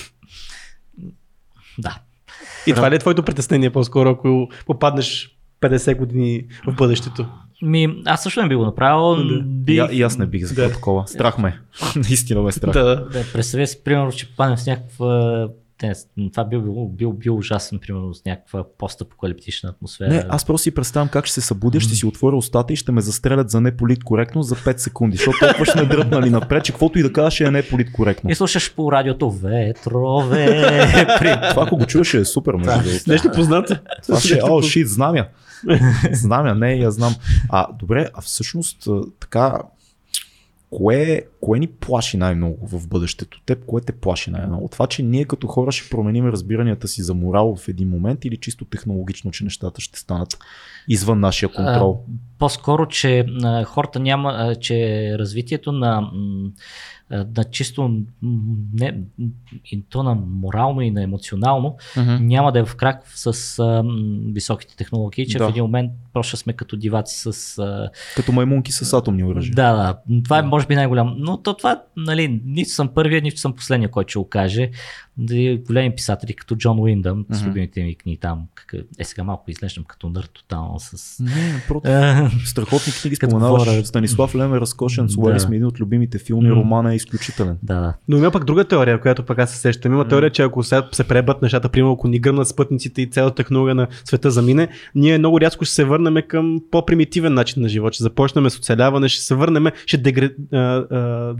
Да. 1.78 1.98
И 2.66 2.72
това 2.74 2.90
ли 2.90 2.94
е 2.94 2.98
твоето 2.98 3.22
притеснение 3.22 3.70
по-скоро, 3.70 4.10
ако 4.10 4.48
попаднеш 4.66 5.36
50 5.60 5.96
години 5.96 6.44
в 6.66 6.74
бъдещето? 6.74 7.26
Ми, 7.62 8.02
аз 8.06 8.22
също 8.22 8.42
не 8.42 8.48
би 8.48 8.54
го 8.54 8.64
направил. 8.64 9.24
Да. 9.24 9.42
Би, 9.42 9.72
И, 9.72 9.96
и 9.96 10.02
аз 10.02 10.18
не 10.18 10.26
бих 10.26 10.44
за 10.44 10.54
Да. 10.54 10.62
да. 10.68 10.72
такова. 10.74 11.06
Страх 11.06 11.38
ме. 11.38 11.60
Наистина 11.96 12.42
ме 12.42 12.52
страх. 12.52 12.72
Да. 12.72 13.08
Да, 13.12 13.24
представя 13.32 13.66
си, 13.66 13.84
примерно, 13.84 14.12
че 14.12 14.36
паднем 14.36 14.58
с 14.58 14.66
някаква... 14.66 15.48
Това 16.32 16.44
би 16.44 16.58
бил, 16.58 16.88
бил, 16.88 17.12
бил 17.12 17.36
ужасен, 17.36 17.78
примерно, 17.78 18.14
с 18.14 18.24
някаква 18.24 18.64
постапокалиптична 18.78 19.70
атмосфера. 19.70 20.08
Не, 20.08 20.24
аз 20.28 20.44
просто 20.44 20.62
си 20.62 20.74
представям 20.74 21.08
как 21.08 21.26
ще 21.26 21.34
се 21.34 21.40
събудя, 21.40 21.80
ще 21.80 21.94
си 21.94 22.06
отворя 22.06 22.36
устата 22.36 22.72
и 22.72 22.76
ще 22.76 22.92
ме 22.92 23.00
застрелят 23.00 23.50
за 23.50 23.60
неполиткоректност 23.60 24.48
за 24.48 24.56
5 24.56 24.76
секунди, 24.76 25.16
защото 25.16 25.38
толкова 25.40 25.66
ще 25.66 25.80
ме 25.80 25.88
дръпнали 25.88 26.30
напред, 26.30 26.64
че 26.64 26.72
каквото 26.72 26.98
и 26.98 27.02
да 27.02 27.12
кажа 27.12 27.30
ще 27.30 27.44
е 27.44 27.50
неполиткоректно. 27.50 28.30
И 28.30 28.34
слушаш 28.34 28.74
по 28.74 28.92
радиото 28.92 29.30
ветрове. 29.30 30.46
при... 31.18 31.50
Това 31.50 31.62
ако 31.66 31.76
го 31.76 31.86
чуеш 31.86 32.14
е 32.14 32.24
супер, 32.24 32.52
другото. 32.52 32.80
Нещо 33.06 33.30
познато. 33.34 33.76
Това 34.02 34.20
ще 34.20 34.38
е, 34.38 34.40
о, 34.42 34.62
шит, 34.62 34.88
знамя. 34.88 35.26
Знамя, 36.12 36.54
не, 36.54 36.74
я 36.74 36.90
знам. 36.90 37.14
А, 37.48 37.66
добре, 37.72 38.08
а 38.14 38.20
всъщност 38.20 38.88
така, 39.20 39.58
кое, 40.72 41.22
кое 41.40 41.58
ни 41.58 41.66
плаши 41.66 42.16
най-много 42.16 42.66
в 42.66 42.88
бъдещето? 42.88 43.40
Теб, 43.46 43.64
кое 43.64 43.80
те 43.80 43.92
плаши 43.92 44.30
най-много? 44.30 44.68
Това, 44.68 44.86
че 44.86 45.02
ние 45.02 45.24
като 45.24 45.46
хора 45.46 45.72
ще 45.72 45.90
променим 45.90 46.28
разбиранията 46.28 46.88
си 46.88 47.02
за 47.02 47.14
морал 47.14 47.56
в 47.56 47.68
един 47.68 47.88
момент 47.88 48.24
или 48.24 48.36
чисто 48.36 48.64
технологично, 48.64 49.30
че 49.30 49.44
нещата 49.44 49.80
ще 49.80 49.98
станат 49.98 50.38
извън 50.88 51.20
нашия 51.20 51.48
контрол? 51.48 52.04
А, 52.08 52.12
по-скоро, 52.38 52.86
че 52.86 53.26
а, 53.42 53.64
хората 53.64 54.00
няма, 54.00 54.32
а, 54.36 54.54
че 54.54 55.08
развитието 55.18 55.72
на, 55.72 56.10
м, 57.12 57.18
а, 57.20 57.26
на 57.36 57.44
чисто 57.44 58.00
не, 58.72 59.00
и 59.64 59.82
то 59.90 60.02
на 60.02 60.14
морално 60.14 60.80
и 60.80 60.90
на 60.90 61.02
емоционално 61.02 61.76
Мгм. 61.96 62.16
няма 62.20 62.52
да 62.52 62.58
е 62.58 62.64
в 62.64 62.76
крак 62.76 63.02
с 63.06 63.26
а, 63.58 63.82
високите 64.26 64.76
технологии, 64.76 65.26
че 65.26 65.38
Да. 65.38 65.46
в 65.46 65.50
един 65.50 65.62
момент 65.62 65.92
просто 66.12 66.36
сме 66.36 66.52
като 66.52 66.76
диваци 66.76 67.20
с 67.22 67.58
а, 67.58 67.90
Като 68.16 68.32
маймунки 68.32 68.72
с 68.72 68.92
атомни 68.92 69.24
оръжия. 69.24 69.54
Да, 69.54 69.72
да. 69.72 70.20
Това 70.22 70.38
е 70.38 70.42
може 70.42 70.66
би 70.66 70.74
най-голям. 70.74 71.14
Но 71.18 71.36
то 71.36 71.54
това, 71.54 71.82
нали, 71.96 72.42
нито 72.46 72.70
съм 72.70 72.88
първия, 72.88 73.22
нито 73.22 73.40
съм 73.40 73.52
последния, 73.52 73.90
който 73.90 74.10
ще 74.10 74.18
го 74.18 74.28
каже. 74.28 74.70
Големи 75.58 75.94
писатели 75.94 76.34
като 76.34 76.56
Джон 76.56 76.80
Уиндъм, 76.80 77.26
с 77.30 77.40
Мгм. 77.40 77.48
любимите 77.50 77.82
ми 77.82 77.94
книги 77.94 78.18
там. 78.18 78.46
Как... 78.54 78.74
Е, 78.98 79.04
сега 79.04 79.24
малко 79.24 79.50
изглеждам 79.50 79.84
като 79.84 80.08
нърд 80.08 80.30
тотално 80.32 80.74
с... 80.78 81.20
Не, 81.20 81.52
напротив. 81.52 81.90
Е, 81.90 82.28
Страхотни 82.46 82.92
книги 82.92 83.16
споменаваш. 83.16 83.86
Станислав 83.86 84.34
Лем 84.34 84.54
е 84.54 84.60
разкошен. 84.60 85.06
Да. 85.06 85.12
Слуели 85.12 85.40
сме 85.40 85.56
един 85.56 85.66
от 85.66 85.80
любимите 85.80 86.18
филми. 86.18 86.48
М. 86.48 86.54
Романа 86.54 86.92
е 86.92 86.96
изключителен. 87.02 87.58
да, 87.62 87.80
да. 87.80 87.94
Но 88.08 88.16
има 88.16 88.30
пък 88.30 88.44
друга 88.44 88.64
теория, 88.64 89.00
която 89.00 89.22
пък 89.22 89.38
аз 89.38 89.50
се 89.50 89.58
сещам. 89.58 89.92
Има 89.92 90.08
теория, 90.08 90.30
че 90.30 90.42
ако 90.42 90.62
сега 90.62 90.88
се 90.92 91.04
пребът 91.04 91.42
нещата, 91.42 91.68
примерно 91.68 91.92
ако 91.92 92.08
ни 92.08 92.18
гръмнат 92.18 92.48
спътниците 92.48 93.02
и 93.02 93.10
цялата 93.10 93.34
технология 93.34 93.74
на 93.74 93.86
света 94.04 94.30
замине, 94.30 94.68
ние 94.94 95.18
много 95.18 95.40
рязко 95.40 95.64
ще 95.64 95.74
се 95.74 95.84
върнем 95.84 96.16
към 96.28 96.60
по-примитивен 96.70 97.34
начин 97.34 97.62
на 97.62 97.68
живот. 97.68 97.94
Ще 97.94 98.02
започнем 98.02 98.50
с 98.50 98.58
оцеляване, 98.58 99.08
ще 99.08 99.24
се 99.24 99.34
върнем, 99.34 99.66
ще 99.86 99.96
дегре... 99.96 100.30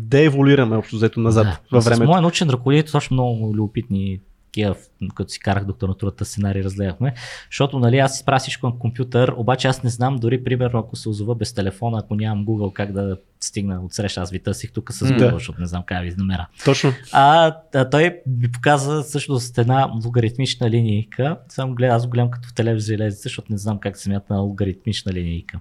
дееволюираме 0.01 0.77
общо 0.77 0.97
взето 0.97 1.21
назад 1.21 1.47
да. 1.47 1.61
във 1.73 1.85
С 1.85 1.87
времето. 1.87 2.07
моят 2.07 2.23
научен 2.23 2.51
ръководител 2.51 2.93
точно 2.93 3.15
много 3.15 3.55
любопитни 3.57 4.21
такива, 4.53 4.77
като 5.15 5.33
си 5.33 5.41
карах 5.41 5.65
докторатурата 5.65 6.25
сценарий, 6.25 6.63
разгледахме, 6.63 7.15
защото 7.51 7.79
нали, 7.79 7.99
аз 7.99 8.19
си 8.19 8.25
правя 8.25 8.39
всичко 8.39 8.67
на 8.67 8.79
компютър, 8.79 9.35
обаче 9.37 9.69
аз 9.69 9.83
не 9.83 9.91
знам 9.91 10.17
дори 10.17 10.45
примерно 10.45 10.79
ако 10.79 10.97
се 10.97 11.09
озова 11.09 11.35
без 11.35 11.53
телефона, 11.53 11.99
ако 12.05 12.15
нямам 12.15 12.47
Google 12.47 12.73
как 12.73 12.93
да 12.93 13.17
стигна 13.41 13.81
от 13.81 13.93
среща, 13.93 14.21
аз 14.21 14.31
ви 14.31 14.39
търсих 14.39 14.73
тук 14.73 14.93
с 14.93 15.05
Google, 15.05 15.19
Да. 15.19 15.31
защото 15.33 15.61
не 15.61 15.67
знам 15.67 15.83
как 15.87 16.03
ви 16.03 16.15
намеря. 16.19 16.47
Точно. 16.65 16.93
А, 17.13 17.57
а 17.75 17.91
той 17.91 18.21
ми 18.27 18.53
показа 18.53 19.03
всъщност 19.03 19.59
една 19.59 19.91
логаритмична 20.05 20.71
линейка. 20.71 21.37
Само 21.49 21.75
гледа, 21.75 21.95
аз 21.95 22.07
го 22.07 22.11
гледам 22.11 22.31
като 22.31 22.49
в 22.49 22.55
телевизия 22.55 22.99
лезе, 22.99 23.17
защото 23.23 23.53
не 23.53 23.59
знам 23.59 23.79
как 23.79 23.97
се 23.97 24.03
смята 24.03 24.35
на 24.35 24.41
логаритмична 24.41 25.13
линейка. 25.13 25.61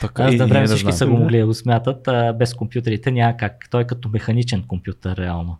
Така, 0.00 0.24
Аз 0.24 0.34
ние 0.34 0.46
време 0.46 0.66
всички 0.66 0.92
са 0.92 1.06
го 1.06 1.16
могли 1.16 1.38
да 1.38 1.46
го 1.46 1.54
смятат, 1.54 2.08
а, 2.08 2.32
без 2.32 2.54
компютрите 2.54 3.10
няма 3.10 3.36
как. 3.36 3.68
Той 3.70 3.82
е 3.82 3.86
като 3.86 4.08
механичен 4.08 4.62
компютър, 4.62 5.16
реално. 5.16 5.58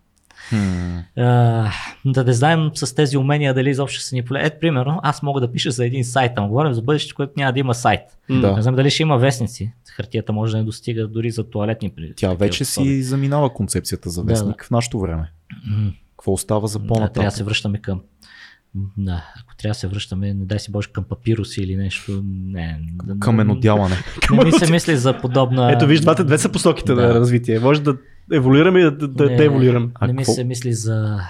А, 1.17 1.71
да 2.05 2.25
не 2.25 2.33
знаем 2.33 2.71
с 2.75 2.95
тези 2.95 3.17
умения 3.17 3.55
дали 3.55 3.71
изобщо 3.71 4.01
са 4.01 4.15
ни 4.15 4.25
поле. 4.25 4.41
Ето, 4.43 4.57
примерно, 4.61 5.01
аз 5.03 5.23
мога 5.23 5.41
да 5.41 5.53
пиша 5.53 5.71
за 5.71 5.87
един 5.87 6.05
сайт, 6.05 6.33
ама 6.37 6.49
говорим 6.49 6.73
за 6.73 6.83
бъдеще, 6.83 7.15
което 7.15 7.33
няма 7.37 7.53
да 7.53 7.59
има 7.59 7.75
сайт. 7.75 8.01
Да. 8.31 8.53
Не 8.53 8.63
знам 8.63 8.75
дали 8.75 8.91
ще 8.91 9.03
има 9.03 9.19
вестници. 9.19 9.73
Хартията 9.89 10.33
може 10.33 10.53
да 10.53 10.59
не 10.59 10.65
достига 10.65 11.09
дори 11.09 11.31
за 11.31 11.45
туалетни. 11.45 11.91
при- 11.91 12.13
Тя 12.17 12.35
вече 12.35 12.63
условия. 12.63 12.93
си 12.93 13.03
заминава 13.03 13.51
концепцията 13.51 14.11
за 14.11 14.25
Да, 14.25 14.27
вестник 14.27 14.65
в 14.65 14.71
нашето 14.71 15.01
време. 15.01 15.31
Какво 16.11 16.33
остава 16.33 16.67
за 16.67 16.79
Да, 16.79 16.87
трябва 16.87 17.01
да 17.01 17.07
се 17.07 17.13
по-нататък? 17.15 17.47
връщаме 17.47 17.79
към. 17.79 18.01
Да, 18.97 19.25
ако 19.37 19.57
трябва 19.57 19.71
да 19.71 19.75
се 19.75 19.87
връщаме, 19.87 20.27
не 20.29 20.45
дай 20.45 20.59
си 20.59 20.73
Боже, 20.73 20.89
към 20.89 21.05
папируси 21.05 21.61
или 21.61 21.77
нещо. 21.77 22.23
Не, 22.25 22.81
да- 23.05 23.19
Каменодялане. 23.19 23.97
Не 24.33 24.45
ми 24.45 24.53
се 24.53 24.73
мисли 24.73 24.97
за 24.97 25.21
подобна. 25.21 25.73
Ето 25.73 25.87
виж, 25.87 26.01
двата, 26.01 26.25
две 26.25 26.39
са 26.39 26.49
посоките 26.49 26.95
Да. 26.95 27.03
на 27.03 27.15
развитие. 27.15 27.59
Може 27.59 27.83
да 27.83 27.97
еволюираме 28.33 28.81
и 28.81 28.83
да, 28.83 28.91
да, 28.91 29.25
Не, 29.25 29.37
да 29.37 29.45
еволюираме. 29.45 29.89
А 29.95 30.07
Не 30.07 30.13
ми 30.13 30.19
какво? 30.19 30.33
се 30.33 30.45
мисли 30.45 30.73
за 30.73 31.21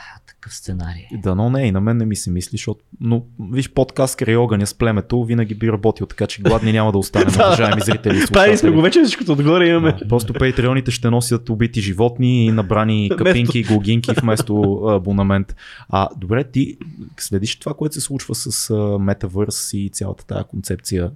такъв 0.40 0.54
сценарий. 0.54 1.06
Да, 1.12 1.34
но 1.34 1.50
не, 1.50 1.66
и 1.66 1.72
на 1.72 1.80
мен 1.80 1.96
не 1.96 2.06
ми 2.06 2.16
се 2.16 2.30
мисли, 2.30 2.50
защото, 2.50 2.80
но 3.00 3.24
виж, 3.52 3.70
подкаст 3.70 4.16
край 4.16 4.36
огъня 4.36 4.66
с 4.66 4.74
племето 4.74 5.24
винаги 5.24 5.54
би 5.54 5.72
работил, 5.72 6.06
така 6.06 6.26
че 6.26 6.42
гладни 6.42 6.72
няма 6.72 6.92
да 6.92 6.98
останем, 6.98 7.34
уважаеми 7.34 7.80
зрители 7.80 8.26
Правили 8.32 8.56
сме 8.56 8.70
го 8.70 8.82
вече 8.82 9.02
всичкото 9.02 9.32
отгоре 9.32 9.68
имаме. 9.68 9.92
Да, 9.92 10.08
Просто 10.08 10.32
патреоните 10.32 10.90
ще 10.90 11.10
носят 11.10 11.48
убити 11.48 11.80
животни 11.80 12.46
и 12.46 12.52
набрани 12.52 13.10
капинки 13.18 13.58
и 13.58 13.64
голгинки 13.64 14.10
вместо 14.22 14.62
абонамент. 14.88 15.56
А, 15.88 16.08
добре, 16.16 16.44
ти 16.44 16.78
следиш 17.18 17.56
това, 17.56 17.74
което 17.74 17.94
се 17.94 18.00
случва 18.00 18.34
с 18.34 18.74
метавърс 19.00 19.72
и 19.72 19.90
цялата 19.92 20.26
тази 20.26 20.44
концепция 20.44 21.10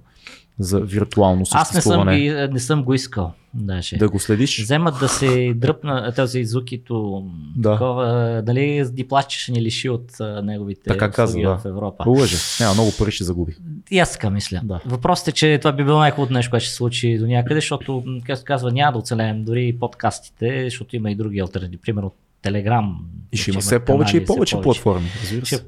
за 0.59 0.79
виртуално 0.79 1.41
Аз 1.41 1.49
не 1.51 1.55
съм, 1.55 1.65
съществуване. 1.65 2.19
ги, 2.19 2.53
не 2.53 2.59
съм 2.59 2.83
го 2.83 2.93
искал. 2.93 3.33
Даже. 3.53 3.97
Да 3.97 4.09
го 4.09 4.19
следиш? 4.19 4.63
Вземат 4.63 4.99
да 4.99 5.09
се 5.09 5.53
дръпна 5.55 6.13
този 6.15 6.45
Зукито, 6.45 7.25
Да. 7.55 7.71
такова, 7.71 8.41
дали 8.45 8.85
Диплач 8.91 9.31
ще 9.37 9.51
ни 9.51 9.61
лиши 9.61 9.89
от 9.89 10.19
а, 10.19 10.41
неговите 10.41 10.81
Така 10.83 11.11
каза, 11.11 11.39
да. 11.39 11.57
в 11.57 11.65
Европа. 11.65 12.03
Лъже. 12.09 12.37
Няма, 12.59 12.73
много 12.73 12.91
пари 12.99 13.11
ще 13.11 13.23
загуби. 13.23 13.55
И 13.91 13.99
аз 13.99 14.11
така 14.13 14.29
мисля. 14.29 14.61
Да. 14.63 14.79
Въпросът 14.85 15.27
е, 15.27 15.31
че 15.31 15.57
това 15.61 15.71
би 15.71 15.83
било 15.83 15.99
най-хубавото 15.99 16.33
нещо, 16.33 16.49
което 16.49 16.63
ще 16.63 16.69
се 16.69 16.75
случи 16.75 17.17
до 17.17 17.27
някъде, 17.27 17.55
защото, 17.55 18.03
както 18.25 18.45
казва, 18.45 18.71
няма 18.71 18.91
да 18.91 18.97
оцелеем 18.97 19.43
дори 19.43 19.67
и 19.67 19.79
подкастите, 19.79 20.63
защото 20.63 20.95
има 20.95 21.11
и 21.11 21.15
други 21.15 21.39
альтернативи. 21.39 21.77
Примерно 21.81 22.11
Телеграм. 22.41 23.05
И 23.31 23.37
ще 23.37 23.51
има 23.51 23.59
все 23.59 23.79
повече 23.79 24.17
и 24.17 24.25
повече 24.25 24.61
платформи, 24.61 25.07
разбира 25.23 25.45
се. 25.45 25.55
Ще... 25.55 25.65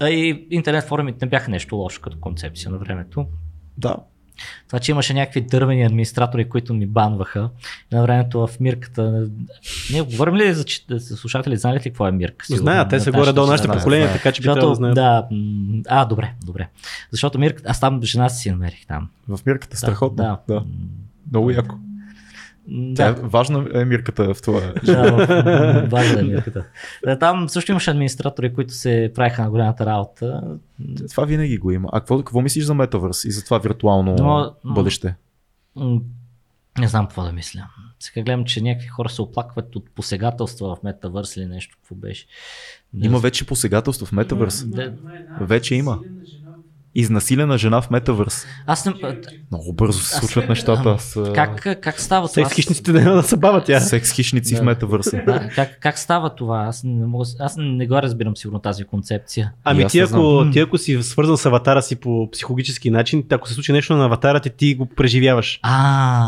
А 0.00 0.10
и 0.10 0.46
интернет 0.50 0.84
форумите 0.84 1.24
не 1.24 1.28
бяха 1.30 1.50
нещо 1.50 1.76
лошо 1.76 2.00
като 2.00 2.16
концепция 2.20 2.70
на 2.70 2.78
времето. 2.78 3.26
Да, 3.78 3.96
Това, 4.66 4.78
че 4.78 4.90
имаше 4.90 5.14
някакви 5.14 5.40
дървени 5.40 5.82
администратори, 5.84 6.48
които 6.48 6.74
ми 6.74 6.86
банваха 6.86 7.50
на 7.92 8.02
времето 8.02 8.46
в 8.46 8.60
мирката. 8.60 9.28
Ние 9.92 10.02
говорим 10.02 10.34
ли 10.34 10.54
за, 10.54 10.64
че- 10.64 10.84
за 10.88 11.16
слушатели, 11.16 11.56
знаете 11.56 11.80
ли 11.80 11.90
какво 11.90 12.06
е 12.06 12.12
мирка? 12.12 12.46
Сигурно. 12.46 12.62
Знаят, 12.62 12.90
те 12.90 13.00
са 13.00 13.12
горе 13.12 13.32
до 13.32 13.46
нашите 13.46 13.68
поколения, 13.68 14.12
така 14.12 14.32
че 14.32 14.40
би 14.40 14.44
Защото, 14.44 14.54
трябвало 14.54 14.70
да 14.70 14.76
знаят. 14.76 14.94
да, 14.94 15.26
а, 15.88 16.04
добре, 16.04 16.32
добре. 16.44 16.68
Защото 17.10 17.38
мирката, 17.38 17.70
аз 17.70 17.80
там 17.80 18.02
жена 18.02 18.28
си 18.28 18.50
намерих 18.50 18.86
там. 18.86 19.08
в 19.28 19.38
мирката 19.46 19.76
страхотно. 19.76 20.16
Да, 20.16 20.38
да. 20.48 20.54
да. 20.54 20.64
Много 21.30 21.50
яко. 21.50 21.74
Тя 22.96 23.06
е 23.06 23.12
да. 23.12 23.22
важна 23.22 23.68
е 23.74 23.84
мирката 23.84 24.34
в 24.34 24.42
това. 24.42 24.60
Да, 24.84 25.86
важна 25.90 26.20
е 26.20 26.24
мирката. 26.24 26.64
Да, 27.04 27.18
Там 27.18 27.48
също 27.48 27.70
имаше 27.72 27.90
администратори, 27.90 28.54
които 28.54 28.74
се 28.74 29.12
правиха 29.14 29.42
на 29.42 29.50
голямата 29.50 29.86
работа. 29.86 30.42
Това 31.10 31.24
винаги 31.24 31.58
го 31.58 31.70
има. 31.70 31.88
А 31.92 32.00
какво, 32.00 32.18
какво 32.18 32.40
мислиш 32.40 32.64
за 32.64 32.74
метавърс 32.74 33.24
и 33.24 33.30
за 33.30 33.44
това 33.44 33.58
виртуално 33.58 34.14
Но- 34.14 34.54
бъдеще? 34.64 35.14
Не 36.78 36.88
знам 36.88 37.06
какво 37.06 37.22
да 37.22 37.32
мисля. 37.32 37.66
Сега 38.00 38.22
гледам, 38.22 38.44
че 38.44 38.60
някакви 38.60 38.88
хора 38.88 39.08
се 39.08 39.22
оплакват 39.22 39.76
от 39.76 39.90
посегателства 39.90 40.76
в 40.76 40.82
метавърс 40.82 41.36
или 41.36 41.46
нещо, 41.46 41.76
какво 41.76 41.94
беше. 41.94 42.26
Не 42.94 43.06
Има 43.06 43.18
вече 43.18 43.46
посегателство 43.46 44.06
в 44.06 44.12
метавърс. 44.12 44.64
Да. 44.64 44.92
Вече 45.40 45.74
има. 45.74 45.98
Изнасилена 46.94 47.58
жена 47.58 47.80
в 47.80 47.90
метавърс. 47.90 48.46
Аз 48.66 48.86
не... 48.86 48.92
Много 49.50 49.72
бързо 49.72 49.98
се 50.00 50.14
Аз- 50.14 50.20
случват 50.20 50.48
нещата. 50.48 50.88
Аз, 50.90 51.16
а, 51.16 51.32
Как, 51.32 51.80
как 51.82 52.00
става 52.00 52.28
това? 52.28 52.44
Секс 52.44 52.54
хищниците 52.54 52.92
да 52.92 53.22
се 53.22 53.36
бават 53.36 53.64
тя. 53.64 53.80
Секс 53.80 54.12
хищници 54.12 54.54
в 54.54 54.58
Да. 54.58 54.64
метавърса. 54.64 55.22
Да, 55.26 55.48
как, 55.54 55.78
как 55.80 55.98
става 55.98 56.34
това? 56.34 56.64
Аз 56.68 56.84
не, 56.84 57.06
мога, 57.06 57.24
аз 57.40 57.54
не 57.58 57.86
го 57.86 57.94
разбирам 57.94 58.36
сигурно 58.36 58.58
тази 58.58 58.84
концепция. 58.84 59.52
Ами 59.64 59.86
ти 59.86 59.98
не 59.98 60.04
ако, 60.04 60.44
ти 60.52 60.58
ако 60.60 60.78
си 60.78 61.02
свързан 61.02 61.36
с 61.36 61.46
аватара 61.46 61.82
си 61.82 61.96
по 61.96 62.28
психологически 62.32 62.90
начин, 62.90 63.24
ако 63.30 63.48
се 63.48 63.54
случи 63.54 63.72
нещо 63.72 63.96
на 63.96 64.04
аватара 64.04 64.40
ти, 64.40 64.50
ти 64.50 64.74
го 64.74 64.86
преживяваш. 64.86 65.60
А, 65.62 66.26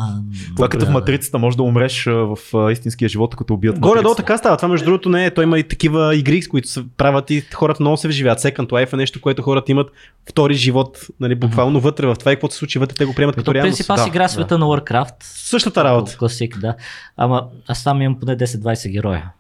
Това 0.57 0.69
като 0.69 0.87
в 0.87 0.91
матрицата 0.91 1.39
може 1.39 1.57
да 1.57 1.63
умреш 1.63 2.05
в 2.05 2.39
истинския 2.73 3.09
живот, 3.09 3.37
като 3.37 3.55
убият 3.55 3.79
Горе-долу 3.79 4.15
така 4.15 4.39
става. 4.39 4.57
Това 4.57 4.69
между 4.69 4.85
другото 4.85 5.09
не 5.09 5.27
е. 5.27 5.31
Той 5.31 5.45
има 5.45 5.59
и 5.59 5.63
такива 5.63 6.17
игри, 6.17 6.43
с 6.43 6.49
които 6.49 6.69
се 6.69 6.85
правят 6.97 7.31
и 7.31 7.41
хората 7.55 7.83
много 7.83 7.97
се 7.97 8.09
вживяват. 8.09 8.41
Second 8.41 8.67
Life 8.69 8.93
е 8.93 8.97
нещо, 8.97 9.21
което 9.21 9.43
хората 9.43 9.73
имат 9.73 9.89
втори 10.31 10.54
живот, 10.57 10.99
нали, 11.21 11.35
буквално 11.35 11.81
вътре 11.81 12.07
в 12.07 12.15
това 12.15 12.33
и 12.33 12.37
каквото 12.37 12.55
се 12.55 12.59
случи 12.59 12.79
вътре, 12.79 12.95
те 12.97 13.05
го 13.05 13.15
приемат 13.15 13.35
като 13.37 13.45
Като 13.45 13.55
реалност. 13.55 13.77
принцип 13.79 13.91
аз 13.91 14.03
Да, 14.03 14.09
игра 14.09 14.23
да. 14.23 14.29
света 14.29 14.59
на 14.59 14.67
Warcraft. 14.67 15.15
Същата 15.21 15.85
работа. 15.85 16.17
Класик, 16.17 16.59
да. 16.59 16.75
Ама 17.17 17.47
аз 17.69 17.85
там 17.85 18.03
имам 18.03 18.21
поне 18.21 18.37
10-20 18.37 18.91
героя. 18.91 19.31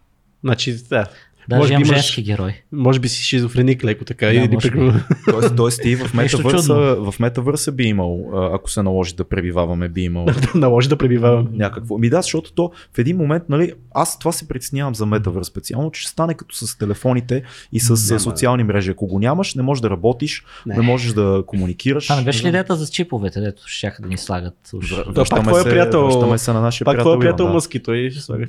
Значи, 0.44 0.76
да. 0.88 1.06
Даже 1.48 1.58
Може 1.58 1.68
би 1.68 1.72
имам 1.72 1.82
имаш- 1.84 1.96
женски 1.96 2.22
герой. 2.22 2.54
Може 2.72 3.00
би 3.00 3.08
си 3.08 3.22
шизофреник 3.22 3.84
леко 3.84 4.04
така. 4.04 4.26
Да, 4.26 4.32
или 4.32 4.48
може 4.48 4.70
би. 4.70 4.92
Тоест, 5.24 5.56
тоест 5.56 5.82
ти 5.82 5.96
в 5.96 6.14
метавърса, 6.14 6.66
чудно. 6.66 7.12
в 7.12 7.20
метавърса 7.20 7.72
би 7.72 7.84
имал, 7.84 8.30
а, 8.34 8.54
ако 8.54 8.70
се 8.70 8.82
наложи 8.82 9.14
да 9.14 9.24
пребиваваме, 9.24 9.88
би 9.88 10.02
имал 10.02 10.26
Наложи 10.54 10.88
да 10.88 10.96
пребивавам. 10.96 11.48
някакво. 11.52 11.98
Ми 11.98 12.10
да, 12.10 12.22
защото 12.22 12.52
то 12.52 12.70
в 12.94 12.98
един 12.98 13.16
момент, 13.16 13.42
нали, 13.48 13.72
аз 13.92 14.18
това 14.18 14.32
се 14.32 14.48
притеснявам 14.48 14.94
за 14.94 15.06
метавърс 15.06 15.46
специално, 15.46 15.90
че 15.90 16.00
ще 16.00 16.10
стане 16.10 16.34
като 16.34 16.54
с 16.56 16.78
телефоните 16.78 17.42
и 17.72 17.80
с 17.80 18.10
Няма. 18.10 18.20
социални 18.20 18.64
мрежи. 18.64 18.90
Ако 18.90 19.06
го 19.06 19.18
нямаш, 19.18 19.54
не 19.54 19.62
можеш 19.62 19.82
да 19.82 19.90
работиш, 19.90 20.44
не, 20.66 20.76
Не. 20.76 20.82
можеш 20.82 21.12
да 21.12 21.42
комуникираш. 21.46 22.04
Това 22.04 22.16
не 22.16 22.24
беше 22.24 22.44
ли 22.44 22.48
идеята 22.48 22.76
за 22.76 22.86
чиповете, 22.86 23.40
дето 23.40 23.62
ще 23.66 23.92
да 24.00 24.08
ни 24.08 24.18
слагат? 24.18 24.54
уж? 24.74 24.88
Да, 24.88 25.24
пак 25.24 25.42
твоя 25.42 25.62
се- 25.62 25.70
приятел- 25.70 26.04
Връщаме 26.04 26.38
се 26.38 26.52
на 26.52 26.60
нашия 26.60 26.84
Пак 26.84 26.94
приятел. 26.94 27.12
твой 27.12 27.20
приятел. 27.20 27.48
Мъски, 27.48 27.80
той 27.80 28.10
ще 28.10 28.20
слага. 28.20 28.46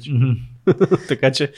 така 1.07 1.31
че. 1.31 1.51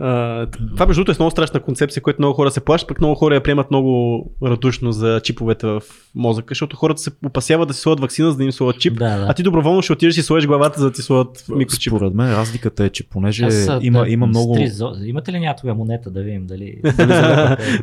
А, 0.00 0.46
това 0.46 0.86
между 0.86 1.00
другото 1.00 1.12
е 1.12 1.20
много 1.20 1.30
страшна 1.30 1.60
концепция, 1.60 2.02
която 2.02 2.20
много 2.20 2.34
хора 2.34 2.50
се 2.50 2.60
плащат, 2.60 2.88
пък 2.88 3.00
много 3.00 3.14
хора 3.14 3.34
я 3.34 3.42
приемат 3.42 3.70
много 3.70 4.24
радушно 4.42 4.92
за 4.92 5.20
чиповете 5.20 5.66
в 5.66 5.82
мозъка, 6.14 6.46
защото 6.48 6.76
хората 6.76 7.00
се 7.00 7.10
опасяват 7.26 7.68
да 7.68 7.74
си 7.74 7.80
сложат 7.80 8.00
вакцина, 8.00 8.30
за 8.30 8.36
да 8.36 8.44
им 8.44 8.52
сложат 8.52 8.80
чип, 8.80 8.98
Да, 8.98 9.18
да. 9.18 9.26
а 9.28 9.34
ти 9.34 9.42
доброволно 9.42 9.82
ще 9.82 9.92
отидеш 9.92 10.16
и 10.16 10.22
сложиш 10.22 10.46
главата, 10.46 10.80
за 10.80 10.86
да 10.86 10.92
ти 10.92 11.02
сложат 11.02 11.44
микрочип. 11.48 11.92
Според 11.92 12.14
мен 12.14 12.30
разликата 12.30 12.84
е, 12.84 12.90
че 12.90 13.08
понеже 13.08 13.44
Аз, 13.44 13.68
има, 13.80 14.00
да, 14.00 14.08
има 14.08 14.26
много... 14.26 14.54
с 14.54 14.58
три 14.58 14.68
зо- 14.68 15.04
Имате 15.04 15.32
ли 15.32 15.40
някаква 15.40 15.74
монета 15.74 16.10
да 16.10 16.22
видим 16.22 16.46
дали... 16.46 16.80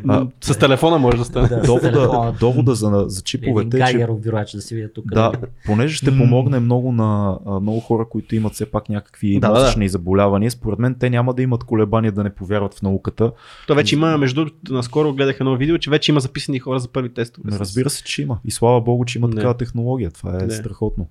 А, 0.08 0.26
С 0.40 0.58
телефона 0.58 0.98
може 0.98 1.16
да 1.16 1.24
стане. 1.24 1.48
Да. 1.48 1.60
довода, 1.62 2.32
довода 2.40 2.74
за, 2.74 2.86
за 2.86 2.94
Един 2.96 3.22
чиповете 3.24 3.76
е, 3.76 3.80
че 3.80 3.84
Гайгеров 3.84 4.20
бюрач 4.20 4.52
да 4.52 4.60
си 4.60 4.74
видя 4.74 4.88
тук. 4.88 5.04
Да, 5.06 5.32
понеже 5.66 5.96
ще 5.96 6.18
помогне 6.18 6.60
много 6.60 6.92
на 6.92 7.38
много 7.60 7.80
хора, 7.80 8.06
които 8.10 8.34
имат 8.34 8.52
все 8.52 8.66
пак 8.66 8.88
някакви 8.88 9.34
Да, 9.34 9.40
да, 9.40 9.54
да. 9.54 9.60
мозъчни 9.60 9.88
заболявания. 9.88 10.50
Според 10.50 10.78
мен 10.78 10.94
те 10.94 11.10
няма 11.10 11.34
да 11.34 11.42
имат 11.42 11.64
колебания 11.64 11.99
да 12.10 12.24
не 12.24 12.34
повярват 12.34 12.74
в 12.74 12.82
науката. 12.82 13.32
То 13.66 13.74
вече 13.74 13.94
има, 13.94 14.18
между 14.18 14.44
другото, 14.44 14.72
наскоро 14.72 15.14
гледах 15.14 15.40
едно 15.40 15.56
видео, 15.56 15.78
че 15.78 15.90
вече 15.90 16.12
има 16.12 16.20
записани 16.20 16.58
хора 16.58 16.78
за 16.80 16.88
първи 16.88 17.14
тестове. 17.14 17.58
Разбира 17.58 17.90
се, 17.90 18.04
че 18.04 18.22
има. 18.22 18.38
И 18.44 18.50
слава 18.50 18.80
богу, 18.80 19.04
че 19.04 19.18
има 19.18 19.28
Не. 19.28 19.34
такава 19.34 19.56
технология. 19.56 20.10
Това 20.10 20.34
е 20.42 20.46
Не. 20.46 20.50
страхотно. 20.50 21.08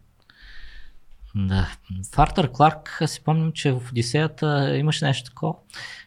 Да. 1.35 1.67
В 2.13 2.19
Артър 2.19 2.51
Кларк 2.51 3.01
си 3.05 3.21
помням, 3.23 3.51
че 3.51 3.71
в 3.71 3.81
Одисеята 3.91 4.77
имаше 4.77 5.05
нещо 5.05 5.29
такова, 5.29 5.53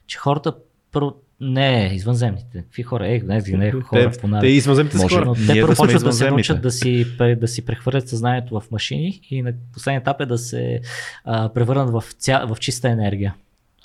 че 0.07 0.19
хората 0.19 0.55
първо 0.93 1.15
не, 1.45 1.91
извънземните. 1.95 2.63
Какви 2.63 2.83
хора? 2.83 3.09
Е, 3.09 3.21
не, 3.25 3.43
не, 3.49 3.73
хора 3.73 4.11
Те, 4.11 4.21
по 4.21 4.29
те 4.41 4.47
извънземните 4.47 4.97
Може. 4.97 5.15
хора. 5.15 5.25
Но 5.25 5.35
те 5.35 5.41
да 5.41 5.61
първо 5.61 5.75
почват 5.77 6.05
да 6.05 6.13
се 6.13 6.31
научат 6.31 6.63
да 6.63 6.71
си, 6.71 7.07
да 7.37 7.49
си 7.49 7.65
прехвърлят 7.65 8.09
съзнанието 8.09 8.61
в 8.61 8.71
машини 8.71 9.21
и 9.31 9.43
на 9.43 9.53
последния 9.73 10.01
етап 10.01 10.21
е 10.21 10.27
да 10.27 10.39
се 10.39 10.81
а, 11.25 11.49
превърнат 11.49 11.91
в, 11.91 12.05
ця, 12.19 12.45
в 12.45 12.57
чиста 12.61 12.89
енергия. 12.89 13.35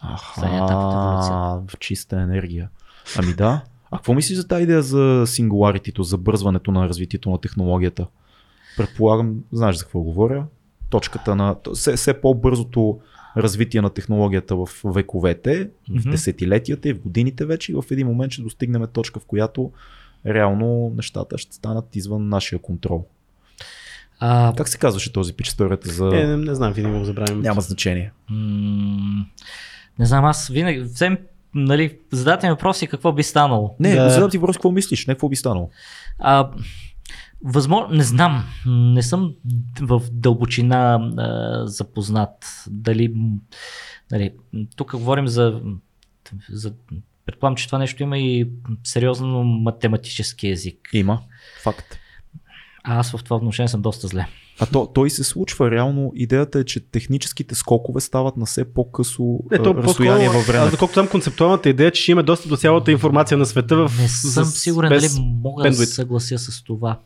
Аха, 0.02 1.62
в 1.68 1.80
чиста 1.80 2.22
енергия. 2.22 2.70
Ами 3.18 3.34
да. 3.34 3.62
А 3.92 3.98
какво 3.98 4.14
мислиш 4.14 4.38
за 4.38 4.48
тази 4.48 4.64
идея 4.64 4.82
за 4.82 5.24
сингуларитито, 5.28 6.04
за 6.04 6.18
бързването 6.18 6.72
на 6.72 6.90
развитието 6.90 7.30
на 7.30 7.42
технологията? 7.42 8.08
Предполагам, 8.78 9.36
знаеш 9.52 9.76
за 9.76 9.84
какво 9.84 10.00
говоря. 10.00 10.46
Точката 10.90 11.36
на 11.36 11.56
все, 11.74 11.96
все 11.96 12.22
по-бързото 12.22 13.00
развитие 13.38 13.82
на 13.82 13.90
технологията 13.90 14.56
в 14.56 14.70
вековете, 14.86 15.70
в 15.90 15.90
Мгм. 15.90 16.12
десетилетията 16.12 16.90
и 16.90 16.94
в 16.94 17.00
годините 17.00 17.46
вече 17.46 17.72
и 17.72 17.76
в 17.76 17.84
един 17.92 18.08
момент 18.08 18.32
ще 18.32 18.42
достигнем 18.42 18.88
точка, 18.94 19.20
в 19.20 19.26
която 19.26 19.72
реално 20.26 20.92
нещата 20.96 21.38
ще 21.38 21.56
станат 21.56 21.96
извън 21.96 22.30
нашия 22.30 22.60
контрол. 22.60 23.06
А, 24.20 24.54
Как 24.58 24.68
се 24.70 24.78
казваше 24.78 25.14
този 25.14 25.34
пич 25.34 25.48
историята 25.48 25.90
за... 25.90 26.08
Е, 26.14 26.28
не, 26.28 26.38
не 26.38 26.56
знам, 26.56 26.74
винаги 26.74 27.00
го 27.00 27.06
забравим. 27.06 27.42
Няма 27.42 27.62
значение. 27.62 28.12
м- 28.30 29.26
не 30.00 30.06
знам, 30.06 30.26
аз 30.26 30.48
винаги 30.48 30.80
взем, 30.80 31.18
нали, 31.56 32.00
задайте 32.12 32.48
ми 32.48 32.52
въпроси 32.52 32.88
какво 32.88 33.14
би 33.14 33.24
станало. 33.24 33.76
Не, 33.80 33.96
Да. 33.96 34.04
да. 34.04 34.10
задам 34.10 34.30
ти 34.30 34.38
въпрос, 34.38 34.56
какво 34.58 34.72
мислиш, 34.72 35.06
не 35.08 35.14
какво 35.14 35.30
би 35.30 35.36
станало. 35.36 35.70
А, 36.20 36.50
възможно, 37.44 37.96
не 37.96 38.04
знам, 38.04 38.44
не 38.66 39.04
съм 39.04 39.34
в 39.82 40.02
дълбочина 40.12 41.12
а, 41.18 41.68
запознат. 41.68 42.64
Дали, 42.68 43.14
нали, 44.12 44.34
тук 44.76 44.92
говорим 44.92 45.28
за, 45.28 45.62
за 46.50 46.74
предполагам, 47.26 47.56
че 47.56 47.66
това 47.66 47.78
нещо 47.78 48.04
има 48.04 48.18
и 48.18 48.50
сериозно 48.84 49.44
математически 49.44 50.48
език. 50.48 50.90
Има. 50.94 51.22
Факт. 51.64 52.00
А 52.84 53.00
аз 53.00 53.12
в 53.12 53.24
това 53.24 53.36
отношение 53.36 53.68
съм 53.68 53.82
доста 53.82 54.08
зле. 54.08 54.28
А 54.60 54.66
то, 54.66 54.88
той 54.88 55.10
се 55.10 55.24
случва 55.24 55.72
реално. 55.72 56.12
Идеята 56.16 56.60
е, 56.60 56.64
че 56.64 56.80
техническите 56.82 57.56
скокове 57.56 58.02
стават 58.02 58.38
на 58.38 58.46
все 58.46 58.66
по-късо 58.66 59.40
Не, 59.52 59.58
то 59.58 59.76
разстояние 59.76 60.28
във 60.28 60.38
аз 60.38 60.46
времето. 60.46 60.72
доколкото 60.72 60.94
съм 60.96 61.08
концептуалната 61.08 61.70
идея, 61.70 61.92
че 61.92 62.02
ще 62.02 62.12
има 62.12 62.24
достъп 62.24 62.50
до 62.50 62.58
цялата 62.58 62.92
информация 62.92 63.38
на 63.38 63.46
света 63.46 63.76
в 63.78 63.92
Не 64.02 64.08
съм 64.08 64.46
с- 64.46 64.52
сигурен 64.54 64.90
без 64.90 65.14
дали 65.14 65.24
мога 65.36 65.64
да 65.64 65.70
бендвит. 65.70 65.88
се 65.90 65.96
съглася 65.96 66.38
с 66.38 66.64
това. 66.64 67.00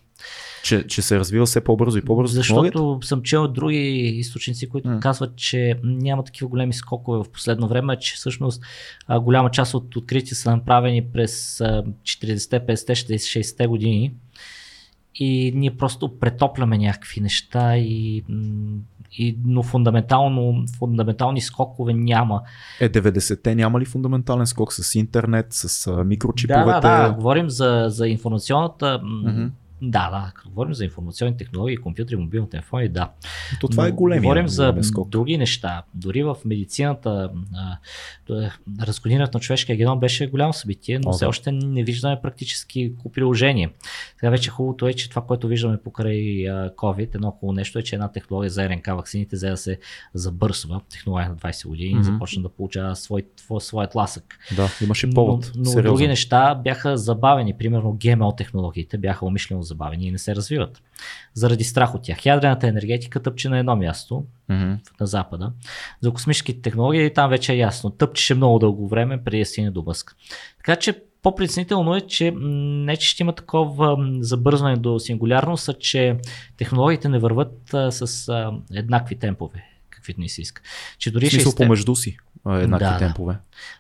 Че, 0.64 0.84
че 0.84 1.02
се 1.02 1.20
развива 1.20 1.46
все 1.46 1.62
по-бързо 1.62 1.98
и 1.98 2.02
по-бързо. 2.02 2.34
Защото 2.34 3.00
съм 3.02 3.22
чел 3.22 3.44
от 3.44 3.54
други 3.54 3.78
източници, 4.16 4.70
които 4.70 4.90
М. 4.90 5.00
казват, 5.00 5.36
че 5.36 5.74
няма 5.84 6.24
такива 6.24 6.48
големи 6.48 6.74
скокове 6.74 7.20
в 7.20 7.30
последно 7.30 7.68
време, 7.68 7.98
че 7.98 8.16
всъщност 8.16 8.62
а, 9.08 9.20
голяма 9.20 9.52
част 9.52 9.74
от 9.74 9.96
открития 9.96 10.36
са 10.36 10.52
направени 10.52 11.04
през 11.04 11.62
а, 11.62 11.84
40-те, 12.04 12.60
50-те, 12.62 12.96
60-те 13.16 13.68
години 13.68 14.14
и 15.16 15.52
ние 15.56 15.78
просто 15.78 16.20
претопляме 16.20 16.78
някакви 16.78 17.22
неща 17.22 17.78
и, 17.78 18.24
и 19.18 19.38
но 19.46 19.64
фундаментално, 19.64 20.66
фундаментални 20.78 21.42
скокове 21.42 21.94
няма. 21.94 22.42
Е, 22.80 22.90
90-те 22.90 23.56
няма 23.56 23.80
ли 23.80 23.86
фундаментален 23.86 24.48
скок 24.48 24.74
с 24.74 24.96
интернет, 24.96 25.48
с 25.50 26.04
микрочиповете? 26.06 26.66
Да, 26.66 26.80
да, 26.80 27.08
да, 27.08 27.14
говорим 27.14 27.50
за, 27.50 27.86
за 27.88 28.08
информационната 28.08 29.02
Мгм. 29.04 29.48
Да, 29.82 30.10
да, 30.10 30.32
като 30.36 30.50
говорим 30.50 30.74
за 30.74 30.86
информационни 30.86 31.38
технологии, 31.38 31.78
компютри, 31.78 32.16
мобилни 32.16 32.50
телефони, 32.50 32.90
да. 32.90 33.12
То 33.62 33.68
това 33.68 33.88
е 33.88 33.90
Но 33.90 33.96
големия 33.96 34.22
Говорим 34.22 34.48
за 34.48 34.76
скок. 34.82 35.10
други 35.10 35.38
неща. 35.38 35.84
Дори 35.94 36.24
в 36.24 36.38
медицината 36.46 37.32
а, 37.56 37.78
т- 38.28 38.58
разкодирането 38.82 39.38
на 39.38 39.42
човешкия 39.42 39.76
геном 39.76 40.00
беше 40.00 40.28
голямо 40.28 40.54
събитие, 40.54 41.00
но 41.00 41.10
О, 41.10 41.14
все 41.14 41.26
да. 41.26 41.30
още 41.30 41.52
не 41.52 41.84
виждаме 41.84 42.20
практически 42.22 42.94
приложение. 43.14 43.70
Сега 44.20 44.30
вече 44.30 44.50
хубавото 44.50 44.88
е, 44.88 44.94
че 44.94 45.10
това, 45.10 45.22
което 45.22 45.48
виждаме 45.48 45.78
покрай 45.78 46.22
COVID, 46.78 47.16
едно 47.16 47.32
хубаво 47.32 47.54
нещо 47.54 47.80
е, 47.80 47.84
че 47.84 47.96
една 47.96 48.12
технология 48.12 48.50
за 48.50 48.70
РНК 48.70 48.88
вакцините 48.88 49.36
взе 49.36 49.50
да 49.50 49.58
се 49.58 49.80
забърсва, 50.14 50.82
технология 50.90 51.30
на 51.30 51.36
20 51.36 51.68
години, 51.68 51.96
mm-hmm. 51.96 52.02
започна 52.02 52.42
да 52.42 52.50
получава 52.50 52.96
свой, 52.96 53.24
твой, 53.38 53.62
своят 53.62 53.96
ласък. 53.96 54.38
Да, 54.56 54.70
имаше 54.84 55.10
повод. 55.10 55.52
Но, 55.56 55.74
но 55.76 55.82
други 55.82 56.08
неща 56.08 56.56
бяха 56.56 56.98
забавени. 56.98 57.58
Примерно 57.58 57.98
ГМО 58.04 58.36
технологиите 58.36 58.98
бяха 58.98 59.26
умишлено 59.26 59.64
забавени 59.72 60.08
и 60.08 60.12
не 60.12 60.18
се 60.18 60.36
развиват. 60.36 60.82
Заради 61.34 61.64
страх 61.64 61.96
от 61.96 62.04
тях. 62.04 62.26
Ядрената 62.26 62.68
енергетика 62.68 63.24
тъпче 63.24 63.50
на 63.50 63.60
едно 63.60 63.76
място, 63.76 64.26
Мгм. 64.50 64.74
на 65.00 65.08
запада. 65.08 65.52
За 66.02 66.12
космическите 66.12 66.62
технологии 66.62 67.14
там 67.14 67.30
вече 67.30 67.54
е 67.54 67.58
ясно. 67.58 67.90
Тъпчеше 67.90 68.36
много 68.36 68.60
дълго 68.60 68.88
време 68.88 69.24
преди 69.24 69.40
да 69.40 69.46
стигне 69.46 69.72
до 69.72 69.82
бъск. 69.84 70.16
Така 70.58 70.76
че 70.76 70.94
по-притеснително 71.22 71.96
е, 71.96 72.02
че 72.02 72.32
не 72.36 72.98
че 72.98 73.10
ще 73.10 73.24
има 73.24 73.36
такова 73.36 73.98
забързване 74.20 74.76
до 74.76 75.00
сингулярност, 75.00 75.70
а 75.70 75.74
че 75.74 76.18
технологиите 76.58 77.10
не 77.10 77.20
върват 77.20 77.74
а, 77.74 77.92
с 77.92 78.30
а, 78.30 78.52
еднакви 78.74 79.16
темпове, 79.16 79.64
каквито 79.90 80.22
ни 80.22 80.30
се 80.30 80.42
иска. 80.42 80.62
Че 80.98 81.12
дори 81.12 81.26
В 81.26 81.32
смисъл 81.32 81.52
60 81.52 81.58
помежду 81.58 81.96
си 81.96 82.18
еднакви 82.50 82.86
Да, 82.86 82.98
темпове. 82.98 83.36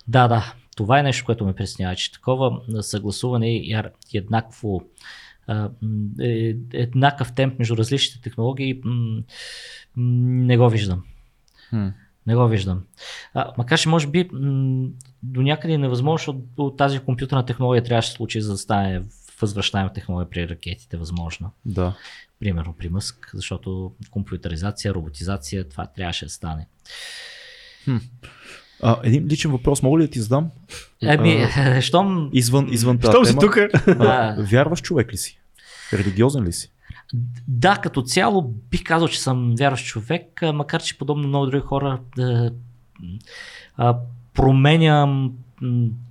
да, 0.07 0.27
да. 0.27 0.53
Това 0.75 0.99
е 0.99 1.03
нещо, 1.03 1.25
което 1.25 1.45
ме 1.45 1.53
преснява, 1.53 1.95
че 1.95 2.11
такова 2.11 2.61
съгласуване 2.81 3.55
и 3.55 3.81
еднакво 4.13 4.81
е, 6.19 6.55
еднакъв 6.73 7.33
темп 7.33 7.59
между 7.59 7.77
различните 7.77 8.21
технологии 8.21 8.81
м, 8.83 9.21
не 9.95 10.57
го 10.57 10.69
виждам. 10.69 11.03
Хм. 11.69 11.87
Не 12.27 12.35
го 12.35 12.47
виждам. 12.47 12.83
А, 13.33 13.53
макар 13.57 13.79
че 13.79 13.89
може 13.89 14.07
би 14.07 14.29
м, 14.33 14.87
до 15.23 15.41
някъде 15.41 15.73
е 15.73 15.77
невъзможно, 15.77 16.17
защото 16.17 16.41
от 16.57 16.77
тази 16.77 16.99
компютърна 16.99 17.45
технология 17.45 17.83
трябваше 17.83 18.07
да 18.07 18.11
се 18.11 18.17
случи, 18.17 18.41
за 18.41 18.51
да 18.51 18.57
стане 18.57 19.03
възвръщаема 19.41 19.93
технология 19.93 20.29
при 20.29 20.49
ракетите 20.49 20.97
възможно. 20.97 21.51
Да. 21.65 21.95
Примерно 22.39 22.73
при 22.73 22.89
Мъск, 22.89 23.31
защото 23.33 23.93
компютъризация, 24.11 24.93
роботизация, 24.93 25.69
това 25.69 25.87
трябваше 25.87 26.25
да 26.25 26.31
стане. 26.31 26.67
А, 28.83 28.97
един 29.03 29.27
личен 29.27 29.51
въпрос, 29.51 29.83
мога 29.83 29.99
ли 29.99 30.03
да 30.03 30.11
ти 30.11 30.19
задам? 30.19 30.49
Еми, 31.01 31.45
щом 31.81 32.29
Извън, 32.33 32.67
извън 32.71 32.97
тази 32.97 33.11
Щом 33.11 33.25
си 33.25 33.35
тук, 33.39 33.57
вярваш 34.37 34.81
човек 34.81 35.13
ли 35.13 35.17
си? 35.17 35.39
Религиозен 35.93 36.43
ли 36.43 36.53
си? 36.53 36.71
Да, 37.47 37.75
като 37.75 38.01
цяло 38.01 38.53
бих 38.71 38.83
казал, 38.83 39.07
че 39.07 39.21
съм 39.21 39.55
вярващ 39.59 39.85
човек, 39.85 40.41
макар 40.53 40.81
че 40.81 40.97
подобно 40.97 41.27
много 41.27 41.45
други 41.45 41.63
хора 41.65 41.99
да, 42.15 42.51
а, 43.77 43.97
променям 44.33 45.33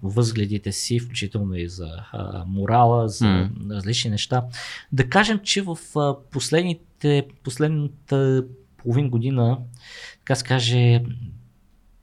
възгледите 0.02 0.72
си, 0.72 1.00
включително 1.00 1.54
и 1.54 1.68
за 1.68 1.88
а, 2.12 2.44
морала, 2.46 3.08
за 3.08 3.26
М. 3.26 3.50
различни 3.70 4.10
неща. 4.10 4.44
Да 4.92 5.08
кажем, 5.08 5.40
че 5.42 5.62
в 5.62 5.78
а, 5.96 6.16
последните, 6.30 7.26
последната 7.44 8.44
половин 8.76 9.10
година, 9.10 9.58
така 10.18 10.34
се 10.34 10.44
каже, 10.44 11.02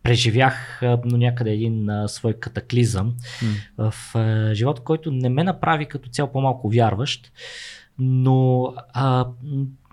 преживях 0.08 0.82
до 1.06 1.18
някъде 1.18 1.52
един 1.52 1.90
а, 1.90 2.08
свой 2.08 2.34
катаклизъм 2.34 3.16
М. 3.42 3.92
в 3.92 4.16
а, 4.16 4.54
живота, 4.54 4.82
който 4.82 5.12
не 5.12 5.30
ме 5.30 5.44
направи 5.44 5.86
като 5.86 6.10
цяло 6.10 6.32
по-малко 6.32 6.70
вярващ, 6.70 7.32
но, 8.00 8.74
а, 8.94 9.28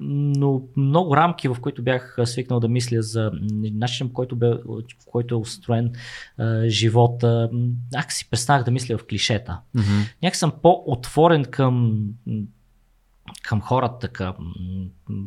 но 0.01 0.62
много 0.77 1.16
рамки, 1.16 1.49
в 1.49 1.57
които 1.61 1.82
бях 1.82 2.16
свикнал 2.24 2.61
да 2.61 2.69
мисля 2.69 3.03
за 3.03 3.31
начин, 3.53 4.09
в 4.09 4.12
който, 4.12 4.36
бе, 4.36 4.51
в 4.51 4.82
който 5.07 5.35
е 5.35 5.39
устроен 5.39 5.93
а, 6.39 6.69
живота, 6.69 7.51
аз 7.95 8.15
си 8.15 8.31
престанах 8.31 8.65
да 8.65 8.70
мисля 8.70 8.99
в 8.99 9.07
клишета. 9.07 9.61
Мгм. 9.74 9.86
Някак 10.23 10.36
съм 10.36 10.53
по-отворен 10.62 11.45
към, 11.45 12.03
към 13.45 13.61
хората, 13.61 14.09
към 14.09 14.37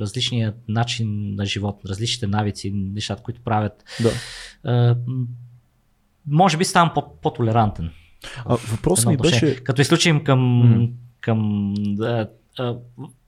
различния 0.02 0.54
начин 0.68 1.36
на 1.36 1.46
живот, 1.46 1.80
различните 1.90 2.28
навици, 2.28 2.72
нещата, 2.74 3.24
които 3.24 3.42
правят. 3.42 3.84
Да. 4.02 4.12
А, 4.64 4.98
може 6.28 6.58
би 6.58 6.66
ставам 6.66 6.92
по- 6.94 7.22
по-толерантен. 7.22 7.92
А, 8.46 8.56
въпросът 8.56 9.08
ми 9.08 9.18
беше... 9.18 9.56
Като 9.56 9.82
изключим 9.82 10.24
към, 10.24 10.40
М. 10.40 10.88
към 11.22 11.74
да, 11.78 12.30
а, 12.60 12.76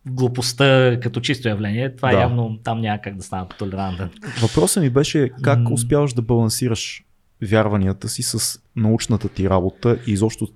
глупостта 0.05 0.99
като 0.99 1.19
чисто 1.19 1.47
явление, 1.47 1.95
това 1.95 2.11
Да. 2.11 2.19
явно 2.19 2.59
там 2.63 2.81
няма 2.81 3.01
как 3.01 3.15
да 3.15 3.23
стана 3.23 3.47
толерантен. 3.49 4.09
Въпросът 4.41 4.83
ми 4.83 4.89
беше 4.89 5.29
как 5.41 5.59
успяваш 5.71 6.13
да 6.13 6.21
балансираш 6.21 7.03
вярванията 7.41 8.09
си 8.09 8.23
с 8.23 8.59
научната 8.75 9.29
ти 9.29 9.49
работа 9.49 9.99
и 10.07 10.11
изобщо 10.11 10.47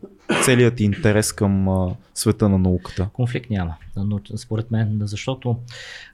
целият 0.43 0.75
ти 0.75 0.83
интерес 0.83 1.31
към 1.31 1.69
а, 1.69 1.95
света 2.13 2.49
на 2.49 2.57
науката. 2.57 3.09
Конфликт 3.13 3.49
няма, 3.49 3.75
но 3.95 4.19
според 4.37 4.71
мен, 4.71 4.99
защото 5.03 5.59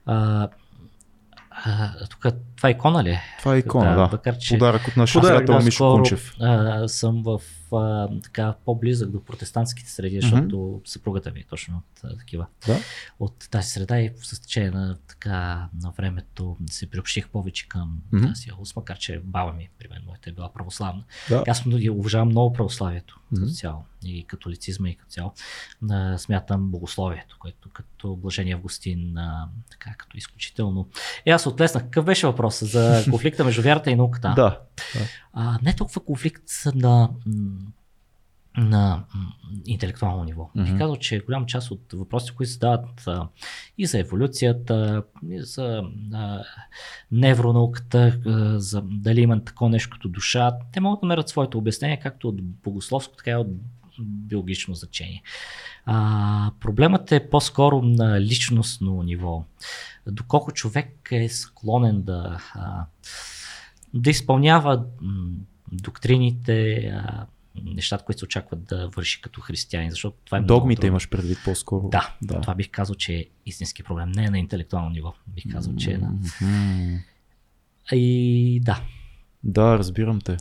а, 0.06 0.48
а, 1.50 1.90
тук 2.10 2.26
това 2.56 2.68
е 2.68 2.72
икона 2.72 3.04
ли? 3.04 3.18
Това 3.38 3.54
е 3.54 3.58
икона, 3.58 3.96
да. 3.96 4.08
Макар, 4.12 4.38
че 4.38 4.54
Подарък 4.54 4.88
от 4.88 4.96
нашия 4.96 5.22
приятел 5.22 5.60
Мишо 5.62 5.92
Кунчев. 5.94 6.34
а, 6.40 6.88
съм 6.88 7.22
в 7.22 7.40
а, 7.76 8.08
така 8.22 8.54
по-близък 8.64 9.10
до 9.10 9.24
протестантските 9.24 9.90
среди, 9.90 10.20
защото 10.20 10.80
съпругата 10.84 11.30
ми 11.30 11.40
е 11.40 11.44
точно 11.44 11.76
от 11.76 12.00
а, 12.04 12.16
такива. 12.18 12.46
Да? 12.66 12.78
От 13.20 13.48
тази 13.50 13.68
среда 13.68 14.00
и 14.00 14.10
с 14.22 14.40
течение 14.40 14.70
на, 14.70 14.96
така, 15.06 15.68
на 15.82 15.90
времето 15.90 16.56
се 16.70 16.90
приобщих 16.90 17.28
повече 17.28 17.68
към 17.68 17.98
Мгм. 18.12 18.26
тази 18.26 18.52
област, 18.52 18.76
макар 18.76 18.98
че 18.98 19.20
баба 19.24 19.52
ми, 19.52 19.68
при 19.78 19.88
мен, 19.88 20.02
моята 20.06 20.30
е 20.30 20.32
била 20.32 20.52
православна. 20.52 21.04
Да. 21.28 21.44
Аз 21.48 21.66
много 21.66 21.98
уважавам 21.98 22.28
много 22.28 22.52
православието 22.52 23.20
като 23.34 23.50
цяло 23.50 23.84
и 24.04 24.24
католицизма 24.24 24.88
и 24.88 24.96
като 24.96 25.10
цяло. 25.10 25.32
Смятам 26.18 26.70
богословието, 26.70 27.36
което 27.38 27.70
като 27.70 28.16
Блажение 28.16 28.54
Августин, 28.54 29.14
така 29.70 29.94
като 29.94 30.16
изключително. 30.16 30.88
И 31.26 31.30
аз 31.30 31.46
отлеснах. 31.46 31.82
Какъв 31.82 32.04
беше 32.04 32.26
въпросът 32.26 32.68
за 32.68 33.04
конфликта 33.10 33.44
между 33.44 33.62
вярата 33.62 33.90
и 33.90 33.96
науката? 33.96 34.32
Да. 34.36 34.60
А, 35.32 35.58
не 35.62 35.76
толкова 35.76 36.04
конфликт 36.04 36.44
на... 36.74 37.10
на 38.56 39.04
интелектуално 39.66 40.24
ниво. 40.24 40.50
Бих 40.56 40.78
казал, 40.78 40.96
че 40.96 41.20
голяма 41.20 41.46
част 41.46 41.70
от 41.70 41.92
въпросите, 41.92 42.36
които 42.36 42.48
се 42.48 42.52
задават 42.52 43.06
а, 43.06 43.28
и 43.78 43.86
за 43.86 43.98
еволюцията, 43.98 45.02
и 45.30 45.42
за 45.42 45.82
а, 46.12 46.42
невронауката, 47.12 48.18
а, 48.26 48.60
за 48.60 48.82
дали 48.84 49.20
има 49.20 49.44
такова 49.44 49.70
нещо 49.70 49.90
като 49.92 50.08
душа, 50.08 50.52
те 50.72 50.80
могат 50.80 51.00
да 51.00 51.06
намерят 51.06 51.28
своето 51.28 51.58
обяснение 51.58 52.00
както 52.00 52.28
от 52.28 52.42
богословско, 52.42 53.16
така 53.16 53.30
и 53.30 53.34
от 53.34 53.48
биологично 54.00 54.74
значение. 54.74 55.22
А, 55.84 56.50
проблемът 56.60 57.12
е 57.12 57.28
по-скоро 57.30 57.82
на 57.82 58.20
личностно 58.20 59.02
ниво. 59.02 59.44
Доколко 60.06 60.52
човек 60.52 61.08
е 61.12 61.28
склонен 61.28 62.02
да, 62.02 62.38
а, 62.54 62.84
да 63.94 64.10
изпълнява 64.10 64.84
м, 65.00 65.30
доктрините, 65.72 66.74
а, 66.74 67.26
нещата, 67.64 68.04
които 68.04 68.18
се 68.18 68.24
очакват 68.24 68.64
да 68.64 68.88
върши 68.88 69.20
като 69.20 69.40
християнин, 69.40 69.90
защото 69.90 70.16
това 70.24 70.38
е 70.38 70.40
Догмите 70.40 70.86
имаш 70.86 71.08
предвид 71.08 71.38
по-скоро. 71.44 71.88
Да, 71.88 72.14
да. 72.22 72.40
това 72.40 72.54
бих 72.54 72.70
казал, 72.70 72.94
че 72.94 73.14
е 73.14 73.24
истински 73.46 73.82
проблем. 73.82 74.08
Не 74.08 74.24
е 74.24 74.30
на 74.30 74.38
интелектуално 74.38 74.90
ниво. 74.90 75.14
Бих 75.26 75.52
казал, 75.52 75.76
че 75.76 75.92
е 75.92 75.98
на... 75.98 76.12
И 77.92 78.60
да. 78.62 78.82
Да, 79.44 79.78
разбирам 79.78 80.20
те. 80.20 80.36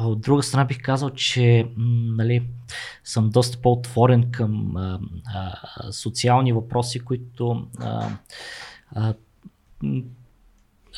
От 0.00 0.20
друга 0.20 0.42
страна 0.42 0.64
бих 0.64 0.82
казал, 0.82 1.10
че 1.10 1.68
нали, 2.16 2.42
съм 3.04 3.30
доста 3.30 3.58
по-отворен 3.58 4.30
към 4.30 4.76
а, 4.76 4.98
а, 5.34 5.92
социални 5.92 6.52
въпроси, 6.52 7.00
които 7.00 7.66
а, 7.78 8.08
а, 8.94 9.14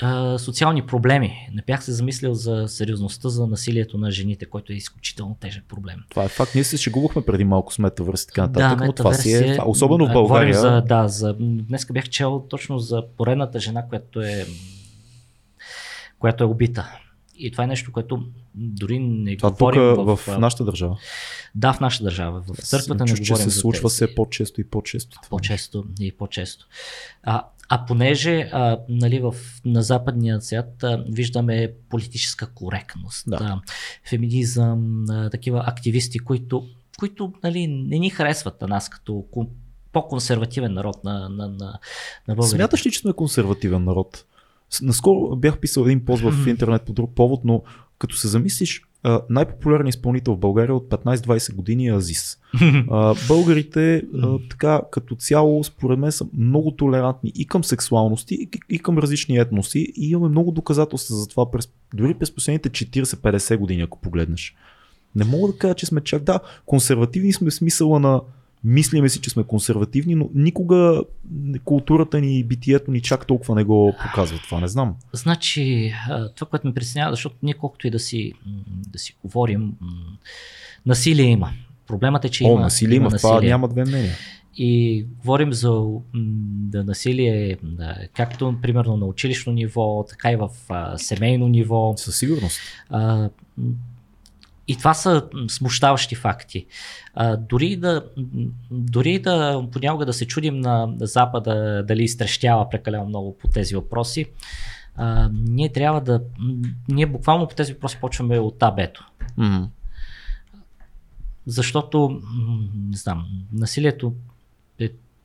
а, 0.03 0.39
социални 0.39 0.87
проблеми. 0.87 1.49
Не 1.53 1.63
бях 1.67 1.85
се 1.85 1.93
замислил 1.93 2.35
за 2.35 2.69
сериозността 2.69 3.29
за 3.29 3.47
насилието 3.47 3.99
на 3.99 4.11
жените, 4.11 4.47
който 4.47 4.73
е 4.73 4.77
изключително 4.77 5.37
тежък 5.41 5.65
проблем. 5.69 5.97
Това 6.11 6.25
е 6.25 6.29
факт. 6.29 6.55
Ние 6.55 6.65
се 6.65 6.77
шегувахме 6.77 7.23
преди 7.25 7.45
малко 7.45 7.73
с 7.73 7.79
метавърс 7.79 8.23
и 8.23 8.27
така 8.27 8.43
нататък, 8.43 8.87
но 8.87 8.93
това 8.93 9.15
си 9.15 9.33
е, 9.33 9.59
особено 9.67 10.07
в 10.07 10.13
България. 10.13 10.61
За, 10.61 10.81
да, 10.81 11.09
за, 11.09 11.37
днеска 11.41 11.93
бях 11.93 12.09
чел 12.09 12.47
точно 12.49 12.79
за 12.79 13.03
поредната 13.17 13.61
жена, 13.61 13.87
която 13.89 14.21
е, 14.21 14.47
която 16.19 16.45
е 16.45 16.47
убита. 16.47 16.99
И 17.39 17.51
това 17.51 17.65
е 17.65 17.67
нещо, 17.67 17.93
което 17.93 18.23
дори 18.55 18.99
не 18.99 19.37
Това 19.37 19.51
тук 19.51 19.59
говорим 19.59 19.83
в, 19.83 20.21
а, 20.29 20.39
нашата 20.39 20.65
държава. 20.65 20.99
Да, 21.55 21.73
в 21.73 21.81
нашата 21.81 22.05
държава. 22.05 22.43
В 22.49 22.57
църквата 22.57 23.05
не 23.05 23.11
Чуш, 23.11 23.19
че 23.19 23.33
говорим 23.33 23.45
се 23.45 23.51
за 23.51 23.61
случва 23.61 23.89
все 23.89 24.15
по-често 24.15 24.61
и 24.61 24.65
по-често. 24.65 25.21
По-често 25.31 25.85
и 26.01 26.13
по-често. 26.13 26.67
А, 27.23 27.45
а 27.69 27.87
понеже 27.87 28.49
а, 28.53 28.79
нали, 28.89 29.21
в, 29.21 29.35
на 29.65 29.83
западния 29.83 30.41
свят 30.41 30.83
а, 30.83 31.05
виждаме 31.09 31.73
политическа 31.89 32.47
коректност, 32.47 33.25
Да. 33.27 33.37
а, 33.41 33.61
феминизъм, 34.09 35.05
а, 35.11 35.31
такива 35.31 35.65
активисти, 35.67 36.19
които, 36.19 36.67
които 36.99 37.33
нали, 37.45 37.67
не 37.67 37.99
ни 37.99 38.11
харесват 38.11 38.61
на 38.61 38.69
нас 38.69 38.89
като 38.89 39.13
ко- 39.13 39.49
по-консервативен 39.93 40.73
народ 40.73 41.05
на, 41.05 41.29
на, 41.29 41.49
на, 41.49 41.79
на 42.29 42.35
българите. 42.35 42.57
Смяташ 42.57 42.87
ли, 42.87 42.91
че 42.91 42.99
сме 42.99 43.13
консервативен 43.13 43.85
народ? 43.85 44.25
Наскоро 44.83 45.37
бях 45.37 45.59
писал 45.59 45.83
един 45.83 46.05
пост 46.05 46.23
в 46.23 46.47
интернет 46.49 46.83
по 46.83 46.93
друг 46.93 47.15
повод, 47.15 47.41
но 47.45 47.63
като 47.99 48.17
се 48.17 48.29
замислиш, 48.29 48.83
най-популярният 49.31 49.95
изпълнител 49.95 50.35
в 50.35 50.39
България 50.39 50.75
от 50.75 50.89
15-20 50.89 51.55
години 51.55 51.87
е 51.87 51.93
Азис. 51.93 52.39
Българите 53.29 54.03
така 54.51 54.81
като 54.91 55.15
цяло 55.15 55.65
според 55.65 55.99
мен 55.99 56.13
са 56.13 56.27
много 56.39 56.71
толерантни 56.71 57.33
и 57.35 57.47
към 57.47 57.65
сексуалности, 57.65 58.49
и 58.69 58.79
към 58.79 58.99
различни 58.99 59.39
етноси 59.39 59.93
и 59.97 60.11
имаме 60.11 60.29
много 60.29 60.51
доказателства 60.51 61.15
за 61.15 61.29
това 61.29 61.51
през, 61.51 61.69
дори 61.95 62.15
през 62.15 62.35
последните 62.35 62.71
40-50 62.71 63.57
години, 63.57 63.83
ако 63.83 64.01
погледнеш. 64.01 64.55
Не 65.15 65.25
мога 65.25 65.53
да 65.53 65.59
кажа, 65.59 65.75
че 65.75 65.87
сме 65.87 66.01
чак 66.01 66.23
да, 66.23 66.41
консервативни 66.67 67.33
сме 67.33 67.51
в 67.51 67.55
смисъла 67.55 68.01
на 68.01 68.21
мислиме 68.67 69.09
си, 69.09 69.21
че 69.21 69.31
сме 69.31 69.43
консервативни, 69.43 70.15
но 70.15 70.29
никога 70.35 71.03
културата 71.65 72.21
ни 72.21 72.39
и 72.39 72.45
битието 72.45 72.91
ни 72.91 73.01
чак 73.01 73.27
толкова 73.27 73.55
не 73.55 73.65
го 73.65 73.95
показва 74.03 74.39
това, 74.39 74.61
не 74.61 74.69
знам. 74.69 74.95
Значи, 75.13 75.93
това, 76.35 76.49
което 76.51 76.67
ме 76.67 76.75
притеснява, 76.75 77.13
защото 77.13 77.37
ние 77.43 77.55
колкото 77.55 77.87
и 77.87 77.91
да 77.91 77.99
си, 77.99 78.33
да 78.93 78.99
си 78.99 79.17
говорим, 79.25 79.73
насилие 80.87 81.27
има. 81.27 81.51
Проблемът 81.87 82.25
е, 82.25 82.29
че 82.29 82.45
О, 82.45 82.53
има, 82.53 82.61
насилие 82.61 82.97
има, 82.97 83.11
в 83.11 83.17
това 83.17 83.41
няма 83.41 83.69
две 83.69 83.85
мнения. 83.85 84.13
И 84.57 85.03
говорим 85.19 85.53
за 85.53 85.85
да, 86.15 86.85
насилие, 86.85 87.57
да, 87.63 87.97
както 88.15 88.55
примерно 88.63 88.97
на 88.97 89.07
училищно 89.07 89.53
ниво, 89.53 90.05
така 90.09 90.33
и 90.33 90.37
в 90.37 90.49
а, 90.69 90.99
семейно 90.99 91.49
ниво. 91.49 91.95
Със 91.97 92.19
сигурност. 92.19 92.61
А, 92.91 93.29
и 94.69 94.77
това 94.77 94.95
са 94.95 95.29
смущаващи 95.49 96.15
факти. 96.15 96.67
А, 97.15 97.37
дори, 97.37 97.77
да, 97.77 98.05
дори 98.71 99.19
да 99.19 99.67
понякога 99.73 100.07
да 100.07 100.13
се 100.13 100.27
чудим 100.27 100.61
на 100.61 100.95
Запада 101.01 101.85
дали 101.89 102.03
изтрещява 102.03 102.71
прекалено 102.71 103.05
много 103.05 103.39
по 103.39 103.49
тези 103.49 103.75
въпроси, 103.75 104.27
а, 104.97 105.31
ние 105.33 105.73
трябва 105.73 106.01
да. 106.01 106.23
Ние 106.89 107.07
буквално 107.07 107.49
по 107.49 107.55
тези 107.55 107.73
въпроси 107.73 107.99
почваме 108.01 108.39
от 108.39 108.59
табето. 108.59 109.07
М. 109.37 109.69
Защото, 111.47 112.23
не 112.75 112.97
знам, 112.97 113.27
насилието 113.53 114.15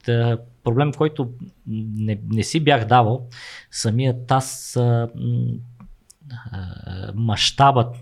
е 0.07 0.35
проблем, 0.63 0.91
който 0.93 1.29
не, 1.67 2.19
не 2.31 2.43
си 2.43 2.59
бях 2.59 2.85
давал. 2.85 3.27
Самият 3.71 4.31
аз 4.31 4.79
мащабът, 7.15 7.95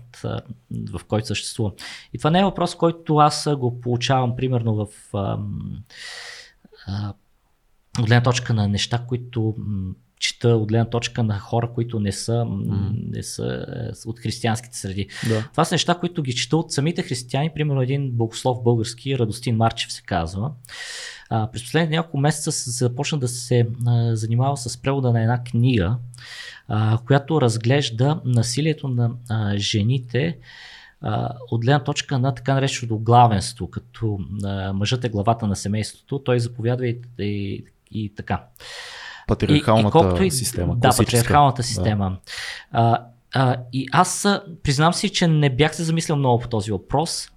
в 0.90 1.00
който 1.08 1.26
съществува. 1.26 1.72
И 2.12 2.18
това 2.18 2.30
не 2.30 2.40
е 2.40 2.44
въпрос, 2.44 2.74
който 2.74 3.16
аз 3.16 3.48
го 3.56 3.80
получавам 3.80 4.36
примерно 4.36 4.74
в 4.74 4.88
от 7.98 8.06
гледна 8.06 8.22
точка 8.22 8.54
на 8.54 8.68
неща, 8.68 9.04
които 9.08 9.56
чета 10.20 10.48
от 10.48 10.68
гледна 10.68 10.90
точка 10.90 11.22
на 11.22 11.38
хора, 11.38 11.70
които 11.74 12.00
не 12.00 12.12
са, 12.12 12.46
не 13.10 13.22
са 13.22 13.66
е, 13.68 14.08
от 14.08 14.20
християнските 14.20 14.78
среди. 14.78 15.08
Да. 15.28 15.48
Това 15.50 15.64
са 15.64 15.74
неща, 15.74 15.94
които 15.94 16.22
ги 16.22 16.34
чета 16.34 16.56
от 16.56 16.72
самите 16.72 17.02
християни. 17.02 17.50
Примерно 17.54 17.82
един 17.82 18.10
богослов 18.10 18.62
български, 18.62 19.18
Радостин 19.18 19.56
Марчев 19.56 19.92
се 19.92 20.02
казва. 20.02 20.52
А, 21.30 21.50
през 21.50 21.62
последните 21.62 21.96
няколко 21.96 22.18
месеца 22.18 22.52
се 22.52 22.70
започна 22.70 23.18
да 23.18 23.28
се 23.28 23.68
а, 23.86 24.16
занимава 24.16 24.56
с 24.56 24.82
превода 24.82 25.12
на 25.12 25.22
една 25.22 25.44
книга, 25.44 25.96
а, 26.72 26.98
която 27.06 27.40
разглежда 27.40 28.20
насилието 28.24 28.88
на 28.88 29.10
а, 29.28 29.56
жените 29.56 30.38
а, 31.00 31.28
от 31.50 31.60
гледна 31.60 31.84
точка 31.84 32.18
на 32.18 32.34
така 32.34 32.54
нареченото 32.54 32.98
главенство, 32.98 33.70
като 33.70 34.18
а, 34.44 34.72
мъжът 34.72 35.04
е 35.04 35.08
главата 35.08 35.46
на 35.46 35.56
семейството, 35.56 36.18
той 36.18 36.40
заповядва 36.40 36.86
и, 36.86 37.00
и, 37.18 37.64
и 37.90 38.14
така. 38.14 38.44
Патриархалната 39.26 39.90
колкото 39.90 40.22
и- 40.22 40.30
система. 40.30 40.76
Да, 40.76 40.90
патриархалната 40.96 41.62
система. 41.62 42.16
А, 42.70 43.06
а, 43.34 43.56
и 43.72 43.86
аз 43.92 44.24
а, 44.24 44.42
признам 44.62 44.94
си, 44.94 45.08
че 45.08 45.26
не 45.26 45.50
бях 45.50 45.76
се 45.76 45.84
замислял 45.84 46.18
много 46.18 46.38
по 46.40 46.48
този 46.48 46.70
въпрос. 46.70 47.28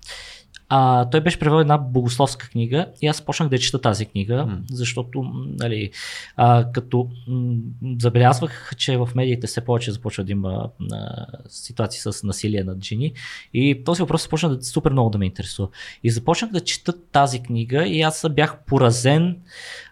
А, 0.69 1.09
той 1.09 1.21
беше 1.21 1.39
превел 1.39 1.59
една 1.59 1.77
богословска 1.77 2.49
книга 2.49 2.87
и 3.01 3.07
аз 3.07 3.21
почнах 3.21 3.49
да 3.49 3.59
чета 3.59 3.81
тази 3.81 4.05
книга, 4.05 4.45
М. 4.45 4.61
защото 4.71 5.23
нали, 5.59 5.91
а, 6.35 6.71
като 6.71 7.09
м, 7.27 7.55
забелязвах, 7.99 8.71
че 8.77 8.97
в 8.97 9.09
медиите 9.15 9.47
все 9.47 9.61
повече 9.61 9.91
започва 9.91 10.23
да 10.23 10.31
има 10.31 10.69
а, 10.91 11.25
ситуации 11.47 12.01
с 12.01 12.23
насилие 12.23 12.63
над 12.63 12.83
жени 12.83 13.13
и 13.53 13.83
този 13.85 14.01
въпрос 14.01 14.23
започна 14.23 14.57
да 14.57 14.63
супер 14.63 14.91
много 14.91 15.09
да 15.09 15.17
ме 15.17 15.25
интересува. 15.25 15.67
И 16.03 16.11
започнах 16.11 16.51
да 16.51 16.61
чета 16.61 16.93
тази 17.11 17.39
книга 17.39 17.87
и 17.87 18.01
аз 18.01 18.25
бях 18.31 18.63
поразен 18.65 19.37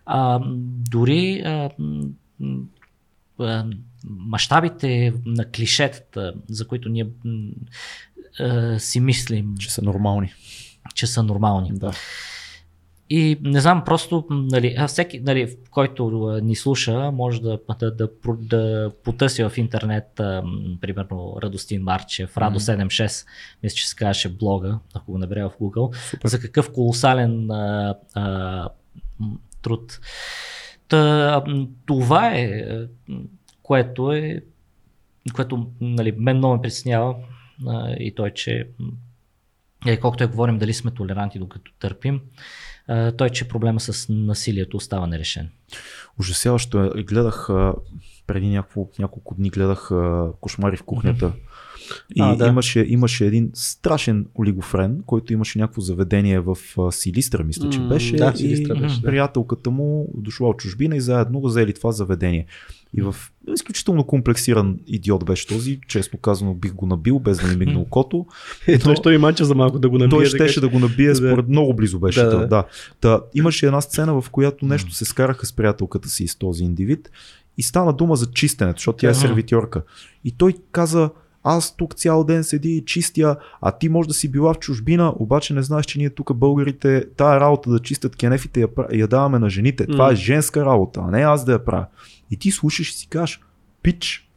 а, 0.05 0.39
дори 0.89 1.41
а, 1.45 1.69
мащабите 4.09 5.13
на 5.25 5.45
клишетата, 5.45 6.33
за 6.49 6.67
които 6.67 6.89
ние 6.89 7.07
а, 8.39 8.79
си 8.79 8.99
мислим, 8.99 9.55
Че 9.59 9.71
са 9.71 9.81
нормални. 9.81 10.33
че 10.95 11.07
са 11.07 11.23
нормални. 11.23 11.69
Да. 11.73 11.91
И 13.13 13.37
не 13.41 13.61
знам, 13.61 13.83
просто, 13.85 14.25
нали, 14.29 14.77
всеки, 14.87 15.19
нали, 15.19 15.57
който 15.71 16.09
ни 16.43 16.55
слуша, 16.55 17.11
може 17.11 17.41
да, 17.41 17.59
да, 17.79 17.91
да, 17.95 18.09
да 18.39 18.91
потърси 19.03 19.43
в 19.43 19.51
интернет, 19.57 20.19
а, 20.19 20.43
примерно, 20.81 21.35
Радостин 21.43 21.83
Марчев, 21.83 22.35
Радо76, 22.35 23.25
мисля, 23.63 23.75
че 23.75 23.89
се 23.89 23.95
казваше 23.95 24.29
блога, 24.29 24.79
ако 24.93 25.11
го 25.11 25.17
набере 25.17 25.43
в 25.43 25.51
Google, 25.61 25.95
Супер. 26.09 26.27
за 26.29 26.39
какъв 26.39 26.71
колосален 26.73 27.51
а, 27.51 27.95
а, 28.13 28.69
труд. 29.61 29.99
Та, 30.87 31.43
това 31.85 32.31
е, 32.35 32.65
което 33.63 34.11
е, 34.11 34.41
което 35.33 35.67
нали, 35.81 36.11
мен 36.11 36.37
много 36.37 36.55
ме 36.55 36.61
притеснява 36.61 37.15
а, 37.67 37.95
и 37.99 38.15
той, 38.15 38.31
че 38.33 38.67
е, 39.85 39.97
колкото 39.97 40.23
е 40.23 40.27
говорим 40.27 40.57
дали 40.57 40.73
сме 40.73 40.91
толеранти 40.91 41.39
докато 41.39 41.71
търпим, 41.79 42.21
а, 42.87 43.11
той, 43.11 43.29
че 43.29 43.47
проблема 43.47 43.79
с 43.79 44.09
насилието 44.09 44.77
остава 44.77 45.07
нерешен. 45.07 45.49
Ужасяващо 46.19 46.83
е. 46.83 47.03
Гледах 47.03 47.49
а, 47.49 47.73
преди 48.27 48.47
няколко, 48.47 48.93
няколко 48.99 49.35
дни 49.35 49.49
гледах 49.49 49.91
а, 49.91 50.27
кошмари 50.41 50.77
в 50.77 50.83
кухнята. 50.83 51.33
И 52.15 52.21
А, 52.21 52.35
да. 52.35 52.47
имаше, 52.47 52.85
имаше 52.87 53.25
един 53.25 53.51
страшен 53.53 54.25
олигофрен, 54.39 55.03
който 55.05 55.33
имаше 55.33 55.59
някакво 55.59 55.81
заведение 55.81 56.39
в 56.39 56.57
а, 56.79 56.91
Силистра, 56.91 57.43
мисля, 57.43 57.69
че 57.69 57.79
беше. 57.79 58.15
да, 58.15 58.31
и 58.35 58.37
Силистра 58.37 58.75
беше, 58.75 59.01
да. 59.01 59.07
приятелката 59.07 59.71
му 59.71 60.09
дошла 60.15 60.49
от 60.49 60.57
чужбина 60.57 60.95
и 60.95 61.01
заедно 61.01 61.39
го 61.39 61.47
взели 61.47 61.73
това 61.73 61.91
заведение. 61.91 62.45
И 62.97 63.01
в 63.01 63.15
изключително 63.53 64.03
комплексиран 64.03 64.79
идиот 64.87 65.25
беше 65.25 65.47
този, 65.47 65.79
честно 65.87 66.19
казано 66.19 66.53
бих 66.53 66.73
го 66.73 66.85
набил, 66.85 67.19
без 67.19 67.37
да 67.37 67.47
ми 67.47 67.55
мигна 67.55 67.79
окото. 67.79 68.25
Е, 68.67 68.79
той 68.79 68.95
ще 68.95 69.09
и 69.09 69.17
манча 69.17 69.45
за 69.45 69.55
малко 69.55 69.79
да 69.79 69.89
го 69.89 69.97
набие. 69.97 70.09
Той 70.09 70.25
щеше 70.25 70.53
че- 70.53 70.61
да 70.61 70.69
го 70.69 70.79
набие, 70.79 71.07
Да. 71.09 71.15
според 71.15 71.47
много 71.47 71.75
близо 71.75 71.99
беше. 71.99 72.21
Да, 72.23 72.29
Да, 72.29 72.37
да. 72.37 72.47
да. 72.47 72.65
да. 73.01 73.21
имаше 73.33 73.65
една 73.65 73.81
сцена, 73.81 74.21
в 74.21 74.29
която 74.29 74.65
нещо 74.65 74.91
се 74.91 75.05
скараха 75.05 75.45
с 75.45 75.53
приятелката 75.53 76.09
си 76.09 76.27
с 76.27 76.35
този 76.35 76.63
индивид 76.63 77.11
и 77.57 77.63
стана 77.63 77.93
дума 77.93 78.15
за 78.15 78.31
чистенето, 78.31 78.77
защото 78.77 78.97
тя 78.97 79.09
е 79.09 79.13
сервитьорка. 79.13 79.81
И 80.25 80.31
той 80.31 80.53
каза, 80.71 81.09
аз 81.43 81.77
тук 81.77 81.95
цял 81.95 82.23
ден 82.23 82.43
седи 82.43 82.69
и 82.77 82.85
чистя, 82.85 83.35
а 83.61 83.71
ти 83.71 83.89
може 83.89 84.07
да 84.07 84.13
си 84.13 84.31
била 84.31 84.53
в 84.53 84.59
чужбина, 84.59 85.13
обаче 85.19 85.53
не 85.53 85.63
знаеш, 85.63 85.85
че 85.85 85.99
ние 85.99 86.09
тук 86.09 86.33
българите, 86.35 87.05
тая 87.17 87.39
работа 87.39 87.69
да 87.69 87.79
чистят 87.79 88.15
кенефите 88.15 88.61
я, 88.61 88.67
я 88.93 89.07
даваме 89.07 89.39
на 89.39 89.49
жените. 89.49 89.87
Това 89.87 90.11
е 90.11 90.15
женска 90.15 90.65
работа, 90.65 91.01
а 91.07 91.11
не 91.11 91.21
аз 91.21 91.45
да 91.45 91.51
я 91.51 91.65
правя. 91.65 91.85
И 92.31 92.37
ти 92.37 92.51
слушаш 92.51 92.89
и 92.89 92.93
си 92.93 93.07
кажеш, 93.07 93.39
пич, 93.83 94.27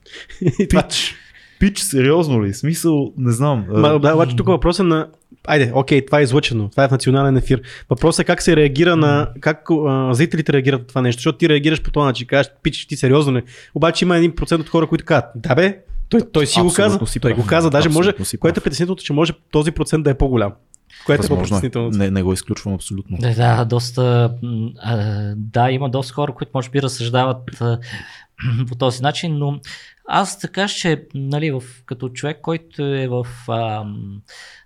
това- 0.70 0.82
пич, 0.82 1.14
пич, 1.60 1.80
сериозно 1.80 2.44
ли? 2.44 2.54
Смисъл, 2.54 3.12
не 3.16 3.32
знам. 3.32 3.66
Ма, 3.68 3.98
да, 4.00 4.14
обаче 4.14 4.36
тук 4.36 4.46
въпросът 4.46 4.84
е 4.84 4.88
на... 4.88 5.08
Айде, 5.46 5.72
окей, 5.74 6.06
това 6.06 6.20
е 6.20 6.22
излъчено, 6.22 6.68
това 6.68 6.84
е 6.84 6.88
в 6.88 6.90
национален 6.90 7.36
ефир. 7.36 7.62
Въпросът 7.90 8.20
е 8.20 8.24
как 8.24 8.42
се 8.42 8.56
реагира 8.56 8.96
на... 8.96 9.30
Как 9.40 9.70
а, 9.70 10.14
зрителите 10.14 10.52
реагират 10.52 10.80
на 10.80 10.86
това 10.86 11.02
нещо, 11.02 11.18
защото 11.20 11.38
ти 11.38 11.48
реагираш 11.48 11.82
по 11.82 11.90
този 11.90 12.04
начин, 12.04 12.26
кажеш, 12.26 12.52
пич, 12.62 12.86
ти 12.86 12.96
сериозно 12.96 13.32
не. 13.32 13.42
Обаче 13.74 14.04
има 14.04 14.16
един 14.16 14.34
процент 14.34 14.60
от 14.60 14.68
хора, 14.68 14.86
които 14.86 15.04
казват, 15.04 15.30
да 15.36 15.54
бе, 15.54 15.78
той, 16.08 16.20
той 16.32 16.46
си 16.46 16.60
го 16.60 16.66
Абсолютно 16.66 16.98
каза, 16.98 17.12
си 17.12 17.20
той 17.20 17.34
го 17.34 17.46
каза, 17.46 17.70
даже 17.70 17.88
може, 17.88 18.08
Абсолютно 18.08 18.24
си 18.24 18.38
което 18.38 18.60
е 18.60 18.62
притеснителното, 18.62 19.04
че 19.04 19.12
може 19.12 19.32
този 19.50 19.70
процент 19.70 20.04
да 20.04 20.10
е 20.10 20.14
по-голям. 20.14 20.52
Което 21.06 21.24
е 21.24 21.28
Възможно 21.28 21.60
е. 21.64 21.96
Не, 21.96 22.10
не 22.10 22.22
го 22.22 22.32
изключвам 22.32 22.74
абсолютно. 22.74 23.18
Да, 23.20 23.34
да, 23.34 23.64
доста. 23.64 24.34
А, 24.78 24.96
да, 25.36 25.70
има 25.70 25.90
доста 25.90 26.14
хора, 26.14 26.34
които 26.34 26.52
може 26.54 26.70
би 26.70 26.82
разсъждават 26.82 27.60
а, 27.60 27.78
по 28.68 28.74
този 28.74 29.02
начин, 29.02 29.38
но 29.38 29.60
аз 30.08 30.38
така, 30.38 30.68
че 30.68 31.06
нали, 31.14 31.50
в, 31.50 31.62
като 31.86 32.08
човек, 32.08 32.38
който 32.42 32.82
е 32.82 33.08
в 33.08 33.26
а, 33.48 33.84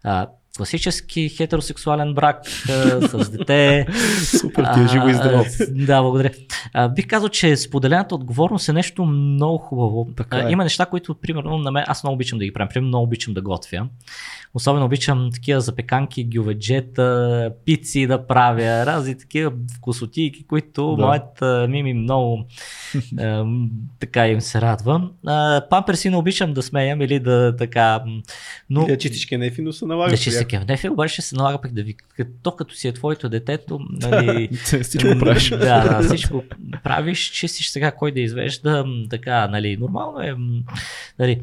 а, 0.05 0.27
класически 0.57 1.29
хетеросексуален 1.29 2.15
брак 2.15 2.41
а, 2.69 3.09
с 3.09 3.31
дете. 3.31 3.87
Супер, 4.41 4.65
ти 4.75 4.81
е 4.81 4.87
живо 4.89 5.09
и 5.09 5.15
здраво. 5.15 5.45
А, 5.61 5.67
Да, 5.87 6.03
благодаря. 6.03 6.31
А, 6.73 6.89
бих 6.89 7.07
казал, 7.07 7.29
че 7.29 7.57
споделената 7.57 8.15
отговорност 8.15 8.69
е 8.69 8.73
нещо 8.73 9.05
много 9.05 9.59
хубаво. 9.59 10.09
Така 10.17 10.37
А, 10.37 10.49
е. 10.49 10.53
Има 10.53 10.63
неща, 10.65 10.87
които, 10.87 11.15
примерно, 11.15 11.59
на 11.59 11.71
мен, 11.71 11.85
аз 11.87 12.03
много 12.03 12.15
обичам 12.15 12.39
да 12.39 12.45
ги 12.45 12.53
правя. 12.53 12.69
Примерно, 12.69 12.89
много 12.89 13.05
обичам 13.05 13.35
да 13.35 13.43
готвя. 13.43 13.87
Особено 14.55 14.85
обичам 14.87 15.31
такива 15.33 15.61
запеканки, 15.61 16.29
гюведжета, 16.37 17.51
пици 17.65 18.07
да 18.07 18.27
правя, 18.27 18.63
разни 18.87 19.19
такива 19.19 19.53
вкусотийки, 19.77 20.47
които 20.47 20.97
Да. 20.97 21.07
моят 21.07 21.41
мими 21.71 21.95
много 21.95 22.45
а, 23.21 23.45
м, 23.45 23.67
така 24.01 24.29
им 24.29 24.41
се 24.41 24.61
радва. 24.61 25.11
А, 25.27 25.63
Памперси 25.71 26.11
не 26.11 26.17
обичам 26.17 26.53
да 26.55 26.63
смеям 26.63 27.01
или 27.03 27.21
да 27.21 27.57
така. 27.57 28.03
Но, 28.71 28.81
Или 28.83 28.89
да 28.89 28.99
чистиш 28.99 29.27
кенефи, 29.27 29.63
но 29.63 29.73
се 29.73 29.87
налага. 29.87 30.11
да 30.11 30.17
чистя 30.47 30.59
кевнефи, 30.59 30.89
обаче 30.89 31.23
се 31.23 31.37
налага 31.37 31.61
пък 31.61 31.73
да 31.73 31.83
ви, 31.83 31.95
то 32.43 32.53
като 32.53 32.75
си 32.75 32.89
е 32.89 32.93
твоето 32.93 33.29
детето, 33.29 33.81
нали, 33.91 34.49
Всичко 34.83 35.19
правиш. 35.19 35.51
да, 35.51 35.57
да, 35.57 36.03
всичко 36.03 36.43
правиш, 36.85 37.31
чистиш 37.31 37.69
сега 37.69 37.91
кой 37.91 38.13
да 38.13 38.21
извежда, 38.21 38.85
така, 39.11 39.49
нали, 39.49 39.77
нормално 39.77 40.21
е, 40.21 40.35
нали, 41.19 41.41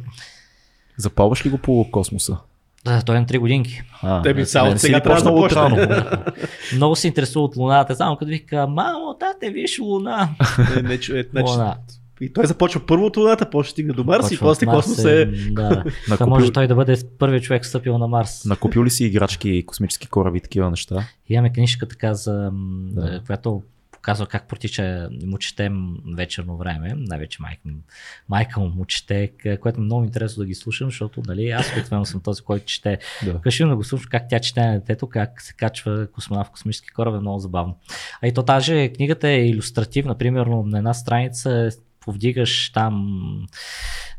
Запалваш 0.98 1.46
ли 1.46 1.50
го 1.50 1.58
по 1.58 1.88
космоса? 1.92 2.38
да, 2.86 3.02
той 3.02 3.16
е 3.16 3.20
на 3.20 3.26
3 3.26 3.40
годинки. 3.40 3.82
А, 4.02 4.22
Те 4.22 4.34
би 4.34 4.40
не, 4.40 4.46
само 4.46 4.72
не 4.72 4.80
сега 4.80 5.00
трябва 5.00 5.22
да 5.22 5.30
отрано? 5.32 6.04
Много 6.76 6.96
се 6.96 7.08
интересува 7.08 7.46
от 7.46 7.56
луната, 7.56 7.96
само 7.96 8.18
като 8.18 8.30
вика, 8.30 8.68
мамо, 8.68 9.16
тате, 9.20 9.50
виж 9.50 9.80
луна. 9.80 10.30
Не, 10.76 10.82
не, 10.82 10.98
чу- 10.98 11.20
е, 11.20 11.28
значи, 11.32 11.52
Луна. 11.52 11.78
И 12.24 12.34
той 12.34 12.46
започва 12.46 12.86
първо 12.86 13.06
от 13.06 13.18
луната, 13.18 13.50
после 13.50 13.72
стига 13.72 13.94
до 13.94 14.04
Марс 14.04 14.32
и 14.32 14.40
после 14.40 14.66
Марс, 14.66 14.76
космос 14.78 15.06
е... 15.06 15.26
Да, 15.26 15.84
Накупил- 16.10 16.26
може 16.28 16.52
той 16.52 16.68
да 16.68 16.76
бъде 16.76 16.96
първият 17.20 17.44
човек 17.44 17.66
стъпил 17.66 17.98
на 17.98 18.08
Марс. 18.08 18.46
Накупил 18.46 18.84
ли 18.84 18.90
си 18.90 19.06
играчки 19.06 19.50
и 19.50 19.66
космически 19.66 20.08
кораби, 20.08 20.40
такива 20.42 20.70
неща? 20.70 21.08
Имаме 21.30 21.54
книжка 21.54 21.88
така, 21.88 22.14
за, 22.14 22.50
Да. 22.54 23.16
е, 23.16 23.20
която 23.26 23.64
показва 23.92 24.26
как 24.26 24.48
протича, 24.48 25.10
му 25.26 25.38
четем 25.38 25.88
вечерно 26.16 26.58
време, 26.58 26.94
най-вече 26.98 27.38
майка, 27.42 27.62
му- 27.66 27.82
майка 28.30 28.60
му 28.60 28.70
му 28.70 28.86
чете, 28.86 29.32
което 29.62 29.82
е 29.82 29.84
много 29.84 30.04
интересно 30.04 30.42
да 30.42 30.48
ги 30.48 30.56
слушам, 30.56 30.88
защото 30.88 31.22
нали, 31.28 31.50
аз 31.50 31.72
обикновено 31.72 32.06
съм 32.06 32.22
този, 32.22 32.42
който 32.42 32.66
чете. 32.66 32.98
Да. 33.26 33.40
Кашим 33.42 33.70
да 33.70 33.76
го 33.76 33.84
слушам 33.84 34.08
как 34.12 34.24
тя 34.30 34.40
чете 34.40 34.62
на 34.62 34.74
детето, 34.74 35.08
как 35.08 35.42
се 35.42 35.54
качва 35.54 36.08
космонавт 36.08 36.48
в 36.48 36.52
космически 36.52 36.90
кораб, 36.90 37.16
е 37.16 37.20
много 37.20 37.40
забавно. 37.40 37.78
А 38.22 38.28
и 38.28 38.34
то 38.34 38.44
даже 38.44 38.90
книгата 38.90 39.30
е 39.30 39.48
илюстративна, 39.48 40.18
примерно 40.18 40.64
на 40.64 40.78
една 40.78 40.94
страница 40.94 41.70
повдигаш 42.06 42.72
там 42.72 43.48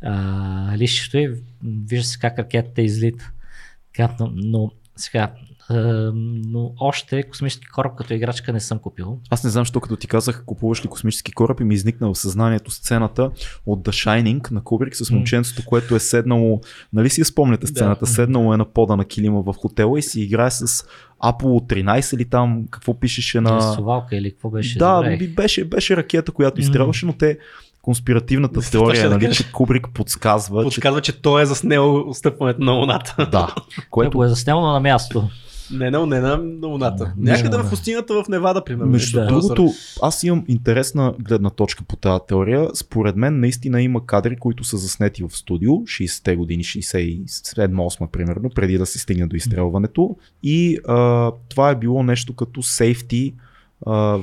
а, 0.03 0.77
лището 0.77 1.19
и 1.19 1.35
вижда 1.63 2.07
се 2.07 2.19
как 2.19 2.39
ракетата 2.39 2.83
излита. 2.83 3.31
Така, 3.93 4.17
но, 4.21 4.31
но 4.35 4.71
сега, 4.97 5.33
но 5.71 6.75
още 6.81 7.23
космически 7.23 7.67
кораб 7.67 7.97
като 7.97 8.15
играчка 8.15 8.53
не 8.53 8.61
съм 8.61 8.79
купил. 8.79 9.19
Аз 9.31 9.45
не 9.45 9.51
знам, 9.51 9.65
що 9.65 9.81
като 9.81 9.97
ти 9.97 10.07
казах, 10.07 10.45
купуваш 10.47 10.85
ли 10.85 10.89
космически 10.89 11.33
кораб 11.33 11.61
и 11.61 11.65
ми 11.65 11.75
изникна 11.75 12.13
в 12.13 12.19
съзнанието 12.19 12.71
сцената 12.71 13.31
от 13.67 13.87
The 13.87 13.91
Shining 13.91 14.51
на 14.51 14.63
Кубрик 14.63 14.97
с 14.97 15.11
момченцето, 15.11 15.63
което 15.67 15.97
е 15.97 16.01
седнало, 16.01 16.61
нали 16.93 17.11
си 17.11 17.21
я 17.21 17.25
спомняте 17.25 17.67
сцената, 17.67 18.07
седнало 18.07 18.55
е 18.55 18.57
на 18.57 18.65
пода 18.65 18.97
на 18.97 19.05
килима 19.05 19.43
в 19.43 19.53
хотела 19.53 19.99
и 19.99 20.03
си 20.03 20.21
играе 20.21 20.51
с 20.51 20.67
Apollo 21.23 21.85
13 21.85 22.15
или 22.15 22.25
там 22.25 22.67
какво 22.71 23.01
пишеше 23.01 23.41
на... 23.41 23.61
Совалка 23.61 24.17
или 24.17 24.31
какво 24.31 24.51
беше? 24.51 24.79
Да, 24.79 24.97
забравих. 24.97 25.35
беше, 25.35 25.65
беше 25.65 25.97
ракета, 25.97 26.33
която 26.33 26.61
изстрелваше, 26.61 27.07
но 27.07 27.13
те 27.13 27.39
конспиративната 27.85 28.61
Това 28.61 28.71
теория, 28.71 29.09
да 29.09 29.19
нали, 29.19 29.35
че 29.35 29.53
Кубрик 29.53 29.89
подсказва, 29.95 30.61
че 30.63 30.65
Подсказва, 30.65 31.01
че 31.01 31.23
той 31.23 31.43
е 31.43 31.47
заснел 31.47 32.15
стъпването 32.15 32.63
на 32.63 32.73
луната. 32.73 33.29
да, 33.33 33.55
Което 33.91 34.19
го 34.19 34.25
е 34.25 34.29
заснело 34.29 34.67
на 34.67 34.81
място. 34.81 35.29
Не, 35.71 35.91
не, 35.91 36.07
не 36.07 36.21
на, 36.21 36.37
на 36.37 36.67
луната. 36.67 37.13
Не, 37.17 37.31
Някъде 37.31 37.57
не, 37.57 37.63
в 37.63 37.65
не. 37.65 37.71
пустинята 37.71 38.15
в 38.15 38.29
Невада, 38.29 38.65
примерно. 38.65 38.91
Между 38.91 39.21
Да. 39.21 39.27
другото, 39.27 39.71
аз 40.03 40.23
имам 40.23 40.45
интересна 40.49 41.15
гледна 41.21 41.51
точка 41.51 41.85
по 41.89 41.97
тази 41.97 42.21
теория. 42.29 42.69
Според 42.75 43.17
мен 43.17 43.41
наистина 43.41 43.83
има 43.83 44.07
кадри, 44.07 44.37
които 44.37 44.65
са 44.65 44.77
заснети 44.77 45.23
в 45.23 45.37
студио, 45.37 45.73
60-те 45.73 46.37
години, 46.37 46.65
67-8 46.65 48.07
примерно, 48.07 48.51
преди 48.51 48.79
да 48.79 48.87
се 48.87 48.99
стигне 48.99 49.27
до 49.27 49.37
изстрелването. 49.37 50.17
И 50.43 50.79
а, 50.89 51.31
това 51.49 51.71
е 51.71 51.77
било 51.77 52.03
нещо 52.03 52.33
като 52.37 52.63
сейфти 52.63 53.35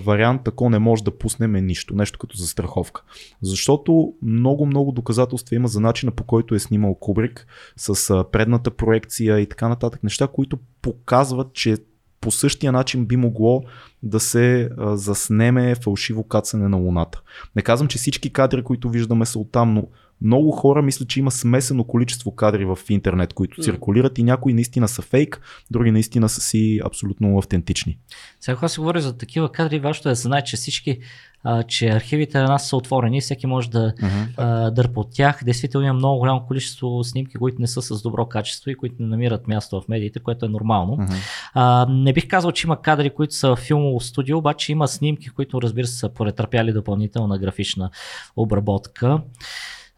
вариант, 0.05 0.47
ако 0.47 0.69
не 0.69 0.79
може 0.79 1.03
да 1.03 1.17
пуснем 1.17 1.51
нищо, 1.51 1.95
нещо 1.95 2.19
като 2.19 2.37
застраховка. 2.37 3.03
Защото 3.41 4.13
много, 4.21 4.65
много 4.65 4.91
доказателства 4.91 5.55
има 5.55 5.67
за 5.67 5.79
начина 5.79 6.11
по 6.11 6.23
който 6.23 6.55
е 6.55 6.59
снимал 6.59 6.95
Кубрик 6.95 7.47
с 7.77 8.09
а, 8.09 8.23
предната 8.31 8.71
проекция 8.71 9.39
и 9.39 9.45
така 9.45 9.67
нататък. 9.69 10.03
Неща, 10.03 10.27
които 10.27 10.59
показват, 10.81 11.53
че 11.53 11.77
по 12.21 12.31
същия 12.31 12.71
начин 12.71 13.05
би 13.05 13.17
могло 13.17 13.63
да 14.03 14.19
се 14.19 14.69
а, 14.77 14.97
заснеме 14.97 15.75
фалшиво 15.75 16.23
кацане 16.23 16.67
на 16.67 16.77
Луната. 16.77 17.21
Не 17.55 17.61
казвам, 17.61 17.87
че 17.87 17.97
всички 17.97 18.33
кадри, 18.33 18.63
които 18.63 18.89
виждаме 18.89 19.25
са 19.25 19.39
оттам, 19.39 19.73
но 19.73 19.87
много 20.21 20.51
хора 20.51 20.81
мислят, 20.81 21.09
че 21.09 21.19
има 21.19 21.31
смесено 21.31 21.83
количество 21.83 22.35
кадри 22.35 22.65
в 22.65 22.79
интернет, 22.89 23.33
които 23.33 23.61
циркулират 23.61 24.17
и 24.17 24.23
някои 24.23 24.53
наистина 24.53 24.87
са 24.87 25.01
фейк, 25.01 25.41
други 25.71 25.91
наистина 25.91 26.29
са 26.29 26.41
си 26.41 26.81
абсолютно 26.85 27.37
автентични. 27.37 27.97
Сега, 28.39 28.55
когато 28.55 28.73
се 28.73 28.81
говори 28.81 29.01
за 29.01 29.17
такива 29.17 29.51
кадри, 29.51 29.79
важното 29.79 30.09
е 30.09 30.11
да 30.11 30.15
се 30.15 30.21
знае, 30.21 30.43
че 30.43 30.57
всички, 30.57 30.99
а, 31.43 31.63
че 31.63 31.89
архивите 31.89 32.37
на 32.37 32.47
нас 32.47 32.69
са 32.69 32.77
отворени, 32.77 33.21
всеки 33.21 33.47
може 33.47 33.69
да 33.69 33.93
а, 34.37 34.71
дърпа 34.71 34.99
от 34.99 35.07
тях. 35.13 35.43
Действително 35.43 35.87
има 35.87 35.93
много 35.93 36.19
голямо 36.19 36.45
количество 36.47 37.03
снимки, 37.03 37.37
които 37.37 37.61
не 37.61 37.67
са 37.67 37.81
с 37.81 38.01
добро 38.01 38.25
качество 38.25 38.69
и 38.69 38.75
които 38.75 38.95
не 38.99 39.07
намират 39.07 39.47
място 39.47 39.81
в 39.81 39.87
медиите, 39.87 40.19
което 40.19 40.45
е 40.45 40.49
нормално. 40.49 40.93
Мгм. 40.93 41.13
А, 41.53 41.85
не 41.89 42.13
бих 42.13 42.27
казал, 42.27 42.51
че 42.51 42.67
има 42.67 42.81
кадри, 42.81 43.09
които 43.09 43.35
са 43.35 43.55
в 43.55 43.59
филмово 43.59 43.99
студио, 43.99 44.37
обаче 44.37 44.71
има 44.71 44.87
снимки, 44.87 45.29
които 45.29 45.61
разбира 45.61 45.87
се 45.87 45.97
са 45.97 46.09
претърпяли 46.09 46.73
допълнителна 46.73 47.37
графична 47.37 47.89
обработка. 48.35 49.21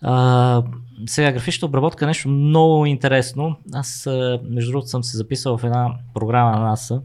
А, 0.03 0.63
сега 1.05 1.31
графичната 1.31 1.65
обработка 1.65 2.05
е 2.05 2.07
нещо 2.07 2.29
много 2.29 2.85
интересно. 2.85 3.55
Аз, 3.73 4.09
между 4.49 4.71
другото, 4.71 4.89
съм 4.89 5.03
се 5.03 5.17
записал 5.17 5.57
в 5.57 5.63
една 5.63 5.95
програма 6.13 6.51
на 6.51 6.75
NASA 6.75 7.01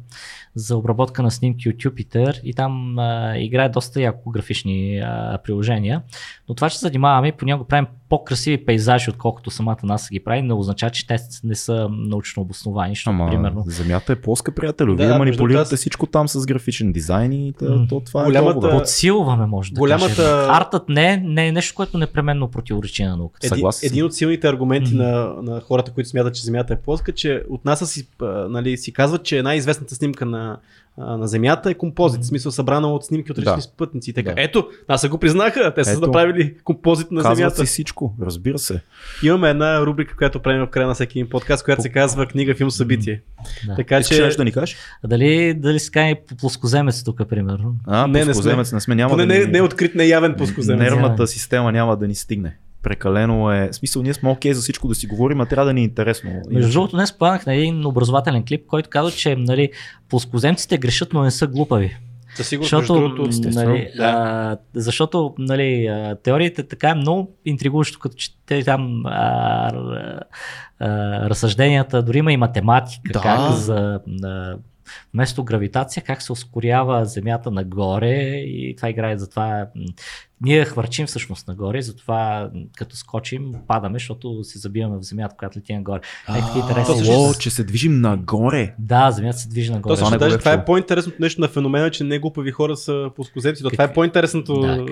за 0.55 0.77
обработка 0.77 1.23
на 1.23 1.31
снимки 1.31 1.69
от 1.69 1.77
Jupiter 1.77 2.41
и 2.43 2.55
там 2.55 2.99
а, 2.99 3.39
играе 3.39 3.69
доста 3.69 4.01
яко 4.01 4.31
графични 4.31 4.99
а, 4.99 5.39
приложения. 5.45 6.03
Но 6.49 6.55
това, 6.55 6.71
че 6.71 6.79
се 6.79 6.87
занимаваме, 6.87 7.33
понякога 7.33 7.69
правим 7.69 7.87
по-красиви 8.09 8.65
пейзажи, 8.65 9.11
отколкото 9.11 9.51
самата 9.51 9.77
НАСА 9.83 10.09
ги 10.13 10.21
прави, 10.21 10.43
не 10.43 10.53
означава, 10.53 10.91
че 10.91 11.07
те 11.07 11.17
не 11.45 11.55
са 11.55 11.89
научно 11.91 12.43
обосновани. 12.43 12.91
Защото, 12.91 13.11
Ама, 13.11 13.31
примерно, 13.31 13.65
земята 13.67 14.13
е 14.13 14.17
плоска, 14.17 14.55
приятелю. 14.55 14.95
Да, 14.97 15.07
Вие 15.07 15.19
манипулирате 15.19 15.59
другото, 15.61 15.77
всичко 15.77 16.07
там 16.07 16.29
с 16.29 16.47
графичен 16.47 16.93
дизайн 16.93 17.33
и 17.33 17.47
М. 17.47 17.53
то, 17.59 17.87
то 17.89 18.01
това 18.01 18.25
Голямата- 18.25 18.51
е 18.51 18.55
договор. 18.55 18.73
подсилваме, 18.73 19.47
може 19.47 19.73
да 19.73 19.79
Голямата- 19.79 20.17
кажем. 20.17 20.51
Артът 20.51 20.89
не 20.89 21.13
е, 21.13 21.17
не 21.17 21.49
е 21.49 21.53
нещо, 21.53 21.75
което 21.75 21.99
непременно 21.99 22.49
противоречи 22.49 23.05
на 23.05 23.17
науката. 23.17 23.47
Еди, 23.47 23.55
Съгласен 23.55 23.87
един 23.87 24.05
от 24.05 24.15
силните 24.15 24.49
аргументи 24.49 24.95
Мгм. 24.95 25.03
на, 25.03 25.35
на 25.43 25.61
хората, 25.61 25.93
които 25.93 26.09
смятат, 26.09 26.35
че 26.35 26.43
Земята 26.43 26.73
е 26.73 26.81
плоска, 26.81 27.13
че 27.13 27.43
от 27.51 27.65
НАСА 27.65 27.87
си, 27.87 28.09
нали, 28.49 28.77
си 28.77 28.93
казват, 28.93 29.25
че 29.25 29.43
най-известната 29.43 29.95
снимка 29.95 30.27
на, 30.27 30.59
а, 31.01 31.17
на 31.17 31.29
Земята 31.29 31.71
е 31.71 31.75
композит, 31.75 32.23
в 32.23 32.27
смисъл 32.27 32.53
събрана 32.53 32.89
от 32.89 33.05
снимки 33.05 33.33
от 33.33 33.39
различни 33.39 33.57
Да. 33.57 33.63
спътници. 33.63 34.13
Така, 34.13 34.31
Да. 34.31 34.43
ето, 34.43 34.69
НАСА 34.89 35.09
го 35.09 35.19
признаха, 35.19 35.73
те 35.75 35.85
са 35.85 35.91
Ето. 35.93 36.01
направили 36.01 36.55
композит 36.65 37.11
на 37.11 37.23
Казват 37.23 37.37
Земята. 37.37 37.57
си 37.57 37.67
всичко, 37.67 38.15
разбира 38.23 38.59
се. 38.59 38.81
Имаме 39.23 39.51
една 39.51 39.81
рубрика, 39.81 40.17
която 40.17 40.41
правим 40.41 40.63
в 40.63 40.71
края 40.71 40.87
на 40.87 40.95
всеки 40.95 41.19
един 41.19 41.31
подкаст, 41.31 41.65
която 41.65 41.83
се 41.83 41.89
казва 41.89 42.27
книга, 42.27 42.55
филм, 42.55 42.71
събитие. 42.71 43.23
Да. 43.67 43.75
Така 43.75 43.99
Искаш 43.99 44.17
че, 44.17 44.23
нещо 44.23 44.39
да 44.39 44.45
ни 44.45 44.53
кажеш? 44.53 44.77
А 45.05 45.09
Дали, 45.09 45.55
дали 45.55 45.79
се 45.79 45.91
кани 45.91 46.15
по 46.29 46.37
плоскоземец 46.37 47.03
тук, 47.05 47.29
примерно? 47.29 47.75
А, 47.87 48.07
Не, 48.07 48.13
не 48.13 48.19
сме. 48.19 48.25
плоскоземец 48.25 48.73
не 48.73 48.81
сме. 48.81 48.95
Няма 48.95 49.11
поне 49.11 49.27
да 49.27 49.35
не, 49.35 49.39
ни... 49.39 49.47
не 49.47 49.59
е 49.59 49.63
открит, 49.63 49.95
не 49.95 50.05
е 50.05 50.09
явен 50.09 50.35
плоскоземец. 50.35 50.81
Нервната 50.83 51.27
система 51.27 51.73
няма 51.73 51.97
да 51.97 52.09
ни 52.09 52.15
стигне. 52.15 52.57
Прекалено 52.83 53.53
е. 53.53 53.69
В 53.73 53.75
смисъл, 53.75 54.03
ние 54.03 54.15
сме 54.15 54.31
окей 54.31 54.53
за 54.53 54.61
всичко 54.61 54.89
да 54.89 54.95
си 54.95 55.07
говорим, 55.07 55.41
а 55.41 55.47
трябва 55.47 55.67
да 55.67 55.73
ни 55.73 55.81
е 55.81 55.85
интересно. 55.85 56.31
Между 56.51 56.73
другото, 56.73 56.97
днес 56.97 57.13
попаднах 57.13 57.47
на 57.47 57.55
един 57.55 57.87
образователен 57.87 58.45
клип, 58.49 58.67
който 58.67 58.91
казва, 58.91 59.11
че 59.11 59.37
нали, 59.37 59.71
плоскоземците 60.09 60.79
грешат, 60.79 61.13
но 61.13 61.23
не 61.23 61.31
са 61.31 61.47
глупави. 61.47 61.97
Със 62.35 62.49
сигурност, 62.49 62.71
Защото, 62.71 63.01
другото, 63.01 63.31
нали, 63.45 63.91
да. 63.97 64.05
а, 64.05 64.57
защото 64.75 65.35
нали, 65.39 65.87
а, 65.87 66.17
теориите 66.23 66.63
така 66.63 66.89
е 66.89 66.95
много 66.95 67.37
интригуващо, 67.45 67.99
като 67.99 68.17
чете 68.17 68.65
там 68.65 69.03
а, 69.07 69.71
а, 70.79 70.89
разсъжденията, 71.31 72.03
дори 72.03 72.19
има 72.19 72.33
и 72.33 72.37
математика, 72.37 73.13
Да. 73.13 73.21
как 73.21 73.53
за 73.53 74.01
а, 74.25 74.57
вместо 75.15 75.45
гравитация, 75.45 76.03
как 76.03 76.23
се 76.23 76.33
ускорява 76.33 77.05
Земята 77.05 77.51
нагоре 77.51 78.15
и 78.37 78.75
това 78.77 78.91
играе 78.91 79.19
за 79.19 79.31
това. 79.31 79.67
Ние 80.41 80.65
хвърчим 80.65 81.07
всъщност 81.07 81.49
нагоре, 81.49 81.83
затова 81.83 82.51
като 82.77 82.97
скочим 82.97 83.53
падаме, 83.69 83.99
защото 83.99 84.45
се 84.45 84.59
забиваме 84.59 84.97
в 84.99 85.03
Земята, 85.03 85.35
когато 85.39 85.59
лети 85.59 85.75
нагоре. 85.75 86.01
Е, 86.29 86.33
такива 86.33 86.69
А, 86.69 86.81
интересни 86.81 87.17
о, 87.17 87.35
че 87.35 87.51
се 87.51 87.65
движим 87.65 88.01
нагоре. 88.01 88.75
Да, 88.79 89.11
Земята 89.11 89.39
се 89.39 89.49
движи 89.49 89.73
нагоре. 89.73 89.93
То 89.93 89.97
също 89.97 90.11
не 90.11 90.17
го 90.17 90.25
даже 90.25 90.35
е 90.35 90.39
това 90.39 90.53
е 90.53 90.65
по-интересното 90.65 91.17
нещо 91.21 91.41
на 91.41 91.49
феномена, 91.49 91.91
че 91.91 92.05
не 92.05 92.19
глупави 92.19 92.51
хора 92.51 92.77
са 92.77 93.11
плоскоземци. 93.17 93.63
То 93.63 93.71
Това 93.71 93.85
е 93.85 93.93
по-интересното, 93.93 94.61
Да. 94.61 94.85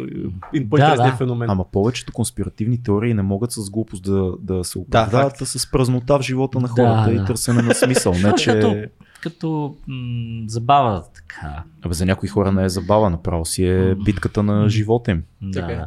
по-интересният 0.70 1.12
да. 1.12 1.16
феномен. 1.16 1.50
Ама 1.50 1.64
повечето 1.72 2.12
конспиративни 2.12 2.82
теории 2.82 3.14
не 3.14 3.22
могат 3.22 3.52
с 3.52 3.70
глупост 3.70 4.02
да, 4.02 4.32
да 4.40 4.64
се 4.64 4.78
оправдават, 4.78 5.32
факт. 5.32 5.42
а 5.42 5.46
с 5.46 5.70
празнота 5.70 6.18
в 6.18 6.22
живота 6.22 6.60
на 6.60 6.68
Да, 6.68 6.72
хората 6.74 7.10
да. 7.10 7.22
и 7.22 7.24
търсене 7.26 7.62
на 7.62 7.74
смисъл. 7.74 8.12
Не, 8.12 8.34
че... 8.38 8.88
Като, 9.16 9.76
м- 9.86 10.44
забава 10.46 11.04
така. 11.14 11.62
Абе, 11.82 11.94
за 11.94 12.06
някои 12.06 12.28
хора 12.28 12.52
не 12.52 12.64
е 12.64 12.68
забава, 12.68 13.10
направо 13.10 13.44
си 13.44 13.64
е 13.64 13.94
битката 13.94 14.42
на 14.42 14.68
живота 14.68 15.10
им. 15.10 15.22
Да, 15.42 15.60
Така 15.60 15.72
е. 15.72 15.84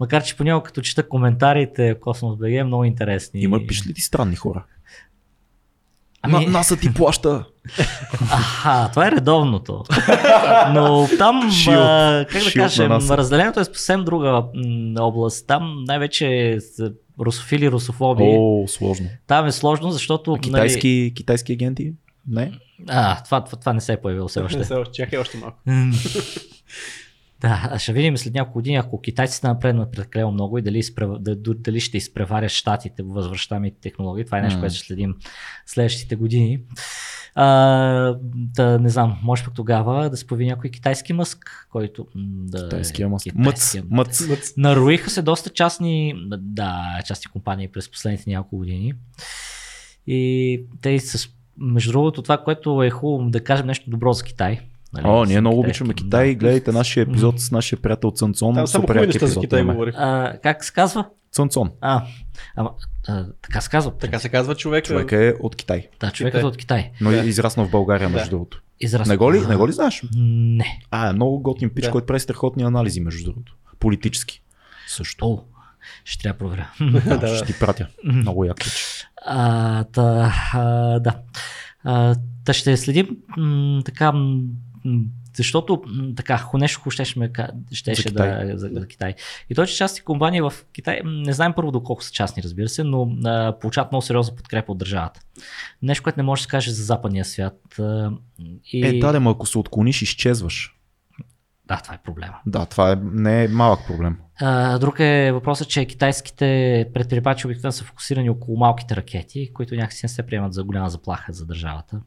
Макар, 0.00 0.22
че 0.22 0.36
понякога 0.36 0.66
като 0.66 0.80
чета 0.80 1.08
коментарите 1.08 1.94
в 1.94 2.00
Космос 2.00 2.36
БГ 2.36 2.50
е 2.50 2.64
много 2.64 2.84
интересни. 2.84 3.40
Има, 3.40 3.60
пиш 3.68 3.86
ли 3.86 3.94
ти 3.94 4.00
странни 4.00 4.36
хора? 4.36 4.64
Ами- 6.22 6.46
На, 6.46 6.50
НАСА 6.50 6.76
ти 6.76 6.94
плаща. 6.94 7.44
Аха, 8.22 8.90
това 8.90 9.08
е 9.08 9.12
редовното. 9.12 9.84
Но 10.68 11.08
там, 11.18 11.50
Шилд. 11.52 11.76
а, 11.76 12.26
как 12.30 12.38
да 12.40 12.46
на 12.46 12.52
кажем, 12.54 12.88
НАСА. 12.88 13.16
разделението 13.16 13.60
е 13.60 13.64
съвсем 13.64 14.04
друга 14.04 14.44
м, 14.56 14.94
област. 14.98 15.46
Там 15.46 15.84
най-вече 15.86 16.58
са 16.74 16.92
русофили, 17.20 17.70
русофоби. 17.70 18.22
О, 18.28 18.64
сложно. 18.68 19.06
Там 19.26 19.46
е 19.46 19.52
сложно, 19.52 19.90
защото... 19.90 20.32
А 20.32 20.38
китайски, 20.38 21.12
китайски 21.16 21.52
агенти? 21.52 21.92
Не. 22.28 22.52
А, 22.88 23.22
това, 23.22 23.44
това, 23.44 23.58
това 23.58 23.72
не 23.72 23.80
се 23.80 23.92
е 23.92 23.96
появило 23.96 24.28
все 24.28 24.40
още. 24.40 24.58
Не 24.58 24.64
се, 24.64 24.74
чакай 24.94 25.18
още 25.18 25.38
малко. 25.38 25.58
Да, 27.40 27.68
а 27.70 27.78
ще 27.78 27.92
видим 27.92 28.16
след 28.16 28.34
няколко 28.34 28.54
години, 28.54 28.76
ако 28.76 29.00
китайците 29.00 29.46
напреднат 29.46 29.92
прекалено 29.92 30.32
много 30.32 30.58
и 30.58 30.62
дали, 30.62 30.78
изпрев... 30.78 31.10
да- 31.10 31.36
дали 31.54 31.80
ще 31.80 31.96
изпреварят 31.96 32.50
щатите 32.50 33.02
в 33.02 33.06
възвръщаемите 33.06 33.80
технологии. 33.80 34.24
Това 34.24 34.38
е 34.38 34.42
нещо, 34.42 34.56
М. 34.56 34.62
което 34.62 34.74
ще 34.74 34.86
следим 34.86 35.14
следващите 35.66 36.16
години. 36.16 36.60
А, 37.34 37.46
да, 38.34 38.78
не 38.78 38.88
знам, 38.88 39.18
може 39.22 39.44
пък 39.44 39.54
тогава 39.54 40.10
да 40.10 40.16
се 40.16 40.26
появи 40.26 40.46
някой 40.46 40.70
китайски 40.70 41.12
мъск, 41.12 41.68
който 41.70 42.06
да 42.14 42.62
Китайския 42.64 43.04
е. 43.04 43.08
Мъц. 43.08 43.22
китайския- 43.24 43.84
Мъц. 43.90 44.22
Нароиха 44.56 45.10
се 45.10 45.22
доста 45.22 45.50
частни, 45.50 46.14
да, 46.30 47.00
частни 47.06 47.30
компании 47.30 47.68
през 47.68 47.90
последните 47.90 48.30
няколко 48.30 48.56
години. 48.56 48.94
И 50.06 50.60
те 50.80 50.98
с, 51.00 51.28
между 51.58 51.92
другото, 51.92 52.22
това, 52.22 52.38
което 52.38 52.82
е 52.82 52.90
хубаво 52.90 53.30
да 53.30 53.44
кажем 53.44 53.66
нещо 53.66 53.90
добро 53.90 54.12
за 54.12 54.24
Китай. 54.24 54.60
нали, 54.92 55.04
О, 55.06 55.24
ние 55.24 55.40
много 55.40 55.56
китайски- 55.56 55.82
обичаме 55.82 55.94
Китай. 55.94 56.34
Гледайте 56.34 56.72
нашия 56.72 57.02
епизод 57.02 57.40
с 57.40 57.50
нашия 57.50 57.78
приятел 57.78 58.10
Цънцон. 58.10 58.54
Там 58.54 58.66
само 58.66 58.82
Супер 58.82 58.94
хубави 58.94 59.06
неща 59.06 59.18
за 59.18 59.24
епизод 59.26 59.42
Китай 59.42 59.60
имаме. 59.60 59.72
говорих. 59.74 59.94
А, 59.98 60.38
как 60.42 60.64
се 60.64 60.72
казва? 60.72 61.04
Цънцон. 61.32 61.70
А, 61.80 62.02
ама, 62.56 62.70
а, 63.08 63.26
така 63.42 63.60
се 63.60 63.70
казва. 63.70 63.92
Така 63.92 64.18
се 64.18 64.28
казва 64.28 64.54
човек. 64.54 64.84
Човек 64.84 65.12
е 65.12 65.34
от 65.40 65.56
Китай. 65.56 65.88
Да, 66.00 66.10
човекът 66.10 66.42
е 66.42 66.46
от 66.46 66.56
Китай. 66.56 66.90
Но 67.00 67.10
Да. 67.10 67.16
е 67.16 67.26
израснал 67.26 67.66
в 67.66 67.70
България, 67.70 68.08
между 68.08 68.26
Да. 68.26 68.30
другото. 68.30 68.62
Израства. 68.80 69.12
Не 69.12 69.16
го 69.16 69.32
ли, 69.32 69.40
не 69.40 69.56
го 69.56 69.68
ли 69.68 69.72
знаеш? 69.72 70.02
Не. 70.16 70.78
А, 70.90 71.08
е 71.08 71.12
много 71.12 71.40
готин 71.40 71.70
пич, 71.70 71.84
Да. 71.84 71.90
който 71.90 72.06
прави 72.06 72.20
страхотни 72.20 72.62
анализи, 72.62 73.00
между 73.00 73.24
другото. 73.24 73.56
Политически. 73.80 74.42
Също. 74.88 75.26
О, 75.26 75.38
ще 76.04 76.22
трябва 76.22 76.34
да 76.34 76.38
проверя. 76.38 76.70
Да, 77.06 77.18
да. 77.18 77.28
ще 77.36 77.46
ти 77.46 77.58
пратя. 77.58 77.86
Много 78.04 78.44
як 78.44 78.56
пич. 78.56 79.04
А, 79.26 79.84
та, 79.84 80.34
а, 80.54 80.98
да. 81.00 81.18
А, 81.84 82.14
та 82.44 82.52
ще 82.52 82.76
следим 82.76 83.16
м, 83.36 83.82
така, 83.84 84.12
м, 84.12 84.42
защото 85.36 85.82
м, 85.86 86.14
така, 86.16 86.38
ху- 86.38 86.58
нещо 86.58 86.90
щеше, 86.90 87.18
ме 87.18 87.30
щеше 87.72 88.08
За 88.08 88.14
да, 88.14 88.38
Китай. 88.38 88.56
за, 88.56 88.68
за 88.72 88.86
Китай. 88.86 89.14
И 89.50 89.54
то, 89.54 89.66
че 89.66 89.76
частни 89.76 90.00
компании 90.04 90.40
в 90.40 90.52
Китай, 90.72 91.00
не 91.04 91.32
знаем 91.32 91.52
първо 91.56 91.70
доколко 91.72 92.04
са 92.04 92.12
частни, 92.12 92.42
разбира 92.42 92.68
се, 92.68 92.84
но 92.84 93.08
а, 93.24 93.58
получават 93.60 93.92
много 93.92 94.02
сериозна 94.02 94.36
подкрепа 94.36 94.72
от 94.72 94.78
държавата. 94.78 95.20
Нещо, 95.82 96.02
което 96.02 96.18
не 96.18 96.22
може 96.22 96.40
да 96.40 96.42
се 96.42 96.48
каже 96.48 96.70
за 96.70 96.84
западния 96.84 97.24
свят. 97.24 97.60
А, 97.78 98.10
и... 98.72 98.86
Е, 98.86 98.98
да, 98.98 99.12
да, 99.12 99.30
ако 99.30 99.46
се 99.46 99.58
отклониш, 99.58 100.02
изчезваш. 100.02 100.75
Да, 101.68 101.76
това 101.76 101.94
е 101.94 101.98
проблема. 101.98 102.34
Да, 102.46 102.66
това 102.66 102.92
е, 102.92 102.96
не 103.02 103.44
е 103.44 103.48
малък 103.48 103.86
проблем. 103.86 104.18
А, 104.40 104.78
друг 104.78 105.00
е 105.00 105.32
въпросът, 105.32 105.68
че 105.68 105.86
китайските 105.86 106.86
предприемачи 106.94 107.46
обикновено 107.46 107.72
са 107.72 107.84
фокусирани 107.84 108.30
около 108.30 108.58
малките 108.58 108.96
ракети, 108.96 109.52
които 109.52 109.74
някакси 109.74 110.00
не 110.04 110.08
се 110.08 110.26
приемат 110.26 110.52
за 110.52 110.64
голяма 110.64 110.90
заплаха 110.90 111.32
за 111.32 111.46
държавата. 111.46 112.00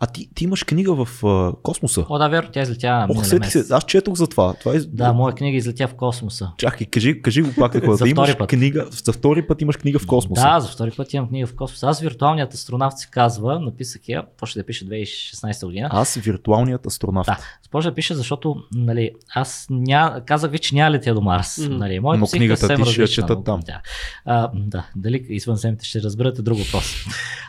А 0.00 0.06
ти, 0.06 0.28
ти 0.34 0.44
имаш 0.44 0.64
книга 0.64 1.04
в 1.04 1.24
а, 1.24 1.52
космоса. 1.62 2.04
О, 2.08 2.18
да, 2.18 2.28
верно, 2.28 2.50
тя 2.52 2.62
излетя 2.62 3.06
Ох, 3.10 3.26
сетих 3.26 3.50
се, 3.52 3.64
аз 3.70 3.84
четох 3.84 4.14
за 4.14 4.26
това. 4.26 4.54
това 4.54 4.74
е... 4.74 4.78
Да, 4.78 5.12
моя 5.12 5.34
книга 5.34 5.56
излетя 5.56 5.88
в 5.88 5.94
космоса. 5.94 6.50
Чакай, 6.58 6.86
кажи, 6.86 7.22
кажи 7.22 7.42
го 7.42 7.50
пак 7.58 7.72
такова. 7.80 7.96
За 7.96 8.04
да 8.04 8.10
имаш 8.10 8.36
път. 8.38 8.50
книга, 8.50 8.86
за 9.04 9.12
втори 9.12 9.46
път 9.46 9.62
имаш 9.62 9.76
книга 9.76 9.98
в 9.98 10.06
космоса. 10.06 10.42
Да, 10.42 10.60
за 10.60 10.68
втори 10.68 10.90
път 10.90 11.12
имам 11.12 11.28
книга 11.28 11.46
в 11.46 11.54
космоса. 11.54 11.86
Аз 11.88 12.00
виртуалният 12.00 12.54
астронавт 12.54 12.98
се 12.98 13.08
казва, 13.10 13.60
написах 13.60 14.08
я, 14.08 14.24
почне 14.38 14.62
да 14.62 14.66
пише 14.66 14.86
2016 14.86 15.66
година. 15.66 15.88
Аз 15.92 16.14
виртуалният 16.14 16.86
астронавт. 16.86 17.26
Да, 17.26 17.38
започна 17.62 17.90
да 17.90 17.94
пише, 17.94 18.14
защото 18.14 18.56
нали, 18.74 19.10
аз 19.34 19.66
ня... 19.70 20.22
казах 20.26 20.50
ви, 20.50 20.58
че 20.58 20.74
няма 20.74 20.90
летя 20.90 21.14
до 21.14 21.20
Марс. 21.20 21.58
Нали, 21.70 22.00
моята 22.00 22.20
Но 22.20 22.26
книгата 22.26 22.76
ти 22.76 22.84
ще 23.06 23.20
я 23.20 23.26
но- 23.28 23.42
там. 23.42 23.60
Да. 23.66 23.80
А, 24.24 24.50
да, 24.54 24.86
дали 24.96 25.26
извънземните 25.28 25.84
ще 25.84 26.02
разберат 26.02 26.38
е 26.38 26.42
друг 26.42 26.58
въпрос. 26.58 26.94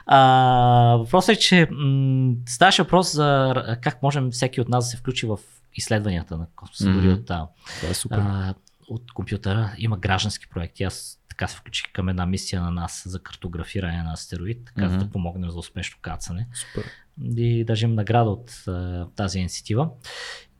А, 0.05 0.95
въпросът 0.99 1.35
е, 1.35 1.39
че 1.39 1.67
м- 1.71 2.20
ставаше 2.47 2.81
въпрос 2.83 3.13
за 3.13 3.53
как 3.81 4.03
можем 4.03 4.31
всеки 4.31 4.61
от 4.61 4.69
нас 4.69 4.85
да 4.85 4.89
се 4.89 4.97
включи 4.97 5.25
в 5.25 5.39
изследванията 5.75 6.37
на 6.37 6.47
космоса, 6.55 6.89
Мгм. 6.89 6.99
дори 6.99 7.13
от, 7.13 7.29
а, 7.29 7.47
е 7.89 7.93
супер. 7.93 8.17
а, 8.17 8.53
от 8.89 9.11
компютъра. 9.13 9.75
Има 9.77 9.97
граждански 9.97 10.49
проекти. 10.49 10.83
Аз 10.83 11.17
така 11.29 11.47
се 11.47 11.57
включих 11.57 11.91
към 11.93 12.09
една 12.09 12.25
мисия 12.25 12.61
на 12.61 12.71
нас 12.71 13.03
за 13.05 13.19
картографиране 13.19 14.03
на 14.03 14.13
астероид, 14.13 14.65
така 14.65 14.85
Мгм. 14.89 14.97
да 14.97 15.09
помогнем 15.09 15.49
за 15.51 15.59
успешно 15.59 15.97
кацане 16.01 16.47
Супер. 16.53 16.89
и 17.37 17.63
държим 17.65 17.95
награда 17.95 18.29
от 18.29 18.63
а, 18.67 19.07
тази 19.15 19.39
инициатива. 19.39 19.89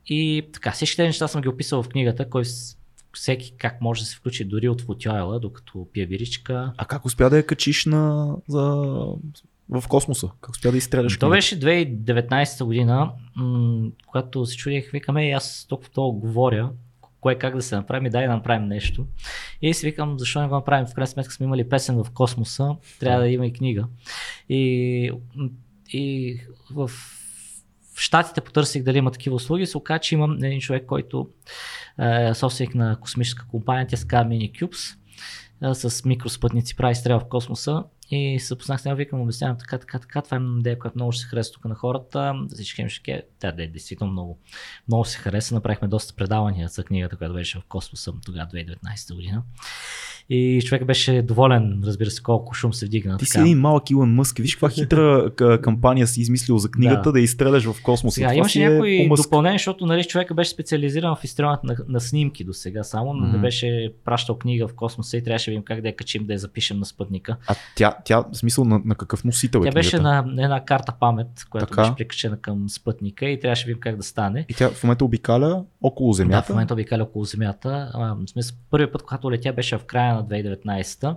И 0.08 0.50
така, 0.54 0.72
всички 0.72 0.96
тези 0.96 1.08
неща 1.08 1.28
съм 1.28 1.42
ги 1.42 1.48
описал 1.48 1.84
в 1.84 1.90
книгата, 1.90 2.30
кой 2.30 2.44
всеки 3.14 3.54
как 3.58 3.82
може 3.82 4.02
да 4.02 4.08
се 4.08 4.16
включи 4.16 4.46
дори 4.46 4.70
от 4.70 4.82
футюайла, 4.82 5.40
докато 5.40 5.88
пие 5.94 6.06
виричка. 6.06 6.74
А 6.78 6.86
как 6.86 7.06
успя 7.06 7.30
да 7.30 7.38
я 7.38 7.46
качиш 7.46 7.86
на, 7.86 8.36
за, 8.48 8.84
в 9.72 9.88
космоса? 9.88 10.30
Как 10.42 10.52
успя 10.52 10.72
да 10.72 10.78
изстреляш 10.78 11.18
То 11.18 11.30
беше 11.30 11.60
2019 11.60 12.64
година, 12.66 13.12
м- 13.36 13.90
когато 14.08 14.46
се 14.46 14.58
чудих, 14.58 14.92
викаме, 14.92 15.32
аз 15.32 15.66
толкова 15.70 15.90
толкова 15.90 16.20
говоря, 16.20 16.72
кое 17.22 17.36
как 17.36 17.56
да 17.56 17.62
се 17.62 17.76
направим 17.76 18.06
и 18.06 18.10
дай 18.10 18.28
да 18.28 18.34
направим 18.34 18.68
нещо. 18.68 19.06
И 19.62 19.74
си 19.74 19.86
викам, 19.86 20.20
защо 20.20 20.42
не 20.42 20.48
го 20.48 20.56
направим? 20.56 20.88
В 20.88 20.94
крайна 20.94 21.08
сметка 21.08 21.34
сме 21.34 21.44
имали 21.46 21.70
песен 21.70 22.04
в 22.04 22.12
космоса, 22.12 22.76
трябва 23.00 23.20
да 23.22 23.28
има 23.28 23.46
и 23.46 23.54
книга. 23.54 23.88
И, 24.50 25.12
и 25.90 26.38
в, 26.72 26.88
в 27.96 28.00
Штатите 28.00 28.42
потърсих 28.42 28.84
дали 28.84 28.98
има 28.98 29.12
такива 29.12 29.36
услуги, 29.36 29.66
се 29.66 29.78
оказа, 29.78 30.00
че 30.00 30.16
имам 30.16 30.44
един 30.44 30.60
човек, 30.60 30.86
който 30.86 31.30
е 32.00 32.34
собственик 32.34 32.76
на 32.76 32.98
космическа 33.02 33.48
компания, 33.48 33.88
тя 33.88 33.98
се 33.98 34.08
казва 34.08 34.30
Minicubes. 34.30 34.98
а, 35.62 35.76
с 35.76 36.06
микроспътници 36.06 36.76
прави 36.76 36.96
стрел 36.96 37.20
в 37.20 37.30
космоса 37.30 37.84
и 38.12 38.40
се 38.40 38.48
запознах 38.48 38.82
с 38.82 38.86
него, 38.86 38.98
викам, 38.98 39.22
обяснявам 39.22 39.58
така, 39.58 39.78
така, 39.78 40.00
така, 40.00 40.22
това 40.22 40.38
е 40.38 40.60
идея, 40.60 40.80
която 40.80 40.98
много 40.98 41.12
ще 41.12 41.22
се 41.22 41.28
хареса 41.28 41.52
тук 41.52 41.66
на 41.66 41.76
хората. 41.76 42.34
Всички 42.54 42.82
им 42.82 42.90
ще 42.90 43.24
тя 43.40 43.52
да 43.52 43.64
е 43.64 43.68
действително 43.68 44.12
много, 44.14 44.40
много 44.88 45.06
се 45.06 45.18
хареса. 45.18 45.56
Направихме 45.56 45.88
доста 45.88 46.14
предавания 46.14 46.68
за 46.68 46.84
книгата, 46.84 47.16
която 47.16 47.34
беше 47.34 47.60
в 47.60 47.64
космоса 47.70 48.14
тогава 48.26 48.48
2019 48.48 49.16
година. 49.16 49.44
И 50.30 50.62
човек 50.66 50.86
беше 50.86 51.22
доволен, 51.22 51.82
разбира 51.86 52.12
се, 52.12 52.24
колко 52.24 52.54
шум 52.54 52.74
се 52.74 52.86
вдигна. 52.86 53.18
Ти 53.18 53.26
си 53.26 53.40
един 53.40 53.60
малък 53.60 53.90
Илон 53.90 54.14
Мъск. 54.14 54.38
Виж 54.38 54.56
каква 54.56 54.70
хитра 54.76 55.32
кампания 55.62 56.08
си 56.08 56.22
измислил 56.22 56.58
за 56.58 56.72
книгата 56.72 57.02
да, 57.02 57.12
да 57.12 57.20
изстреляш 57.20 57.64
в 57.66 57.76
космоса. 57.84 58.16
Сега, 58.16 58.34
имаше 58.34 58.64
е 58.64 58.70
някои 58.70 59.10
допълнения, 59.10 59.58
защото 59.58 59.86
нали, 59.86 60.04
човека 60.04 60.34
беше 60.34 60.52
специализиран 60.52 61.16
в 61.16 61.24
изстрелването 61.24 61.66
на, 61.66 61.76
на, 61.88 62.00
снимки 62.00 62.44
до 62.44 62.54
сега 62.54 62.84
само, 62.84 63.14
mm-hmm. 63.14 63.32
не 63.32 63.38
беше 63.38 63.94
пращал 64.06 64.38
книга 64.38 64.68
в 64.68 64.74
космоса 64.74 65.18
и 65.18 65.24
трябваше 65.24 65.46
да 65.46 65.52
видим 65.52 65.64
как 65.64 65.82
да 65.82 65.88
я 65.88 65.96
качим, 65.96 66.26
да 66.26 66.34
я 66.34 66.40
запишем 66.40 66.80
на 66.80 66.86
спътника. 66.86 67.38
А 67.48 67.56
тя, 67.76 67.98
тя 68.04 68.24
в 68.32 68.38
смисъл 68.38 68.66
на, 68.66 68.82
на 68.86 68.96
какъв 68.96 69.24
носител 69.24 69.60
е 69.60 69.64
Тя 69.64 69.72
беше 69.72 70.00
на, 70.00 70.22
на 70.22 70.44
една 70.44 70.66
карта 70.66 70.94
памет, 71.00 71.28
която 71.50 71.68
така. 71.68 71.82
беше 71.82 71.96
прикачена 71.96 72.38
към 72.38 72.70
спътника 72.70 73.26
и 73.26 73.40
трябваше 73.40 73.66
да 73.66 73.68
видим 73.68 73.80
как 73.80 73.96
да 73.96 74.04
стане. 74.04 74.46
И 74.50 74.54
тя 74.54 74.70
в 74.70 74.84
момента 74.84 75.06
обикаля 75.06 75.64
около 75.82 76.14
Земята? 76.14 76.38
Да, 76.38 76.42
в 76.42 76.50
момента 76.50 76.74
обикаля 76.74 77.04
около 77.04 77.26
Земята. 77.26 77.92
А, 77.94 78.14
в 78.14 78.30
смисъл, 78.30 78.58
първият 78.70 78.92
път, 78.92 79.04
когато 79.04 79.32
летя, 79.32 79.54
беше 79.54 79.78
в 79.78 79.86
края 79.86 80.16
на 80.16 80.26
2019 80.26 81.16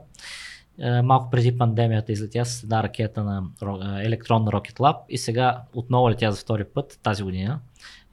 е, 0.79 1.03
малко 1.03 1.31
преди 1.31 1.59
пандемията 1.59 2.13
излетя 2.13 2.45
с 2.45 2.63
една 2.63 2.83
ракета 2.83 3.25
на 3.25 3.43
Electron 3.63 4.51
Rocket 4.51 4.77
Lab 4.77 4.97
и 5.09 5.19
сега 5.19 5.63
отново 5.75 6.11
летя 6.11 6.33
за 6.33 6.41
втори 6.41 6.65
път 6.65 6.99
тази 7.03 7.23
година, 7.23 7.61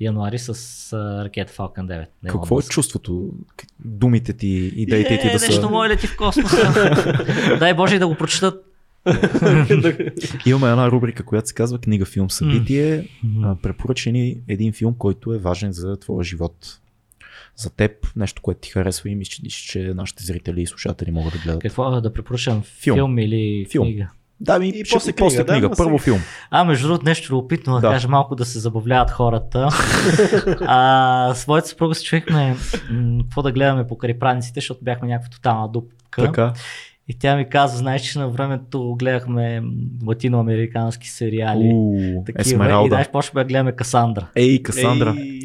януари 0.01 0.39
с 0.39 0.53
ракета 1.23 1.53
Falcon 1.53 2.07
9. 2.25 2.31
Какво 2.31 2.59
е 2.59 2.63
чувството? 2.63 3.29
Думите 3.85 4.33
ти, 4.33 4.47
идеите 4.75 5.19
ти 5.21 5.27
е, 5.27 5.31
да 5.31 5.39
са... 5.39 5.47
Нещо 5.47 5.69
мое 5.69 5.89
лети 5.89 6.07
в 6.07 6.17
космоса. 6.17 7.55
Дай 7.59 7.73
Боже 7.73 7.99
да 7.99 8.07
го 8.07 8.15
прочитат 8.15 8.65
Имаме 10.45 10.71
една 10.71 10.91
рубрика, 10.91 11.25
която 11.25 11.47
се 11.47 11.53
казва 11.53 11.79
книга, 11.79 12.05
филм, 12.05 12.29
събитие. 12.29 13.07
Препоръчени 13.61 14.37
един 14.47 14.73
филм, 14.73 14.95
който 14.97 15.33
е 15.33 15.37
важен 15.37 15.71
за 15.71 15.97
твоя 15.97 16.23
живот 16.23 16.79
за 17.55 17.69
теб, 17.69 17.91
нещо, 18.15 18.41
което 18.41 18.59
ти 18.59 18.69
харесва 18.69 19.09
и 19.09 19.15
мислиш, 19.15 19.53
че 19.53 19.79
нашите 19.79 20.23
зрители 20.23 20.61
и 20.61 20.67
слушатели 20.67 21.11
могат 21.11 21.33
да 21.33 21.39
гледат. 21.39 21.61
Какво 21.61 22.01
да 22.01 22.13
препоръчам? 22.13 22.63
Филм, 22.63 22.95
филм 22.95 23.17
или 23.17 23.65
филм. 23.71 23.85
книга? 23.85 24.09
Да, 24.41 24.59
ми, 24.59 24.67
и 24.67 24.83
после 24.91 25.11
книга, 25.11 25.25
после 25.25 25.45
книга. 25.45 25.69
Да, 25.69 25.75
първо 25.75 25.97
филм. 25.97 26.19
А, 26.51 26.63
между 26.63 26.87
другото, 26.87 27.05
нещо 27.05 27.33
любопитно 27.33 27.73
да. 27.73 27.79
да 27.79 27.89
кажа 27.93 28.07
малко 28.07 28.35
да 28.35 28.45
се 28.45 28.59
забавляват 28.59 29.11
хората. 29.11 29.69
а, 30.61 31.33
с 31.35 31.47
моята 31.47 31.67
съпруга 31.67 31.95
се 31.95 32.03
чуехме 32.03 32.55
какво 33.21 33.41
да 33.41 33.51
гледаме 33.51 33.87
по 33.87 33.97
карипраниците, 33.97 34.59
защото 34.59 34.83
бяхме 34.83 35.07
някаква 35.07 35.29
тотална 35.29 35.69
дупка. 35.69 36.21
Така. 36.21 36.53
И 37.07 37.19
тя 37.19 37.35
ми 37.35 37.49
каза, 37.49 37.77
знаеш, 37.77 38.01
че 38.01 38.19
на 38.19 38.29
времето 38.29 38.95
гледахме 38.99 39.63
латиноамерикански 40.07 41.09
сериали. 41.09 41.71
У, 41.73 42.23
такива. 42.25 42.41
Есмералда. 42.41 42.87
И 42.87 42.89
знаеш, 42.89 43.09
почваме 43.11 43.43
да 43.43 43.47
гледаме 43.47 43.71
Касандра. 43.71 44.27
Ей, 44.35 44.63
Касандра. 44.63 45.15
Ей. 45.17 45.41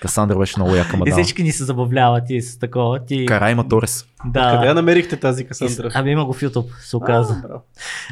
Касандра 0.00 0.38
беше 0.38 0.54
много 0.56 0.74
яка 0.74 0.96
мадама. 0.96 1.20
И 1.20 1.22
всички 1.22 1.42
ни 1.42 1.52
се 1.52 1.64
забавляват 1.64 2.30
и 2.30 2.42
с 2.42 2.58
такова. 2.58 3.04
Ти... 3.04 3.26
Карайма 3.26 3.68
Торес. 3.68 4.06
Да. 4.24 4.52
Къде 4.54 4.66
я 4.66 4.74
намерихте 4.74 5.16
тази 5.16 5.44
Касандра? 5.46 5.90
Ами 5.94 6.10
има 6.10 6.24
го 6.24 6.32
в 6.32 6.40
YouTube, 6.40 6.80
се 6.80 6.96
оказа. 6.96 7.42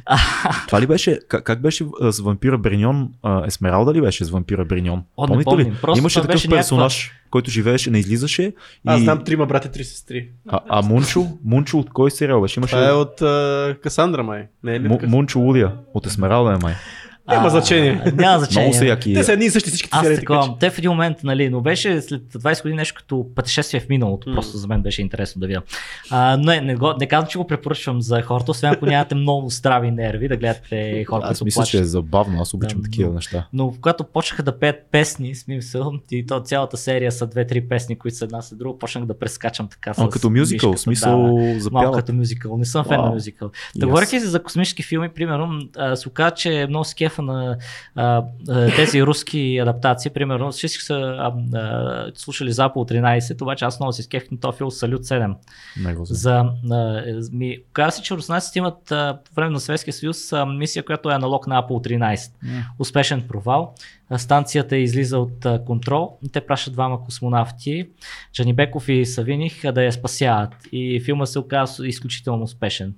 А, 0.06 0.18
Това 0.66 0.80
ли 0.80 0.86
беше, 0.86 1.20
как, 1.28 1.44
как 1.44 1.62
беше 1.62 1.86
с 2.00 2.20
вампира 2.20 2.58
Бриньон? 2.58 3.08
Есмералда 3.46 3.94
ли 3.94 4.00
беше 4.00 4.24
с 4.24 4.30
вампира 4.30 4.64
Бриньон? 4.64 5.02
О, 5.16 5.26
Помните 5.26 5.56
ли? 5.56 5.72
Имаше 5.96 6.22
такъв 6.22 6.42
персонаж, 6.50 7.06
някаква... 7.06 7.28
който 7.30 7.50
живееше, 7.50 7.90
не 7.90 7.98
излизаше. 7.98 8.42
И... 8.42 8.52
Аз 8.86 9.00
знам 9.00 9.24
трима 9.24 9.46
брати, 9.46 9.70
три 9.70 9.84
сестри. 9.84 10.28
А, 10.48 10.60
а 10.68 10.82
Мунчо? 10.82 11.26
Мунчо 11.44 11.78
от 11.78 11.90
кой 11.90 12.10
сериал 12.10 12.40
беше? 12.40 12.60
Имаше... 12.60 12.76
Това 12.76 12.88
е 12.88 12.92
от 12.92 13.20
uh, 13.20 13.80
Касандра 13.80 14.22
май. 14.22 14.46
Не 14.62 14.74
е 14.74 14.80
ли 14.80 14.88
М- 14.88 14.98
Мунчо 15.06 15.38
Лудия. 15.38 15.72
От 15.94 16.06
Есмералда 16.06 16.52
е 16.52 16.56
май. 16.62 16.74
Няма 17.28 17.50
значение. 17.50 18.02
Няма 18.14 18.38
значение. 18.38 18.68
Много 18.68 18.78
са 18.78 18.86
яки. 18.86 19.14
Те 19.14 19.24
са 19.24 19.32
едни 19.32 19.44
и 19.44 19.50
същи 19.50 19.70
всички 19.70 19.88
Аз 19.92 20.06
такова, 20.14 20.58
те 20.58 20.70
в 20.70 20.78
един 20.78 20.90
момент, 20.90 21.18
нали, 21.24 21.48
но 21.48 21.60
беше 21.60 22.02
след 22.02 22.22
20 22.22 22.62
години 22.62 22.76
нещо 22.76 22.94
като 22.98 23.26
пътешествие 23.34 23.80
в 23.80 23.88
миналото, 23.88 24.30
mm. 24.30 24.34
просто 24.34 24.56
за 24.56 24.68
мен 24.68 24.82
беше 24.82 25.02
интересно 25.02 25.40
да 25.40 25.46
видя. 25.46 25.62
А, 26.10 26.36
но 26.36 26.44
не, 26.44 26.60
не, 26.60 26.74
го, 26.74 26.94
не 27.00 27.06
казвам, 27.06 27.28
че 27.28 27.38
го 27.38 27.46
препоръчвам 27.46 28.02
за 28.02 28.22
хората, 28.22 28.50
освен 28.50 28.72
ако 28.72 28.86
нямате 28.86 29.14
много 29.14 29.50
здрави 29.50 29.90
нерви 29.90 30.28
да 30.28 30.36
гледате 30.36 31.04
хора, 31.08 31.22
Аз 31.24 31.42
мисля, 31.42 31.64
че 31.64 31.78
е 31.78 31.84
забавно, 31.84 32.42
аз 32.42 32.54
обичам 32.54 32.80
да, 32.80 32.84
такива 32.84 33.08
но, 33.08 33.14
неща. 33.14 33.48
Но 33.52 33.70
когато 33.70 34.04
почнаха 34.04 34.42
да 34.42 34.58
пеят 34.58 34.76
песни, 34.90 35.34
смисъл, 35.34 35.92
и 36.10 36.26
то 36.26 36.40
цялата 36.40 36.76
серия 36.76 37.12
са 37.12 37.26
две-три 37.26 37.68
песни, 37.68 37.98
които 37.98 38.16
са 38.16 38.24
една 38.24 38.42
след 38.42 38.58
друга, 38.58 38.78
почнах 38.78 39.04
да 39.04 39.18
прескачам 39.18 39.68
така. 39.68 39.92
А, 39.96 40.08
като 40.08 40.30
мюзикъл, 40.30 40.76
смисъл 40.76 41.34
да, 41.34 41.60
запяват. 41.60 41.72
Малко 41.72 41.98
като 41.98 42.12
мюзикъл, 42.12 42.58
не 42.58 42.64
съм 42.64 42.84
фен 42.84 43.00
на 43.00 43.10
мюзикъл. 43.10 43.50
Да 43.76 43.86
yes. 43.86 43.88
говоряки 43.88 44.20
за 44.20 44.42
космически 44.42 44.82
филми, 44.82 45.08
примерно, 45.08 45.60
се 45.94 46.08
оказа, 46.08 46.34
че 46.34 46.60
е 46.60 46.66
много 46.66 46.84
скефа 47.18 47.22
на 47.22 47.56
а, 47.94 48.24
тези 48.76 49.02
руски 49.02 49.58
адаптации, 49.62 50.10
примерно, 50.10 50.50
всички 50.50 50.84
са 50.84 50.94
а, 50.94 51.32
а, 51.58 52.10
слушали 52.14 52.52
за 52.52 52.62
Apple 52.62 53.00
13, 53.00 53.42
обаче 53.42 53.64
аз 53.64 53.80
много 53.80 53.92
си 53.92 54.02
скефих 54.02 54.30
на 54.30 54.40
този 54.40 54.56
филм 54.56 54.70
Салют 54.70 55.02
7. 55.02 55.34
За, 56.04 56.44
а, 56.70 57.02
ми, 57.32 57.58
каза 57.72 57.96
си, 57.96 58.02
че 58.02 58.14
руснаците 58.14 58.58
имат 58.58 58.92
а, 58.92 59.18
по 59.24 59.34
време 59.34 59.50
на 59.50 59.60
Съветския 59.60 59.94
съюз 59.94 60.32
а, 60.32 60.46
мисия, 60.46 60.84
която 60.84 61.10
е 61.10 61.14
аналог 61.14 61.46
на 61.46 61.62
Apple 61.62 61.88
13. 61.88 62.16
Yeah. 62.16 62.30
Успешен 62.78 63.22
провал. 63.28 63.74
Станцията 64.16 64.76
излиза 64.76 65.18
от 65.18 65.46
а, 65.46 65.64
контрол 65.64 66.18
те 66.32 66.40
пращат 66.40 66.72
двама 66.72 67.04
космонавти, 67.04 67.88
Джанибеков 68.32 68.88
и 68.88 69.06
Савиних, 69.06 69.72
да 69.72 69.82
я 69.82 69.92
спасяват. 69.92 70.54
И 70.72 71.00
филма 71.00 71.26
се 71.26 71.38
оказа 71.38 71.86
изключително 71.86 72.42
успешен. 72.42 72.94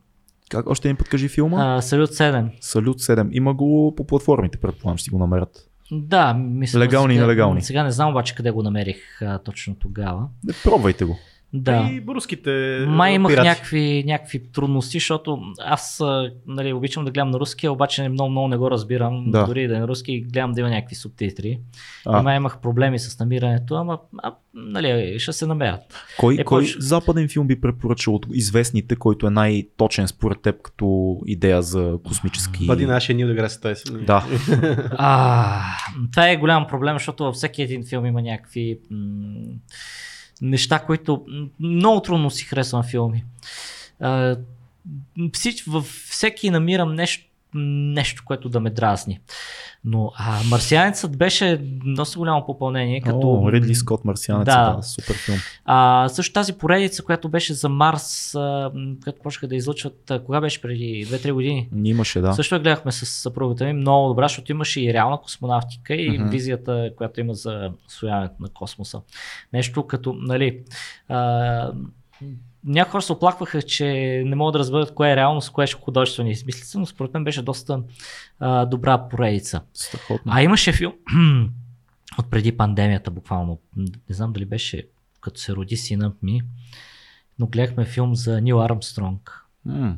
Как 0.50 0.70
още 0.70 0.88
един 0.88 0.96
път 0.96 1.08
кажи 1.08 1.28
филма? 1.28 1.76
А, 1.76 1.82
Салют 1.82 2.10
7. 2.10 2.50
Салют 2.60 3.00
7. 3.00 3.28
Има 3.32 3.54
го 3.54 3.94
по 3.96 4.06
платформите, 4.06 4.58
предполагам, 4.58 4.98
ще 4.98 5.04
си 5.04 5.10
го 5.10 5.18
намерят. 5.18 5.68
Да, 5.92 6.34
мисля. 6.34 6.78
Легални 6.78 7.14
сега, 7.14 7.24
и 7.24 7.26
нелегални. 7.26 7.62
Сега 7.62 7.84
не 7.84 7.90
знам 7.90 8.10
обаче 8.10 8.34
къде 8.34 8.50
го 8.50 8.62
намерих 8.62 9.22
а, 9.22 9.38
точно 9.38 9.74
тогава. 9.74 10.28
Не, 10.44 10.52
пробвайте 10.64 11.04
го. 11.04 11.18
Да. 11.52 11.88
И 11.92 12.04
руските. 12.08 12.84
Май 12.88 13.14
имах 13.14 13.36
някакви, 13.36 14.04
някакви 14.06 14.52
трудности, 14.52 14.98
защото 14.98 15.38
аз 15.64 16.02
нали, 16.46 16.72
обичам 16.72 17.04
да 17.04 17.10
гледам 17.10 17.30
на 17.30 17.40
руски, 17.40 17.68
обаче 17.68 18.08
много, 18.08 18.30
много 18.30 18.48
не 18.48 18.56
го 18.56 18.70
разбирам. 18.70 19.24
Да. 19.30 19.44
Дори 19.44 19.68
да 19.68 19.76
е 19.76 19.78
на 19.78 19.88
руски, 19.88 20.20
гледам 20.20 20.52
да 20.52 20.60
има 20.60 20.70
някакви 20.70 20.94
субтитри. 20.94 21.58
А. 22.06 22.20
И 22.20 22.22
май 22.22 22.36
имах 22.36 22.58
проблеми 22.58 22.98
с 22.98 23.18
намирането, 23.18 23.74
ама 23.74 23.98
а, 24.18 24.34
нали, 24.54 25.18
ще 25.18 25.32
се 25.32 25.46
намерят. 25.46 25.80
Кой, 26.18 26.36
е, 26.38 26.44
кой 26.44 26.62
поч... 26.62 26.76
западен 26.78 27.28
филм 27.28 27.46
би 27.46 27.60
препоръчал 27.60 28.14
от 28.14 28.26
известните, 28.32 28.96
който 28.96 29.26
е 29.26 29.30
най-точен 29.30 30.08
според 30.08 30.42
теб 30.42 30.62
като 30.62 31.18
идея 31.26 31.62
за 31.62 31.98
космически... 32.04 32.66
Бъди 32.66 32.86
нашия 32.86 33.16
Нил 33.16 33.28
Деграс 33.28 33.60
Тайсън. 33.60 34.04
Да. 34.04 34.26
а, 34.90 35.60
това 36.12 36.28
е 36.28 36.36
голям 36.36 36.66
проблем, 36.66 36.94
защото 36.94 37.24
във 37.24 37.34
всеки 37.34 37.62
един 37.62 37.84
филм 37.86 38.06
има 38.06 38.22
някакви 38.22 38.78
м- 38.90 38.98
неща, 40.42 40.78
които 40.78 41.26
много 41.60 42.02
трудно 42.02 42.30
си 42.30 42.44
харесвам 42.44 42.82
филми. 42.82 43.24
Във 45.66 45.84
всеки 46.10 46.50
намирам 46.50 46.94
нещо, 46.94 47.24
нещо, 47.54 48.22
което 48.26 48.48
да 48.48 48.60
ме 48.60 48.70
дразни. 48.70 49.20
Но 49.84 50.12
а, 50.16 50.40
Марсианецът 50.50 51.18
беше 51.18 51.60
доста 51.84 52.18
голямо 52.18 52.46
попълнение. 52.46 53.00
Като... 53.00 53.30
О, 53.30 53.52
Ридли 53.52 53.74
Скот, 53.74 54.04
Марсианецът, 54.04 54.46
да. 54.46 54.76
да, 54.76 54.82
супер 54.82 55.14
филм. 55.14 55.38
А, 55.64 56.08
също 56.08 56.32
тази 56.32 56.52
поредица, 56.52 57.02
която 57.02 57.28
беше 57.28 57.54
за 57.54 57.68
Марс, 57.68 58.34
а, 58.34 58.70
която 59.02 59.20
почнаха 59.22 59.48
да 59.48 59.56
излъчват, 59.56 60.10
а, 60.10 60.24
кога 60.24 60.40
беше 60.40 60.60
преди 60.60 61.06
2-3 61.06 61.32
години? 61.32 61.68
Имаше, 61.84 62.20
да. 62.20 62.32
Също 62.32 62.54
я 62.54 62.60
гледахме 62.60 62.92
с 62.92 63.06
съпругата 63.06 63.64
ми, 63.64 63.72
много 63.72 64.08
добра, 64.08 64.24
защото 64.24 64.52
имаше 64.52 64.80
и 64.80 64.92
реална 64.92 65.20
космонавтика 65.20 65.94
и 65.94 66.10
uh-huh. 66.10 66.30
визията, 66.30 66.90
която 66.96 67.20
има 67.20 67.34
за 67.34 67.70
освояването 67.86 68.34
на 68.40 68.48
космоса. 68.48 69.00
Нещо 69.52 69.86
като, 69.86 70.12
нали, 70.12 70.60
а, 71.08 71.72
някои 72.64 72.90
хора 72.90 73.02
се 73.02 73.12
оплакваха, 73.12 73.62
че 73.62 73.86
не 74.26 74.36
могат 74.36 74.52
да 74.52 74.58
разберат 74.58 74.94
кое 74.94 75.10
е 75.12 75.16
реалност, 75.16 75.50
кое 75.50 75.64
е 75.64 75.72
художествено 75.72 76.30
измислица, 76.30 76.78
но 76.78 76.86
според 76.86 77.14
мен 77.14 77.24
беше 77.24 77.42
доста 77.42 77.82
а, 78.40 78.66
добра 78.66 79.08
поредица. 79.08 79.60
Страхотно. 79.74 80.32
А 80.34 80.42
имаше 80.42 80.72
филм 80.72 80.92
от 82.18 82.30
преди 82.30 82.56
пандемията, 82.56 83.10
буквално. 83.10 83.58
Не 83.76 84.14
знам 84.14 84.32
дали 84.32 84.44
беше 84.44 84.86
като 85.20 85.40
се 85.40 85.52
роди 85.52 85.76
сина 85.76 86.12
ми, 86.22 86.42
но 87.38 87.46
гледахме 87.46 87.84
филм 87.84 88.14
за 88.14 88.40
Нил 88.40 88.62
Армстронг. 88.62 89.44
Mm. 89.68 89.96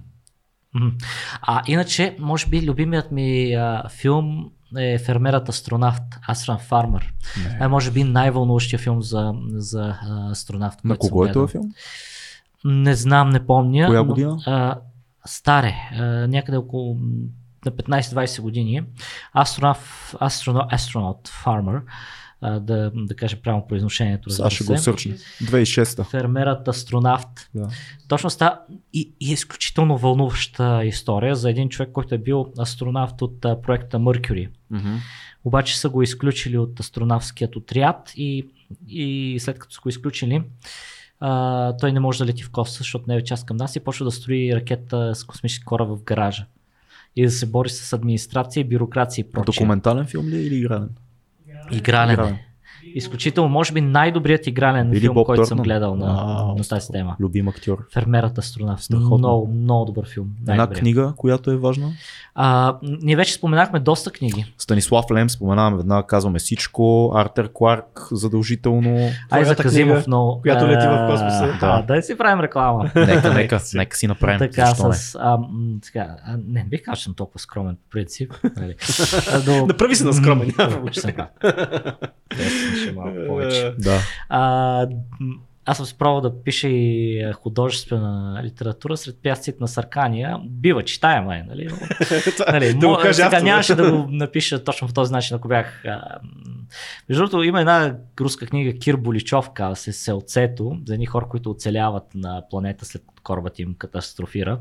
А 1.43 1.63
иначе, 1.67 2.17
може 2.19 2.47
би, 2.47 2.67
любимият 2.67 3.13
ми 3.13 3.55
а, 3.55 3.89
филм 3.89 4.51
е 4.77 4.99
Фермерът 4.99 5.49
астронавт, 5.49 6.03
Астран 6.29 6.59
Фармър. 6.59 7.15
Е, 7.61 7.69
може 7.69 7.91
би 7.91 8.05
най-вълнуващия 8.05 8.79
филм 8.79 9.03
за, 9.03 9.35
за 9.49 9.95
астронавт. 10.31 10.85
На 10.85 10.97
кого 10.97 11.25
е 11.25 11.33
този 11.33 11.53
филм? 11.53 11.73
Не 12.65 12.95
знам, 12.95 13.31
не 13.31 13.47
помня. 13.47 13.87
Коя 13.87 14.03
година? 14.03 14.31
Но, 14.47 14.53
а, 14.53 14.81
старе, 15.27 15.75
а, 15.93 16.03
някъде 16.05 16.57
около 16.59 16.99
на 17.65 17.73
15-20 17.73 18.41
години. 18.41 18.83
Астронавт, 19.33 20.15
астронавт, 20.21 20.73
астронавт, 20.73 21.29
фармер. 21.29 21.81
а, 22.41 22.61
да, 22.61 22.91
да 22.95 23.17
кажа 23.17 23.43
правилно 23.43 23.67
произношението. 23.67 24.31
Разбира 24.31 24.51
ще 24.51 24.65
го 24.65 24.79
сърчна. 24.79 25.15
2006-та. 25.43 26.05
Фермерът 26.05 26.69
астронавт. 26.69 27.51
Да. 27.55 27.69
Точно 28.09 28.31
ста 28.31 28.61
и, 28.93 29.15
и 29.21 29.31
е 29.31 29.33
изключително 29.33 29.99
вълнуваща 29.99 30.85
история 30.85 31.37
за 31.37 31.51
един 31.51 31.69
човек, 31.69 31.93
който 31.93 32.15
е 32.15 32.19
бил 32.19 32.53
астронавт 32.59 33.23
от 33.23 33.45
а, 33.45 33.61
проекта 33.63 33.99
Mercury. 33.99 34.49
Обаче 35.45 35.79
са 35.79 35.89
го 35.89 36.03
изключили 36.03 36.59
от 36.59 36.81
астронавският 36.81 37.57
отряд 37.57 38.13
и, 38.17 38.47
и 38.89 39.37
след 39.41 39.59
като 39.59 39.75
са 39.75 39.81
го 39.81 39.89
изключили, 39.89 40.43
а, 41.25 41.77
той 41.77 41.93
не 41.93 42.01
може 42.01 42.19
да 42.19 42.27
лети 42.27 42.43
в 42.43 42.51
космоса, 42.51 42.79
защото 42.79 43.05
не 43.09 43.17
е 43.17 43.25
част 43.25 43.47
към 43.47 43.57
нас 43.57 43.77
и 43.77 43.81
почва 43.81 44.05
да 44.05 44.11
строи 44.11 44.55
ракета 44.55 45.15
с 45.15 45.25
космически 45.25 45.65
кораб 45.65 45.89
в 45.89 46.03
гаража. 46.03 46.47
И 47.17 47.25
да 47.25 47.31
се 47.31 47.47
бори 47.47 47.69
с 47.69 47.93
администрация, 47.93 48.65
бюрокрация 48.65 49.23
и 49.23 49.31
прочее. 49.31 49.61
Документален 49.61 50.07
филм 50.07 50.29
ли 50.29 50.37
е 50.37 50.41
или 50.41 50.57
игрален? 50.57 50.89
Игрален. 51.73 52.13
Игрален. 52.15 52.39
Изключително, 52.85 53.49
може 53.51 53.73
би 53.73 53.81
най-добрият 53.81 54.47
игрален 54.47 54.93
Или 54.93 55.01
филм, 55.01 55.15
Боб 55.15 55.27
който 55.27 55.47
съм 55.47 55.59
Търтън? 55.59 55.65
гледал 55.65 55.97
на, 55.97 56.07
Вау, 56.07 56.57
на 56.59 56.65
тази 56.65 56.89
тема. 56.89 57.17
Любим 57.21 57.49
актьор. 57.49 57.87
Фермерът 57.93 58.39
астронавт. 58.39 58.81
Страхотно. 58.81 59.19
Много, 59.19 59.47
много 59.55 59.85
добър 59.85 60.09
филм. 60.09 60.27
Една 60.49 60.67
книга, 60.67 61.13
която 61.17 61.51
е 61.51 61.57
важна. 61.57 61.93
А, 62.35 62.77
ние 62.83 63.17
вече 63.17 63.33
споменахме 63.35 63.81
доста 63.81 64.11
книги. 64.11 64.45
Станислав 64.59 65.05
Лем, 65.13 65.31
споменаваме 65.31 65.77
веднага, 65.77 66.07
казваме 66.07 66.39
всичко. 66.39 67.13
Артер 67.17 67.51
Кларк, 67.55 68.09
задължително. 68.13 68.97
Айза 69.31 69.45
Твоята 69.45 69.63
Казимов, 69.63 69.95
книга, 69.95 70.05
но... 70.09 70.39
която 70.43 70.67
лети 70.67 70.87
в 70.87 71.09
космоса. 71.11 71.57
Да, 71.61 71.95
да 71.95 72.03
си 72.03 72.19
правим 72.19 72.41
реклама. 72.41 72.85
Нека, 72.97 73.35
нека, 73.35 73.61
нека 73.75 73.97
си 73.97 74.07
направим. 74.07 74.39
така, 74.39 74.67
Защо 74.67 74.89
не? 74.89 74.95
с... 74.95 75.19
А, 75.21 75.37
м, 75.39 75.47
така, 75.83 76.17
а, 76.27 76.33
не, 76.33 76.43
не 76.47 76.65
бих 76.65 76.83
казал, 76.83 76.97
че 76.97 77.03
съм 77.03 77.15
толкова 77.15 77.41
скромен 77.41 77.77
по 77.77 77.91
принцип. 77.91 78.33
Нали. 78.57 78.75
А, 79.33 79.43
но- 79.51 79.67
Направи 79.67 79.95
се 79.95 80.05
на 80.05 80.13
скромен. 80.13 80.53
ще 82.77 82.93
малко 82.93 83.17
повече. 83.27 83.75
Да. 83.79 83.99
А, 84.29 84.87
аз 85.65 85.77
съм 85.77 85.87
се 85.87 85.99
пробвал 85.99 86.21
да 86.21 86.43
пиша 86.43 86.69
и 86.69 87.25
художествена 87.35 88.41
литература 88.45 88.97
сред 88.97 89.17
пясците 89.23 89.59
на 89.61 89.69
Саркания. 89.69 90.39
Бива 90.45 90.83
читаема 90.85 91.37
е, 91.37 91.43
нали? 91.49 91.69
Но, 92.39 92.53
нали, 92.53 92.75
Да 92.75 92.87
го 92.87 92.93
мо- 92.95 93.03
каже 93.03 93.15
сега 93.15 93.41
нямаше 93.41 93.75
да 93.75 93.91
го 93.93 94.07
напиша 94.11 94.65
точно 94.65 94.89
по 94.89 94.95
този 94.95 95.13
начин, 95.13 95.37
ако 95.37 95.49
бях. 95.49 95.85
А, 95.85 96.19
между 97.09 97.23
другото, 97.23 97.43
има 97.43 97.61
една 97.61 97.97
руска 98.21 98.47
книга 98.47 98.79
Кир 98.79 98.97
Боличов, 98.97 99.51
казва 99.51 99.77
се 99.77 99.93
Селцето, 99.93 100.79
за 100.87 100.95
едни 100.95 101.07
хора, 101.07 101.27
които 101.29 101.51
оцеляват 101.51 102.15
на 102.15 102.43
планета 102.51 102.85
след 102.85 103.03
корабът 103.23 103.59
им 103.59 103.75
катастрофира. 103.79 104.59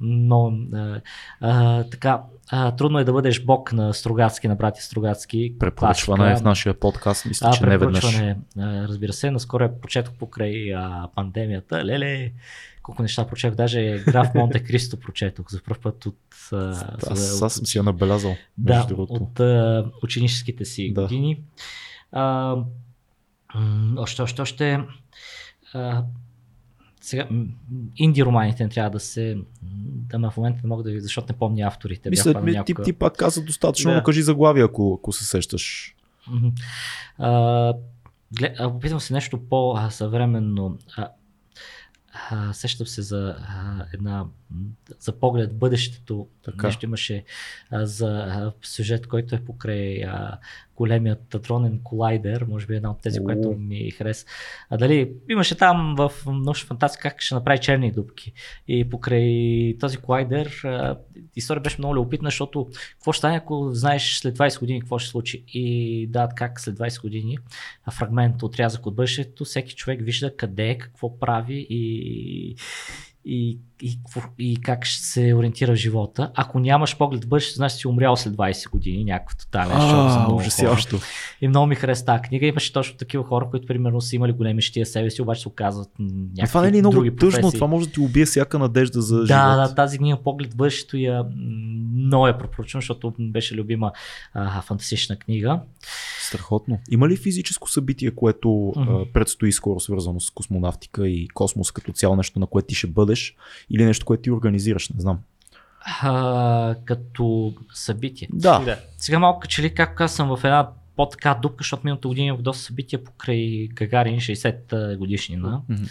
Но 0.00 0.52
а, 0.74 1.00
а, 1.40 1.84
така, 1.84 2.22
а, 2.50 2.76
трудно 2.76 2.98
е 2.98 3.04
да 3.04 3.12
бъдеш 3.12 3.44
бог 3.44 3.72
на 3.72 3.94
Стругацки, 3.94 4.48
на 4.48 4.54
брати 4.54 4.82
Стругацки. 4.82 5.54
Препоръчване 5.58 6.32
е 6.32 6.36
в 6.36 6.42
нашия 6.42 6.74
подкаст. 6.74 7.26
Мисля, 7.26 7.48
А, 7.48 7.52
че 7.52 7.66
не 7.66 7.78
веднъж. 7.78 8.20
разбира 8.58 9.12
се. 9.12 9.30
Наскоро 9.30 9.64
я 9.64 9.80
прочетох 9.80 10.14
покрай 10.14 10.74
а, 10.74 11.08
пандемията. 11.14 11.84
Леле, 11.84 12.32
колко 12.82 13.02
неща 13.02 13.26
прочетох. 13.26 13.56
Даже 13.56 14.02
граф 14.06 14.34
Монте 14.34 14.60
Кристо 14.64 14.96
прочетох 15.00 15.50
за 15.50 15.62
първ 15.62 15.80
път 15.82 16.06
от... 16.06 16.18
Аз, 17.10 17.42
аз 17.42 17.54
съм 17.54 17.66
си 17.66 17.78
я 17.78 17.84
набелязал. 17.84 18.36
да, 18.58 18.86
другото. 18.86 19.12
от 19.14 19.40
а, 19.40 19.90
ученическите 20.02 20.64
си 20.64 20.92
Да. 20.94 21.02
години. 21.02 21.42
А, 22.12 22.56
още, 23.96 24.22
още, 24.22 24.42
още. 24.42 24.80
А, 25.74 26.04
сега, 27.00 27.28
инди 27.96 28.24
романите 28.24 28.62
не 28.64 28.68
трябва 28.68 28.90
да 28.90 29.00
се. 29.00 29.38
Да, 30.10 30.18
ма 30.18 30.30
в 30.30 30.36
момента 30.36 30.60
не 30.64 30.68
мога 30.68 30.82
да 30.82 30.90
ви, 30.90 31.00
защото 31.00 31.32
не 31.32 31.38
помня 31.38 31.66
авторите. 31.66 32.10
Мисля, 32.10 32.30
ми, 32.30 32.34
паднал 32.34 32.52
ти, 32.52 32.72
някога. 32.72 32.82
ти 32.84 32.92
пак 32.92 33.16
каза 33.16 33.42
достатъчно, 33.44 33.90
Да. 33.90 33.96
но 33.96 34.02
кажи 34.02 34.22
заглавие, 34.22 34.62
ако, 34.64 34.98
ако 35.00 35.12
се 35.12 35.24
сещаш. 35.24 35.94
А, 37.18 37.72
глед, 38.38 38.60
опитвам 38.60 39.00
се 39.00 39.12
нещо 39.14 39.40
по-съвременно. 39.48 40.78
А, 42.12 42.52
сещам 42.52 42.86
се 42.86 43.02
за 43.02 43.36
а, 43.38 43.84
една 43.92 44.24
за 44.98 45.12
поглед 45.18 45.50
в 45.50 45.56
бъдещето. 45.56 46.28
Така. 46.44 46.66
Нещо 46.66 46.84
имаше 46.84 47.24
а, 47.70 47.86
за 47.86 48.08
а, 48.08 48.52
сюжет, 48.62 49.06
който 49.06 49.34
е 49.34 49.44
покрай 49.44 50.04
а, 50.04 50.38
големият 50.76 51.28
татронен 51.28 51.80
колайдер, 51.84 52.44
може 52.48 52.66
би 52.66 52.76
една 52.76 52.90
от 52.90 53.02
тези, 53.02 53.24
което 53.24 53.52
ми 53.52 53.90
хареса. 53.90 54.26
А 54.70 54.76
дали 54.76 55.12
имаше 55.30 55.54
там 55.54 55.94
в 55.98 56.12
научна 56.26 56.66
фантастика 56.66 57.10
как 57.10 57.20
ще 57.20 57.34
направи 57.34 57.58
черни 57.58 57.92
дупки. 57.92 58.32
И 58.68 58.90
покрай 58.90 59.76
този 59.80 59.96
колайдер 59.96 60.60
а, 60.64 60.98
история 61.36 61.62
беше 61.62 61.76
много 61.78 61.94
любопитна, 61.94 62.26
защото 62.26 62.70
какво 62.92 63.12
ще 63.12 63.18
стане, 63.18 63.36
ако 63.36 63.70
знаеш 63.72 64.16
след 64.16 64.38
20 64.38 64.60
години 64.60 64.80
какво 64.80 64.98
ще 64.98 65.10
случи. 65.10 65.44
И 65.48 66.06
да, 66.10 66.28
как 66.36 66.60
след 66.60 66.78
20 66.78 67.02
години 67.02 67.38
а, 67.84 67.90
фрагмент, 67.90 68.42
отрязък 68.42 68.86
от 68.86 68.94
бъдещето, 68.94 69.44
всеки 69.44 69.74
човек 69.74 70.00
вижда 70.02 70.36
къде 70.36 70.68
е, 70.68 70.78
какво 70.78 71.18
прави 71.18 71.66
и, 71.70 72.56
и, 73.24 73.58
и, 73.82 73.98
и 74.38 74.56
как 74.56 74.84
ще 74.84 75.04
се 75.04 75.34
ориентира 75.34 75.72
в 75.72 75.76
живота. 75.76 76.30
Ако 76.34 76.58
нямаш 76.60 76.96
поглед 76.98 77.24
в 77.24 77.28
бъдещето, 77.28 77.56
значи 77.56 77.76
си 77.76 77.88
умрял 77.88 78.16
след 78.16 78.34
20 78.34 78.70
години, 78.70 79.04
някакъв 79.04 79.36
тотален 79.36 79.80
шок. 79.80 80.38
ужасяващо. 80.40 80.98
И 81.40 81.48
много 81.48 81.66
ми 81.66 81.74
хареса 81.74 82.04
тази 82.04 82.22
книга. 82.22 82.46
Имаше 82.46 82.72
точно 82.72 82.96
такива 82.96 83.24
хора, 83.24 83.48
които 83.50 83.66
примерно 83.66 84.00
са 84.00 84.16
имали 84.16 84.32
големи 84.32 84.62
щия 84.62 84.86
себе 84.86 85.10
си, 85.10 85.22
обаче 85.22 85.40
се 85.40 85.48
оказват 85.48 85.88
някакви 85.98 86.48
това 86.48 86.62
не 86.62 86.68
е 86.68 86.72
ли 86.72 86.78
много 86.78 87.10
тъжно? 87.16 87.52
Това 87.52 87.66
може 87.66 87.86
да 87.86 87.92
ти 87.92 88.00
убие 88.00 88.24
всяка 88.24 88.58
надежда 88.58 89.02
за 89.02 89.16
Да, 89.16 89.26
живот. 89.26 89.68
да, 89.68 89.74
тази 89.74 89.98
книга 89.98 90.16
Поглед 90.24 90.52
в 90.52 90.56
бъдещето 90.56 90.96
я 90.96 91.24
много 91.94 92.26
я 92.26 92.38
препоръчвам, 92.38 92.80
защото 92.80 93.12
беше 93.18 93.54
любима 93.54 93.92
а, 94.34 94.62
фантастична 94.62 95.16
книга. 95.16 95.60
Страхотно. 96.20 96.78
Има 96.90 97.08
ли 97.08 97.16
физическо 97.16 97.70
събитие, 97.70 98.10
което 98.10 98.72
Мгм. 98.76 98.94
а, 98.94 99.04
предстои 99.12 99.52
скоро 99.52 99.80
свързано 99.80 100.20
с 100.20 100.30
космонавтика 100.30 101.08
и 101.08 101.28
космос 101.28 101.70
като 101.70 101.92
цяло 101.92 102.16
нещо, 102.16 102.38
на 102.40 102.46
което 102.46 102.66
ти 102.66 102.74
ще 102.74 102.86
бъдеш 102.86 103.36
или 103.72 103.84
нещо, 103.84 104.06
което 104.06 104.22
ти 104.22 104.30
организираш? 104.30 104.88
Не 104.88 105.00
знам. 105.00 105.18
А, 106.02 106.74
като 106.84 107.54
събитие. 107.74 108.28
Да. 108.32 108.58
Да. 108.58 108.78
Сега 108.96 109.18
малко 109.18 109.48
че 109.48 109.62
ли, 109.62 109.74
както 109.74 110.02
аз 110.02 110.14
съм 110.14 110.36
в 110.36 110.44
една 110.44 110.68
по-така 110.96 111.34
дупка, 111.34 111.56
защото 111.60 111.80
миналата 111.84 112.08
година 112.08 112.26
имах 112.26 112.42
доста 112.42 112.62
събития 112.62 113.04
покрай 113.04 113.68
Гагарин 113.68 114.16
60 114.16 114.96
годишнина. 114.96 115.60
Мгм. 115.68 115.82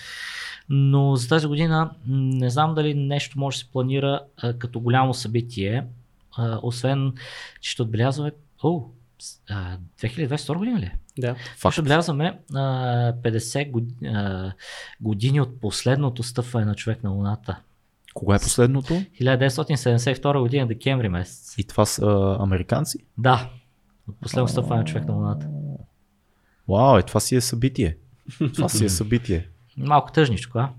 Но 0.69 1.15
за 1.15 1.27
тази 1.27 1.47
година 1.47 1.91
не 2.07 2.49
знам 2.49 2.75
дали 2.75 2.93
нещо 2.93 3.39
може 3.39 3.55
да 3.55 3.59
се 3.59 3.71
планира 3.71 4.19
а, 4.37 4.53
като 4.53 4.79
голямо 4.79 5.13
събитие, 5.13 5.83
а, 6.37 6.59
освен, 6.63 7.13
че 7.61 7.71
ще 7.71 7.81
отбелязваме 7.81 8.31
О, 8.63 8.83
с- 9.19 9.39
а, 9.49 9.77
2022 9.97 10.57
година 10.57 10.79
ли? 10.79 10.85
е? 10.85 10.95
Да. 11.17 11.35
Факт. 11.57 11.73
Ще 11.73 11.81
отбелязваме 11.81 12.39
а, 12.53 12.59
50 13.13 13.71
години, 13.71 14.13
а, 14.15 14.51
години 15.01 15.41
от 15.41 15.61
последното 15.61 16.23
стъпване 16.23 16.65
на 16.65 16.75
човек 16.75 17.03
на 17.03 17.09
Луната. 17.09 17.59
Кога 18.13 18.35
е 18.35 18.39
последното? 18.39 18.93
1972 18.93 20.39
година, 20.39 20.67
декември 20.67 21.09
месец. 21.09 21.55
И 21.57 21.63
това 21.63 21.85
са 21.85 22.05
а, 22.05 22.43
американци? 22.43 22.97
Да, 23.17 23.49
от 24.09 24.15
последно 24.21 24.47
стъпване 24.47 24.79
на 24.81 24.85
човек 24.85 25.07
на 25.07 25.13
Луната. 25.13 25.47
Вау, 26.69 26.97
е, 26.97 27.03
това 27.03 27.19
си 27.19 27.35
е 27.35 27.41
събитие. 27.41 27.97
Това 28.55 28.69
си 28.69 28.85
е 28.85 28.89
събитие. 28.99 29.47
Малко 29.77 30.11
тъжничко, 30.11 30.57
а? 30.57 30.69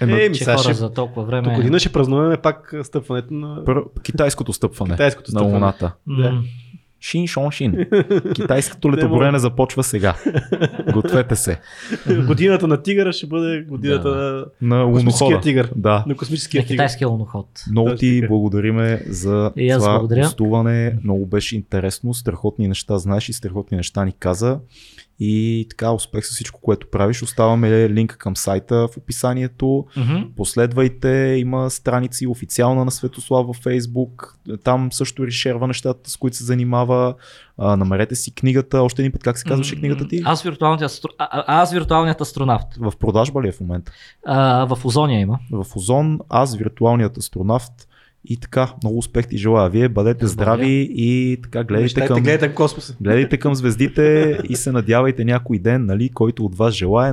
Ема, 0.00 0.22
Е, 0.22 0.28
ми 0.28 0.34
Че 0.34 0.44
сега 0.44 0.56
хора 0.56 0.62
ще... 0.64 0.74
за 0.74 0.92
толкова 0.92 1.22
До 1.22 1.26
време... 1.26 1.54
година 1.56 1.78
ще 1.78 1.92
празнуваме 1.92 2.36
пак 2.36 2.74
стъпването 2.82 3.34
на 3.34 3.64
пър... 3.64 3.82
Китайското 4.02 4.52
стъпване 4.52 4.94
китайското 4.94 5.30
на 5.34 5.40
стъпване. 5.40 5.54
Луната. 5.54 5.92
М, 6.06 6.22
Да. 6.22 6.42
Шин 7.02 7.26
шон 7.26 7.50
шин. 7.50 7.86
Китайското 8.34 8.92
летоброене 8.92 9.38
започва 9.38 9.82
сега. 9.82 10.14
Гответе 10.92 11.36
се. 11.36 11.60
Годината 12.26 12.66
на 12.66 12.82
тигъра 12.82 13.12
ще 13.12 13.26
бъде 13.26 13.60
годината 13.60 14.10
Да. 14.10 14.46
на 14.62 14.76
На 14.78 14.92
космическия 14.92 15.40
тигър. 15.40 15.70
Да. 15.76 16.04
На 16.06 16.16
космическия 16.16 16.58
На 16.58 16.62
тигър. 16.62 16.74
китайския 16.74 17.08
луноход. 17.08 17.46
Много 17.70 17.94
ти 17.94 18.26
благодариме 18.28 19.02
за 19.06 19.52
И 19.56 19.70
това 19.70 19.98
благодаря. 19.98 20.22
гостуване. 20.22 20.96
Много 21.04 21.26
беше 21.26 21.56
интересно. 21.56 22.14
Страхотни 22.14 22.68
неща 22.68 22.98
знаеш 22.98 23.28
и 23.28 23.32
страхотни 23.32 23.76
неща 23.76 24.04
ни 24.04 24.12
каза. 24.12 24.58
И 25.22 25.66
така, 25.70 25.92
успех 25.92 26.26
с 26.26 26.30
всичко, 26.30 26.60
което 26.60 26.86
правиш. 26.90 27.22
Оставаме 27.22 27.90
линка 27.90 28.18
към 28.18 28.36
сайта 28.36 28.88
в 28.88 28.96
описанието. 28.96 29.86
Мгм. 29.96 30.22
Последвайте, 30.36 31.36
има 31.38 31.70
страници 31.70 32.26
официална 32.26 32.84
на 32.84 32.90
Светослав 32.90 33.46
във 33.46 33.56
Фейсбук. 33.56 34.38
Там 34.64 34.92
също 34.92 35.26
решерва 35.26 35.66
нещата, 35.66 36.10
с 36.10 36.16
които 36.16 36.36
се 36.36 36.44
занимава. 36.44 37.14
А, 37.58 37.76
намерете 37.76 38.14
си 38.14 38.34
книгата. 38.34 38.82
Още 38.82 39.02
един 39.02 39.12
път, 39.12 39.22
как 39.22 39.38
се 39.38 39.44
казваше 39.44 39.76
книгата 39.76 40.08
ти? 40.08 40.22
Аз 40.24 40.42
виртуалният, 40.42 41.00
а, 41.18 41.44
аз 41.60 41.72
виртуалният 41.72 42.20
астронавт. 42.20 42.66
В 42.78 42.92
продажба 42.98 43.42
ли 43.42 43.48
е 43.48 43.52
в 43.52 43.60
момента? 43.60 43.92
А, 44.26 44.64
в 44.64 44.84
Озония 44.84 45.20
има. 45.20 45.38
В 45.52 45.66
Озон, 45.76 46.18
аз 46.28 46.56
виртуалният 46.56 47.18
астронавт. 47.18 47.88
И 48.24 48.36
така, 48.36 48.74
много 48.82 48.98
успех 48.98 49.26
ти 49.26 49.38
желая. 49.38 49.70
Вие 49.70 49.88
бъдете 49.88 50.26
здрави 50.26 50.88
и 50.90 51.38
така 51.42 51.64
гледайте 51.64 51.82
Мечтайте, 51.84 52.08
към, 52.08 52.22
гледайте 52.22 52.46
към 52.46 52.54
космоса. 52.54 52.96
гледайте 53.00 53.36
към 53.36 53.54
звездите 53.54 54.38
и 54.48 54.56
се 54.56 54.72
надявайте 54.72 55.24
някой 55.24 55.58
ден, 55.58 55.86
нали, 55.86 56.08
който 56.08 56.44
от 56.44 56.56
вас 56.56 56.74
желая 56.74 57.12